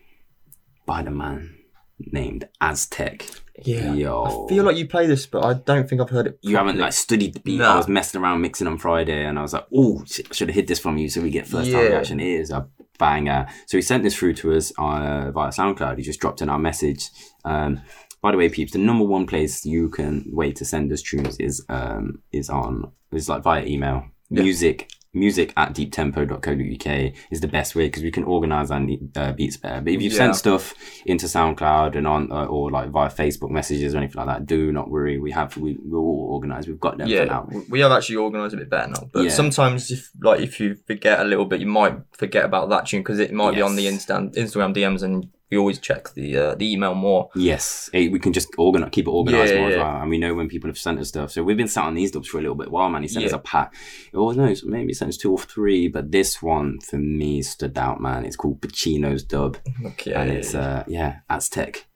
by 0.87 1.03
the 1.03 1.11
man 1.11 1.57
named 1.99 2.49
Aztec. 2.61 3.27
Yeah. 3.63 3.93
Yo. 3.93 4.47
I 4.47 4.49
feel 4.49 4.65
like 4.65 4.77
you 4.77 4.89
play 4.89 5.07
this, 5.07 5.27
but 5.27 5.45
I 5.45 5.55
don't 5.55 5.89
think 5.89 6.01
I've 6.01 6.09
heard 6.11 6.27
it. 6.29 6.39
You 6.43 6.57
haven't 6.57 6.79
like 6.79 6.93
studied 6.95 7.35
the 7.35 7.41
beat. 7.41 7.59
Nah. 7.59 7.75
I 7.75 7.77
was 7.77 7.89
messing 7.89 8.21
around 8.21 8.41
mixing 8.41 8.67
on 8.67 8.79
Friday, 8.79 9.25
and 9.25 9.39
I 9.39 9.43
was 9.43 9.53
like, 9.53 9.67
"Oh, 9.75 10.03
I 10.03 10.35
should 10.35 10.49
have 10.49 10.55
hid 10.55 10.67
this 10.67 10.79
from 10.79 10.97
you 10.97 11.09
so 11.09 11.21
we 11.21 11.31
get 11.31 11.47
first 11.47 11.71
time 11.71 11.83
Yeah. 11.83 11.89
reaction." 11.89 12.21
It 12.21 12.29
is 12.41 12.51
a 12.51 12.69
banger. 12.99 13.47
So 13.67 13.77
he 13.77 13.83
sent 13.83 14.03
this 14.03 14.15
through 14.17 14.35
to 14.35 14.53
us 14.55 14.73
uh, 14.79 15.31
via 15.33 15.51
SoundCloud. 15.51 15.97
He 15.99 16.03
just 16.05 16.21
dropped 16.21 16.41
in 16.41 16.49
our 16.49 16.59
message. 16.59 17.11
Um, 17.45 17.81
by 18.23 18.33
the 18.33 18.37
way, 18.39 18.49
peeps, 18.51 18.73
the 18.73 18.79
number 18.79 19.05
one 19.05 19.27
place 19.27 19.65
you 19.65 19.89
can 19.89 20.25
way 20.31 20.53
to 20.53 20.65
send 20.65 20.93
us 20.93 21.03
tunes 21.03 21.37
is 21.39 21.65
um, 21.69 22.23
is 22.33 22.51
on 22.51 22.93
is 23.13 23.29
like 23.29 23.43
via 23.43 23.65
email. 23.65 24.05
Yeah. 24.31 24.43
Music 24.43 24.91
music 25.13 25.53
at 25.57 25.75
deeptempo.co.uk 25.75 27.13
is 27.33 27.41
the 27.41 27.49
best 27.49 27.75
way 27.75 27.87
because 27.87 28.03
we 28.05 28.13
can 28.13 28.23
organize 28.25 28.71
our 28.71 28.81
uh, 29.17 29.33
beats 29.33 29.57
better. 29.57 29.81
But 29.81 29.93
if 29.93 30.03
you've 30.03 30.13
Yeah. 30.13 30.19
sent 30.19 30.37
stuff 30.37 30.75
into 31.05 31.27
SoundCloud 31.27 31.97
and 31.97 32.07
on 32.07 32.31
uh, 32.31 32.45
or 32.45 32.71
like 32.71 32.91
via 32.91 33.11
Facebook 33.11 33.51
messages 33.51 33.95
or 33.95 33.99
anything 33.99 34.17
like 34.17 34.27
that, 34.27 34.47
do 34.47 34.71
not 34.73 34.89
worry. 34.91 35.19
We 35.19 35.33
have 35.33 35.57
we 35.57 35.79
we're 35.85 35.99
all 35.99 36.29
organized. 36.31 36.69
We've 36.69 36.79
got 36.79 36.99
them 36.99 37.09
for 37.09 37.13
Yeah, 37.13 37.25
now. 37.25 37.49
we 37.69 37.81
have 37.81 37.91
actually 37.93 38.17
organised 38.17 38.55
a 38.55 38.59
bit 38.59 38.71
better 38.71 38.89
now. 38.89 39.09
But 39.13 39.25
Yeah. 39.25 39.31
sometimes, 39.31 39.91
if 39.91 40.11
like 40.23 40.41
if 40.41 40.61
you 40.61 40.77
forget 40.87 41.19
a 41.21 41.25
little 41.25 41.45
bit, 41.47 41.61
you 41.61 41.67
might 41.67 41.97
forget 42.13 42.45
about 42.45 42.69
that 42.71 42.87
tune 42.87 43.01
because 43.01 43.19
it 43.19 43.33
might 43.33 43.55
be 43.55 43.63
on 43.63 43.75
the 43.77 43.83
Yes. 43.83 44.07
Insta- 44.07 44.35
Instagram 44.37 44.75
DMs, 44.75 45.03
and 45.03 45.29
we 45.51 45.59
always 45.59 45.79
check 45.79 46.13
the 46.15 46.37
uh, 46.37 46.55
the 46.55 46.73
email 46.73 46.95
more. 46.95 47.29
Yes, 47.35 47.91
we 47.93 48.19
can 48.19 48.33
just 48.33 48.49
organize, 48.57 48.91
keep 48.93 49.07
it 49.07 49.11
organized 49.11 49.53
Yeah, 49.53 49.59
more 49.61 49.71
as 49.71 49.77
well, 49.77 50.01
and 50.01 50.09
we 50.11 50.19
know 50.19 50.35
when 50.35 50.49
people 50.49 50.69
have 50.71 50.79
sent 50.79 51.01
us 51.01 51.09
stuff. 51.09 51.31
So 51.33 51.43
we've 51.43 51.57
been 51.57 51.69
sat 51.69 51.85
on 51.85 51.95
these 51.95 52.11
dubs 52.13 52.29
for 52.29 52.39
a 52.39 52.41
little 52.41 52.55
bit 52.57 52.71
while, 52.71 52.89
man. 52.89 53.03
He 53.03 53.09
sent 53.09 53.25
us 53.25 53.33
Yeah. 53.33 53.37
a 53.39 53.41
pack. 53.41 53.75
Oh 54.15 54.31
no, 54.31 54.55
so 54.55 54.67
maybe 54.69 54.89
he 54.89 54.95
sent 54.95 55.09
us 55.09 55.17
two 55.17 55.33
or 55.33 55.39
three, 55.39 55.89
but 55.89 56.13
this 56.13 56.41
one 56.41 56.79
for 56.81 56.99
me 56.99 57.43
stood 57.43 57.77
out, 57.77 58.01
man. 58.01 58.25
It's 58.25 58.37
called 58.37 58.61
Pacino's 58.61 59.23
dub, 59.25 59.59
Okay, 59.85 60.13
and 60.13 60.31
it's 60.31 60.55
uh 60.55 60.85
yeah 60.87 61.21
Aztec. 61.29 61.87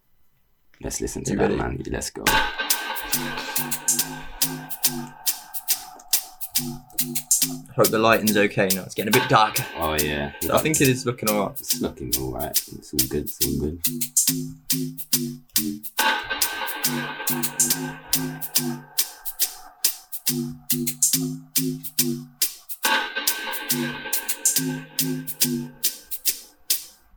Let's 0.83 1.01
listen 1.01 1.23
to 1.25 1.31
You 1.33 1.37
that, 1.39 1.43
ready? 1.45 1.57
man. 1.57 1.83
Let's 1.91 2.11
go. 2.11 2.25
Hope 7.75 7.89
the 7.89 7.99
lighting's 7.99 8.37
okay 8.37 8.69
now. 8.75 8.83
It's 8.83 8.95
getting 8.95 9.15
a 9.15 9.19
bit 9.19 9.29
darker. 9.29 9.65
Oh 9.77 9.97
yeah, 10.01 10.33
I 10.53 10.59
think 10.59 10.81
it 10.81 10.89
is 10.89 11.05
looking 11.07 11.29
alright. 11.29 11.61
it's 11.61 11.81
looking 11.81 12.13
all 12.21 12.33
right. 12.33 12.51
It's 12.51 12.93
all 12.93 13.09
good. 13.09 13.25
It's 13.25 13.47
all 13.47 13.59
good. 13.61 13.81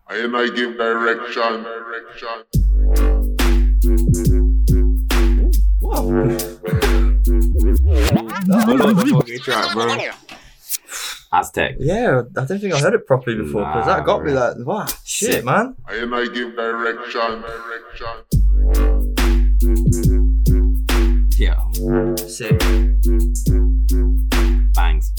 I 0.09 0.17
and 0.19 0.35
I 0.35 0.47
give 0.49 0.77
direction. 0.77 1.63
Direction. 1.63 2.43
Aztec. 11.33 11.75
Yeah, 11.79 12.21
I 12.37 12.45
don't 12.45 12.59
think 12.59 12.73
I 12.73 12.79
heard 12.79 12.93
it 12.93 13.05
properly 13.05 13.35
before 13.37 13.65
because 13.65 13.85
that 13.87 14.05
got 14.05 14.23
me 14.23 14.31
Nah, 14.33 14.47
like, 14.49 14.65
wow, 14.65 14.85
shit, 15.03 15.33
Sick. 15.33 15.43
man. 15.45 15.75
And 15.89 16.15
I 16.15 16.25
give 16.27 16.55
direction. 16.55 17.41
Direction. 17.41 18.23
Yeah, 21.37 21.59
Sick. 22.15 22.57
bangs. 24.73 25.11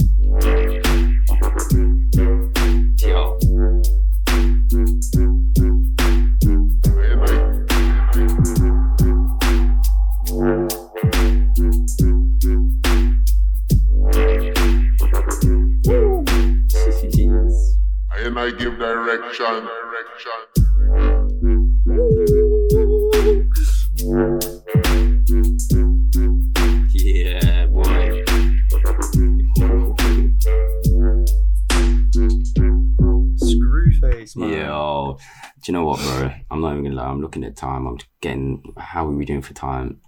and 18.28 18.38
I 18.38 18.50
give 18.50 18.78
direction. 18.78 19.68
Yeah, 26.92 27.66
boy. 27.68 28.24
Screwface, 33.38 34.36
Yeah, 34.36 34.66
Yo, 34.66 35.18
do 35.18 35.72
you 35.72 35.72
know 35.72 35.84
what, 35.84 35.98
bro? 36.00 36.30
I'm 36.50 36.60
not 36.60 36.72
even 36.72 36.84
gonna 36.84 36.96
lie. 36.96 37.06
I'm 37.06 37.22
looking 37.22 37.44
at 37.44 37.56
time. 37.56 37.86
I'm 37.86 37.96
getting. 38.20 38.62
How 38.76 39.06
are 39.06 39.10
we 39.10 39.24
doing 39.24 39.40
for 39.42 39.54
time? 39.54 40.00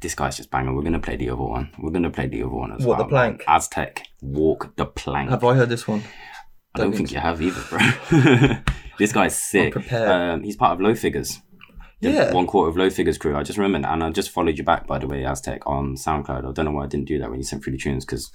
this 0.00 0.14
guy's 0.14 0.36
just 0.36 0.50
banging. 0.50 0.76
We're 0.76 0.82
gonna 0.82 1.00
play 1.00 1.16
the 1.16 1.30
other 1.30 1.42
one. 1.42 1.70
We're 1.78 1.90
gonna 1.90 2.10
play 2.10 2.28
the 2.28 2.42
other 2.42 2.54
one 2.54 2.72
as 2.72 2.84
what, 2.84 2.98
well. 2.98 2.98
What 2.98 3.04
the 3.04 3.08
plank? 3.08 3.44
Aztec. 3.48 4.06
Walk 4.20 4.76
the 4.76 4.86
plank. 4.86 5.30
Have 5.30 5.44
I 5.44 5.54
heard 5.54 5.70
this 5.70 5.88
one? 5.88 6.02
I 6.74 6.78
don't 6.78 6.90
don't 6.90 6.96
think 6.96 7.12
you 7.12 7.18
have 7.18 7.40
either, 7.42 7.60
bro. 7.70 7.78
this 8.98 9.12
guy's 9.12 9.36
sick. 9.36 9.74
Um, 9.92 10.42
he's 10.42 10.56
part 10.56 10.72
of 10.72 10.80
Low 10.80 10.94
Figures. 10.94 11.38
Yeah. 12.00 12.32
One 12.32 12.46
quarter 12.46 12.68
of 12.70 12.76
Low 12.76 12.90
Figures 12.90 13.18
crew. 13.18 13.36
I 13.36 13.42
just 13.42 13.58
remembered, 13.58 13.88
and 13.90 14.04
I 14.04 14.10
just 14.10 14.30
followed 14.30 14.56
you 14.58 14.64
back, 14.64 14.86
by 14.86 14.98
the 14.98 15.06
way, 15.08 15.24
Aztec 15.24 15.66
on 15.66 15.96
SoundCloud. 15.96 16.48
I 16.48 16.52
don't 16.52 16.64
know 16.66 16.70
why 16.72 16.84
I 16.84 16.86
didn't 16.86 17.06
do 17.06 17.18
that 17.18 17.30
when 17.30 17.38
you 17.40 17.44
sent 17.44 17.64
through 17.64 17.72
the 17.72 17.78
tunes 17.78 18.04
because 18.04 18.30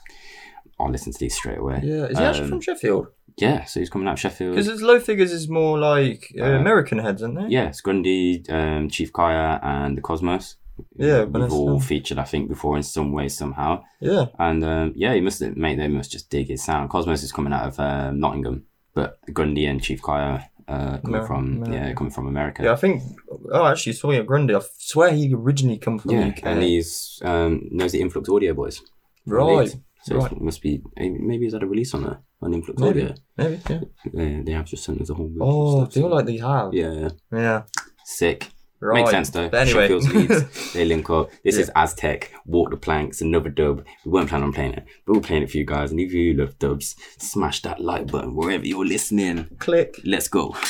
I'll 0.80 0.90
listen 0.92 1.14
to 1.14 1.20
these 1.20 1.36
straight 1.36 1.60
away. 1.60 1.80
Yeah. 1.84 2.06
Is 2.06 2.18
he 2.18 2.24
actually 2.24 2.44
Um, 2.46 2.50
from 2.50 2.62
Sheffield? 2.62 3.08
Yeah, 3.38 3.64
so 3.64 3.80
he's 3.80 3.90
coming 3.90 4.08
out 4.08 4.14
of 4.14 4.20
Sheffield. 4.20 4.52
Because 4.56 4.68
his 4.68 4.82
low 4.84 5.00
figures 5.00 5.32
is 5.32 5.48
more 5.50 5.80
like 5.80 6.32
uh, 6.40 6.44
Uh, 6.44 6.50
American 6.60 7.00
heads, 7.00 7.22
isn't 7.22 7.36
they? 7.36 7.48
Yeah, 7.48 7.68
it's 7.70 7.82
Grundy, 7.82 8.44
um, 8.50 8.90
Chief 8.90 9.12
Kaya, 9.14 9.60
and 9.64 9.98
the 9.98 10.02
Cosmos. 10.02 10.58
Yeah, 10.96 11.26
but 11.26 11.42
we've 11.42 11.54
all 11.54 11.80
featured, 11.80 12.18
I 12.18 12.24
think, 12.24 12.50
before 12.50 12.78
in 12.78 12.84
some 12.84 13.12
way, 13.12 13.28
somehow. 13.30 13.84
Yeah. 14.00 14.26
And 14.40 14.64
um, 14.64 14.94
yeah, 14.96 15.14
he 15.14 15.22
must 15.22 15.42
mate, 15.42 15.78
they 15.78 15.88
must 15.88 16.12
just 16.12 16.30
dig 16.30 16.48
his 16.48 16.64
sound. 16.64 16.90
Cosmos 16.90 17.24
is 17.24 17.32
coming 17.32 17.54
out 17.54 17.68
of 17.68 17.80
uh, 17.80 18.12
Nottingham, 18.12 18.66
but 18.94 19.20
Grundy 19.34 19.66
and 19.66 19.82
Chief 19.82 20.02
Kaya 20.02 20.50
uh, 20.68 20.98
coming 20.98 21.16
Amer- 21.18 21.28
from 21.28 21.66
yeah, 21.72 21.94
coming 21.94 22.12
from 22.12 22.28
America. 22.28 22.64
Yeah, 22.64 22.74
I 22.74 22.76
think. 22.78 23.04
Oh, 23.52 23.66
actually, 23.66 23.94
talking 23.94 24.20
of 24.20 24.26
Grundy, 24.28 24.56
I 24.56 24.62
swear 24.78 25.12
he 25.14 25.34
originally 25.34 25.78
come 25.78 26.00
from 26.00 26.12
Yeah, 26.12 26.28
UK. 26.28 26.40
and 26.44 26.64
he's 26.64 27.20
um, 27.24 27.68
knows 27.72 27.92
the 27.92 28.02
Influx 28.02 28.30
Audio 28.30 28.54
boys. 28.54 28.82
right. 29.26 29.76
So 30.06 30.18
right. 30.18 30.32
it 30.34 30.42
must 30.42 30.62
be 30.62 30.82
maybe 30.98 31.46
he's 31.46 31.54
had 31.54 31.64
a 31.64 31.66
release 31.66 31.94
on 31.94 32.04
there 32.04 32.20
on 32.42 32.54
Influx 32.54 32.78
Maybe. 32.82 33.04
Audio. 33.04 33.16
Maybe. 33.38 33.62
Yeah. 33.70 33.80
They, 34.14 34.42
they 34.46 34.52
have 34.52 34.66
just 34.66 34.84
sent 34.84 35.00
us 35.00 35.10
a 35.10 35.14
whole. 35.14 35.32
Oh, 35.40 35.82
stuff, 35.86 35.94
feel 35.94 36.10
so- 36.10 36.16
like 36.16 36.26
they 36.26 36.38
have. 36.38 36.74
yeah, 36.74 37.10
Yeah. 37.32 37.62
sick. 38.04 38.50
Right. 38.84 39.00
Makes 39.00 39.12
sense 39.12 39.30
though. 39.30 39.50
But 39.50 39.68
anyway. 39.68 39.88
Sheffield's 39.88 40.14
Leeds, 40.14 40.74
they 40.74 40.84
link 40.86 41.10
up. 41.10 41.30
This 41.44 41.56
Yeah. 41.56 41.62
is 41.62 41.72
Aztec, 41.76 42.32
Walk 42.46 42.70
the 42.72 42.78
Planks, 42.78 43.22
another 43.22 43.50
dub. 43.50 43.86
We 44.06 44.12
weren't 44.12 44.30
planning 44.30 44.48
on 44.48 44.54
playing 44.54 44.74
it, 44.74 44.86
but 45.06 45.14
we're 45.16 45.22
playing 45.22 45.44
it 45.44 45.52
for 45.52 45.58
you 45.58 45.66
guys. 45.66 45.92
And 45.92 46.00
if 46.00 46.12
you 46.14 46.34
love 46.34 46.60
dubs, 46.60 46.96
smash 47.18 47.62
that 47.62 47.80
like 47.80 48.08
button 48.12 48.36
wherever 48.36 48.66
you're 48.66 48.86
listening. 48.86 49.48
Click. 49.60 50.00
Let's 50.04 50.28
go. 50.28 50.56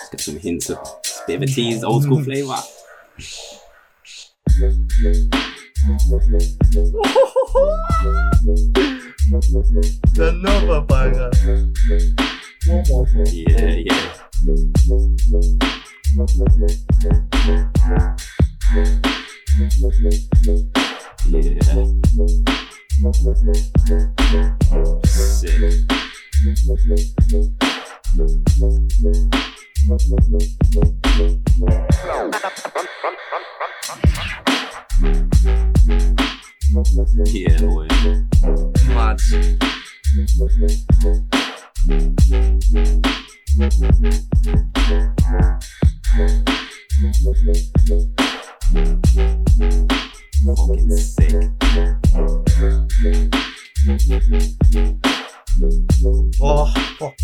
Let's 0.00 0.08
get 0.10 0.20
some 0.20 0.38
hints 0.38 0.70
of 0.70 0.78
it's 0.78 1.20
a 1.20 1.26
bit 1.26 1.36
of 1.36 1.42
a 1.42 1.46
tease, 1.46 1.84
old 1.84 2.04
school 2.04 2.24
flavour. 2.24 2.56
Another 10.16 10.80
banger. 10.80 11.30
Yeah, 13.30 13.74
yeah. 13.76 14.12
Yeah. 21.34 22.71
Yeah, 37.24 37.58
boy. 37.60 37.88
Mad. 38.88 39.20
Fucking 50.44 50.90
sick. 50.96 51.34
Oh, 56.40 56.72
fuck. 56.98 57.14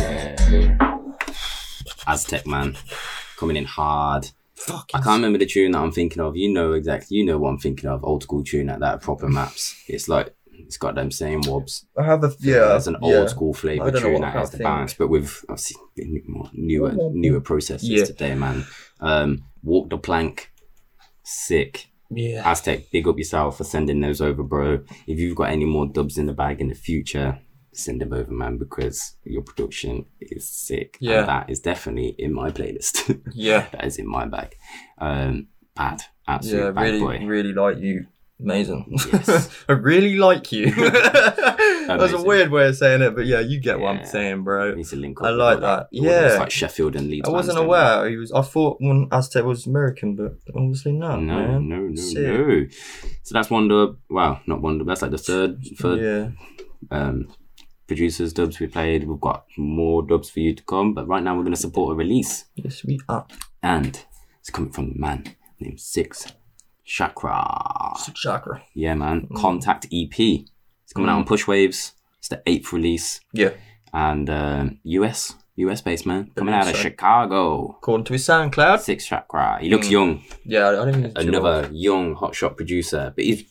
Yeah. 0.00 0.78
Aztec 2.06 2.46
man. 2.46 2.76
Coming 3.36 3.56
in 3.56 3.64
hard. 3.64 4.30
I 4.68 5.00
can't 5.00 5.06
remember 5.16 5.38
the 5.38 5.46
tune 5.46 5.72
that 5.72 5.80
I'm 5.80 5.92
thinking 5.92 6.22
of. 6.22 6.36
You 6.36 6.50
know 6.52 6.72
exactly. 6.72 7.18
You 7.18 7.24
know 7.26 7.36
what 7.36 7.50
I'm 7.50 7.58
thinking 7.58 7.90
of. 7.90 8.02
Old 8.02 8.22
school 8.22 8.42
tune 8.42 8.70
at 8.70 8.80
that 8.80 9.02
proper 9.02 9.28
maps. 9.28 9.74
It's 9.88 10.08
like 10.08 10.34
it's 10.52 10.78
got 10.78 10.94
them 10.94 11.10
same 11.10 11.42
wobs. 11.44 11.84
I 11.98 12.04
have 12.04 12.24
a 12.24 12.32
yeah. 12.40 12.76
It's 12.76 12.86
an 12.86 12.96
yeah. 13.02 13.16
old 13.18 13.28
school 13.30 13.52
I 13.54 13.58
flavour 13.58 13.90
tune 13.90 14.22
that 14.22 14.32
has 14.32 14.50
the 14.50 14.58
think. 14.58 14.66
balance, 14.66 14.94
but 14.94 15.08
with 15.08 15.44
obviously 15.50 15.76
newer 16.54 16.92
newer 17.12 17.40
processes 17.40 17.88
Yeah. 17.88 18.04
today, 18.04 18.34
man. 18.34 18.64
Um, 19.00 19.44
walk 19.62 19.90
the 19.90 19.98
plank, 19.98 20.50
sick. 21.24 21.88
Yeah. 22.10 22.48
Aztec, 22.48 22.90
big 22.92 23.08
up 23.08 23.18
yourself 23.18 23.56
for 23.58 23.64
sending 23.64 24.00
those 24.00 24.20
over, 24.20 24.42
bro. 24.42 24.80
If 25.06 25.18
you've 25.18 25.36
got 25.36 25.50
any 25.50 25.64
more 25.64 25.86
dubs 25.86 26.16
in 26.18 26.26
the 26.26 26.32
bag 26.32 26.60
in 26.60 26.68
the 26.68 26.74
future, 26.74 27.40
send 27.72 28.00
them 28.00 28.12
over, 28.12 28.30
man, 28.30 28.56
because 28.58 29.16
your 29.24 29.42
production 29.42 30.04
is 30.20 30.48
sick. 30.48 30.96
And 31.00 31.10
Yeah. 31.10 31.22
that 31.26 31.50
is 31.50 31.58
definitely 31.60 32.14
in 32.18 32.32
my 32.32 32.50
playlist. 32.50 33.20
Yeah. 33.34 33.66
that 33.72 33.84
is 33.84 33.98
in 33.98 34.06
my 34.06 34.26
bag. 34.26 34.54
Um, 34.98 35.48
bad, 35.74 36.02
absolute 36.28 36.62
Yeah, 36.66 36.70
bad 36.70 36.82
really, 36.82 37.00
boy. 37.00 37.26
really 37.26 37.52
like 37.52 37.78
you. 37.78 38.06
Amazing. 38.38 38.96
Yes. 39.12 39.48
I 39.68 39.72
really 39.72 40.16
like 40.16 40.52
you. 40.52 40.66
That's 41.86 42.12
a 42.12 42.22
weird 42.22 42.50
way 42.50 42.68
of 42.68 42.76
saying 42.76 43.02
it, 43.02 43.14
but 43.14 43.26
yeah, 43.26 43.40
you 43.40 43.60
get 43.60 43.78
what 43.80 43.96
I'm 43.96 44.04
saying, 44.06 44.42
bro. 44.44 44.74
Needs 44.74 44.90
to 44.90 44.96
link 44.96 45.20
up 45.20 45.26
I 45.26 45.30
with 45.30 45.38
like 45.40 45.54
all 45.56 45.60
that. 45.60 45.80
all 45.80 45.88
Yeah. 45.92 46.36
like 46.38 46.50
Sheffield 46.50 46.96
and 46.96 47.08
Leeds. 47.10 47.28
I 47.28 47.32
wasn't 47.32 47.56
don't 47.56 47.66
aware 47.66 48.08
he 48.08 48.16
was. 48.16 48.32
I 48.32 48.42
thought 48.42 48.80
one 48.80 49.08
Aztec 49.12 49.44
was 49.44 49.66
American, 49.66 50.16
but 50.16 50.32
obviously 50.54 50.92
not. 50.92 51.20
No, 51.20 51.34
man. 51.36 51.68
no, 51.68 51.76
no, 51.78 51.94
Sick. 51.96 52.18
no. 52.22 52.66
So 53.22 53.32
that's 53.34 53.50
one 53.50 53.68
dub. 53.68 53.96
Well, 54.08 54.40
not 54.46 54.60
one 54.62 54.78
dub. 54.78 54.86
That's 54.86 55.02
like 55.02 55.10
the 55.10 55.18
third, 55.18 55.62
third 55.78 56.00
Yeah. 56.90 56.96
um, 56.98 57.28
producers 57.86 58.32
dubs 58.32 58.58
we 58.60 58.66
played. 58.66 59.06
We've 59.08 59.20
got 59.20 59.44
more 59.58 60.02
dubs 60.06 60.30
for 60.30 60.40
you 60.40 60.54
to 60.54 60.62
come, 60.62 60.94
but 60.94 61.06
right 61.06 61.22
now 61.22 61.36
we're 61.36 61.42
going 61.42 61.54
to 61.54 61.60
support 61.60 61.92
a 61.92 61.96
release, 61.96 62.44
Yes, 62.54 62.84
we 62.84 62.98
are. 63.08 63.26
and 63.62 64.04
it's 64.40 64.50
coming 64.50 64.70
from 64.72 64.92
the 64.94 64.98
man 64.98 65.24
named 65.60 65.80
Six 65.80 66.32
Chakra. 66.84 67.92
Six 67.96 68.20
Chakra. 68.20 68.62
Yeah, 68.74 68.94
man. 68.94 69.28
Contact 69.36 69.86
EP. 69.92 70.44
Coming 70.94 71.10
out 71.10 71.18
on 71.18 71.24
Push 71.24 71.46
Waves. 71.46 71.92
It's 72.18 72.28
the 72.28 72.42
eighth 72.46 72.72
release, 72.72 73.20
Yeah. 73.32 73.50
and 73.92 74.30
um, 74.30 74.78
US 74.84 75.34
US 75.56 75.80
based 75.82 76.06
man 76.06 76.30
coming 76.34 76.54
out 76.54 76.68
of 76.68 76.74
so. 76.76 76.82
Chicago. 76.82 77.76
According 77.78 78.04
to 78.06 78.12
his 78.14 78.24
SoundCloud. 78.26 78.80
Six 78.80 79.06
Chakra. 79.06 79.58
He 79.60 79.68
looks 79.70 79.90
young. 79.90 80.22
Yeah, 80.44 80.68
I 80.68 80.72
don't 80.72 81.16
Another 81.16 81.68
young 81.72 82.16
hotshot 82.16 82.56
producer, 82.56 83.12
but 83.14 83.24
he's 83.24 83.44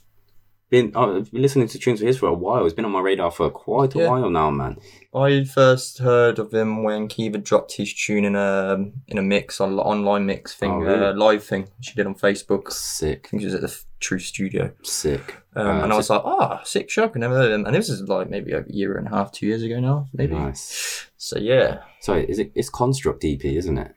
been 0.69 0.91
oh, 0.95 1.17
I've 1.17 1.31
been 1.31 1.41
listening 1.43 1.67
to 1.67 1.77
tunes 1.77 2.01
of 2.01 2.07
his 2.07 2.17
for 2.17 2.27
a 2.27 2.33
while. 2.33 2.63
He's 2.63 2.73
been 2.73 2.83
on 2.85 2.91
my 2.91 2.99
radar 2.99 3.29
for 3.31 3.49
quite 3.51 3.93
a 3.95 3.99
Yeah. 3.99 4.09
while 4.09 4.29
now, 4.29 4.49
man. 4.49 4.77
I 5.13 5.43
first 5.43 5.99
heard 5.99 6.39
of 6.39 6.51
him 6.53 6.83
when 6.83 7.07
Kiva 7.07 7.37
dropped 7.37 7.73
his 7.73 7.93
tune 7.93 8.25
in 8.25 8.35
a 8.35 8.77
in 9.07 9.17
a 9.17 9.21
mix 9.21 9.61
on 9.61 9.77
online 9.79 10.25
mix 10.25 10.55
thing, 10.55 10.71
Oh, 10.71 10.77
really? 10.79 11.05
uh, 11.05 11.13
live 11.13 11.43
thing 11.43 11.67
she 11.79 11.93
did 11.93 12.07
on 12.07 12.15
Facebook. 12.15 12.63
I 12.67 12.71
Sick, 12.71 13.27
think 13.27 13.43
it 13.43 13.45
was 13.45 13.53
at 13.55 13.61
the 13.61 13.79
True 14.03 14.19
Studio. 14.19 14.71
sick. 14.83 15.25
Um, 15.55 15.67
Uh, 15.67 15.83
and 15.83 15.93
I 15.93 15.95
was 15.97 16.07
so- 16.07 16.15
like, 16.15 16.23
ah, 16.25 16.61
sick 16.63 16.89
shock. 16.89 17.13
I 17.15 17.19
never 17.19 17.35
heard 17.35 17.51
of 17.51 17.59
him. 17.59 17.65
And 17.65 17.75
this 17.75 17.89
is 17.89 18.01
like 18.07 18.29
maybe 18.29 18.51
a 18.53 18.63
year 18.67 18.97
and 18.97 19.07
a 19.07 19.09
half, 19.11 19.31
two 19.31 19.45
years 19.47 19.63
ago 19.63 19.79
now, 19.79 20.07
maybe. 20.13 20.33
nice. 20.35 21.07
So 21.17 21.39
yeah. 21.39 21.83
Sorry, 22.01 22.25
is 22.29 22.37
it? 22.39 22.51
It's 22.55 22.69
Construct 22.69 23.23
EP, 23.23 23.43
isn't 23.45 23.77
it? 23.77 23.91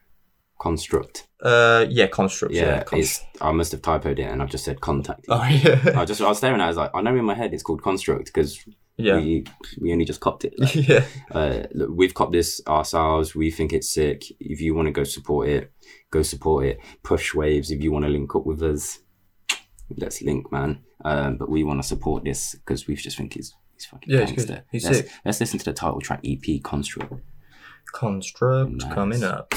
Construct. 0.59 1.27
Uh, 1.43 1.85
yeah, 1.91 2.07
Construct. 2.07 2.55
Yeah, 2.55 2.63
Yeah, 2.77 2.83
Construct. 2.83 3.37
I 3.43 3.53
must 3.53 3.73
have 3.73 3.83
typoed 3.83 4.19
it, 4.19 4.29
and 4.31 4.43
I've 4.43 4.51
just 4.51 4.65
said 4.65 4.81
Contact. 4.81 5.27
Oh 5.29 5.45
yeah. 5.45 5.93
I 6.01 6.05
just 6.05 6.21
I 6.23 6.29
was 6.29 6.39
staring 6.39 6.61
at. 6.61 6.65
it, 6.65 6.67
I 6.67 6.69
was 6.69 6.77
like, 6.77 6.91
I 6.95 7.01
know 7.03 7.15
in 7.15 7.25
my 7.25 7.35
head 7.35 7.53
it's 7.53 7.63
called 7.63 7.83
Construct 7.83 8.27
because 8.27 8.65
yeah. 8.97 9.17
we 9.17 9.45
we 9.81 9.93
only 9.93 10.05
just 10.07 10.21
copped 10.21 10.45
it. 10.47 10.55
yeah. 10.89 11.05
uh, 11.33 11.65
look, 11.75 11.91
we've 11.93 12.15
copped 12.15 12.33
this 12.33 12.61
ourselves. 12.67 13.35
We 13.35 13.51
think 13.51 13.73
it's 13.73 13.91
sick. 13.91 14.25
If 14.41 14.61
you 14.61 14.75
want 14.75 14.87
to 14.87 14.93
go 14.93 15.05
support 15.05 15.49
it, 15.49 15.73
go 16.11 16.23
support 16.23 16.65
it. 16.67 16.79
Push 17.03 17.35
waves. 17.35 17.71
If 17.71 17.83
you 17.83 17.93
want 17.93 18.05
to 18.07 18.11
link 18.11 18.35
up 18.35 18.47
with 18.47 18.63
us, 18.63 19.01
let's 19.97 20.23
link, 20.23 20.51
man. 20.53 20.81
Um, 21.05 21.37
but 21.37 21.49
we 21.51 21.65
want 21.65 21.81
to 21.83 21.87
support 21.87 22.25
this 22.25 22.55
because 22.55 22.87
we 22.87 22.97
just 22.97 23.17
think 23.17 23.35
he's 23.35 23.55
he's 23.75 23.87
fucking 23.87 24.13
Yeah, 24.13 24.21
he's 24.21 24.31
gangster. 24.31 24.47
good. 24.55 24.63
He's 24.73 24.85
let's, 24.85 24.99
sick. 24.99 25.11
let's 25.25 25.41
listen 25.41 25.59
to 25.59 25.65
the 25.67 25.73
title 25.73 26.01
track 26.01 26.21
EP 26.25 26.63
Construct. 26.63 27.13
Construct 27.93 28.71
Nice. 28.73 28.95
coming 28.95 29.23
up. 29.25 29.53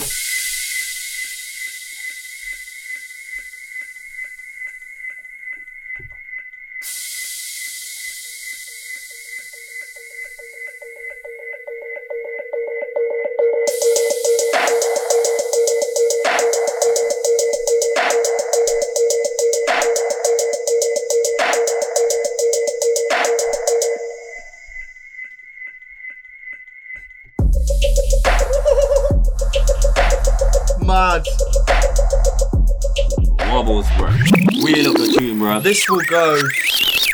Will 35.89 36.01
go 36.09 36.39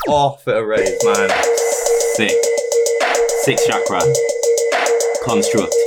off 0.07 0.47
at 0.47 0.57
a 0.57 0.65
rave, 0.65 0.97
man. 1.03 1.29
Sick. 2.15 2.31
Six 3.43 3.65
chakra. 3.65 4.01
Construct. 5.23 5.84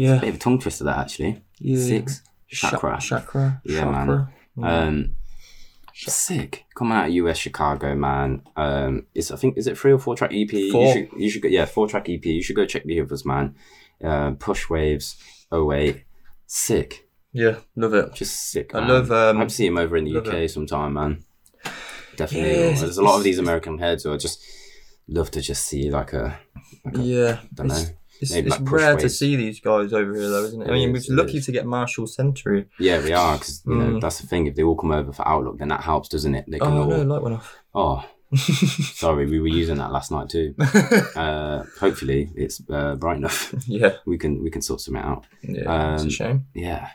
Yeah. 0.00 0.18
Bit 0.18 0.28
of 0.30 0.34
a 0.36 0.38
tongue 0.38 0.58
twister 0.58 0.84
that 0.84 0.98
actually. 0.98 1.42
Yeah. 1.58 1.84
Six 1.84 2.22
chakra. 2.48 2.98
chakra. 3.00 3.60
Yeah, 3.64 3.80
chakra. 3.80 4.32
man. 4.56 4.88
Um, 4.88 5.16
sick. 5.92 6.64
Coming 6.74 6.96
out 6.96 7.08
of 7.08 7.12
US 7.14 7.38
Chicago, 7.38 7.94
man. 7.94 8.42
Um, 8.56 9.06
it's 9.14 9.30
I 9.30 9.36
think 9.36 9.58
is 9.58 9.66
it 9.66 9.76
three 9.76 9.92
or 9.92 9.98
four 9.98 10.16
track 10.16 10.30
EP? 10.32 10.50
Four. 10.72 10.86
You 10.86 10.92
should 10.92 11.08
you 11.20 11.30
should 11.30 11.42
go 11.42 11.48
yeah 11.48 11.66
four 11.66 11.86
track 11.86 12.08
EP. 12.08 12.24
You 12.24 12.42
should 12.42 12.56
go 12.56 12.64
check 12.66 12.84
the 12.84 13.00
others, 13.00 13.24
man. 13.26 13.54
Um, 14.02 14.36
Push 14.36 14.70
Waves. 14.70 15.16
Oh 15.52 15.64
wait, 15.64 16.04
sick. 16.46 17.06
Yeah, 17.32 17.56
love 17.76 17.94
it. 17.94 18.14
Just 18.14 18.50
sick. 18.50 18.74
I 18.74 18.84
love, 18.84 19.12
um, 19.12 19.38
I'd 19.40 19.52
see 19.52 19.66
him 19.66 19.78
over 19.78 19.96
in 19.96 20.04
the 20.04 20.16
UK 20.18 20.50
sometime, 20.50 20.94
man. 20.94 21.24
Definitely. 22.16 22.50
Yes, 22.50 22.80
There's 22.80 22.98
a 22.98 23.04
lot 23.04 23.18
of 23.18 23.22
these 23.24 23.38
American 23.38 23.78
heads 23.78 24.02
who 24.02 24.12
I 24.12 24.16
just 24.16 24.42
love 25.06 25.30
to 25.32 25.40
just 25.40 25.64
see 25.64 25.90
like 25.92 26.12
a 26.12 26.40
Yeah. 26.92 27.40
don't 27.54 27.68
know. 27.68 27.84
It's, 28.20 28.30
maybe 28.32 28.48
it's 28.48 28.60
like 28.60 28.70
rare 28.70 28.96
to 28.96 29.08
see 29.08 29.36
these 29.36 29.60
guys 29.60 29.92
over 29.92 30.14
here, 30.14 30.28
though, 30.28 30.44
isn't 30.44 30.62
it? 30.62 30.68
I 30.68 30.72
mean, 30.72 30.94
is, 30.94 31.08
we're 31.08 31.16
lucky 31.16 31.38
is. 31.38 31.46
to 31.46 31.52
get 31.52 31.66
Marshall 31.66 32.06
Century. 32.06 32.66
Yeah, 32.78 33.02
we 33.02 33.12
are 33.12 33.34
because 33.38 33.62
you 33.66 33.74
know 33.74 33.84
Mm. 33.96 34.00
that's 34.00 34.20
the 34.20 34.26
thing. 34.26 34.46
If 34.46 34.54
they 34.56 34.62
all 34.62 34.76
come 34.76 34.92
over 34.92 35.12
for 35.12 35.26
Outlook, 35.26 35.58
then 35.58 35.68
that 35.68 35.80
helps, 35.82 36.08
doesn't 36.08 36.34
it? 36.34 36.44
They 36.48 36.58
can 36.58 36.68
Oh 36.72 36.82
all. 36.82 36.88
no, 36.90 37.02
light 37.02 37.22
went 37.22 37.36
off. 37.36 37.56
Oh, 37.74 38.04
sorry, 38.36 39.26
we 39.26 39.40
were 39.40 39.48
using 39.48 39.78
that 39.78 39.90
last 39.92 40.10
night 40.12 40.28
too. 40.28 40.54
uh, 41.16 41.64
hopefully, 41.80 42.30
it's 42.34 42.60
uh, 42.70 42.94
bright 42.96 43.16
enough. 43.16 43.54
yeah, 43.66 43.96
we 44.06 44.18
can 44.18 44.42
we 44.42 44.50
can 44.50 44.62
sort 44.62 44.80
something 44.80 45.02
out. 45.02 45.26
yeah, 45.42 45.94
it's 45.94 46.02
Um, 46.02 46.08
a 46.08 46.10
shame. 46.10 46.46
Yeah, 46.54 46.90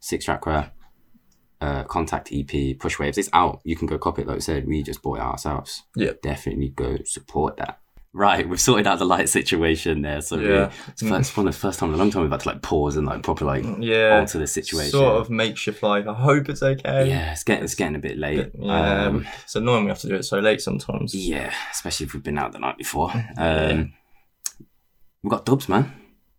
six 0.00 0.24
chakra, 0.26 0.72
uh, 1.60 1.84
contact 1.84 2.30
EP, 2.32 2.78
push 2.78 2.98
waves. 2.98 3.18
It's 3.18 3.30
out. 3.32 3.60
You 3.64 3.76
can 3.76 3.86
go 3.86 3.98
copy 3.98 4.22
it. 4.22 4.28
Like 4.28 4.36
I 4.36 4.40
said, 4.40 4.66
we 4.66 4.82
just 4.82 5.02
bought 5.02 5.18
it 5.18 5.22
ourselves. 5.22 5.82
Yeah. 5.96 6.12
definitely 6.22 6.68
go 6.68 6.98
support 7.04 7.56
that. 7.56 7.80
Right, 8.16 8.48
we've 8.48 8.58
sorted 8.60 8.86
out 8.86 8.98
the 8.98 9.04
light 9.04 9.28
situation 9.28 10.00
there. 10.00 10.22
So 10.22 10.38
we- 10.38 10.48
Yeah. 10.48 10.70
it's, 10.88 11.02
one 11.02 11.46
of 11.46 11.52
the 11.54 11.58
first 11.60 11.78
time 11.78 11.90
in 11.90 11.96
a 11.96 11.98
long 11.98 12.10
time 12.10 12.22
we've 12.22 12.30
had 12.30 12.40
to 12.40 12.48
like 12.48 12.62
pause 12.62 12.96
and 12.96 13.06
like 13.06 13.22
proper 13.22 13.44
like 13.44 13.62
Yeah, 13.78 14.20
alter 14.20 14.38
the 14.38 14.46
situation. 14.46 14.92
sort 14.92 15.20
of 15.20 15.28
makeshift 15.28 15.82
life. 15.82 16.06
I 16.08 16.14
hope 16.14 16.48
it's 16.48 16.62
okay. 16.62 17.08
Yeah, 17.10 17.32
it's 17.32 17.44
getting 17.44 17.64
it's 17.64 17.74
getting 17.74 17.94
a 17.94 17.98
bit 17.98 18.16
late. 18.16 18.52
Yeah, 18.58 19.04
Um, 19.08 19.26
it's 19.44 19.54
annoying 19.54 19.84
we 19.84 19.90
have 19.90 19.98
to 20.00 20.08
do 20.08 20.14
it 20.14 20.22
so 20.22 20.38
late 20.38 20.62
sometimes. 20.62 21.14
Yeah, 21.14 21.52
especially 21.70 22.06
if 22.06 22.14
we've 22.14 22.22
been 22.22 22.38
out 22.38 22.52
the 22.52 22.58
night 22.58 22.78
before. 22.78 23.12
Um, 23.36 23.92
We've 25.22 25.30
got 25.30 25.44
dubs, 25.44 25.68
man. 25.68 25.92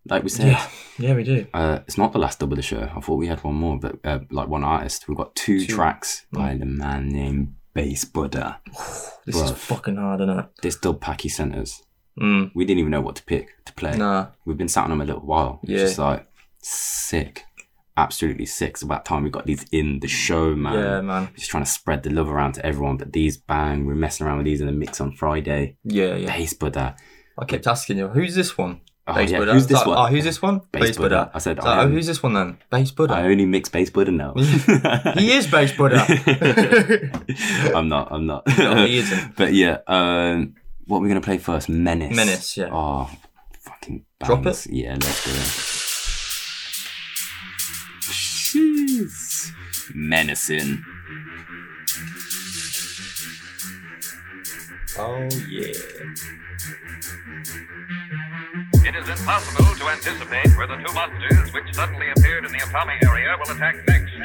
Like 0.08 0.22
we 0.22 0.30
said, 0.30 0.46
yeah, 0.52 0.68
yeah, 0.98 1.14
we 1.14 1.22
do. 1.22 1.46
uh, 1.52 1.80
it's 1.86 1.98
not 1.98 2.12
the 2.14 2.18
last 2.18 2.38
dub 2.38 2.50
of 2.52 2.56
the 2.56 2.62
show. 2.62 2.90
I 2.96 3.00
thought 3.00 3.16
we 3.16 3.26
had 3.26 3.44
one 3.44 3.56
more, 3.56 3.78
but 3.78 3.96
uh, 4.04 4.20
like 4.30 4.48
one 4.48 4.64
artist. 4.64 5.06
We've 5.06 5.16
got 5.18 5.34
two, 5.36 5.60
Two. 5.66 5.74
tracks 5.74 6.24
by 6.32 6.54
the 6.56 6.64
man 6.64 7.08
named 7.10 7.54
Bass 7.78 8.04
Buddha. 8.16 8.60
This 9.24 9.36
is 9.36 9.52
fucking 9.52 9.96
hard, 9.96 10.20
isn't 10.20 10.36
it? 10.38 10.46
This 10.62 10.76
dub 10.76 11.00
pack 11.00 11.20
he 11.20 11.28
sent. 11.28 11.54
Mm. 12.20 12.50
We 12.52 12.64
didn't 12.64 12.80
even 12.80 12.90
know 12.90 13.00
what 13.00 13.14
to 13.16 13.22
pick 13.22 13.64
to 13.66 13.72
play. 13.74 13.96
Nah, 13.96 14.28
We've 14.44 14.56
been 14.58 14.66
sat 14.68 14.82
on 14.84 14.90
them 14.90 15.00
a 15.00 15.04
little 15.04 15.20
while. 15.22 15.60
It's 15.62 15.70
Yeah. 15.70 15.78
just 15.78 15.98
like 15.98 16.26
sick. 16.60 17.44
Absolutely 17.96 18.46
sick. 18.46 18.70
It's 18.70 18.82
about 18.82 19.04
time 19.04 19.22
we 19.22 19.30
got 19.30 19.46
these 19.46 19.64
in 19.70 20.00
the 20.00 20.08
show, 20.08 20.56
man. 20.56 20.74
yeah, 20.74 21.00
man. 21.00 21.28
Just 21.36 21.50
trying 21.50 21.62
to 21.64 21.70
spread 21.70 22.02
the 22.02 22.10
love 22.10 22.28
around 22.28 22.54
to 22.54 22.66
everyone. 22.66 22.96
But 22.96 23.12
these 23.12 23.36
bang, 23.36 23.86
we're 23.86 23.94
messing 23.94 24.26
around 24.26 24.38
with 24.38 24.46
these 24.46 24.60
in 24.60 24.66
the 24.66 24.72
mix 24.72 25.00
on 25.00 25.12
Friday. 25.12 25.76
Yeah, 25.84 26.16
yeah. 26.16 26.36
Bass 26.36 26.54
Buddha. 26.54 26.96
I 27.38 27.44
kept 27.44 27.68
asking 27.68 27.98
you, 27.98 28.08
who's 28.08 28.34
this 28.34 28.58
one? 28.58 28.80
Oh, 29.08 29.14
Bass 29.14 29.30
yeah, 29.30 29.38
Buddha. 29.38 29.52
who's 29.54 29.66
this 29.66 29.78
like, 29.78 29.86
one? 29.86 29.98
Oh, 29.98 30.06
who's 30.06 30.24
this 30.24 30.42
one? 30.42 30.60
Bass 30.70 30.98
Buddha. 30.98 31.30
I 31.32 31.38
said, 31.38 31.60
I 31.60 31.84
oh, 31.84 31.88
who's 31.88 32.06
this 32.06 32.22
one 32.22 32.34
then? 32.34 32.58
Bass 32.68 32.90
Buddha. 32.90 33.14
I 33.14 33.22
only 33.22 33.46
mix 33.46 33.70
bass 33.70 33.88
Buddha 33.88 34.10
now. 34.12 34.34
he 35.14 35.32
is 35.32 35.46
Bass 35.46 35.72
Buddha. 35.72 36.04
I'm 37.74 37.88
not. 37.88 38.08
I'm 38.12 38.26
not. 38.26 38.46
No, 38.58 38.84
he 38.84 38.98
isn't. 38.98 39.34
But 39.36 39.54
yeah, 39.54 39.78
um, 39.86 40.56
what 40.86 40.98
are 40.98 41.00
we 41.00 41.08
gonna 41.08 41.22
play 41.22 41.38
first? 41.38 41.70
Menace. 41.70 42.14
Menace, 42.14 42.58
yeah. 42.58 42.68
Oh, 42.70 43.10
fucking 43.60 44.04
Drop 44.22 44.42
bangs. 44.42 44.66
it? 44.66 44.72
Yeah, 44.74 44.92
let's 44.92 45.24
do 45.24 45.30
it. 45.30 45.46
Jeez. 48.52 49.52
Menacing. 49.94 50.84
oh 54.98 55.28
yeah. 55.48 55.72
It 58.88 58.96
is 58.96 59.04
impossible 59.06 59.74
to 59.76 59.88
anticipate 59.90 60.56
where 60.56 60.66
the 60.66 60.76
two 60.76 60.92
monsters 60.94 61.52
which 61.52 61.74
suddenly 61.74 62.08
appeared 62.08 62.46
in 62.46 62.52
the 62.52 62.58
Atami 62.58 62.96
area 63.04 63.36
will 63.36 63.50
attack 63.54 63.76
next. 63.86 64.16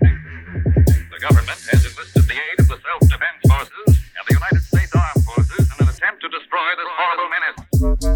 The 0.00 1.18
government 1.20 1.60
has 1.70 1.84
enlisted 1.84 2.24
the 2.24 2.32
aid 2.32 2.60
of 2.60 2.66
the 2.66 2.78
self-defense 2.80 3.44
forces 3.46 3.88
and 4.16 4.24
the 4.26 4.32
United 4.32 4.62
States 4.62 4.90
Armed 4.96 5.22
Forces 5.22 5.68
in 5.68 5.84
an 5.84 5.92
attempt 5.92 6.22
to 6.22 6.28
destroy 6.32 6.74
this 6.80 6.88
horrible 6.96 7.28
menace. 7.28 7.60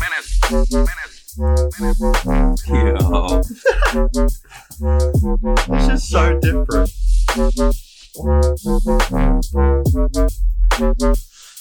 Menace. 0.01 0.41
Menace. 0.73 1.37
Yo. 2.67 3.45
It's 5.77 5.87
just 5.87 6.09
so 6.09 6.41
different. 6.41 6.89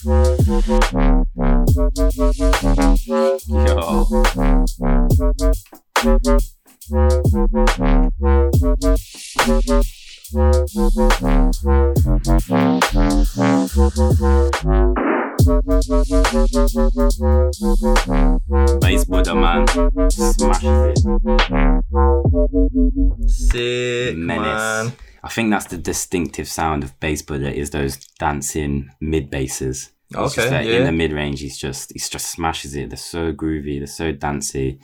Yo. 0.02 0.16
Bass 18.80 19.04
Buddha, 19.06 19.36
man. 19.36 19.68
Smashes 20.10 20.64
it. 20.64 21.00
Sick, 23.28 24.16
Menace. 24.16 24.46
man. 24.46 24.94
I 25.24 25.30
think 25.30 25.50
that's 25.52 25.66
the 25.68 25.78
distinctive 25.78 26.48
sound 26.48 26.84
of 26.84 27.00
bass 27.00 27.22
Buddha 27.22 27.54
is 27.54 27.72
those 27.72 27.98
dancing 28.20 28.90
mid 29.02 29.30
basses. 29.30 29.92
Okay, 30.16 30.50
that 30.50 30.66
yeah. 30.66 30.78
In 30.80 30.86
the 30.86 30.92
mid 30.92 31.12
range, 31.12 31.40
he's 31.42 31.58
just 31.58 31.92
he's 31.94 32.10
just 32.10 32.32
smashes 32.32 32.76
it. 32.76 32.90
They're 32.90 32.98
so 32.98 33.32
groovy. 33.34 33.80
They're 33.80 33.88
so 33.88 34.12
dancey. 34.12 34.80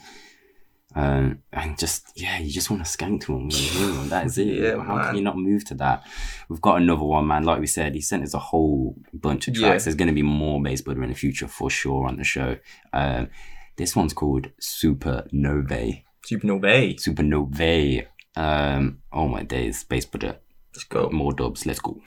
Um, 0.94 1.42
and 1.52 1.78
just 1.78 2.06
yeah, 2.16 2.38
you 2.38 2.50
just 2.50 2.70
want 2.70 2.84
to 2.86 2.90
skank 2.90 3.20
to 3.22 3.32
them. 3.32 3.48
you. 3.50 4.08
That 4.08 4.26
is 4.26 4.38
it. 4.38 4.46
Yeah, 4.62 4.82
How 4.82 4.96
man. 4.96 5.06
can 5.08 5.16
you 5.16 5.22
not 5.22 5.36
move 5.36 5.64
to 5.66 5.74
that? 5.74 6.04
We've 6.48 6.60
got 6.60 6.80
another 6.80 7.02
one, 7.04 7.26
man. 7.26 7.42
Like 7.44 7.60
we 7.60 7.66
said, 7.66 7.94
he 7.94 8.00
sent 8.00 8.22
us 8.22 8.32
a 8.34 8.38
whole 8.38 8.96
bunch 9.12 9.46
of 9.48 9.56
Yeah. 9.58 9.68
tracks. 9.68 9.84
There's 9.84 9.96
going 9.96 10.08
to 10.08 10.14
be 10.14 10.22
more 10.22 10.62
bass 10.62 10.80
Buddha 10.80 11.02
in 11.02 11.10
the 11.10 11.14
future 11.14 11.48
for 11.48 11.68
sure 11.68 12.06
on 12.06 12.16
the 12.16 12.24
show. 12.24 12.56
Um, 12.94 13.28
this 13.76 13.94
one's 13.94 14.14
called 14.14 14.48
Supernovae. 14.58 16.04
Supernova. 16.26 16.98
Supernovae. 16.98 18.06
Um, 18.36 18.98
oh 19.12 19.28
my 19.28 19.42
days, 19.42 19.82
Bass 19.84 20.04
Buddha. 20.04 20.38
Let's 20.74 20.84
go. 20.84 21.08
More 21.10 21.32
dubs. 21.32 21.64
Let's 21.64 21.80
go. 21.80 21.98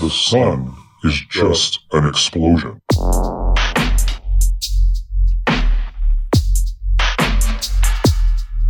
The 0.00 0.10
sun 0.10 0.83
is 1.04 1.20
just 1.28 1.80
an 1.92 2.06
explosion. 2.06 2.80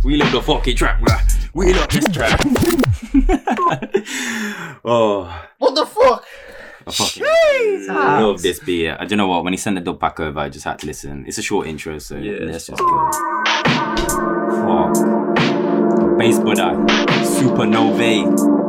We 0.03 0.17
love 0.17 0.31
the 0.31 0.41
fucking 0.41 0.75
track, 0.75 0.99
bruh. 1.01 1.49
We 1.53 1.73
love 1.73 1.87
this 1.89 2.07
track. 2.09 2.39
oh, 4.85 5.47
What 5.57 5.73
the 5.73 5.85
fuck? 5.85 6.23
I 6.87 6.91
fucking 6.91 7.87
love 7.87 8.41
this 8.43 8.59
beat. 8.59 8.89
I 8.91 9.05
don't 9.05 9.17
know 9.17 9.25
what. 9.27 9.43
When 9.43 9.53
he 9.53 9.57
sent 9.57 9.75
the 9.75 9.81
dub 9.81 9.99
back 9.99 10.19
over, 10.19 10.39
I 10.39 10.49
just 10.49 10.65
had 10.65 10.77
to 10.79 10.85
listen. 10.85 11.25
It's 11.27 11.39
a 11.39 11.41
short 11.41 11.65
intro, 11.65 11.97
so 11.97 12.17
Yeah, 12.17 12.45
let's 12.45 12.67
just 12.67 12.79
go. 12.79 13.11
Fuck. 14.61 14.93
Bass 16.19 16.37
Buddha, 16.37 16.75
Supernovae. 17.25 18.64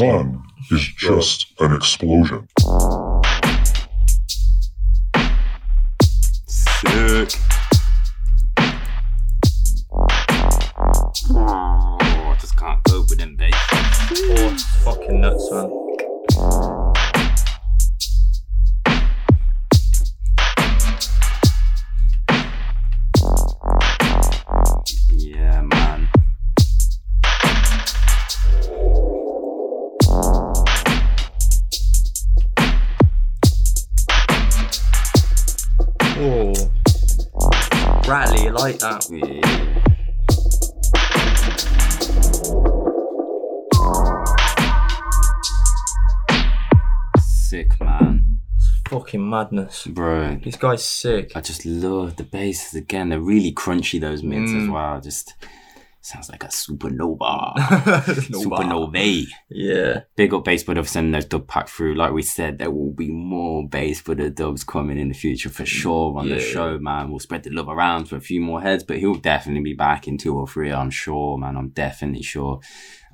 Sun 0.00 0.42
is 0.70 0.80
just 0.96 1.52
an 1.60 1.74
explosion. 1.74 2.48
Rattly, 38.82 39.18
you 39.18 39.40
like 39.40 39.44
that? 39.44 39.70
Yeah. 39.74 40.80
Sick, 47.18 47.80
man. 47.80 48.38
Fucking 48.88 49.28
madness. 49.28 49.86
Bro, 49.86 50.40
This 50.44 50.56
guy's 50.56 50.84
sick. 50.84 51.32
I 51.36 51.40
just 51.40 51.64
love 51.66 52.16
the 52.16 52.24
basses 52.24 52.74
again. 52.74 53.08
They're 53.10 53.20
really 53.20 53.52
crunchy, 53.52 54.00
those 54.00 54.22
mids 54.22 54.52
as 54.52 54.64
Mm. 54.64 54.72
well. 54.72 55.00
Just 55.00 55.34
sounds 56.10 56.28
like 56.28 56.44
a 56.44 56.48
supernova. 56.48 57.54
Nova. 58.30 58.54
Supernovae. 58.64 59.26
Yeah. 59.48 60.00
Big 60.16 60.34
up 60.34 60.44
bass 60.44 60.62
for 60.62 60.82
sending 60.84 61.12
those 61.12 61.24
dub 61.24 61.46
pack 61.46 61.68
through. 61.68 61.94
Like 61.94 62.12
we 62.12 62.22
said, 62.22 62.58
there 62.58 62.70
will 62.70 62.92
be 62.92 63.08
more 63.08 63.66
bass 63.68 64.00
for 64.00 64.14
the 64.14 64.28
dubs 64.30 64.64
coming 64.64 64.98
in 64.98 65.08
the 65.08 65.14
future 65.14 65.48
for 65.48 65.64
sure 65.64 66.18
on 66.18 66.28
the 66.28 66.40
show, 66.40 66.78
man. 66.78 67.10
We'll 67.10 67.20
spread 67.20 67.44
the 67.44 67.50
love 67.50 67.68
around 67.68 68.06
for 68.06 68.16
a 68.16 68.20
few 68.20 68.40
more 68.40 68.60
heads, 68.60 68.84
but 68.84 68.98
he'll 68.98 69.14
definitely 69.14 69.62
be 69.62 69.74
back 69.74 70.06
in 70.08 70.18
two 70.18 70.36
or 70.36 70.46
three, 70.46 70.70
I'm 70.72 70.90
sure, 70.90 71.38
man. 71.38 71.56
I'm 71.56 71.68
definitely 71.70 72.22
sure. 72.22 72.60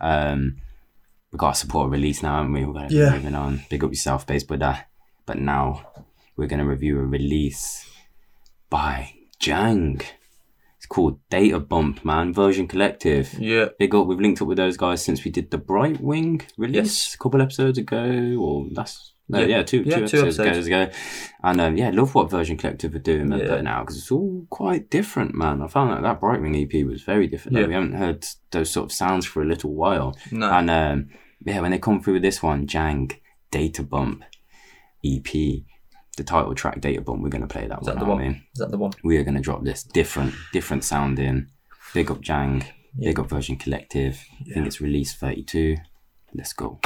Um, 0.01 0.57
we 1.33 1.37
got 1.39 1.55
to 1.55 1.61
support 1.61 1.89
a 1.89 1.91
release 1.91 2.23
now, 2.23 2.37
haven't 2.37 2.53
we? 2.53 2.65
We're 2.65 2.73
gonna 2.73 2.89
Yeah. 2.91 3.11
be 3.11 3.17
moving 3.19 3.35
on. 3.35 3.63
Big 3.69 3.85
up 3.85 3.91
yourself, 3.91 4.27
bass 4.27 4.45
Buddha. 4.45 4.87
But 5.27 5.39
now 5.39 5.87
we're 6.37 6.47
gonna 6.47 6.65
review 6.67 6.99
a 6.99 7.03
release 7.05 7.85
by 8.71 9.13
Jang. 9.39 10.01
It's 10.87 10.95
called 10.95 11.19
Data 11.31 11.59
Bump, 11.59 12.05
man. 12.05 12.33
Version 12.33 12.69
Collective. 12.69 13.35
Yeah. 13.41 13.71
Big 13.77 13.93
up. 13.93 14.07
We've 14.07 14.21
linked 14.21 14.41
up 14.41 14.47
with 14.47 14.57
those 14.57 14.77
guys 14.77 15.05
since 15.05 15.25
we 15.25 15.33
did 15.33 15.51
the 15.51 15.59
Bright 15.59 16.01
Wing 16.01 16.43
release 16.57 16.77
Yes. 16.77 17.15
a 17.15 17.19
couple 17.19 17.43
episodes 17.43 17.77
ago, 17.77 18.37
or 18.39 18.69
last. 18.71 19.15
No, 19.29 19.41
yeah, 19.41 19.47
Yeah. 19.47 19.63
two, 19.65 19.79
Yeah, 19.79 19.83
two, 19.83 20.07
two 20.07 20.19
episodes, 20.21 20.39
episodes. 20.39 20.67
ago. 20.69 20.89
And 21.43 21.61
um, 21.61 21.77
yeah, 21.77 21.91
love 21.91 22.15
what 22.15 22.31
Version 22.31 22.57
Collective 22.57 22.95
are 22.95 23.01
doing 23.01 23.33
Yeah. 23.33 23.63
out 23.67 23.81
because 23.87 23.99
it's 23.99 24.13
all 24.13 24.47
quite 24.49 24.89
different, 24.89 25.35
man. 25.35 25.61
I 25.61 25.67
found 25.67 25.91
that 25.91 26.03
that 26.03 26.21
Bright 26.21 26.41
Wing 26.41 26.55
EP 26.55 26.85
was 26.85 27.03
very 27.03 27.27
different. 27.27 27.55
Like, 27.57 27.63
Yeah. 27.63 27.67
we 27.67 27.75
haven't 27.75 27.95
heard 27.95 28.25
those 28.53 28.71
sort 28.71 28.85
of 28.85 28.93
sounds 28.93 29.27
for 29.27 29.43
a 29.43 29.47
little 29.47 29.75
while. 29.75 30.17
No. 30.31 30.49
And 30.53 30.71
um, 30.71 31.09
yeah, 31.45 31.61
when 31.63 31.73
they 31.73 31.81
come 31.81 32.01
through 32.01 32.13
with 32.15 32.23
this 32.23 32.45
one, 32.45 32.69
Jang 32.69 33.11
Data 33.51 33.83
Bump 33.83 34.23
EP, 35.05 35.65
the 36.17 36.25
title 36.25 36.55
track 36.55 36.81
Data 36.81 37.01
Bump, 37.01 37.23
we're 37.23 37.29
gonna 37.29 37.47
play 37.47 37.67
that 37.67 37.81
Is 37.83 37.87
one. 37.87 37.95
that 37.97 38.05
the 38.05 38.11
one? 38.11 38.23
Is 38.25 38.59
that 38.59 38.71
the 38.71 38.79
one? 38.79 38.93
We 39.05 39.17
are 39.19 39.25
gonna 39.25 39.41
drop 39.41 39.63
this 39.65 39.83
different, 39.83 40.35
different 40.53 40.85
sounding. 40.85 41.49
Big 41.95 42.11
up 42.11 42.21
Jang, 42.21 42.65
big 42.99 43.19
up 43.21 43.29
Version 43.29 43.57
Collective. 43.57 44.25
I 44.41 44.55
think 44.55 44.67
it's 44.67 44.81
release 44.81 45.15
32. 45.15 45.77
Let's 46.35 46.53
go. 46.53 46.79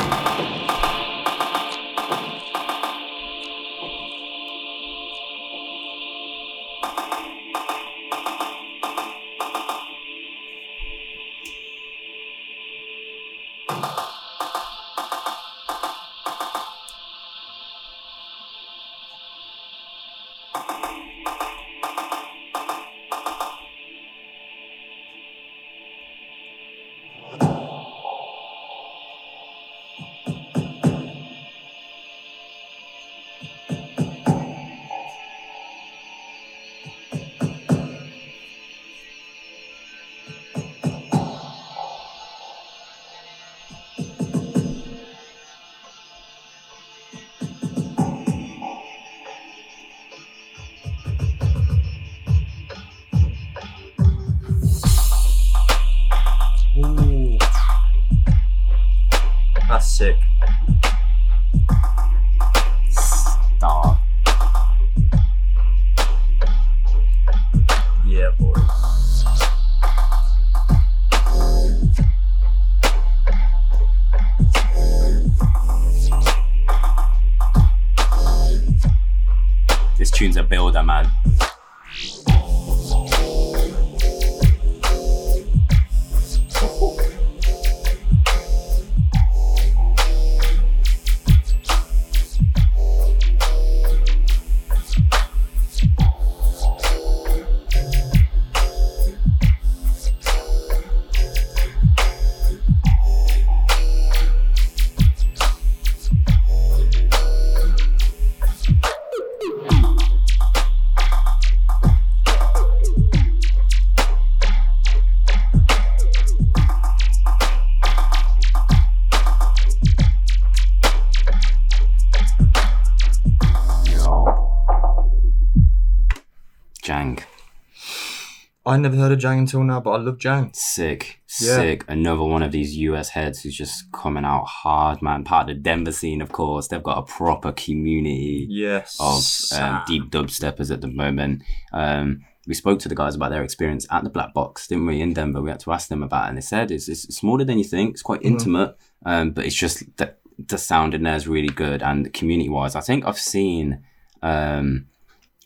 I 128.70 128.76
never 128.76 128.94
heard 128.96 129.10
of 129.10 129.18
Jang 129.18 129.40
until 129.40 129.64
now, 129.64 129.80
but 129.80 129.90
I 129.90 129.96
love 129.98 130.18
Jang. 130.18 130.50
Sick, 130.54 131.20
Yeah. 131.40 131.56
sick. 131.56 131.84
Another 131.88 132.22
one 132.22 132.42
of 132.42 132.52
these 132.52 132.76
US 132.76 133.08
heads 133.10 133.40
who's 133.42 133.56
just 133.56 133.90
coming 133.90 134.24
out 134.24 134.44
hard, 134.46 135.02
man. 135.02 135.24
Part 135.24 135.50
of 135.50 135.56
the 135.56 135.60
Denver 135.60 135.90
scene, 135.90 136.20
of 136.22 136.30
course. 136.30 136.68
They've 136.68 136.82
got 136.82 136.98
a 136.98 137.02
proper 137.02 137.50
community 137.50 138.46
Yes. 138.48 138.96
of 139.00 139.58
um, 139.60 139.82
deep 139.88 140.04
dubsteppers 140.10 140.70
at 140.72 140.82
the 140.82 140.86
moment. 140.86 141.42
Um, 141.72 142.20
we 142.46 142.54
spoke 142.54 142.78
to 142.80 142.88
the 142.88 142.94
guys 142.94 143.16
about 143.16 143.30
their 143.30 143.42
experience 143.42 143.86
at 143.90 144.04
the 144.04 144.10
Black 144.10 144.32
Box, 144.34 144.68
didn't 144.68 144.86
we, 144.86 145.00
in 145.00 145.14
Denver? 145.14 145.42
We 145.42 145.50
had 145.50 145.60
to 145.60 145.72
ask 145.72 145.88
them 145.88 146.02
about 146.04 146.26
it, 146.26 146.28
and 146.28 146.36
they 146.36 146.42
said 146.42 146.70
it's, 146.70 146.88
it's 146.88 147.02
smaller 147.16 147.44
than 147.44 147.58
you 147.58 147.64
think. 147.64 147.90
It's 147.90 148.02
quite 148.02 148.22
intimate, 148.22 148.76
um, 149.04 149.32
but 149.32 149.44
it's 149.46 149.56
just 149.56 149.82
that 149.96 150.20
the 150.38 150.58
sound 150.58 150.94
in 150.94 151.02
there 151.02 151.16
is 151.16 151.26
really 151.26 151.48
good. 151.52 151.82
And 151.82 152.12
community 152.14 152.48
wise, 152.48 152.76
I 152.76 152.80
think 152.82 153.04
I've 153.04 153.18
seen. 153.18 153.82
Um, 154.22 154.86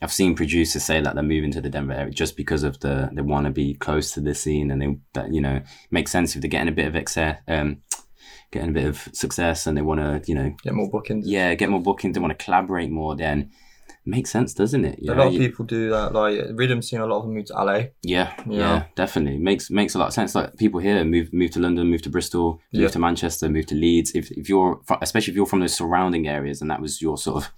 I've 0.05 0.13
seen 0.13 0.35
producers 0.35 0.83
say 0.83 1.01
that 1.01 1.15
they're 1.15 1.23
moving 1.23 1.49
to 1.53 1.61
the 1.61 1.69
Denver 1.71 1.93
area 1.93 2.11
just 2.13 2.37
because 2.37 2.61
of 2.61 2.79
the 2.81 3.09
they 3.11 3.23
want 3.23 3.47
to 3.47 3.51
be 3.51 3.73
close 3.73 4.11
to 4.11 4.21
the 4.21 4.35
scene 4.35 4.69
and 4.69 4.79
they 4.79 4.95
that 5.13 5.33
you 5.33 5.41
know 5.41 5.63
makes 5.89 6.11
sense 6.11 6.35
if 6.35 6.43
they're 6.43 6.47
getting 6.47 6.67
a 6.67 6.71
bit 6.75 6.85
of 6.85 6.95
excess, 6.95 7.39
um, 7.47 7.81
getting 8.51 8.69
a 8.69 8.71
bit 8.71 8.85
of 8.85 9.09
success 9.13 9.65
and 9.65 9.75
they 9.75 9.81
want 9.81 9.99
to 9.99 10.21
you 10.31 10.35
know 10.35 10.53
Get 10.63 10.75
more 10.75 10.91
bookings. 10.91 11.27
yeah 11.27 11.55
get 11.55 11.71
more 11.71 11.81
bookings 11.81 12.13
they 12.13 12.19
want 12.21 12.37
to 12.37 12.45
collaborate 12.45 12.91
more 12.91 13.15
then 13.15 13.49
makes 14.05 14.29
sense 14.29 14.53
doesn't 14.53 14.85
it 14.85 14.99
You 15.01 15.11
A 15.11 15.15
lot 15.15 15.27
of 15.27 15.33
people 15.33 15.65
do 15.65 15.89
that. 15.89 16.13
Like 16.13 16.39
Rhythm 16.53 16.81
scene, 16.81 16.99
a 16.99 17.05
lot 17.05 17.17
of 17.19 17.23
them 17.25 17.33
move 17.35 17.45
to 17.45 17.53
LA. 17.53 17.75
yeah, 18.03 18.33
yeah, 18.47 18.59
Yeah. 18.59 18.83
definitely 18.95 19.37
makes 19.39 19.69
makes 19.71 19.95
a 19.95 19.99
lot 19.99 20.07
of 20.09 20.13
sense. 20.13 20.35
Like 20.35 20.57
people 20.57 20.79
here 20.79 21.03
move 21.03 21.33
move 21.33 21.51
to 21.51 21.59
London, 21.59 21.87
move 21.89 22.01
to 22.03 22.09
Bristol, 22.09 22.61
move 22.73 22.83
Yeah. 22.83 22.87
to 22.89 22.99
Manchester, 22.99 23.49
move 23.49 23.65
to 23.67 23.75
Leeds. 23.75 24.11
If 24.13 24.31
if 24.31 24.47
you're 24.49 24.81
especially 25.01 25.31
if 25.31 25.35
you're 25.37 25.45
from 25.45 25.59
those 25.61 25.73
surrounding 25.75 26.27
areas 26.27 26.61
and 26.61 26.69
that 26.71 26.81
was 26.81 27.01
your 27.01 27.17
sort 27.17 27.37
of 27.43 27.51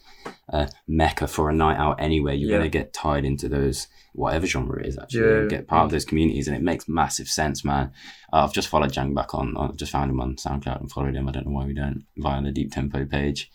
uh, 0.52 0.68
mecca 0.88 1.28
for 1.28 1.49
a 1.49 1.53
night 1.53 1.78
out 1.78 2.02
anyway, 2.02 2.36
you're 2.36 2.52
Yeah. 2.52 2.57
gonna 2.57 2.69
get 2.69 2.94
tied 2.94 3.26
into 3.26 3.49
those 3.49 3.88
whatever 4.14 4.48
genre 4.48 4.80
it 4.80 4.88
is 4.88 4.98
actually, 4.98 5.44
Yeah. 5.44 5.48
get 5.48 5.68
part 5.68 5.86
of 5.86 5.91
those 5.91 6.06
communities, 6.06 6.48
and 6.48 6.56
it 6.57 6.64
makes 6.64 6.88
massive 6.90 7.28
sense, 7.28 7.64
man. 7.64 7.91
Uh, 8.34 8.38
I've 8.45 8.53
just 8.53 8.68
followed 8.68 8.91
Jang 8.91 9.14
back 9.14 9.36
on. 9.36 9.56
I've 9.56 9.76
just 9.76 9.91
found 9.91 10.10
him 10.10 10.19
on 10.19 10.36
SoundCloud 10.38 10.80
and 10.80 10.90
followed 10.91 11.14
him. 11.15 11.28
I 11.30 11.32
don't 11.32 11.45
know 11.45 11.52
why 11.53 11.65
we 11.65 11.74
don't 11.74 12.03
via 12.18 12.41
the 12.41 12.52
Deep 12.52 12.72
Tempo 12.72 13.06
page. 13.06 13.52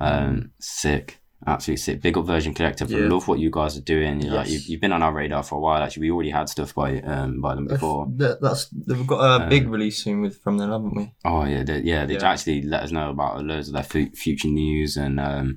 Um, 0.00 0.50
sick. 0.60 1.21
Absolutely 1.44 1.78
sick. 1.78 2.00
Big 2.00 2.16
up 2.16 2.24
version 2.24 2.54
collective. 2.54 2.92
I 2.92 2.98
love 2.98 3.26
what 3.26 3.40
you 3.40 3.50
guys 3.50 3.76
are 3.76 3.80
doing. 3.82 4.20
You're 4.20 4.34
Like 4.34 4.46
Yes. 4.46 4.52
you've, 4.52 4.66
you've 4.68 4.80
been 4.80 4.92
on 4.92 5.02
our 5.02 5.12
radar 5.12 5.42
for 5.42 5.56
a 5.56 5.60
while. 5.60 5.82
Actually, 5.82 6.02
we 6.02 6.10
already 6.12 6.30
had 6.30 6.48
stuff 6.48 6.72
by 6.74 7.00
um 7.00 7.40
by 7.40 7.54
them 7.56 7.66
before. 7.66 8.06
That, 8.16 8.40
that's 8.40 8.68
they've 8.68 9.06
got 9.06 9.42
a 9.42 9.48
big 9.48 9.64
Um, 9.66 9.70
release 9.72 10.02
soon 10.04 10.20
with 10.20 10.40
from 10.40 10.58
them, 10.58 10.70
haven't 10.70 10.94
we? 10.94 11.12
Oh 11.24 11.44
yeah, 11.44 11.64
they, 11.64 11.80
yeah. 11.80 12.06
They 12.06 12.14
Yeah. 12.14 12.30
actually 12.30 12.62
let 12.62 12.84
us 12.84 12.92
know 12.92 13.10
about 13.10 13.44
loads 13.44 13.66
of 13.68 13.74
their 13.74 13.82
fu- 13.82 14.10
future 14.10 14.48
news 14.48 14.96
and 14.96 15.18
um 15.18 15.56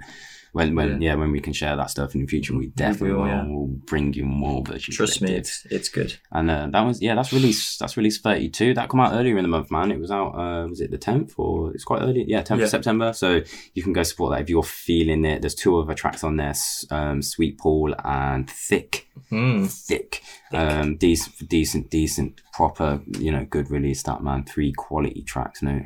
when 0.55 0.73
when 0.73 1.01
yeah. 1.01 1.15
when 1.15 1.33
we 1.33 1.41
can 1.41 1.51
share 1.51 1.75
that 1.75 1.89
stuff 1.89 2.15
in 2.15 2.21
the 2.21 2.27
future, 2.27 2.55
we 2.55 2.67
definitely 2.67 3.11
will, 3.11 3.23
will. 3.23 3.27
yeah. 3.27 3.43
We'll 3.45 3.67
bring 3.67 4.13
you 4.13 4.23
more 4.23 4.63
version. 4.63 4.93
Trust 4.93 5.21
me, 5.21 5.33
it's 5.33 5.65
it's 5.69 5.89
good. 5.89 6.15
And 6.31 6.49
uh, 6.49 6.67
that 6.71 6.79
was 6.79 7.01
yeah, 7.01 7.13
that's 7.13 7.33
release 7.33 7.77
that's 7.77 7.97
release 7.97 8.21
thirty 8.21 8.47
two. 8.49 8.73
That 8.73 8.87
come 8.87 9.01
out 9.01 9.11
earlier 9.11 9.35
in 9.37 9.43
the 9.43 9.49
month, 9.49 9.69
man. 9.69 9.91
It 9.91 9.99
was 9.99 10.11
out 10.11 10.29
uh 10.29 10.65
was 10.69 10.79
it 10.79 10.91
the 10.91 10.97
tenth 10.97 11.33
or 11.37 11.73
it's 11.73 11.83
quite 11.83 12.01
early? 12.01 12.23
Yeah, 12.25 12.41
tenth 12.41 12.59
Yeah. 12.59 12.65
of 12.65 12.69
September. 12.69 13.11
So 13.11 13.41
you 13.73 13.83
can 13.83 13.91
go 13.91 14.03
support 14.03 14.31
that 14.31 14.43
if 14.43 14.49
you're 14.49 14.63
feeling 14.63 15.25
it. 15.25 15.41
There's 15.41 15.55
two 15.55 15.77
other 15.77 15.93
tracks 15.93 16.23
on 16.23 16.37
there, 16.37 16.53
um, 16.89 17.21
Sweet 17.21 17.57
Paul 17.57 17.93
and 18.05 18.49
Thick. 18.49 19.09
Mm. 19.29 19.69
Thick. 19.69 20.21
Um 20.53 20.95
decent 20.95 21.49
decent, 21.49 21.89
decent, 21.89 22.41
proper, 22.53 23.01
you 23.19 23.29
know, 23.33 23.43
good 23.43 23.69
release 23.69 24.03
that 24.03 24.23
man. 24.23 24.45
Three 24.45 24.71
quality 24.71 25.21
tracks, 25.21 25.61
no 25.61 25.85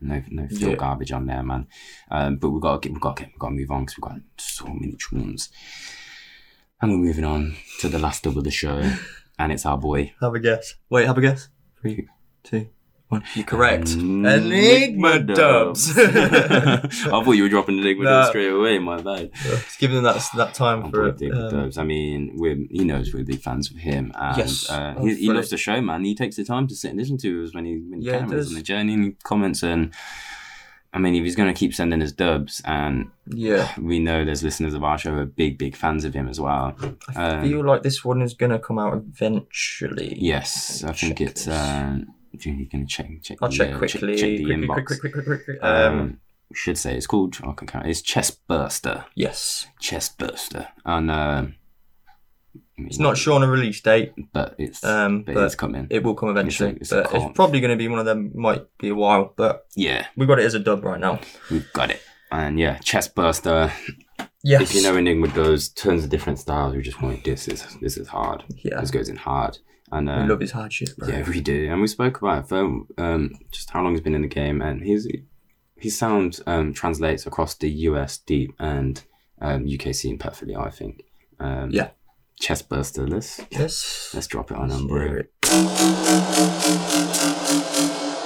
no 0.00 0.22
no 0.30 0.48
feel 0.48 0.70
Yeah. 0.70 0.76
garbage 0.76 1.12
on 1.12 1.26
there, 1.26 1.42
man. 1.42 1.66
Um 2.10 2.36
but 2.36 2.50
we've 2.50 2.62
got 2.62 2.80
to 2.82 2.88
get 2.88 2.92
we've 2.94 3.00
got 3.02 3.16
to 3.16 3.22
get 3.24 3.32
we've 3.32 3.38
got 3.38 3.48
to 3.48 3.54
move 3.54 3.70
on 3.70 3.84
because 3.84 3.96
we've 3.98 4.10
got 4.10 4.20
so 4.38 4.66
many 4.66 4.96
tunes. 4.96 5.48
And 6.80 6.92
we're 6.92 6.98
moving 7.08 7.24
on 7.24 7.56
to 7.80 7.88
the 7.88 7.98
last 7.98 8.22
dub 8.22 8.38
of 8.38 8.44
the 8.44 8.52
show, 8.52 8.80
and 9.38 9.50
it's 9.52 9.66
our 9.66 9.76
boy 9.76 10.12
Have 10.20 10.34
a 10.34 10.38
guess. 10.40 10.74
Wait, 10.88 11.06
have 11.06 11.18
a 11.18 11.20
guess. 11.20 11.48
Three, 11.80 12.06
two, 12.44 12.68
You're 13.34 13.44
correct. 13.46 13.90
Enigma 13.94 14.34
Enigma 14.34 15.18
dubs. 15.20 15.92
I 15.98 16.80
thought 16.88 17.32
you 17.32 17.42
were 17.44 17.48
dropping 17.48 17.78
Enigma 17.78 18.04
No. 18.04 18.10
dubs 18.10 18.28
straight 18.28 18.50
away. 18.52 18.78
My 18.78 19.00
bad. 19.00 19.30
It's 19.44 19.76
giving 19.78 19.96
them 19.96 20.04
that 20.04 20.22
that 20.36 20.52
time 20.54 20.84
I'm 20.84 20.90
for 20.90 21.08
it. 21.08 21.20
Enigma 21.20 21.46
Um, 21.46 21.50
dubs. 21.50 21.78
I 21.78 21.84
mean, 21.84 22.32
we're, 22.34 22.56
he 22.70 22.84
knows 22.84 23.14
we're 23.14 23.24
big 23.24 23.40
fans 23.40 23.70
of 23.70 23.78
him, 23.78 24.12
and 24.14 24.36
Yes. 24.36 24.68
uh, 24.68 24.94
Oh, 24.98 25.06
he, 25.06 25.14
he 25.14 25.32
loves 25.32 25.48
the 25.50 25.56
show, 25.56 25.80
man. 25.80 26.04
He 26.04 26.14
takes 26.14 26.36
the 26.36 26.44
time 26.44 26.66
to 26.68 26.74
sit 26.76 26.90
and 26.90 26.98
listen 26.98 27.16
to 27.18 27.44
us 27.44 27.54
when 27.54 27.64
he 27.64 27.76
when 27.78 28.00
he 28.00 28.06
Yeah, 28.08 28.12
he 28.14 28.18
can. 28.20 28.28
When 28.28 28.38
he's 28.38 28.48
on 28.48 28.54
the 28.54 28.62
journey 28.62 28.94
and 28.94 29.04
he 29.04 29.16
comments 29.24 29.62
and. 29.62 29.92
I 30.90 30.98
mean, 30.98 31.14
if 31.14 31.22
he's 31.22 31.36
going 31.36 31.52
to 31.52 31.58
keep 31.58 31.74
sending 31.74 32.02
us 32.02 32.12
dubs, 32.12 32.62
and 32.64 33.10
yeah. 33.26 33.70
we 33.78 33.98
know 33.98 34.24
there's 34.24 34.42
listeners 34.42 34.72
of 34.72 34.82
our 34.82 34.96
show 34.96 35.10
who 35.12 35.18
are 35.18 35.26
big, 35.26 35.58
big 35.58 35.76
fans 35.76 36.06
of 36.06 36.14
him 36.14 36.28
as 36.28 36.40
well. 36.40 36.74
I 37.14 37.24
Um, 37.36 37.42
feel 37.42 37.62
like 37.62 37.82
this 37.82 38.02
one 38.06 38.22
is 38.22 38.32
gonna 38.32 38.58
come 38.58 38.78
out 38.78 38.94
eventually. 38.94 40.16
Yes, 40.18 40.82
I 40.84 40.92
think 40.92 41.20
it's. 41.20 41.46
Uh, 41.46 41.98
you're 42.32 42.54
going 42.70 42.86
to 42.86 42.86
check. 42.86 43.08
check 43.22 43.38
I'll 43.42 43.48
the, 43.48 43.56
check 43.56 43.74
uh, 43.74 43.78
quickly. 43.78 44.16
Check, 44.16 44.28
the 44.38 44.44
quickly, 44.44 44.66
inbox. 44.66 44.86
quick, 44.86 45.00
quick, 45.00 45.12
quick, 45.12 45.24
quick, 45.26 45.44
quick. 45.44 45.58
Um, 45.62 45.98
Um, 45.98 46.20
should 46.54 46.78
say 46.78 46.96
it's 46.96 47.06
called. 47.06 47.36
I 47.44 47.52
can 47.52 47.66
count. 47.66 47.86
It's 47.86 48.00
Chest 48.02 48.46
Burster. 48.48 49.04
yes. 49.14 49.66
Chest 49.80 50.16
Burster, 50.18 50.68
and 50.86 51.10
um, 51.10 51.54
It's 52.78 52.98
not 52.98 53.18
sure 53.18 53.34
on 53.34 53.42
a 53.42 53.48
release 53.48 53.80
date. 53.80 54.12
but 54.32 54.54
it's 54.58 54.82
Um, 54.84 55.22
but, 55.24 55.34
but 55.34 55.44
it's 55.44 55.54
coming. 55.54 55.86
It 55.90 56.02
will 56.04 56.14
come 56.14 56.30
eventually, 56.30 56.76
It's 56.80 56.90
a- 56.92 57.00
it's 57.00 57.12
but 57.12 57.22
it's 57.22 57.36
probably 57.36 57.60
going 57.60 57.72
to 57.72 57.76
be 57.76 57.88
one 57.88 57.98
of 57.98 58.06
them. 58.06 58.30
Might 58.34 58.64
be 58.78 58.88
a 58.88 58.94
while, 58.94 59.32
but 59.36 59.66
yeah, 59.76 60.06
we 60.16 60.24
got 60.26 60.38
it 60.38 60.44
as 60.46 60.54
a 60.54 60.58
dub 60.58 60.84
right 60.84 61.00
now. 61.00 61.20
we've 61.50 61.70
got 61.72 61.90
it. 61.90 62.00
And 62.30 62.58
yeah, 62.58 62.78
Chest 62.78 63.14
Burster. 63.14 63.72
Yes. 64.44 64.62
If 64.62 64.74
you 64.74 64.82
know 64.82 64.96
Enigma 64.96 65.28
does 65.28 65.68
tons 65.70 66.04
of 66.04 66.10
different 66.10 66.38
styles, 66.38 66.74
we 66.74 66.80
just 66.82 67.02
want 67.02 67.24
this 67.24 67.48
is 67.48 67.76
this 67.80 67.96
is 67.96 68.08
hard. 68.08 68.44
Yeah. 68.64 68.80
This 68.80 68.90
goes 68.90 69.08
in 69.08 69.16
hard. 69.16 69.58
And 69.90 70.06
we 70.06 70.12
uh, 70.12 70.26
love 70.26 70.40
his 70.40 70.52
hardship, 70.52 70.96
bro. 70.96 71.08
Yeah, 71.08 71.28
we 71.28 71.40
do, 71.40 71.68
and 71.70 71.80
we 71.80 71.86
spoke 71.86 72.18
about 72.18 72.44
it 72.44 72.48
for 72.48 72.82
um, 72.98 73.38
just 73.50 73.70
how 73.70 73.82
long 73.82 73.92
he's 73.92 74.00
been 74.02 74.14
in 74.14 74.22
the 74.22 74.28
game, 74.28 74.60
and 74.62 74.82
his 74.82 75.08
his 75.76 75.96
sound 75.96 76.40
um, 76.46 76.72
translates 76.74 77.26
across 77.26 77.54
the 77.54 77.70
US 77.70 78.18
deep 78.18 78.52
and 78.58 79.02
um, 79.40 79.66
UK 79.72 79.94
scene 79.94 80.18
perfectly. 80.18 80.56
I 80.56 80.70
think. 80.70 81.04
Um, 81.40 81.70
Yeah. 81.70 81.90
Chest 82.40 82.68
burster. 82.68 83.06
Let's 83.06 83.40
Yes. 83.50 84.10
let's 84.14 84.26
drop 84.28 84.50
it 84.52 84.56
on 84.56 84.70
Hear 84.70 84.78
Umbro. 84.78 85.20
it. 85.20 85.32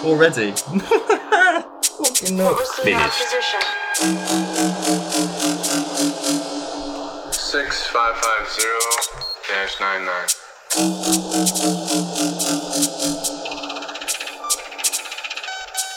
Already. 0.05 0.51
Fucking 2.03 2.37
nuts. 2.37 2.79
Finished. 2.81 3.29
Six 7.33 7.87
five 7.89 8.17
five 8.17 8.49
zero 8.51 8.81
dash 9.49 9.81
nine 9.81 10.05
nine. 10.05 10.29
Alright, 10.75 10.89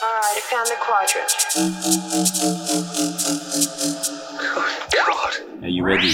I 0.03 0.41
found 0.49 0.67
the 0.67 0.75
quadrant. 0.81 1.31
God. 4.91 5.33
Are 5.63 5.69
you 5.69 5.81
ready? 5.81 6.11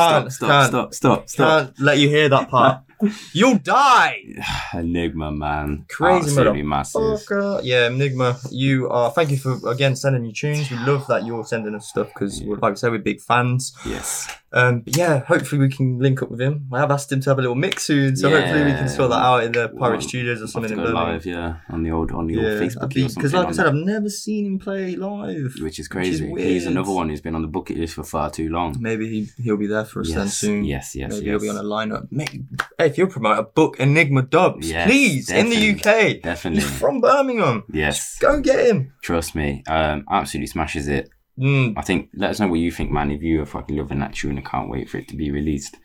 Can't, 0.00 0.32
stop, 0.32 0.32
stop, 0.32 0.48
can't. 0.48 0.68
stop, 0.68 0.94
stop, 0.94 1.28
stop. 1.28 1.66
Can't 1.66 1.80
let 1.80 1.98
you 1.98 2.08
hear 2.08 2.28
that 2.28 2.48
part. 2.48 2.82
You'll 3.32 3.58
die. 3.58 4.22
Enigma, 4.74 5.32
man. 5.32 5.86
Crazy 5.88 6.28
Absolutely 6.28 6.62
massive. 6.62 7.24
Yeah, 7.62 7.88
Enigma, 7.88 8.38
you 8.50 8.88
are. 8.90 9.10
Thank 9.10 9.30
you 9.30 9.38
for 9.38 9.58
again 9.70 9.96
sending 9.96 10.24
your 10.24 10.32
tunes. 10.32 10.70
We 10.70 10.76
love 10.78 11.06
that 11.08 11.24
you're 11.24 11.44
sending 11.44 11.74
us 11.74 11.88
stuff 11.88 12.08
because, 12.08 12.42
like 12.42 12.72
I 12.72 12.74
said, 12.74 12.92
we're 12.92 12.98
big 12.98 13.20
fans. 13.20 13.74
Yes. 13.86 14.28
Um, 14.52 14.80
but 14.80 14.96
yeah, 14.96 15.20
hopefully 15.20 15.60
we 15.60 15.68
can 15.68 15.98
link 16.00 16.22
up 16.22 16.30
with 16.30 16.40
him. 16.40 16.66
I 16.72 16.80
have 16.80 16.90
asked 16.90 17.12
him 17.12 17.20
to 17.20 17.30
have 17.30 17.38
a 17.38 17.40
little 17.40 17.54
mix 17.54 17.84
soon, 17.84 18.16
so 18.16 18.30
hopefully 18.30 18.64
we 18.64 18.72
can 18.72 18.88
sort 18.88 19.10
that 19.10 19.22
out 19.22 19.44
in 19.44 19.52
the 19.52 19.68
Pirate 19.68 19.98
Well, 19.98 20.00
Studios 20.00 20.38
or 20.38 20.40
I'll 20.40 20.46
have 20.46 20.50
something 20.50 20.68
to 20.70 20.74
in 20.74 20.80
go 20.80 20.84
Birmingham. 20.86 21.12
live, 21.14 21.26
yeah, 21.26 21.54
on 21.68 21.82
the 21.84 21.90
old 21.92 22.10
on 22.10 22.26
the 22.26 22.36
old 22.36 22.44
Yeah, 22.46 22.58
Facebook 22.60 22.88
because 22.92 23.14
because 23.14 23.32
like 23.34 23.46
I 23.48 23.52
said, 23.52 23.66
I've 23.66 23.74
never 23.74 24.08
seen 24.08 24.46
him 24.46 24.58
play 24.58 24.96
live, 24.96 25.54
which 25.60 25.74
is 25.78 25.84
is 25.84 25.88
crazy. 25.88 26.32
He's 26.36 26.66
another 26.66 26.90
one 26.90 27.08
who's 27.10 27.20
been 27.20 27.36
on 27.36 27.42
the 27.42 27.48
bucket 27.48 27.76
list 27.78 27.94
for 27.94 28.02
far 28.02 28.28
too 28.30 28.48
long. 28.48 28.76
Maybe 28.80 29.08
he, 29.08 29.42
he'll 29.42 29.56
be 29.56 29.68
there 29.68 29.84
for 29.84 30.00
us 30.00 30.08
then 30.08 30.18
Yes, 30.24 30.36
soon. 30.38 30.64
yes, 30.64 30.96
yes, 30.96 31.12
Maybe 31.12 31.26
he'll 31.26 31.38
be 31.40 31.48
on 31.48 31.56
a 31.56 31.62
lineup. 31.62 32.08
Mate, 32.10 32.30
hey, 32.76 32.86
if 32.86 32.98
you'll 32.98 33.06
promote 33.06 33.38
a 33.38 33.44
book, 33.44 33.78
Enigma 33.78 34.22
Dubs, 34.22 34.68
Yes, 34.68 34.86
please, 34.88 35.30
in 35.30 35.48
the 35.50 35.70
UK. 35.76 36.22
Definitely. 36.22 36.62
He's 36.62 36.78
from 36.78 37.00
Birmingham. 37.00 37.62
Yes. 37.72 38.18
Go 38.18 38.40
get 38.40 38.66
him. 38.66 38.92
Trust 39.02 39.34
me. 39.36 39.62
Um, 39.68 40.04
absolutely 40.10 40.48
smashes 40.48 40.88
it. 40.88 41.08
Mm. 41.40 41.72
I 41.76 41.82
think 41.82 42.10
let 42.14 42.30
us 42.30 42.40
know 42.40 42.48
what 42.48 42.60
you 42.60 42.70
think, 42.70 42.90
man. 42.90 43.10
If 43.10 43.22
you 43.22 43.42
are 43.42 43.46
fucking 43.46 43.76
loving 43.76 44.00
that 44.00 44.14
tune 44.14 44.36
and 44.36 44.46
can't 44.46 44.68
wait 44.68 44.90
for 44.90 44.98
it 44.98 45.08
to 45.08 45.16
be 45.16 45.30
released, 45.30 45.76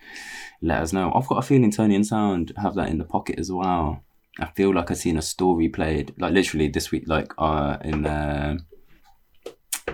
let 0.62 0.82
us 0.82 0.92
know. 0.92 1.12
I've 1.16 1.28
got 1.28 1.38
a 1.38 1.42
feeling 1.42 1.72
Ternion 1.72 2.06
Sound 2.06 2.52
have 2.58 2.76
that 2.76 2.90
in 2.90 2.98
the 2.98 3.06
pocket 3.06 3.40
as 3.40 3.52
well. 3.52 4.04
I 4.40 4.48
feel 4.48 4.74
like 4.74 4.92
I've 4.92 4.98
seen 4.98 5.18
a 5.18 5.22
story 5.22 5.70
played, 5.70 6.14
like 6.18 6.34
literally 6.34 6.68
this 6.68 6.92
week, 6.92 7.04
like 7.08 7.32
uh 7.38 7.78
in 7.84 8.06
uh, 8.06 8.58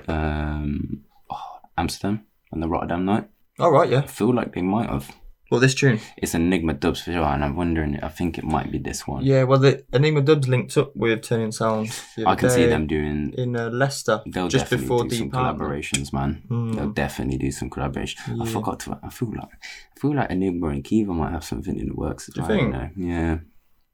um 0.08 1.04
oh, 1.30 1.60
Amsterdam 1.78 2.26
and 2.52 2.64
the 2.64 2.68
Rotterdam 2.68 3.06
night. 3.06 3.30
All 3.60 3.72
right, 3.72 3.90
yeah. 3.90 4.00
I 4.00 4.08
feel 4.08 4.34
like 4.34 4.54
they 4.54 4.62
might 4.62 4.90
have. 4.90 5.16
Well, 5.52 5.60
this 5.60 5.76
tune. 5.76 6.00
It's 6.16 6.34
Enigma 6.34 6.74
Dubs 6.74 7.02
for 7.02 7.12
sure, 7.12 7.26
and 7.26 7.44
I'm 7.44 7.58
wondering. 7.58 8.00
I 8.02 8.08
think 8.08 8.38
it 8.38 8.46
might 8.46 8.72
be 8.72 8.78
this 8.78 9.06
one. 9.06 9.26
Yeah, 9.26 9.44
well, 9.44 9.60
the 9.60 9.84
Enigma 9.92 10.22
Dubs 10.22 10.48
linked 10.48 10.78
up 10.78 10.96
with 10.96 11.20
Ternion 11.24 11.54
Sound. 11.54 11.94
I 12.26 12.36
can 12.36 12.50
see 12.50 12.68
them 12.68 12.88
doing. 12.88 13.34
in 13.38 13.58
uh, 13.58 13.70
Leicester 13.70 14.22
They'll 14.26 14.48
just 14.48 14.66
definitely 14.66 14.86
before 14.86 15.04
do 15.04 15.10
Deep 15.10 15.20
some 15.20 15.32
collaborations, 15.32 16.14
man. 16.14 16.44
Mm. 16.50 16.76
They'll 16.76 16.92
definitely 16.92 17.38
do 17.38 17.52
some 17.52 17.70
collaboration. 17.70 18.42
I 18.42 18.46
forgot 18.46 18.80
to. 18.82 18.98
I 19.04 19.10
feel 19.10 19.34
like 19.36 19.50
I 19.52 20.00
feel 20.00 20.16
like 20.16 20.32
Enigma 20.32 20.68
and 20.70 20.86
Kiva 20.86 21.14
might 21.14 21.34
have 21.34 21.44
something 21.44 21.78
in 21.78 21.90
the 21.90 21.96
works. 21.96 22.28
Do 22.28 22.42
you 22.42 22.48
well, 22.48 22.58
think? 22.58 22.72
know. 22.72 22.90
Yeah, 22.96 23.40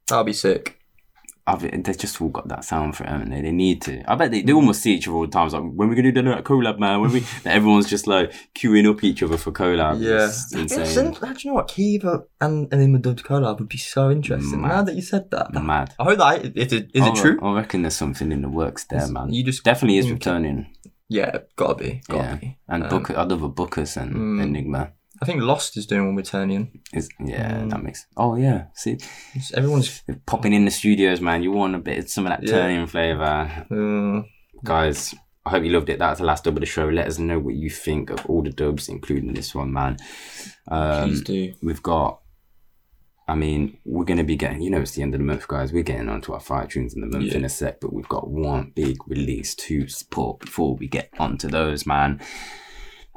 That'll 0.08 0.26
be 0.26 0.34
sick. 0.34 0.80
I've, 1.50 1.62
they 1.62 1.94
just 1.94 2.22
all 2.22 2.28
got 2.28 2.48
that 2.50 2.66
sound 2.66 2.96
for 2.98 3.04
it, 3.06 3.10
haven't 3.10 3.30
they? 3.30 3.42
They 3.42 3.52
need 3.52 3.82
to. 3.84 4.04
I 4.12 4.16
bet 4.16 4.32
they, 4.32 4.42
they 4.42 4.52
almost 4.52 4.82
see 4.82 4.96
each 4.96 5.08
other 5.08 5.16
all 5.16 5.26
the 5.26 5.32
time. 5.32 5.46
It's 5.46 5.54
like 5.54 5.64
when 5.64 5.88
we 5.88 5.96
gonna 5.96 6.12
do 6.12 6.22
that 6.24 6.44
collab, 6.44 6.78
man. 6.78 7.00
When 7.02 7.12
we 7.12 7.24
everyone's 7.46 7.90
just 7.90 8.06
like 8.06 8.34
queuing 8.54 8.86
up 8.90 9.04
each 9.04 9.24
other 9.24 9.38
for 9.38 9.52
collab. 9.54 10.02
Yeah. 10.02 10.26
it's 10.26 10.54
It's 10.54 10.74
insane. 10.76 11.06
in- 11.08 11.12
do 11.14 11.28
you 11.40 11.50
know 11.52 11.56
what? 11.56 11.70
Kiva 11.70 12.24
and 12.42 12.72
Enigma 12.74 13.00
Dubs 13.00 13.24
collab 13.24 13.60
would 13.60 13.70
be 13.70 13.78
so 13.78 14.12
interesting. 14.12 14.62
Mad. 14.62 14.68
Now 14.68 14.82
that 14.84 14.96
you 14.96 15.02
said 15.02 15.32
that, 15.32 15.54
that- 15.54 15.64
Mad. 15.64 15.94
I 16.00 16.04
hope 16.04 16.18
that 16.18 16.58
is 16.58 16.74
it. 16.74 16.92
Is 16.94 17.02
I 17.02 17.10
it 17.10 17.16
true? 17.16 17.40
I 17.42 17.54
reckon 17.56 17.84
there's 17.84 17.96
something 17.96 18.32
in 18.32 18.42
the 18.42 18.50
works 18.50 18.84
there, 18.86 18.98
It's- 19.00 19.12
man. 19.12 19.32
you 19.34 19.44
just 19.44 19.64
Definitely 19.64 20.00
is 20.00 20.12
returning. 20.12 20.68
Yeah, 21.10 21.38
gotta 21.56 21.76
be, 21.76 22.02
gotta 22.10 22.24
Yeah, 22.24 22.36
be. 22.36 22.58
and 22.68 22.84
Um, 22.84 22.90
Booker, 22.90 23.16
other 23.16 23.38
Bookers 23.38 23.96
and 23.96 24.14
mm. 24.14 24.44
Enigma 24.44 24.92
I 25.22 25.26
think 25.26 25.42
Lost 25.42 25.78
is 25.78 25.86
doing 25.88 26.06
one 26.06 26.16
with 26.16 26.30
Ternion. 26.30 26.70
is 26.94 27.10
yeah. 27.20 27.66
That 27.68 27.84
makes. 27.84 28.06
Oh 28.16 28.36
yeah, 28.36 28.66
see. 28.76 28.92
It's- 29.36 29.52
Everyone's 29.54 30.04
popping 30.26 30.54
in 30.54 30.66
the 30.66 30.72
studios, 30.72 31.22
man. 31.22 31.44
You 31.44 31.52
want 31.52 31.76
a 31.76 31.80
bit 31.80 31.98
of 32.00 32.10
some 32.10 32.26
of 32.26 32.32
that 32.32 32.44
Yeah. 32.48 32.54
Ternion 32.54 32.88
flavour. 32.90 33.66
uh, 33.72 34.22
Guys, 34.64 35.14
I 35.46 35.50
hope 35.52 35.64
you 35.64 35.72
loved 35.72 35.90
it. 35.90 36.00
That's 36.00 36.20
the 36.20 36.26
last 36.26 36.44
dub 36.44 36.56
of 36.56 36.60
the 36.60 36.66
show. 36.66 36.88
Let 36.88 37.08
us 37.08 37.20
know 37.20 37.40
what 37.40 37.56
you 37.56 37.70
think 37.70 38.10
of 38.10 38.26
all 38.26 38.44
the 38.44 38.50
dubs, 38.52 38.90
including 38.90 39.34
this 39.34 39.56
one, 39.56 39.72
man. 39.74 39.98
Um, 40.68 41.10
please 41.10 41.22
do. 41.22 41.54
We've 41.62 41.82
got, 41.84 42.20
I 43.28 43.36
mean, 43.36 43.78
we're 43.86 44.04
going 44.06 44.18
to 44.18 44.24
be 44.24 44.36
getting, 44.36 44.62
you 44.62 44.70
know, 44.72 44.82
it's 44.82 44.92
the 44.92 45.02
end 45.04 45.14
of 45.14 45.20
the 45.20 45.26
month, 45.26 45.48
guys. 45.48 45.72
We're 45.72 45.84
getting 45.84 46.10
onto 46.10 46.34
our 46.34 46.40
fire 46.40 46.66
tunes 46.68 46.94
in 46.96 47.02
the 47.02 47.08
month 47.08 47.26
Yeah. 47.32 47.36
in 47.38 47.46
a 47.46 47.50
sec, 47.50 47.80
but 47.82 47.94
we've 47.94 48.08
got 48.10 48.30
one 48.30 48.72
big 48.76 48.98
release 49.08 49.54
to 49.56 49.88
support 49.88 50.40
before 50.40 50.76
we 50.76 50.88
get 50.88 51.10
onto 51.20 51.48
those, 51.48 51.86
man. 51.86 52.20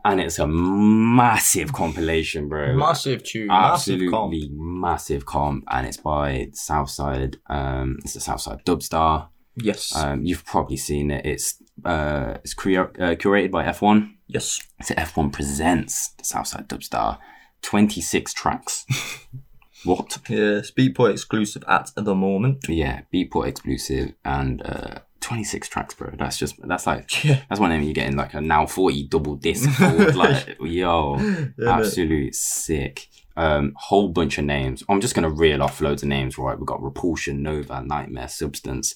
And 0.05 0.21
it's 0.21 0.39
a 0.39 0.47
massive 0.47 1.73
compilation, 1.73 2.49
bro 2.49 2.75
Massive 2.75 3.23
tune, 3.23 3.49
massive 3.49 4.01
comp. 4.11 4.33
absolutely 4.33 4.49
massive 4.53 5.27
comp, 5.27 5.65
and 5.71 5.87
it's 5.87 5.97
by 5.99 6.49
Southside. 6.53 7.37
Um, 7.49 7.99
it's 8.05 8.15
the 8.15 8.21
Southside 8.21 8.65
Dubstar. 8.65 9.29
Yes. 9.57 9.95
Um, 9.95 10.25
you've 10.25 10.45
probably 10.47 10.77
seen 10.77 11.11
it. 11.11 11.27
It's 11.27 11.63
uh, 11.85 12.39
it's 12.45 12.55
crea- 12.55 12.77
uh, 12.79 13.15
curated 13.17 13.51
by 13.51 13.65
F1. 13.65 14.11
Yes. 14.27 14.61
So 14.83 14.95
F1 14.95 15.33
presents 15.33 16.11
the 16.19 16.25
Southside 16.25 16.69
Dubstar. 16.69 17.19
Twenty 17.63 18.01
six 18.01 18.33
tracks. 18.33 18.87
what? 19.85 20.19
Yeah, 20.29 20.63
Beatport 20.77 21.13
exclusive 21.13 21.63
at 21.69 21.91
the 21.95 22.15
moment. 22.15 22.65
Yeah, 22.69 23.03
Beatport 23.13 23.49
exclusive 23.49 24.15
and 24.25 24.63
uh, 24.65 25.01
26 25.21 25.69
tracks, 25.69 25.95
bro. 25.95 26.13
That's 26.19 26.37
just 26.39 26.57
that's 26.67 26.87
like 26.87 27.25
Yeah. 27.25 27.41
that's 27.49 27.61
one 27.61 27.71
of 27.73 27.79
them 27.79 27.87
you 27.87 27.95
getting 27.95 28.17
like 28.17 28.35
a 28.35 28.41
now 28.41 28.67
40 28.67 29.09
double 29.09 29.37
disc. 29.37 29.69
like 30.15 30.57
yo, 30.61 31.19
Yeah, 31.59 31.77
absolute 31.79 32.35
sick. 32.35 33.09
Um, 33.37 33.73
whole 33.77 34.09
bunch 34.09 34.39
of 34.39 34.45
names. 34.45 34.83
I'm 34.89 35.01
just 35.01 35.15
gonna 35.15 35.31
reel 35.31 35.63
off 35.63 35.81
loads 35.81 36.03
of 36.03 36.09
names. 36.09 36.37
Right, 36.37 36.59
We've 36.59 36.67
got 36.67 36.83
Repulsion, 36.83 37.43
Nova, 37.43 37.83
Nightmare, 37.83 38.29
Substance, 38.29 38.95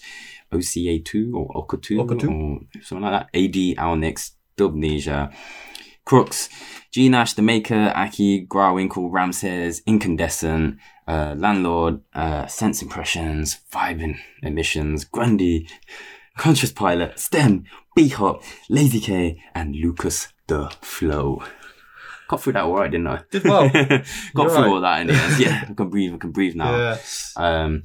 OCA 0.52 0.98
two 0.98 1.32
or 1.36 1.50
Oka 1.56 1.76
two 1.78 2.00
Oka 2.00 2.16
2. 2.16 2.30
or 2.30 2.58
something 2.82 3.04
like 3.04 3.28
that. 3.32 3.38
AD, 3.38 3.76
Alnix, 3.78 4.32
Dubnesia, 4.58 5.32
Crooks, 6.04 6.48
G 6.90 7.08
Nash, 7.08 7.32
The 7.32 7.42
Maker, 7.42 7.92
Aki, 7.96 8.46
Grawwinkle, 8.46 9.10
Ramses, 9.10 9.80
Incandescent, 9.86 10.78
uh, 11.08 11.34
Landlord, 11.38 12.00
uh, 12.12 12.46
Sense 12.46 12.82
Impressions, 12.82 13.60
Vibin 13.72 14.18
Emissions, 14.42 15.04
Grundy, 15.04 15.66
Conscious 16.36 16.72
Pilot, 16.72 17.18
STEM, 17.18 17.64
B 17.94 18.08
Hop, 18.08 18.42
Lazy 18.68 19.00
K, 19.00 19.42
and 19.54 19.74
Lucas 19.76 20.28
the 20.46 20.68
Flow. 20.82 21.42
Got 22.28 22.42
through 22.42 22.54
that 22.54 22.64
alright, 22.64 22.90
didn't 22.90 23.06
I? 23.06 23.20
Did 23.30 23.44
well. 23.44 23.68
Got 23.72 23.88
You're 23.88 24.04
through 24.34 24.44
right. 24.48 24.66
all 24.68 24.80
that 24.80 25.00
in 25.02 25.06
the 25.08 25.12
end. 25.14 25.38
Yeah, 25.40 25.64
I 25.68 25.74
can 25.74 25.88
breathe. 25.90 26.14
I 26.14 26.16
can 26.16 26.30
breathe 26.32 26.54
now. 26.54 26.76
Yes. 26.76 27.32
Um, 27.36 27.82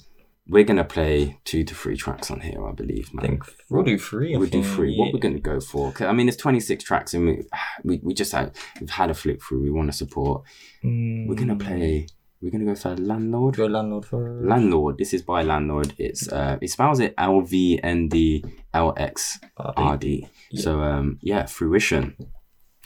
we're 0.47 0.63
gonna 0.63 0.83
play 0.83 1.37
two 1.43 1.63
to 1.63 1.75
three 1.75 1.95
tracks 1.95 2.31
on 2.31 2.39
here, 2.39 2.65
I 2.65 2.71
believe, 2.71 3.13
man. 3.13 3.23
I 3.23 3.27
think 3.27 3.43
we'll 3.69 3.83
do 3.83 3.99
three. 3.99 4.35
We'll 4.35 4.49
do 4.49 4.63
three. 4.63 4.97
What 4.97 5.13
we're 5.13 5.19
gonna 5.19 5.39
go 5.39 5.59
for? 5.59 5.93
I 5.99 6.11
mean, 6.13 6.31
twenty 6.31 6.59
six 6.59 6.83
tracks, 6.83 7.13
and 7.13 7.25
we, 7.27 7.43
we 7.83 7.99
we 8.01 8.13
just 8.15 8.31
had 8.31 8.55
we've 8.79 8.89
had 8.89 9.11
a 9.11 9.13
flip 9.13 9.41
through. 9.47 9.61
We 9.61 9.69
want 9.71 9.91
to 9.91 9.97
support. 9.97 10.43
We're 10.83 11.35
gonna 11.35 11.55
Mm. 11.55 11.59
play. 11.65 12.07
We're 12.41 12.51
gonna 12.51 12.65
go 12.65 12.75
for 12.75 12.95
landlord. 12.95 13.57
Go 13.57 13.65
landlord 13.65 14.05
for 14.05 14.39
Landlord. 14.41 14.97
This 14.97 15.13
is 15.13 15.21
by 15.21 15.43
landlord. 15.43 15.93
It's 15.97 16.31
uh, 16.31 16.57
it 16.61 16.69
spells 16.69 17.01
it 17.01 17.13
L 17.17 17.41
V 17.41 17.79
N 17.83 18.07
D 18.07 18.45
L 18.73 18.93
X 18.95 19.39
R 19.57 19.97
D. 19.97 20.27
So 20.55 20.79
um, 20.81 21.19
yeah, 21.21 21.45
fruition. 21.45 22.15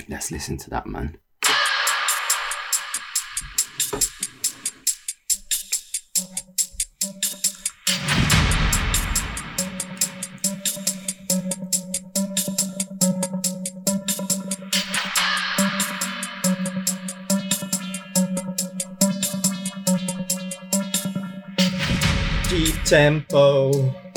Let's 0.09 0.31
listen 0.31 0.57
to 0.57 0.69
that, 0.71 0.87
man. 0.87 1.17
Tempo, 22.93 23.71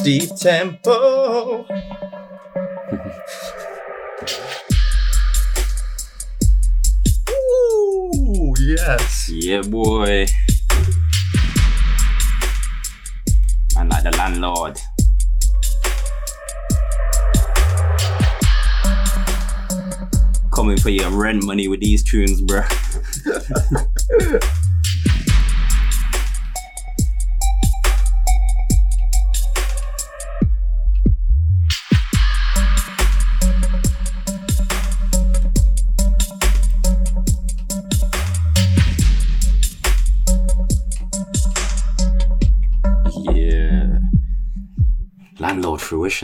deep 0.05 0.28
tempo. 0.36 1.65
Ooh, 7.31 8.55
yes. 8.61 9.31
Yeah, 9.32 9.62
boy. 9.62 10.27
Man, 13.74 13.89
like 13.89 14.03
the 14.03 14.15
landlord. 14.19 14.78
Coming 20.55 20.77
for 20.77 20.90
your 20.90 21.09
rent 21.09 21.44
money 21.44 21.66
with 21.66 21.81
these 21.81 22.05
tunes, 22.05 22.43
bro. 22.43 22.61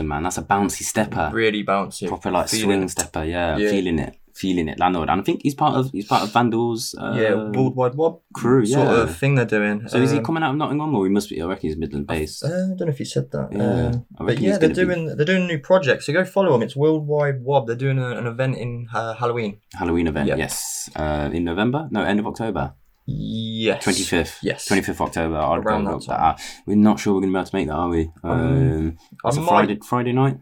Man. 0.01 0.23
That's 0.23 0.39
a 0.39 0.43
bouncy 0.43 0.83
stepper. 0.83 1.31
Really 1.33 1.65
bouncy. 1.65 2.09
Proper 2.09 2.31
like 2.31 2.49
Feeling 2.49 2.65
swing 2.67 2.83
it. 2.85 2.91
stepper, 2.91 3.25
yeah, 3.25 3.57
Yeah. 3.57 3.71
feeling 3.71 3.99
it. 3.99 4.17
feeling 4.35 4.67
it, 4.67 4.79
landlord. 4.81 5.11
And 5.11 5.21
I 5.21 5.25
think 5.25 5.41
he's 5.43 5.55
part 5.55 5.75
of 5.77 5.91
he's 5.93 6.07
part 6.07 6.23
of 6.23 6.33
Vandals. 6.33 6.95
Uh, 6.99 7.13
yeah, 7.21 7.35
Worldwide 7.35 7.95
Wob 7.97 8.23
crew, 8.33 8.65
sort 8.65 8.89
yeah. 8.89 9.03
of 9.03 9.15
thing 9.15 9.35
they're 9.35 9.45
doing. 9.45 9.87
So 9.89 9.99
is 9.99 10.11
he 10.11 10.19
Um, 10.19 10.25
coming 10.25 10.43
out 10.43 10.53
of 10.53 10.57
Nottingham, 10.57 10.95
or 10.95 11.05
he 11.05 11.13
must 11.13 11.29
be? 11.29 11.41
I 11.43 11.45
reckon 11.45 11.69
he's 11.69 11.77
Midland 11.77 12.07
based. 12.07 12.43
Uh, 12.43 12.49
I 12.49 12.51
don't 12.77 12.81
know 12.81 12.87
if 12.89 12.99
you 12.99 13.05
said 13.05 13.31
that. 13.33 13.49
Yeah, 13.53 13.61
Um, 13.89 14.07
I 14.19 14.25
but 14.25 14.39
yeah, 14.41 14.57
they're 14.57 14.71
gonna 14.71 14.75
be- 14.75 14.95
doing 14.95 15.17
they're 15.17 15.27
doing 15.27 15.43
a 15.43 15.47
new 15.47 15.59
project. 15.59 16.03
So 16.05 16.15
go 16.15 16.25
follow 16.25 16.51
them. 16.53 16.63
It's 16.63 16.75
Worldwide 16.75 17.43
Wob. 17.45 17.67
They're 17.67 17.77
doing 17.77 17.99
a, 17.99 18.09
an 18.21 18.27
event 18.27 18.57
in 18.57 18.89
uh, 18.93 19.13
Halloween. 19.15 19.59
Halloween 19.75 20.07
event, 20.07 20.29
Yeah. 20.29 20.37
yes, 20.37 20.89
uh, 20.97 21.29
in 21.31 21.45
November. 21.45 21.89
No, 21.91 22.03
end 22.03 22.19
of 22.19 22.27
October. 22.27 22.73
Yes. 23.15 23.85
Twenty 23.85 24.03
fifth. 24.03 24.39
Yes. 24.43 24.65
Twenty 24.67 24.83
fifth 24.83 25.01
October. 25.01 25.37
I'll 25.37 25.55
Around 25.55 25.85
that 25.85 26.11
up. 26.11 26.39
We're 26.67 26.77
not 26.77 26.99
sure 26.99 27.15
we're 27.15 27.21
gonna 27.21 27.33
be 27.33 27.39
able 27.39 27.47
to 27.47 27.57
make 27.57 27.67
that, 27.69 27.75
are 27.75 27.89
we? 27.89 28.11
Um, 28.25 28.99
I 29.25 29.29
it's 29.29 29.37
a 29.37 29.41
might- 29.41 29.49
Friday 29.49 29.79
Friday 29.85 30.13
night. 30.13 30.39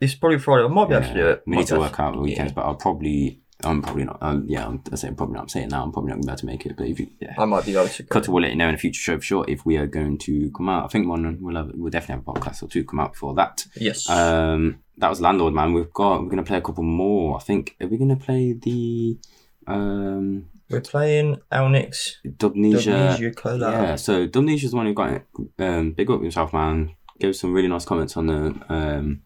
It's 0.00 0.14
probably 0.14 0.38
Friday. 0.38 0.64
I 0.64 0.68
might 0.68 0.88
be 0.88 0.94
able 0.94 1.08
to 1.08 1.14
do 1.14 1.26
it. 1.28 1.42
We 1.46 1.50
Might 1.56 1.60
need 1.60 1.66
to 1.68 1.78
work 1.78 2.00
out 2.00 2.14
the 2.14 2.20
weekends, 2.20 2.52
but 2.52 2.62
I'll 2.64 2.74
probably. 2.76 3.40
I'm 3.62 3.82
probably 3.82 4.04
not. 4.04 4.16
Um, 4.22 4.46
yeah, 4.48 4.66
I'm, 4.66 4.82
I 4.90 4.96
say 4.96 5.10
probably 5.12 5.34
not. 5.34 5.42
I'm 5.42 5.48
saying 5.50 5.68
now. 5.68 5.82
I'm 5.82 5.92
probably 5.92 6.08
not 6.08 6.14
going 6.14 6.22
to 6.22 6.26
be 6.28 6.32
able 6.32 6.38
to 6.38 6.46
make 6.46 6.64
it. 6.66 6.76
But 6.78 6.86
if 6.86 6.98
you, 6.98 7.08
yeah, 7.20 7.34
I 7.36 7.44
might 7.44 7.66
be 7.66 7.76
able 7.76 7.88
to. 7.88 8.02
Cutter 8.04 8.32
will 8.32 8.40
let 8.40 8.52
you 8.52 8.56
know 8.56 8.70
in 8.70 8.74
a 8.74 8.78
future 8.78 8.98
show 8.98 9.16
for 9.18 9.22
sure 9.22 9.44
if 9.48 9.66
we 9.66 9.76
are 9.76 9.86
going 9.86 10.16
to 10.20 10.50
come 10.52 10.70
out. 10.70 10.86
I 10.86 10.88
think 10.88 11.06
one 11.06 11.36
we'll 11.42 11.56
have. 11.56 11.70
We'll 11.74 11.90
definitely 11.90 12.22
have 12.24 12.36
a 12.36 12.40
podcast 12.40 12.62
or 12.62 12.68
two 12.68 12.84
come 12.84 13.00
out 13.00 13.12
before 13.12 13.34
that. 13.34 13.66
Yes. 13.76 14.08
Um, 14.08 14.78
that 14.96 15.10
was 15.10 15.20
landlord 15.20 15.52
man. 15.52 15.74
We've 15.74 15.92
got. 15.92 16.22
We're 16.22 16.30
going 16.30 16.38
to 16.38 16.42
play 16.44 16.56
a 16.56 16.62
couple 16.62 16.84
more. 16.84 17.36
I 17.36 17.40
think. 17.42 17.76
Are 17.82 17.86
we 17.86 17.98
going 17.98 18.16
to 18.16 18.24
play 18.24 18.54
the? 18.54 19.18
Um, 19.66 20.46
We're 20.70 20.80
playing 20.80 21.38
Elnix. 21.50 22.16
Dubnesia. 22.24 23.16
Dubnesia. 23.18 23.60
Yeah, 23.60 23.96
so 23.96 24.28
Dubnesia's 24.28 24.70
the 24.70 24.76
one 24.76 24.86
who 24.86 24.94
got 24.94 25.12
it. 25.12 25.26
Um, 25.58 25.92
big 25.92 26.10
up 26.10 26.22
himself, 26.22 26.52
man. 26.52 26.94
Gave 27.18 27.34
some 27.34 27.52
really 27.52 27.68
nice 27.68 27.84
comments 27.84 28.16
on 28.16 28.26
the 28.26 28.54
um, 28.68 29.22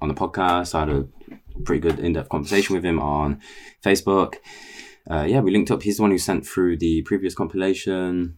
on 0.00 0.08
the 0.08 0.14
podcast. 0.14 0.74
I 0.74 0.80
had 0.80 0.88
a 0.90 1.08
pretty 1.64 1.80
good 1.80 1.98
in 1.98 2.12
depth 2.12 2.28
conversation 2.28 2.76
with 2.76 2.84
him 2.84 3.00
on 3.00 3.40
Facebook. 3.84 4.36
Uh, 5.10 5.24
yeah, 5.24 5.40
we 5.40 5.50
linked 5.50 5.70
up. 5.70 5.82
He's 5.82 5.96
the 5.96 6.02
one 6.02 6.12
who 6.12 6.18
sent 6.18 6.46
through 6.46 6.78
the 6.78 7.02
previous 7.02 7.34
compilation. 7.34 8.36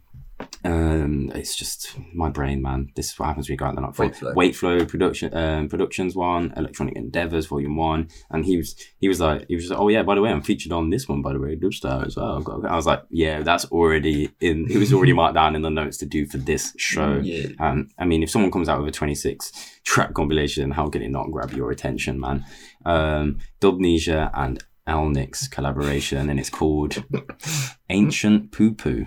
Um, 0.64 1.32
it's 1.34 1.56
just 1.56 1.96
my 2.12 2.28
brain, 2.28 2.60
man. 2.62 2.90
This 2.94 3.12
is 3.12 3.18
what 3.18 3.26
happens 3.26 3.48
when 3.48 3.54
you 3.54 3.58
go 3.58 3.66
out 3.66 3.74
the 3.74 3.80
night 3.80 3.96
for 3.96 4.08
Waitflow. 4.08 4.34
Waitflow 4.34 4.88
production, 4.88 5.34
um, 5.34 5.68
productions 5.68 6.14
one, 6.14 6.52
Electronic 6.56 6.96
Endeavors 6.96 7.46
volume 7.46 7.76
one, 7.76 8.08
and 8.30 8.44
he 8.44 8.56
was 8.56 8.76
he 8.98 9.08
was 9.08 9.20
like 9.20 9.46
he 9.48 9.56
was 9.56 9.70
like, 9.70 9.78
oh 9.78 9.88
yeah, 9.88 10.02
by 10.02 10.14
the 10.14 10.20
way, 10.20 10.30
I'm 10.30 10.42
featured 10.42 10.72
on 10.72 10.90
this 10.90 11.08
one 11.08 11.22
by 11.22 11.32
the 11.32 11.40
way, 11.40 11.56
Dubstar 11.56 12.06
as 12.06 12.16
well. 12.16 12.44
I 12.68 12.76
was 12.76 12.86
like, 12.86 13.02
yeah, 13.10 13.42
that's 13.42 13.64
already 13.66 14.30
in. 14.40 14.70
It 14.70 14.78
was 14.78 14.92
already 14.92 15.12
marked 15.12 15.34
down 15.34 15.56
in 15.56 15.62
the 15.62 15.70
notes 15.70 15.96
to 15.98 16.06
do 16.06 16.26
for 16.26 16.36
this 16.38 16.74
show. 16.76 17.20
Yeah. 17.22 17.48
Um, 17.58 17.88
I 17.98 18.04
mean, 18.04 18.22
if 18.22 18.30
someone 18.30 18.50
comes 18.50 18.68
out 18.68 18.80
with 18.80 18.88
a 18.88 18.92
26 18.92 19.80
track 19.84 20.14
compilation, 20.14 20.70
how 20.70 20.88
can 20.88 21.02
it 21.02 21.10
not 21.10 21.30
grab 21.30 21.52
your 21.52 21.70
attention, 21.70 22.20
man? 22.20 22.44
Um, 22.84 23.38
Dubnesia 23.60 24.30
and 24.34 24.62
Alnix 24.86 25.48
collaboration, 25.48 26.28
and 26.28 26.38
it's 26.38 26.50
called 26.50 27.02
Ancient 27.88 28.52
Poo 28.52 28.72
Poo. 28.72 29.06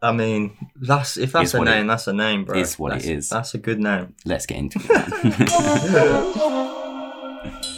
I 0.00 0.12
mean, 0.12 0.56
that's 0.76 1.16
if 1.16 1.32
that's 1.32 1.46
It's 1.46 1.54
a 1.54 1.58
what 1.58 1.66
it- 1.68 1.72
name, 1.72 1.86
that's 1.88 2.06
a 2.06 2.12
name, 2.12 2.44
bro. 2.44 2.56
it's 2.58 2.78
what 2.78 2.92
it 2.92 2.96
that's, 2.96 3.06
is. 3.06 3.28
That's 3.30 3.54
a 3.54 3.58
good 3.58 3.80
name. 3.80 4.14
Let's 4.24 4.46
get 4.46 4.58
into 4.58 4.78
it. 4.80 6.48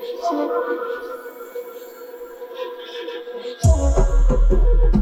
Thank 0.00 0.54
you. 4.94 4.99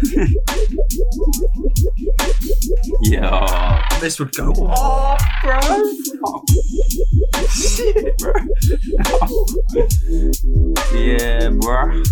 Yo. 3.02 3.80
This 4.00 4.18
would 4.18 4.34
go 4.34 4.50
off, 4.52 5.20
bro. 5.42 5.60
Shit, 7.50 8.16
bro. 8.18 8.32
yeah, 10.94 11.50
bro. 11.50 12.02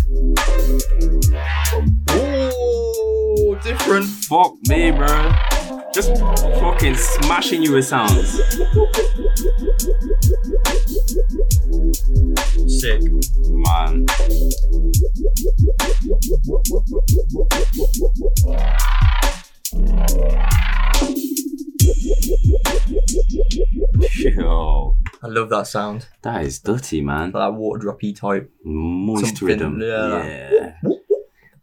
Oh, 2.11 3.57
different. 3.63 4.05
Fuck 4.05 4.53
me, 4.67 4.91
bro. 4.91 5.48
Just 5.99 6.17
fucking 6.61 6.95
smashing 6.95 7.61
you 7.61 7.73
with 7.73 7.83
sounds. 7.85 8.39
Sick. 12.79 13.01
Man. 13.49 14.05
Yo, 24.15 24.95
I 25.21 25.27
love 25.27 25.49
that 25.49 25.67
sound. 25.67 26.07
that 26.21 26.45
is 26.45 26.59
dirty, 26.59 27.01
man. 27.01 27.33
That 27.33 27.53
water 27.53 27.85
droppy 27.87 28.15
type. 28.15 28.49
Moist 28.63 29.25
Something, 29.25 29.47
rhythm. 29.47 29.81
yeah. 29.81 30.51
Yeah. 30.51 30.98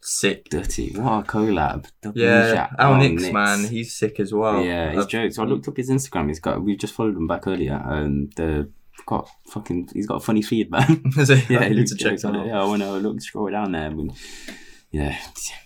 Sick. 0.09 0.49
Dirty. 0.51 0.93
What 0.95 1.25
a 1.25 1.27
collab. 1.27 1.87
Yeah, 2.15 2.69
Al 2.79 2.95
and 2.95 3.17
Nix, 3.17 3.33
man, 3.33 3.65
he's 3.67 3.93
sick 3.97 4.21
as 4.21 4.33
well. 4.33 4.63
Yeah, 4.65 4.93
he's 4.93 5.03
Uh, 5.05 5.07
jokes. 5.09 5.35
So 5.35 5.43
I 5.43 5.47
looked 5.47 5.67
up 5.67 5.77
his 5.77 5.91
Instagram. 5.91 6.29
He's 6.29 6.39
got. 6.39 6.63
We 6.63 6.77
just 6.77 6.95
followed 6.95 7.17
him 7.17 7.27
back 7.27 7.49
earlier. 7.49 7.83
Um, 7.85 8.31
the 8.37 8.71
got 9.05 9.29
fucking. 9.49 9.89
He's 9.95 10.07
got 10.07 10.17
a 10.17 10.21
funny 10.21 10.43
feed, 10.43 10.71
man. 10.71 11.03
It? 11.17 11.51
yeah, 11.51 11.59
I 11.59 11.69
he 11.71 11.75
need 11.75 11.89
to 11.89 11.97
check 11.97 12.13
jokes 12.13 12.25
on 12.25 12.37
it. 12.37 12.47
Yeah, 12.47 12.63
I 12.63 12.65
want 12.67 12.83
to 12.83 12.93
look 12.93 13.21
scroll 13.21 13.51
down 13.51 13.73
there. 13.73 13.87
And, 13.89 14.13
yeah, 14.93 15.19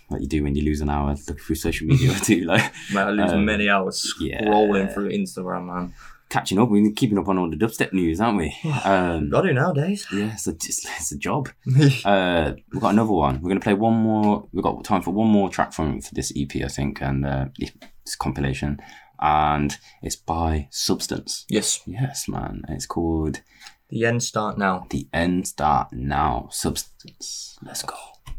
like 0.09 0.21
you 0.21 0.27
do 0.27 0.43
when 0.43 0.55
you 0.55 0.63
lose 0.65 0.81
an 0.81 0.89
hour 0.89 1.09
looking 1.11 1.35
through 1.35 1.55
social 1.55 1.85
media 1.87 2.11
too. 2.23 2.41
Like 2.41 2.63
Mate, 2.91 3.01
I 3.01 3.11
lose 3.11 3.31
Um, 3.33 3.45
many 3.45 3.69
hours 3.69 4.11
yeah. 4.19 4.43
scrolling 4.43 4.91
through 4.91 5.11
Instagram, 5.11 5.67
man. 5.67 5.93
Catching 6.31 6.57
up. 6.57 6.69
We're 6.69 6.91
keeping 6.93 7.19
up 7.19 7.27
on 7.27 7.37
all 7.37 7.49
the 7.49 7.55
dubstep 7.57 7.93
news, 7.93 8.19
aren't 8.19 8.37
we? 8.39 8.55
Um, 8.83 9.29
Gotta 9.29 9.49
do 9.49 9.53
nowadays. 9.53 10.07
yeah, 10.11 10.33
it's 10.33 10.47
a, 10.47 10.51
it's, 10.51 10.85
it's 10.85 11.11
a 11.11 11.17
job. 11.17 11.49
Uh, 12.05 12.53
we've 12.71 12.81
got 12.81 12.93
another 12.93 13.11
one. 13.11 13.41
We're 13.41 13.49
gonna 13.49 13.59
play 13.59 13.73
one 13.75 13.93
more. 13.95 14.47
We've 14.51 14.63
got 14.63 14.83
time 14.83 15.01
for 15.03 15.11
one 15.11 15.27
more 15.27 15.49
track 15.49 15.73
from 15.73 16.01
for 16.01 16.15
this 16.15 16.31
EP, 16.35 16.55
I 16.63 16.67
think, 16.67 17.01
and 17.01 17.25
uh, 17.25 17.45
this 17.59 18.15
compilation, 18.15 18.79
and 19.19 19.77
it's 20.01 20.15
by 20.15 20.67
Substance. 20.71 21.45
yes. 21.49 21.81
Yes, 21.85 22.27
man. 22.27 22.63
And 22.67 22.75
it's 22.77 22.87
called 22.87 23.41
The 23.89 24.05
end 24.05 24.23
start 24.23 24.57
now. 24.57 24.87
The 24.89 25.07
End 25.13 25.47
Start 25.47 25.91
Now. 25.93 26.47
Substance. 26.51 27.57
Let's 27.63 27.83
go. 27.83 27.95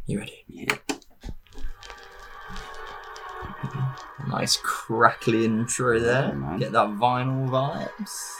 You 0.06 0.19
ready? 0.20 0.44
Yeah. 0.48 0.77
Nice 4.28 4.57
crackly 4.57 5.44
intro 5.44 5.99
there. 5.99 6.39
Yeah. 6.39 6.57
Get 6.59 6.73
that 6.73 6.89
vinyl 6.90 7.49
vibes. 7.49 8.36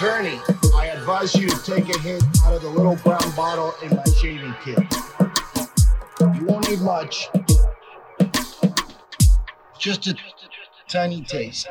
Attorney, 0.00 0.40
I 0.74 0.86
advise 0.86 1.34
you 1.34 1.46
to 1.46 1.62
take 1.62 1.94
a 1.94 1.98
hit 1.98 2.24
out 2.44 2.54
of 2.54 2.62
the 2.62 2.70
little 2.70 2.96
brown 2.96 3.36
bottle 3.36 3.74
in 3.82 3.94
my 3.94 4.04
shaving 4.18 4.54
kit. 4.64 4.78
You 6.38 6.46
won't 6.46 6.70
need 6.70 6.80
much. 6.80 7.28
Just 9.78 10.06
a 10.06 10.16
tiny 10.88 11.20
taste. 11.20 11.68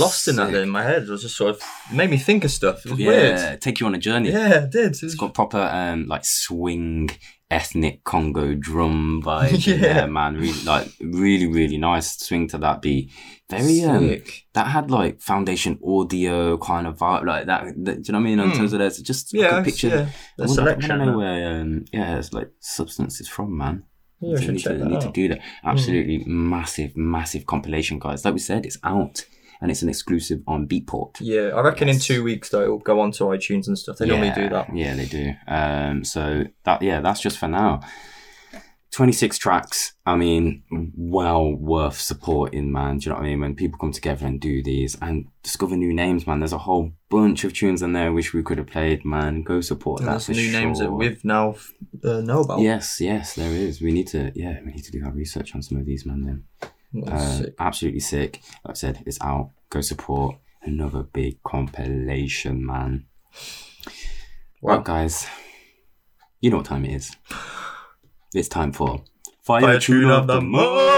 Lost 0.00 0.28
in 0.28 0.36
that 0.36 0.50
Sick. 0.50 0.62
in 0.62 0.68
my 0.70 0.82
head. 0.82 1.02
It 1.04 1.08
was 1.10 1.22
just 1.22 1.36
sort 1.36 1.50
of 1.56 1.62
made 1.92 2.10
me 2.10 2.16
think 2.16 2.44
of 2.44 2.50
stuff. 2.50 2.84
It 2.84 2.90
was 2.92 3.00
yeah, 3.00 3.08
weird. 3.10 3.60
take 3.60 3.80
you 3.80 3.86
on 3.86 3.94
a 3.94 3.98
journey. 3.98 4.30
Yeah, 4.30 4.64
it 4.64 4.70
did. 4.70 4.84
It 4.84 4.88
was- 4.90 5.02
It's 5.02 5.14
got 5.14 5.34
proper 5.34 5.58
um 5.60 6.06
like 6.06 6.24
swing 6.24 7.10
ethnic 7.50 8.04
Congo 8.04 8.54
drum 8.54 9.22
vibe. 9.24 9.66
Yeah. 9.66 9.76
yeah. 9.76 10.06
man. 10.06 10.36
Really 10.36 10.62
like 10.64 10.88
really, 11.00 11.46
really 11.46 11.78
nice 11.78 12.18
swing 12.18 12.46
to 12.48 12.58
that 12.58 12.80
beat. 12.82 13.10
Very 13.50 13.82
um 13.82 14.08
Sick. 14.08 14.46
that 14.54 14.68
had 14.68 14.90
like 14.90 15.20
foundation 15.20 15.78
audio 15.84 16.56
kind 16.58 16.86
of 16.86 16.96
vibe 16.98 17.24
like 17.26 17.46
that, 17.46 17.64
that- 17.84 18.02
do 18.02 18.06
you 18.06 18.12
know 18.12 18.18
what 18.20 18.26
I 18.26 18.30
mean? 18.30 18.40
In 18.40 18.50
Hmm. 18.50 18.56
terms 18.56 18.72
of 18.72 18.78
that, 18.78 18.92
just 19.02 19.32
Yeah, 19.34 19.50
could 19.50 19.64
picture 19.64 19.88
yeah, 19.88 19.94
I 19.94 20.04
the 20.38 20.46
wonder- 20.46 20.52
I 20.52 20.54
selection 20.54 20.98
wanna 20.98 21.06
know 21.10 21.18
where 21.18 21.60
um 21.60 21.84
yeah, 21.92 22.18
it's 22.18 22.32
like 22.32 22.50
substance 22.60 23.20
is 23.20 23.28
from, 23.28 23.56
man. 23.56 23.84
Yeah, 24.22 24.36
I 24.36 24.40
should 24.40 24.54
need 24.54 24.60
check 24.60 24.72
to, 24.74 24.78
that 24.80 24.88
need 24.88 25.00
to 25.00 25.08
out. 25.08 25.14
do 25.14 25.28
that. 25.28 25.40
Absolutely 25.64 26.22
massive, 26.26 26.94
massive 26.94 27.46
compilation, 27.46 27.98
guys. 27.98 28.22
Like 28.24 28.34
we 28.34 28.40
said, 28.40 28.66
it's 28.66 28.76
out 28.84 29.24
and 29.60 29.70
it's 29.70 29.82
an 29.82 29.88
exclusive 29.88 30.40
on 30.46 30.66
Beatport. 30.66 31.16
Yeah, 31.20 31.48
I 31.54 31.60
reckon 31.60 31.88
in 31.88 31.98
two 31.98 32.22
weeks 32.22 32.48
though 32.48 32.62
it'll 32.62 32.78
go 32.78 33.00
onto 33.00 33.24
iTunes 33.24 33.66
and 33.66 33.78
stuff. 33.78 33.98
They 33.98 34.06
normally 34.06 34.32
do 34.32 34.48
that. 34.48 34.74
Yeah, 34.74 34.94
they 34.94 35.06
do. 35.06 35.32
Um, 35.46 36.04
so 36.04 36.44
that 36.64 36.82
yeah, 36.82 37.00
that's 37.00 37.20
just 37.20 37.38
for 37.38 37.48
now. 37.48 37.80
Twenty 38.92 39.12
six 39.12 39.38
tracks. 39.38 39.92
I 40.04 40.16
mean, 40.16 40.64
well 40.96 41.54
worth 41.54 42.00
supporting, 42.00 42.72
man. 42.72 42.98
Do 42.98 43.04
you 43.04 43.10
know 43.10 43.20
what 43.20 43.24
I 43.24 43.28
mean? 43.28 43.40
When 43.40 43.54
people 43.54 43.78
come 43.78 43.92
together 43.92 44.26
and 44.26 44.40
do 44.40 44.64
these 44.64 44.96
and 45.00 45.26
discover 45.44 45.76
new 45.76 45.94
names, 45.94 46.26
man. 46.26 46.40
There's 46.40 46.52
a 46.52 46.58
whole 46.58 46.90
bunch 47.08 47.44
of 47.44 47.52
tunes 47.52 47.82
in 47.82 47.92
there 47.92 48.12
which 48.12 48.32
we 48.32 48.42
could 48.42 48.58
have 48.58 48.66
played, 48.66 49.04
man. 49.04 49.42
Go 49.44 49.60
support 49.60 50.00
And 50.00 50.08
that 50.08 50.12
there's 50.12 50.26
for 50.26 50.32
new 50.32 50.50
names 50.50 50.80
that 50.80 50.86
sure. 50.86 50.92
we've 50.96 51.24
now 51.24 51.54
uh, 52.02 52.20
know 52.20 52.40
about. 52.40 52.60
Yes, 52.60 53.00
yes, 53.00 53.34
there 53.36 53.52
is. 53.52 53.80
We 53.80 53.92
need 53.92 54.08
to, 54.08 54.32
yeah, 54.34 54.58
we 54.64 54.72
need 54.72 54.84
to 54.84 54.90
do 54.90 55.04
our 55.04 55.12
research 55.12 55.54
on 55.54 55.62
some 55.62 55.78
of 55.78 55.86
these, 55.86 56.04
man. 56.04 56.24
Then, 56.24 56.70
Uh, 57.06 57.38
sick. 57.38 57.54
absolutely 57.58 58.00
sick. 58.00 58.40
Like 58.64 58.72
I 58.72 58.74
said, 58.74 59.02
it's 59.06 59.20
out. 59.20 59.50
Go 59.70 59.80
support 59.80 60.36
another 60.62 61.02
big 61.02 61.42
compilation, 61.42 62.64
man. 62.66 63.06
Wow. 64.60 64.76
Right, 64.76 64.84
guys, 64.84 65.26
you 66.40 66.50
know 66.50 66.58
what 66.58 66.66
time 66.66 66.84
it 66.84 66.94
is. 66.94 67.16
It's 68.34 68.48
time 68.48 68.72
for 68.72 69.02
Fire, 69.42 69.60
Fire 69.62 69.80
Tune 69.80 70.10
of 70.10 70.26
the 70.26 70.40
Month. 70.40 70.90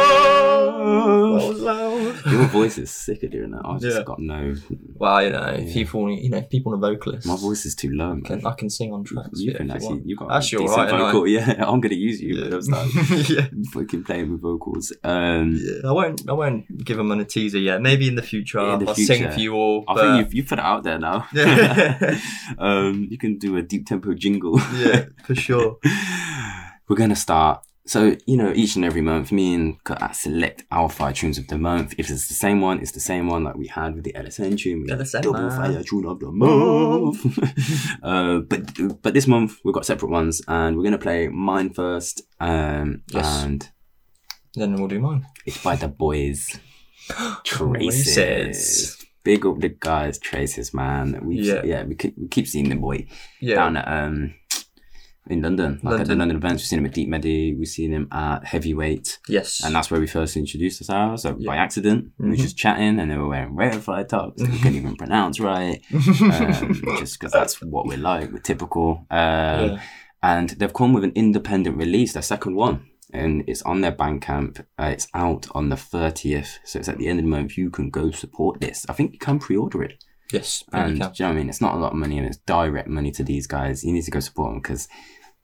Was. 2.24 2.32
Your 2.32 2.44
voice 2.46 2.78
is 2.78 2.90
sick 2.90 3.22
of 3.22 3.30
doing 3.30 3.50
that. 3.52 3.62
I've 3.64 3.80
just 3.80 3.96
Yeah. 3.98 4.04
got 4.04 4.18
no. 4.18 4.54
Well, 4.96 5.22
you 5.24 5.30
know, 5.30 5.44
if 5.58 5.72
people, 5.72 6.10
you 6.10 6.30
know, 6.30 6.38
if 6.38 6.48
people 6.50 6.72
want 6.72 6.84
a 6.84 6.88
vocalist, 6.94 7.26
My 7.26 7.36
voice 7.36 7.64
is 7.66 7.74
too 7.74 7.90
low, 7.92 8.14
man. 8.14 8.22
can, 8.22 8.46
I 8.46 8.52
can 8.52 8.70
sing 8.70 8.92
on 8.92 9.04
tracks. 9.04 9.40
You 9.40 9.52
yeah, 9.52 9.56
can 9.58 9.70
if 9.70 9.76
actually, 9.76 9.88
want. 9.88 10.06
you 10.08 10.16
got 10.16 10.32
Actually, 10.32 10.64
a 10.64 10.68
decent 10.68 10.78
alright, 10.80 10.94
ain't 10.94 11.02
I? 11.02 11.12
vocal. 11.12 11.26
Yeah, 11.28 11.64
I'm 11.68 11.80
gonna 11.80 11.94
use 11.94 12.20
you. 12.20 12.34
Yeah. 12.36 12.44
But 12.44 12.52
I'm 12.54 12.62
start 12.62 12.88
yeah. 13.30 13.46
fucking 13.72 14.04
playing 14.04 14.32
with 14.32 14.40
vocals. 14.42 14.92
Um, 15.04 15.58
Yeah, 15.60 15.88
I 15.88 15.92
won't. 15.92 16.22
I 16.28 16.32
won't 16.32 16.84
give 16.84 16.96
them 16.96 17.10
on 17.10 17.20
a 17.20 17.24
teaser 17.24 17.58
yet. 17.58 17.80
Maybe 17.82 18.08
in 18.08 18.14
the 18.14 18.22
future, 18.22 18.60
In 18.60 18.78
the 18.80 18.88
I'll 18.88 18.94
sing 18.94 19.18
future. 19.18 19.32
for 19.32 19.40
you 19.40 19.54
all. 19.54 19.84
I 19.88 19.94
think 19.94 20.18
you've, 20.18 20.34
you've 20.34 20.46
put 20.48 20.58
it 20.58 20.64
out 20.64 20.82
there 20.84 20.98
now. 20.98 21.26
Yeah. 21.34 22.18
um, 22.58 23.08
you 23.10 23.18
can 23.18 23.38
do 23.38 23.56
a 23.56 23.62
deep 23.62 23.86
tempo 23.86 24.14
jingle. 24.14 24.58
yeah, 24.76 25.06
for 25.24 25.34
sure. 25.34 25.78
We're 26.88 26.96
gonna 26.96 27.16
start. 27.16 27.64
So 27.84 28.16
you 28.26 28.36
know, 28.36 28.52
each 28.54 28.76
and 28.76 28.84
every 28.84 29.00
month, 29.02 29.32
me 29.32 29.54
and 29.54 29.82
Kat 29.84 30.14
select 30.14 30.62
our 30.70 30.88
five 30.88 31.14
tunes 31.16 31.36
of 31.36 31.48
the 31.48 31.58
month. 31.58 31.94
If 31.98 32.10
it's 32.10 32.28
the 32.28 32.34
same 32.34 32.60
one, 32.60 32.78
it's 32.80 32.92
the 32.92 33.00
same 33.00 33.26
one 33.28 33.42
like 33.42 33.56
we 33.56 33.66
had 33.66 33.96
with 33.96 34.04
the 34.04 34.12
LSN 34.12 34.56
tune. 34.56 34.84
We 34.84 34.90
had 34.90 35.04
double 35.22 35.50
fire 35.50 35.82
tune 35.82 36.06
of 36.06 36.20
the 36.20 36.30
month. 36.30 37.38
uh, 38.02 38.38
but 38.40 39.02
but 39.02 39.14
this 39.14 39.26
month 39.26 39.58
we've 39.64 39.74
got 39.74 39.84
separate 39.86 40.10
ones, 40.12 40.40
and 40.46 40.76
we're 40.76 40.84
gonna 40.84 40.98
play 40.98 41.26
mine 41.28 41.70
first. 41.74 42.22
Um, 42.40 43.02
Yes. 43.12 43.42
and 43.44 43.68
Then 44.54 44.74
we'll 44.74 44.86
do 44.88 45.00
mine. 45.00 45.26
it's 45.44 45.62
by 45.62 45.74
the 45.76 45.88
boys. 45.88 46.58
Traces. 47.44 48.14
Traces. 48.14 49.06
Big 49.24 49.44
up 49.46 49.58
the 49.60 49.68
guys, 49.68 50.18
Traces, 50.18 50.72
man. 50.74 51.20
We 51.24 51.36
yeah, 51.40 51.62
Yeah. 51.64 51.84
we, 51.84 51.94
keep, 51.94 52.14
we 52.18 52.28
keep 52.28 52.46
seeing 52.46 52.68
the 52.68 52.76
boy 52.76 53.06
Yeah. 53.40 53.56
down 53.56 53.76
at 53.76 53.88
um 53.88 54.34
in 55.28 55.40
London, 55.42 55.80
like 55.82 56.00
at 56.00 56.06
the 56.06 56.14
London. 56.14 56.18
London 56.18 56.36
events. 56.38 56.62
We've 56.62 56.68
seen 56.68 56.78
him 56.80 56.86
at 56.86 56.94
Deep 56.94 57.08
Medi. 57.08 57.54
We've 57.54 57.68
seen 57.68 57.92
him 57.92 58.08
at 58.10 58.44
Heavyweight, 58.44 59.18
Yes. 59.28 59.62
and 59.64 59.74
that's 59.74 59.90
where 59.90 60.00
we 60.00 60.06
first 60.06 60.36
introduced 60.36 60.80
ourselves. 60.82 61.22
So 61.22 61.32
by 61.34 61.38
Yeah. 61.56 61.62
accident, 61.62 62.10
we 62.18 62.30
were 62.30 62.34
Mhm. 62.34 62.40
just 62.40 62.56
chatting, 62.56 62.98
and 62.98 63.10
they 63.10 63.16
were 63.16 63.28
wearing 63.28 63.54
rarefied 63.54 64.08
tops. 64.08 64.42
we 64.42 64.48
couldn't 64.58 64.74
even 64.76 64.96
pronounce 64.96 65.38
right, 65.40 65.80
um, 65.94 66.82
just 66.98 67.18
because 67.18 67.32
that's 67.32 67.62
what 67.62 67.86
we're 67.86 67.98
like. 67.98 68.32
We're 68.32 68.38
typical. 68.40 69.06
Um, 69.10 69.18
Yeah. 69.18 69.80
And 70.24 70.50
they've 70.50 70.72
come 70.72 70.92
with 70.92 71.02
an 71.02 71.12
independent 71.16 71.76
release, 71.76 72.12
their 72.12 72.22
second 72.22 72.54
one. 72.54 72.86
And 73.12 73.42
it's 73.46 73.60
on 73.62 73.80
their 73.82 73.92
Bandcamp. 73.92 74.60
Uh, 74.78 74.84
it's 74.86 75.08
out 75.14 75.46
on 75.54 75.68
the 75.68 75.76
30th. 75.76 76.60
So 76.64 76.78
it's 76.78 76.88
at 76.88 76.96
the 76.98 77.08
end 77.08 77.18
of 77.18 77.24
the 77.24 77.28
month. 77.30 77.58
You 77.58 77.70
can 77.70 77.90
go 77.90 78.10
support 78.12 78.60
this. 78.60 78.86
I 78.88 78.92
think 78.92 79.12
you 79.12 79.18
can 79.18 79.38
pre 79.40 79.56
order 79.56 79.82
it. 79.82 80.02
Yes. 80.32 80.64
And 80.72 80.98
you 80.98 80.98
do 80.98 81.04
you 81.04 81.04
know 81.04 81.08
what 81.08 81.20
I 81.20 81.32
mean? 81.32 81.48
It's 81.48 81.60
not 81.60 81.74
a 81.74 81.78
lot 81.78 81.92
of 81.92 81.98
money 81.98 82.18
and 82.18 82.26
it's 82.26 82.38
direct 82.38 82.88
money 82.88 83.10
to 83.12 83.24
these 83.24 83.46
guys. 83.46 83.84
You 83.84 83.92
need 83.92 84.04
to 84.04 84.10
go 84.10 84.20
support 84.20 84.52
them 84.52 84.60
because 84.60 84.88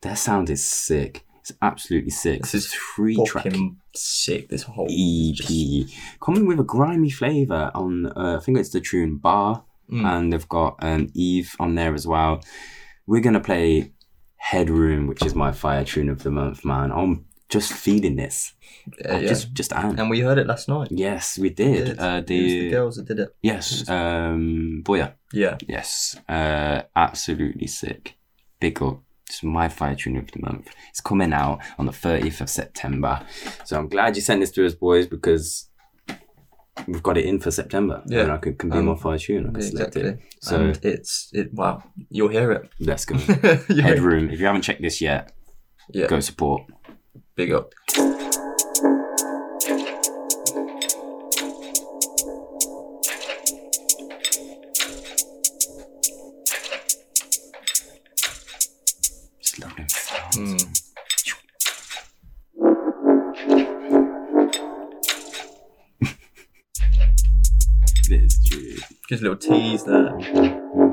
their 0.01 0.15
sound 0.15 0.49
is 0.49 0.67
sick. 0.67 1.25
It's 1.39 1.51
absolutely 1.61 2.11
sick. 2.11 2.41
This 2.41 2.53
is 2.53 2.73
three 2.73 3.23
track 3.25 3.53
sick. 3.95 4.49
This 4.49 4.63
whole 4.63 4.87
EP. 4.89 5.87
Coming 6.21 6.45
with 6.45 6.59
a 6.59 6.63
grimy 6.63 7.09
flavour 7.09 7.71
on, 7.73 8.07
uh, 8.07 8.37
I 8.37 8.43
think 8.43 8.57
it's 8.57 8.69
the 8.69 8.81
tune 8.81 9.17
Bar. 9.17 9.63
Mm. 9.91 10.05
And 10.05 10.33
they've 10.33 10.49
got 10.49 10.75
um, 10.81 11.09
Eve 11.15 11.55
on 11.59 11.75
there 11.75 11.95
as 11.95 12.05
well. 12.05 12.43
We're 13.07 13.21
going 13.21 13.33
to 13.33 13.39
play 13.39 13.91
Headroom, 14.35 15.07
which 15.07 15.25
is 15.25 15.33
my 15.33 15.51
fire 15.51 15.83
tune 15.83 16.09
of 16.09 16.23
the 16.23 16.29
month, 16.29 16.63
man. 16.63 16.91
I'm 16.91 17.25
just 17.49 17.73
feeling 17.73 18.15
this. 18.15 18.53
I 19.09 19.19
yeah. 19.19 19.27
just, 19.27 19.53
just 19.53 19.73
am. 19.73 19.99
And 19.99 20.09
we 20.09 20.19
heard 20.21 20.37
it 20.37 20.47
last 20.47 20.69
night. 20.69 20.89
yes, 20.91 21.37
we 21.37 21.49
We 21.49 21.49
did. 21.49 21.99
Uh, 21.99 22.03
It 22.03 22.19
was 22.19 22.25
the 22.27 22.59
the, 22.59 22.69
girls 22.69 22.95
that 22.97 23.07
did 23.07 23.19
it. 23.19 23.35
yes, 23.41 23.87
um, 23.89 24.81
Boya. 24.85 25.13
Yeah. 25.33 25.57
Yes, 25.67 26.15
uh, 26.29 26.83
absolutely 26.95 27.67
sick. 27.67 28.15
Big 28.59 28.81
up. 28.81 29.01
It's 29.27 29.43
my 29.43 29.67
fire 29.69 29.95
tune 29.95 30.17
of 30.17 30.31
the 30.31 30.39
month. 30.41 30.69
It's 30.89 31.01
coming 31.01 31.33
out 31.33 31.59
on 31.77 31.85
the 31.85 31.91
30th 31.91 32.41
of 32.41 32.49
September. 32.49 33.21
So 33.63 33.77
I'm 33.77 33.87
glad 33.87 34.15
you 34.15 34.21
sent 34.23 34.39
this 34.41 34.51
to 34.51 34.65
us, 34.65 34.73
boys, 34.73 35.05
because 35.05 35.69
we've 36.87 37.03
got 37.03 37.17
it 37.17 37.25
in 37.25 37.39
for 37.39 37.51
September. 37.51 38.01
Yeah. 38.07 38.21
And 38.21 38.31
I 38.31 38.37
can, 38.37 38.55
can 38.55 38.69
be 38.71 38.77
Um, 38.77 38.85
my 38.85 38.95
fire 38.95 39.19
tune. 39.19 39.47
I 39.47 39.51
can 39.51 39.61
select 39.61 39.95
Exactly. 39.95 40.11
it. 40.23 40.35
So 40.41 40.55
and 40.61 40.79
it's 40.83 41.29
it. 41.33 41.53
Wow, 41.53 41.83
you'll 42.09 42.29
hear 42.29 42.51
it. 42.51 42.69
let's 42.79 43.05
go. 43.05 43.15
It. 43.43 43.79
Headroom. 43.83 44.29
If 44.31 44.39
you 44.39 44.45
haven't 44.47 44.63
checked 44.63 44.81
this 44.81 44.99
yet, 44.99 45.31
Yeah. 45.93 46.07
go 46.07 46.19
support. 46.21 46.63
Big 47.39 47.53
up. 47.53 47.73
Just 59.39 59.59
love 59.61 59.73
them 59.77 59.87
sounds. 59.87 60.35
Mm. 60.35 60.65
Gives 69.07 69.21
a 69.21 69.23
little 69.23 69.37
tease 69.37 69.85
there. 69.85 70.88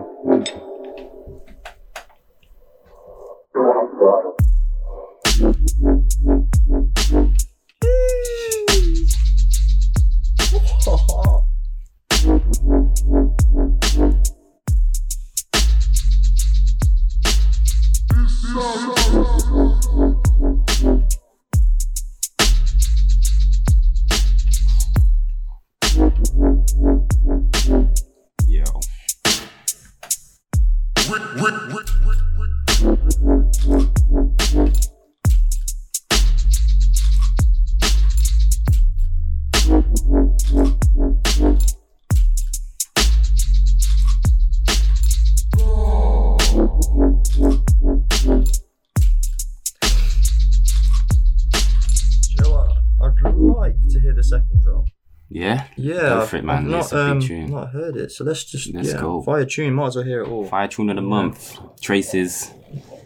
Not, 56.93 57.17
It's 57.17 57.27
a 57.27 57.29
big 57.29 57.45
um, 57.45 57.51
not 57.51 57.71
heard 57.71 57.97
it, 57.97 58.13
so 58.13 58.25
let's 58.25 58.45
just 58.45 58.73
Let's 58.75 58.93
yeah, 58.93 59.01
go. 59.01 59.23
Fire 59.23 59.45
tune, 59.45 59.75
might 59.75 59.87
as 59.89 59.97
well 59.97 60.05
hear 60.05 60.23
it 60.23 60.29
all. 60.29 60.47
Fire 60.47 60.69
tune 60.69 60.91
of 60.91 60.97
the 60.97 61.03
month. 61.03 61.59
Traces. 61.81 62.51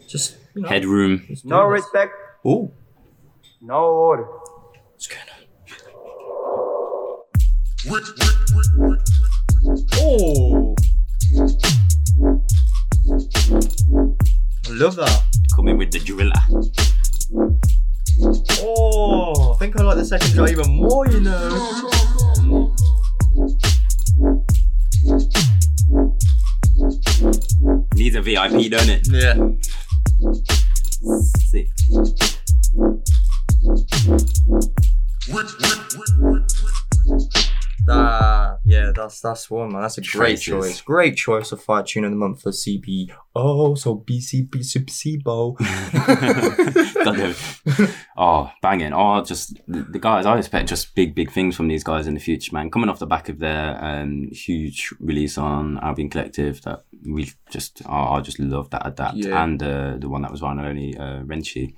Just 0.09 0.37
you 0.55 0.63
know, 0.63 0.69
Headroom. 0.69 1.27
No 1.45 1.71
this. 1.73 1.83
respect, 1.83 2.13
Ooh, 2.47 2.73
no 3.61 3.85
order. 3.85 4.25
what's 4.93 5.07
going 5.07 5.23
on? 5.23 5.37
Oh, 10.03 10.75
I 14.67 14.73
love 14.73 14.97
that. 14.97 15.25
Coming 15.55 15.79
with 15.79 15.91
the 15.93 15.99
driller. 16.01 16.33
Oh, 18.63 19.55
I 19.55 19.59
think 19.59 19.79
I 19.79 19.83
like 19.83 19.97
the 19.97 20.05
second 20.05 20.33
drop 20.33 20.51
even 20.51 20.71
more. 20.71 21.07
You 21.09 21.21
know. 21.21 22.75
Needs 27.95 28.17
a 28.17 28.23
VIP, 28.23 28.71
don't 28.71 28.89
it? 28.89 29.09
Yeah. 29.09 29.37
Sick. 31.49 31.69
Ah, 37.89 38.59
yeah, 38.65 38.93
that's 38.95 39.21
that's 39.21 39.51
one 39.51 39.73
man. 39.73 39.83
That's 39.83 39.99
a 39.99 40.03
great 40.03 40.41
choice. 40.41 40.81
Great 40.81 41.17
choice 41.17 41.53
of 41.53 41.63
fire 41.63 41.83
tune 41.83 42.05
of 42.05 42.11
the 42.11 42.17
month 42.17 42.43
for 42.43 42.51
CB. 42.51 43.13
Oh, 43.35 43.75
so 43.75 43.97
BCB 43.97 44.61
Subsibo. 44.61 45.57
Oh, 48.23 48.51
banging. 48.61 48.93
Oh, 48.93 49.25
just 49.25 49.55
the, 49.67 49.81
the 49.81 49.99
guys, 49.99 50.27
I 50.27 50.37
expect 50.37 50.69
just 50.69 50.95
big, 50.95 51.15
big 51.15 51.31
things 51.31 51.57
from 51.57 51.69
these 51.69 51.83
guys 51.83 52.07
in 52.07 52.13
the 52.13 52.21
future, 52.21 52.53
man. 52.53 52.71
Coming 52.71 52.91
off 52.91 52.99
the 52.99 53.07
back 53.07 53.31
of 53.31 53.39
their 53.39 53.83
um, 53.83 54.29
huge 54.31 54.93
release 55.01 55.39
on 55.39 55.79
Albion 55.79 56.11
Collective 56.11 56.61
that 56.63 56.85
we 57.09 57.33
just, 57.51 57.81
oh, 57.87 58.13
I 58.13 58.21
just 58.21 58.39
love 58.39 58.69
that 58.71 58.87
adapt. 58.87 59.17
Yeah. 59.17 59.43
And 59.43 59.63
uh, 59.63 59.97
the 59.97 60.11
one 60.11 60.21
that 60.21 60.31
was 60.31 60.43
on 60.43 60.61
only 60.61 60.95
uh, 60.99 61.23
Renchi. 61.23 61.73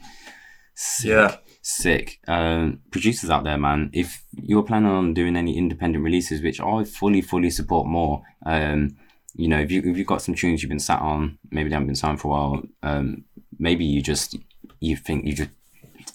Sick. 0.75 1.11
Yeah. 1.11 1.37
Sick. 1.65 2.19
Um, 2.27 2.81
producers 2.91 3.31
out 3.31 3.45
there, 3.45 3.57
man, 3.57 3.91
if 3.93 4.25
you're 4.33 4.65
planning 4.65 4.91
on 4.91 5.15
doing 5.15 5.37
any 5.37 5.57
independent 5.57 6.03
releases, 6.05 6.43
which 6.43 6.61
I 6.61 6.83
fully, 6.83 7.21
fully 7.21 7.51
support 7.51 7.87
more, 7.87 8.23
um, 8.45 8.97
you 9.35 9.47
know, 9.47 9.61
if 9.61 9.71
you 9.71 9.81
if 9.85 9.97
you've 9.97 10.07
got 10.07 10.23
some 10.23 10.35
tunes 10.35 10.63
you've 10.63 10.71
been 10.71 10.81
sat 10.81 11.01
on, 11.01 11.39
maybe 11.51 11.69
they 11.69 11.75
haven't 11.75 11.87
been 11.87 11.95
signed 11.95 12.21
for 12.21 12.29
a 12.29 12.31
while, 12.31 12.63
um, 12.83 13.25
maybe 13.59 13.85
you 13.85 14.03
just 14.03 14.37
you 14.81 14.97
think 14.97 15.25
you 15.25 15.35
just 15.35 15.51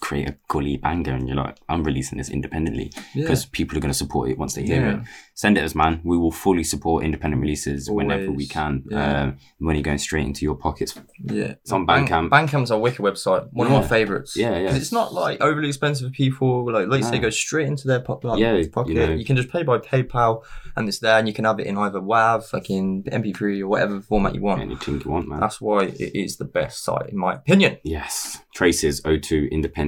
create 0.00 0.28
a 0.28 0.36
gully 0.48 0.76
banger 0.76 1.12
and 1.12 1.26
you're 1.28 1.36
like, 1.36 1.56
I'm 1.68 1.82
releasing 1.84 2.18
this 2.18 2.30
independently 2.30 2.92
because 3.14 3.44
people 3.46 3.76
are 3.76 3.80
going 3.80 3.90
to 3.92 3.96
support 3.98 4.30
it 4.30 4.38
once 4.38 4.54
they 4.54 4.62
hear 4.64 4.80
Yeah. 4.80 5.00
it. 5.00 5.06
Send 5.34 5.56
it 5.56 5.62
us, 5.64 5.74
man. 5.74 6.00
We 6.04 6.16
will 6.18 6.32
fully 6.32 6.64
support 6.64 7.04
independent 7.04 7.40
releases 7.42 7.88
whenever 7.90 8.30
we 8.32 8.46
can. 8.46 8.84
Yeah. 8.90 9.22
Um, 9.22 9.36
when 9.58 9.76
you're 9.76 9.82
going 9.84 9.98
straight 9.98 10.26
into 10.26 10.44
your 10.44 10.56
pockets. 10.56 10.98
Yeah, 11.22 11.54
It's 11.62 11.70
on 11.72 11.86
Bandcamp. 11.86 12.30
Bandcamp's 12.30 12.70
a 12.70 12.78
wicked 12.78 13.00
website. 13.00 13.48
One 13.52 13.66
of 13.68 13.72
my 13.72 13.86
favorites. 13.86 14.36
Yeah, 14.36 14.58
yeah. 14.58 14.74
it's 14.74 14.90
not 14.92 15.12
like 15.14 15.40
overly 15.40 15.68
expensive 15.68 16.08
for 16.08 16.12
people. 16.12 16.72
Like, 16.72 16.88
like 16.88 17.02
you 17.02 17.06
say, 17.08 17.18
go 17.18 17.30
straight 17.30 17.66
into 17.68 17.86
their 17.86 18.00
po- 18.00 18.20
like, 18.22 18.40
Yeah, 18.40 18.54
you 18.54 18.68
pocket. 18.68 18.94
know. 18.94 19.12
You 19.12 19.24
can 19.24 19.36
just 19.36 19.48
pay 19.50 19.62
by 19.62 19.78
PayPal, 19.78 20.42
and 20.76 20.88
it's 20.88 20.98
there, 20.98 21.18
and 21.18 21.28
you 21.28 21.34
can 21.34 21.44
have 21.44 21.60
it 21.60 21.66
in 21.66 21.76
either 21.78 22.00
WAV, 22.00 22.42
in 22.70 23.02
MP3 23.04 23.60
or 23.62 23.68
whatever 23.68 24.00
format 24.00 24.34
you 24.34 24.42
want. 24.42 24.60
Anything 24.62 25.00
you 25.04 25.10
want, 25.10 25.28
man. 25.28 25.40
That's 25.40 25.60
why 25.60 25.84
it 25.84 26.14
is 26.14 26.36
the 26.36 26.44
best 26.44 26.82
site, 26.84 27.08
in 27.10 27.16
my 27.18 27.34
opinion. 27.34 27.78
Yes. 27.84 28.38
Traces, 28.54 29.00
O2, 29.02 29.50
Independent. 29.50 29.87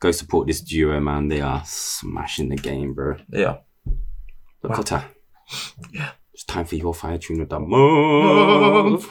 Go 0.00 0.10
support 0.12 0.46
this 0.46 0.60
duo, 0.60 1.00
man. 1.00 1.28
They 1.28 1.40
are 1.40 1.62
smashing 1.64 2.48
the 2.48 2.56
game, 2.56 2.94
bro. 2.94 3.16
Yeah. 3.30 3.58
But 4.62 4.70
Wow. 4.70 4.76
Kota, 4.76 5.04
yeah. 5.92 6.10
It's 6.32 6.44
time 6.44 6.64
for 6.64 6.74
your 6.74 6.92
fire 6.94 7.16
tune 7.18 7.40
of 7.42 7.48
the 7.48 7.60
month. 7.60 9.06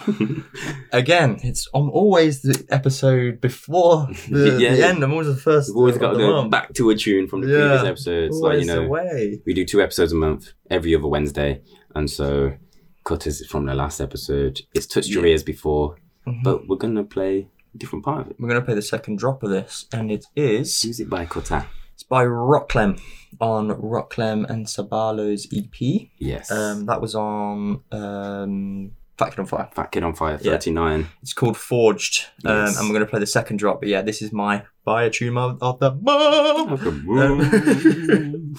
Again, 0.91 1.39
it's 1.43 1.67
I'm 1.73 1.89
always 1.89 2.41
the 2.41 2.65
episode 2.69 3.39
before 3.39 4.07
the, 4.29 4.57
Yeah. 4.59 4.75
the 4.75 4.85
end. 4.85 5.03
I'm 5.03 5.11
always 5.11 5.27
the 5.27 5.35
first. 5.35 5.69
We've 5.69 5.77
always 5.77 5.97
got 5.97 6.11
to 6.11 6.17
the 6.17 6.23
go 6.23 6.33
month. 6.41 6.51
back 6.51 6.73
to 6.73 6.89
a 6.89 6.95
tune 6.95 7.27
from 7.27 7.41
the 7.41 7.47
Yeah. 7.47 7.59
previous 7.67 7.83
episodes. 7.85 8.37
Like, 8.39 8.59
you 8.59 8.65
know, 8.65 8.87
way. 8.87 9.41
we 9.45 9.53
do 9.53 9.65
two 9.65 9.81
episodes 9.81 10.11
a 10.11 10.15
month 10.15 10.51
every 10.69 10.93
other 10.95 11.07
Wednesday. 11.07 11.61
And 11.95 12.09
so, 12.09 12.57
Kota's 13.05 13.45
from 13.45 13.65
the 13.65 13.73
last 13.75 14.01
episode. 14.01 14.61
It's 14.73 14.85
touched 14.87 15.09
your 15.09 15.25
ears 15.25 15.43
before, 15.43 15.97
Mhm. 16.27 16.43
but 16.43 16.67
we're 16.67 16.77
going 16.77 16.95
to 16.95 17.03
play 17.03 17.47
different 17.77 18.05
part 18.05 18.21
of 18.21 18.31
it. 18.31 18.35
We're 18.39 18.47
gonna 18.49 18.61
play 18.61 18.75
the 18.75 18.81
second 18.81 19.17
drop 19.19 19.43
of 19.43 19.49
this, 19.49 19.85
and 19.93 20.11
it 20.11 20.25
is 20.35 20.83
Music 20.83 21.09
by 21.09 21.25
Kota. 21.25 21.65
it's 21.93 22.03
by 22.03 22.23
Rocklem 22.25 22.99
on 23.39 23.69
Rocklem 23.69 24.49
and 24.49 24.65
Sabalo's 24.67 25.47
EP. 25.53 26.09
Yes. 26.19 26.51
Um, 26.51 26.85
that 26.85 27.01
was 27.01 27.15
on 27.15 27.81
um, 27.91 28.91
Fat 29.17 29.29
Kid 29.31 29.39
on 29.39 29.45
Fire. 29.45 29.69
Fat 29.73 29.91
Kid 29.91 30.03
on 30.03 30.13
Fire 30.13 30.37
Yeah. 30.41 30.51
39. 30.53 31.07
It's 31.21 31.33
called 31.33 31.57
Forged, 31.57 32.27
um, 32.45 32.65
Yes. 32.65 32.77
and 32.79 32.87
we're 32.89 32.93
gonna 32.93 33.05
play 33.07 33.19
the 33.19 33.27
second 33.27 33.57
drop. 33.57 33.79
But 33.81 33.89
yeah, 33.89 34.01
this 34.01 34.21
is 34.21 34.31
my 34.31 34.63
fire 34.85 35.09
tune 35.09 35.37
of, 35.37 35.57
of 35.61 35.79
the 35.79 35.91
month. 35.91 36.81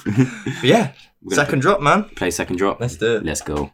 Yeah, 0.63 0.93
second 1.31 1.61
drop, 1.61 1.81
man. 1.81 2.05
play 2.17 2.31
second 2.31 2.57
drop. 2.57 2.81
Let's 2.81 2.97
do 2.97 3.17
it. 3.17 3.25
Let's 3.25 3.41
go. 3.43 3.71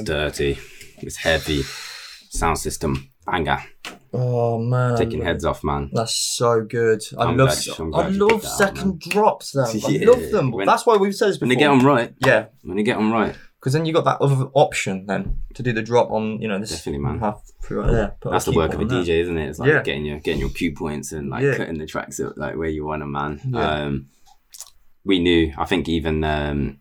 It's 0.00 0.04
dirty. 0.04 0.58
It's 0.98 1.16
heavy. 1.16 1.62
Sound 2.30 2.58
system. 2.58 3.10
Banger. 3.26 3.62
Oh 4.12 4.58
man, 4.58 4.96
Taking 4.96 5.20
heads 5.22 5.44
off, 5.44 5.64
man. 5.64 5.90
That's 5.92 6.14
so 6.14 6.62
good. 6.64 7.02
I 7.18 7.24
I'm 7.24 7.36
love, 7.36 7.48
glad- 7.64 8.12
you 8.14 8.18
love 8.18 8.30
picked 8.30 8.42
that 8.42 8.68
up, 8.68 8.76
second 8.76 9.00
drops. 9.00 9.50
Them, 9.50 9.66
I 9.86 9.90
love 10.04 10.30
them. 10.30 10.50
When- 10.52 10.66
That's 10.66 10.86
why 10.86 10.96
we've 10.96 11.14
said 11.14 11.30
this 11.30 11.36
before. 11.36 11.48
When 11.48 11.56
they 11.58 11.60
get 11.60 11.68
them 11.68 11.84
right. 11.84 12.14
yeah, 12.24 12.46
When 12.62 12.76
they 12.76 12.82
get 12.84 12.96
them 12.98 13.12
right. 13.12 13.34
because 13.58 13.72
then 13.72 13.84
you 13.84 13.92
got 13.92 14.04
that 14.04 14.20
other 14.20 14.46
option 14.54 15.06
then 15.06 15.40
to 15.54 15.62
do 15.62 15.72
the 15.72 15.82
drop 15.82 16.10
on, 16.12 16.40
you 16.40 16.46
know, 16.46 16.58
this 16.60 16.70
Definitely, 16.70 17.00
man. 17.00 17.18
half 17.18 17.42
right 17.68 17.90
there. 17.90 18.16
That's 18.22 18.44
the 18.44 18.52
work 18.52 18.72
of 18.74 18.80
a 18.80 18.84
DJ, 18.84 19.08
isn't 19.22 19.36
it? 19.36 19.48
It's 19.48 19.58
like 19.58 19.70
Yeah. 19.70 19.82
getting 19.82 20.04
your 20.06 20.20
getting 20.20 20.40
your 20.40 20.50
cue 20.50 20.72
points 20.72 21.10
and 21.12 21.28
like 21.28 21.42
Yeah. 21.42 21.56
cutting 21.56 21.78
the 21.78 21.86
tracks 21.86 22.20
up 22.20 22.34
like 22.36 22.56
where 22.56 22.68
you 22.68 22.86
want 22.86 23.00
them, 23.02 23.10
man. 23.12 23.40
Yeah. 23.44 23.70
Um, 23.86 24.06
we 25.04 25.18
knew. 25.18 25.52
I 25.58 25.64
think 25.66 25.88
even 25.88 26.22
um, 26.22 26.78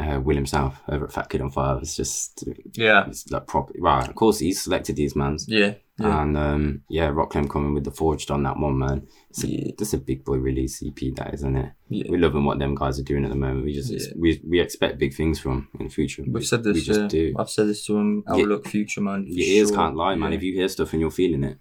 uh, 0.00 0.16
uh, 0.16 0.20
William 0.20 0.46
South 0.46 0.80
over 0.88 1.04
at 1.06 1.12
Fat 1.12 1.28
Kid 1.28 1.40
on 1.40 1.50
Fire. 1.50 1.78
It's 1.80 1.96
just 1.96 2.44
Yeah. 2.74 3.06
it's 3.06 3.30
like 3.30 3.46
proper 3.46 3.72
right. 3.78 4.08
Of 4.08 4.14
course, 4.14 4.38
he's 4.38 4.62
selected 4.62 4.96
these 4.96 5.16
mans. 5.16 5.46
Yeah. 5.48 5.74
Yeah. 5.98 6.22
And 6.22 6.36
um, 6.36 6.82
yeah, 6.90 7.06
Rockland 7.08 7.48
coming 7.48 7.72
with 7.72 7.84
the 7.84 7.90
Forged 7.90 8.30
on 8.30 8.42
that 8.42 8.58
one, 8.58 8.78
man. 8.78 9.06
It's 9.30 9.44
a, 9.44 9.48
Yeah. 9.48 9.70
That's 9.78 9.94
a 9.94 9.98
big 9.98 10.24
boy 10.24 10.36
release 10.36 10.82
EP, 10.82 11.14
that 11.16 11.32
isn't 11.34 11.56
it? 11.56 11.72
Yeah. 11.88 12.04
We're 12.08 12.20
loving 12.20 12.44
what 12.44 12.58
them 12.58 12.74
guys 12.74 13.00
are 13.00 13.04
doing 13.04 13.24
at 13.24 13.30
the 13.30 13.36
moment. 13.36 13.64
We 13.64 13.72
just 13.72 13.90
Yeah. 13.90 14.12
we 14.16 14.40
we 14.46 14.60
expect 14.60 14.98
big 14.98 15.14
things 15.14 15.38
from 15.38 15.68
in 15.78 15.86
the 15.86 15.92
future. 15.92 16.24
We've 16.26 16.46
said 16.46 16.64
this. 16.64 16.74
We 16.74 16.82
just 16.82 17.00
yeah. 17.00 17.08
do. 17.08 17.34
I've 17.38 17.50
said 17.50 17.68
this 17.68 17.84
to 17.86 17.96
him. 17.96 18.24
Yeah. 18.28 18.34
Outlook 18.34 18.68
future, 18.68 19.00
man. 19.00 19.24
Your 19.28 19.46
ears 19.46 19.68
sure. 19.68 19.76
can't 19.76 19.96
lie, 19.96 20.14
man. 20.14 20.32
Yeah. 20.32 20.36
If 20.36 20.42
you 20.42 20.52
hear 20.54 20.68
stuff 20.68 20.92
and 20.92 21.00
you're 21.00 21.10
feeling 21.10 21.44
it, 21.44 21.58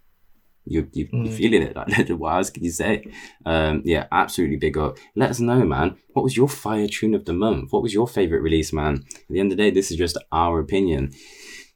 you 0.66 0.88
you 0.94 1.08
Mm. 1.08 1.26
you're 1.26 1.34
feeling 1.36 1.62
it. 1.62 1.76
Like, 1.76 2.08
what 2.10 2.36
else 2.36 2.50
can 2.50 2.64
you 2.64 2.72
say? 2.72 3.06
Um, 3.46 3.82
yeah, 3.86 4.08
absolutely 4.12 4.58
big 4.58 4.78
up. 4.78 4.98
Let 5.16 5.30
us 5.30 5.40
know, 5.40 5.64
man. 5.66 5.98
What 6.14 6.24
was 6.24 6.36
your 6.38 6.48
fire 6.50 6.88
tune 6.88 7.14
of 7.14 7.26
the 7.26 7.34
month? 7.34 7.72
What 7.72 7.84
was 7.84 7.94
your 7.94 8.08
favorite 8.08 8.42
release, 8.42 8.74
man? 8.74 9.04
At 9.16 9.22
the 9.30 9.40
end 9.40 9.52
of 9.52 9.58
the 9.58 9.64
day, 9.64 9.72
this 9.72 9.92
is 9.92 9.98
just 9.98 10.18
our 10.32 10.60
opinion. 10.60 11.12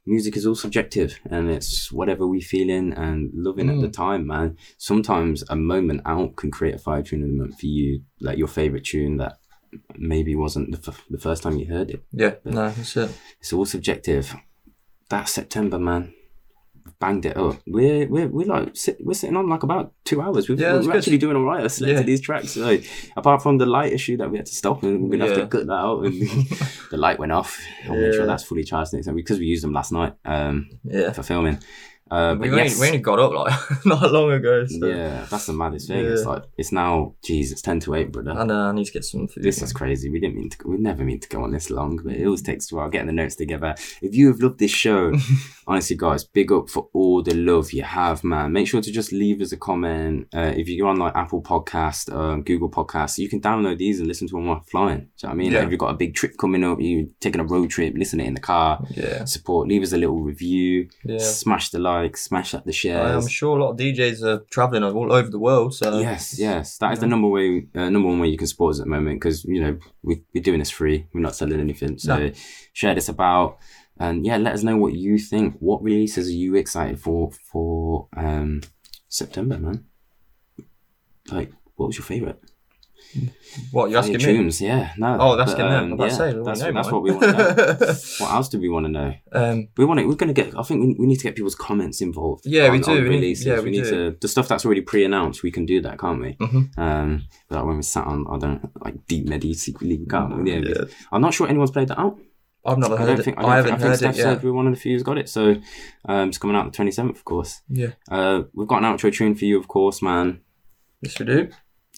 Music 0.06 0.34
is 0.36 0.46
all 0.46 0.54
subjective, 0.54 1.20
and 1.30 1.50
it's 1.50 1.92
whatever 1.92 2.26
we 2.26 2.40
feeling 2.40 2.92
and 2.94 3.30
loving 3.34 3.68
at 3.68 3.80
the 3.80 3.88
Mm. 3.88 3.92
time, 3.92 4.26
man. 4.26 4.56
Sometimes 4.78 5.44
a 5.50 5.56
moment 5.56 6.00
out 6.06 6.36
can 6.36 6.50
create 6.50 6.74
a 6.74 6.78
fire 6.78 7.02
tune 7.02 7.22
of 7.22 7.28
the 7.28 7.34
month 7.34 7.60
for 7.60 7.66
you, 7.66 8.02
like 8.20 8.38
your 8.38 8.48
favorite 8.48 8.84
tune 8.84 9.18
that 9.18 9.34
maybe 9.96 10.34
wasn't 10.34 10.72
the, 10.72 10.90
f- 10.90 11.04
the 11.10 11.18
first 11.18 11.42
time 11.44 11.58
you 11.58 11.66
heard 11.66 11.90
it. 11.90 12.02
Yeah. 12.12 12.34
No, 12.44 12.70
that's 12.70 12.96
it. 12.96 13.10
It's 13.40 13.52
all 13.52 13.66
subjective. 13.66 14.34
That 15.10 15.28
September, 15.28 15.78
man, 15.78 16.12
banged 17.00 17.24
it 17.26 17.36
up. 17.36 17.56
We're 17.66 18.06
we're 18.08 18.28
we're 18.28 18.46
like 18.46 18.76
sit, 18.76 18.98
we're 19.04 19.14
sitting 19.14 19.36
on 19.36 19.48
like 19.48 19.62
about 19.62 19.92
two 20.04 20.20
hours. 20.20 20.48
We've, 20.48 20.60
yeah, 20.60 20.78
we're 20.80 20.96
actually 20.96 21.18
doing 21.18 21.36
all 21.36 21.44
right. 21.44 21.64
I 21.64 21.66
selected 21.68 22.00
Yeah. 22.00 22.02
these 22.04 22.20
tracks. 22.20 22.50
So, 22.50 22.78
apart 23.16 23.42
from 23.42 23.58
the 23.58 23.66
light 23.66 23.92
issue 23.92 24.16
that 24.18 24.30
we 24.30 24.36
had 24.36 24.46
to 24.46 24.54
stop, 24.54 24.82
and 24.82 25.02
we're 25.02 25.16
gonna 25.18 25.26
have 25.30 25.36
to 25.38 25.46
cut 25.46 25.66
that 25.66 25.72
out. 25.72 26.04
And 26.04 26.12
the 26.90 26.96
light 26.96 27.18
went 27.18 27.32
off. 27.32 27.58
I'll 27.88 27.96
make 27.96 28.12
sure 28.12 28.26
that's 28.26 28.44
fully 28.44 28.64
charged 28.64 28.92
next 28.92 29.06
time 29.06 29.16
because 29.16 29.38
we 29.38 29.46
used 29.46 29.64
them 29.64 29.72
last 29.72 29.92
night 29.92 30.14
um, 30.24 30.68
Yeah. 30.84 31.12
for 31.12 31.22
filming. 31.22 31.58
Uh, 32.10 32.36
We 32.38 32.50
but 32.50 32.58
only, 32.60 32.74
we 32.80 32.86
only 32.86 32.98
got 32.98 33.18
up 33.18 33.32
like 33.32 33.52
not 33.86 34.10
long 34.12 34.32
ago. 34.32 34.66
So. 34.66 34.86
yeah, 34.86 35.26
that's 35.30 35.46
the 35.46 35.52
maddest 35.52 35.88
thing. 35.88 36.04
It's 36.04 36.24
like 36.24 36.44
it's 36.56 36.72
now, 36.72 37.14
geez, 37.24 37.52
it's 37.52 37.62
ten 37.62 37.80
to 37.80 37.94
eight, 37.94 38.12
brother. 38.12 38.32
I 38.32 38.44
know. 38.44 38.68
I 38.68 38.72
need 38.72 38.84
to 38.86 38.92
get 38.92 39.04
some 39.04 39.28
food. 39.28 39.44
This 39.44 39.62
is 39.62 39.72
crazy. 39.72 40.10
We 40.10 40.20
didn't 40.20 40.36
mean 40.36 40.50
to. 40.50 40.56
We 40.68 40.76
never 40.78 41.04
mean 41.04 41.20
to 41.20 41.28
go 41.28 41.42
on 41.44 41.52
this 41.52 41.70
long, 41.70 42.00
but 42.02 42.14
it 42.14 42.24
always 42.24 42.42
takes 42.42 42.70
a 42.72 42.76
while 42.76 42.88
getting 42.90 43.06
the 43.06 43.12
notes 43.12 43.36
together. 43.36 43.74
If 44.02 44.14
you 44.14 44.28
have 44.28 44.40
loved 44.40 44.58
this 44.58 44.70
show, 44.70 45.12
honestly, 45.66 45.96
guys, 45.96 46.24
big 46.24 46.50
up 46.52 46.68
for 46.68 46.88
all 46.92 47.22
the 47.22 47.34
love 47.34 47.72
you 47.72 47.82
have, 47.82 48.24
man. 48.24 48.52
Make 48.52 48.66
sure 48.68 48.80
to 48.80 48.90
just 48.92 49.12
leave 49.12 49.40
us 49.40 49.52
a 49.52 49.56
comment. 49.56 50.26
Uh, 50.34 50.52
if 50.56 50.68
you're 50.68 50.88
on 50.88 50.96
like 50.96 51.14
Apple 51.14 51.42
Podcast, 51.42 52.12
um, 52.12 52.42
Google 52.42 52.70
Podcast, 52.70 53.18
you 53.18 53.28
can 53.28 53.40
download 53.40 53.78
these 53.78 53.98
and 54.00 54.08
listen 54.08 54.26
to 54.28 54.34
them 54.34 54.46
while 54.46 54.60
flying. 54.70 54.98
Do 55.00 55.04
you 55.04 55.08
know 55.24 55.28
what 55.28 55.32
I 55.32 55.34
mean? 55.36 55.52
Like, 55.52 55.64
if 55.64 55.70
you've 55.70 55.80
got 55.80 55.90
a 55.94 55.96
big 55.96 56.14
trip 56.14 56.32
coming 56.38 56.64
up, 56.64 56.80
you 56.80 57.10
taking 57.20 57.40
a 57.40 57.44
road 57.44 57.70
trip, 57.70 57.94
listen 57.96 58.20
it 58.20 58.26
in 58.26 58.34
the 58.34 58.40
car. 58.40 58.82
Yeah. 58.90 59.24
Support. 59.24 59.68
Leave 59.68 59.82
us 59.82 59.92
a 59.92 59.96
little 59.96 60.20
review. 60.20 60.88
Yeah. 61.04 61.18
Smash 61.18 61.70
the 61.70 61.78
like. 61.78 61.99
Like 62.02 62.16
smash 62.16 62.54
up 62.54 62.64
the 62.64 62.72
shares. 62.72 63.24
I'm 63.24 63.28
sure 63.30 63.56
a 63.58 63.62
lot 63.62 63.70
of 63.72 63.76
DJs 63.78 64.22
are 64.22 64.38
traveling 64.50 64.82
all 64.82 65.12
over 65.12 65.28
the 65.30 65.38
world. 65.38 65.74
So 65.74 65.98
Yes, 66.00 66.38
yes, 66.38 66.78
that 66.78 66.92
is 66.94 67.00
the 67.00 67.06
number 67.06 67.28
way, 67.28 67.66
uh, 67.74 67.88
number 67.90 68.08
one 68.08 68.20
way 68.20 68.28
you 68.28 68.38
can 68.38 68.46
support 68.46 68.74
us 68.74 68.80
at 68.80 68.84
the 68.86 68.90
moment 68.90 69.20
because 69.20 69.44
you 69.44 69.60
know 69.60 69.78
we, 70.02 70.22
we're 70.34 70.42
doing 70.42 70.58
this 70.60 70.70
free. 70.70 71.06
We're 71.12 71.20
not 71.20 71.36
selling 71.36 71.60
anything, 71.60 71.98
so 71.98 72.18
No. 72.18 72.32
share 72.72 72.94
this 72.94 73.08
about 73.08 73.58
and 73.98 74.24
yeah, 74.24 74.38
let 74.38 74.54
us 74.54 74.62
know 74.62 74.78
what 74.78 74.94
you 74.94 75.18
think. 75.18 75.56
What 75.60 75.82
releases 75.82 76.28
are 76.28 76.32
you 76.44 76.54
excited 76.54 76.98
for 77.00 77.30
for 77.52 78.08
um 78.16 78.62
September, 79.08 79.58
man? 79.58 79.84
Like, 81.30 81.52
what 81.76 81.86
was 81.88 81.98
your 81.98 82.04
favorite? 82.06 82.40
What 83.72 83.90
you 83.90 83.96
asking 83.96 84.18
me? 84.18 84.50
Yeah, 84.60 84.92
no. 84.96 85.18
Oh, 85.20 85.36
that's 85.36 85.52
but, 85.52 85.56
getting 85.56 85.72
um, 85.92 85.98
to 85.98 86.04
yeah, 86.04 86.08
say, 86.10 86.32
that's, 86.44 86.60
know 86.60 86.72
that's 86.72 86.92
what 86.92 87.02
we 87.02 87.10
want 87.10 87.22
to 87.24 87.32
know. 87.32 87.86
what 88.18 88.30
else 88.32 88.48
do 88.48 88.60
we 88.60 88.68
want 88.68 88.86
to 88.86 88.92
know? 88.92 89.14
Um, 89.32 89.68
We 89.76 89.84
want 89.84 89.98
it. 89.98 90.06
We're 90.06 90.14
gonna 90.14 90.32
get. 90.32 90.56
I 90.56 90.62
think 90.62 90.80
we, 90.82 90.94
we 90.98 91.06
need 91.06 91.16
to 91.16 91.24
get 91.24 91.34
people's 91.34 91.56
comments 91.56 92.00
involved. 92.00 92.46
Yeah, 92.46 92.70
we 92.70 92.78
do, 92.78 92.92
on 92.92 93.08
we 93.08 93.18
need- 93.18 93.38
yeah, 93.40 93.56
we, 93.58 93.64
we 93.64 93.70
need 93.72 93.84
do. 93.84 94.12
to 94.12 94.16
the 94.20 94.28
stuff 94.28 94.46
that's 94.46 94.64
already 94.64 94.82
pre-announced. 94.82 95.42
We 95.42 95.50
can 95.50 95.66
do 95.66 95.80
that, 95.82 95.98
can't 95.98 96.20
we? 96.20 96.34
Mhm. 96.34 96.78
Um, 96.78 97.24
but 97.48 97.56
like 97.56 97.64
when 97.66 97.76
we 97.78 97.82
sat 97.82 98.06
on, 98.06 98.26
I 98.30 98.38
don't 98.38 98.70
like 98.84 99.06
deep 99.06 99.26
medi 99.28 99.54
secretly. 99.54 99.98
we 99.98 100.06
Can't. 100.06 100.46
Yeah, 100.46 100.58
Yeah. 100.58 100.84
I'm 101.10 101.20
not 101.22 101.34
sure 101.34 101.48
anyone's 101.48 101.72
played 101.72 101.88
that 101.88 101.98
out. 101.98 102.18
I've 102.64 102.78
I 102.78 102.88
heard 102.88 103.06
don't 103.06 103.18
it. 103.20 103.22
think. 103.24 103.38
I, 103.38 103.40
I, 103.40 103.42
don't 103.42 103.50
haven't 103.50 103.64
think, 103.64 103.74
I 103.74 103.78
think 103.78 103.88
heard 103.90 103.98
Steph 103.98 104.14
it 104.18 104.22
said 104.22 104.42
we're 104.44 104.52
one 104.52 104.66
of 104.66 104.74
the 104.74 104.78
few 104.80 104.92
who's 104.92 105.02
got 105.02 105.18
it. 105.18 105.28
So 105.28 105.56
um, 106.04 106.28
it's 106.28 106.38
coming 106.38 106.54
out 106.56 106.70
the 106.70 106.76
27th, 106.78 107.10
of 107.16 107.24
course. 107.24 107.62
Yeah. 107.68 107.92
Uh, 108.10 108.42
we've 108.54 108.68
got 108.68 108.84
an 108.84 108.96
outro 108.96 109.12
tune 109.12 109.34
for 109.34 109.46
you, 109.46 109.58
of 109.58 109.66
course, 109.66 110.02
man. 110.02 110.40
Yes, 111.00 111.18
we 111.18 111.24
do. 111.26 111.48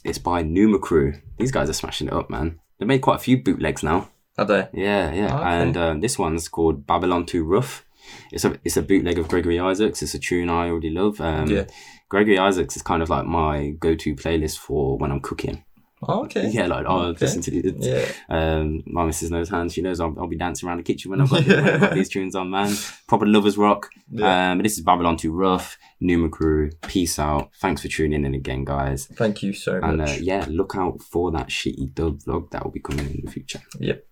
It's 0.04 0.18
by 0.18 0.42
Numa 0.42 0.78
Crew. 0.78 1.14
These 1.38 1.52
guys 1.52 1.68
are 1.70 1.74
smashing 1.74 2.08
it 2.08 2.12
up, 2.12 2.28
man. 2.30 2.58
They 2.78 2.86
made 2.86 3.02
quite 3.02 3.16
a 3.16 3.20
few 3.22 3.42
bootlegs 3.42 3.82
now. 3.82 4.08
Are 4.38 4.44
they? 4.44 4.68
Yeah, 4.72 5.12
yeah. 5.12 5.28
Oh, 5.32 5.36
okay. 5.38 5.44
And 5.62 5.76
um, 5.76 6.00
this 6.00 6.18
one's 6.18 6.48
called 6.48 6.86
Babylon 6.86 7.26
Too 7.26 7.44
Rough. 7.44 7.84
It's 8.32 8.44
a 8.44 8.58
it's 8.64 8.76
a 8.76 8.82
bootleg 8.82 9.18
of 9.18 9.28
Gregory 9.28 9.60
Isaacs. 9.60 10.02
It's 10.02 10.14
a 10.14 10.18
tune 10.18 10.50
I 10.50 10.68
already 10.70 10.90
love. 10.90 11.20
Um, 11.20 11.48
Yeah. 11.48 11.64
Gregory 12.08 12.38
Isaacs 12.38 12.76
is 12.76 12.82
kind 12.82 13.02
of 13.02 13.08
like 13.08 13.24
my 13.24 13.70
go-to 13.80 14.14
playlist 14.14 14.58
for 14.58 14.98
when 14.98 15.10
I'm 15.12 15.20
cooking. 15.20 15.64
Oh, 16.08 16.24
okay. 16.24 16.48
Yeah, 16.50 16.66
like 16.66 16.84
oh, 16.88 17.02
Okay. 17.08 17.24
listen 17.26 17.42
to 17.42 17.50
the, 17.50 17.74
Yeah. 17.78 18.06
um, 18.28 18.82
my 18.86 19.04
missus 19.04 19.30
knows 19.30 19.48
hands. 19.48 19.72
She 19.74 19.82
knows 19.82 20.00
I'll, 20.00 20.14
I'll 20.18 20.26
be 20.26 20.36
dancing 20.36 20.68
around 20.68 20.78
the 20.78 20.82
kitchen 20.82 21.10
when 21.10 21.20
I've 21.20 21.30
got, 21.30 21.40
I've 21.48 21.80
got 21.80 21.94
these 21.94 22.08
tunes 22.08 22.34
on, 22.34 22.50
man. 22.50 22.74
Proper 23.06 23.26
lovers 23.26 23.56
rock. 23.56 23.88
Yeah. 24.10 24.50
Um, 24.52 24.58
but 24.58 24.64
this 24.64 24.76
is 24.78 24.84
Babylon 24.84 25.16
Too 25.16 25.32
Rough. 25.32 25.78
Numa 26.00 26.28
Crew. 26.28 26.70
Peace 26.82 27.18
out. 27.18 27.50
Thanks 27.60 27.82
for 27.82 27.88
tuning 27.88 28.24
in 28.24 28.34
again, 28.34 28.64
guys. 28.64 29.06
Thank 29.06 29.42
you 29.44 29.52
so 29.52 29.80
much. 29.80 29.90
And 29.90 30.02
uh, 30.02 30.16
yeah, 30.20 30.44
look 30.48 30.74
out 30.76 31.00
for 31.02 31.30
that 31.32 31.48
shitty 31.48 31.94
dub 31.94 32.18
vlog 32.22 32.50
that 32.50 32.64
will 32.64 32.72
be 32.72 32.80
coming 32.80 33.06
in 33.06 33.20
the 33.24 33.30
future. 33.30 33.60
Yep. 33.78 34.04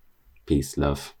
Peace, 0.45 0.77
love. 0.77 1.13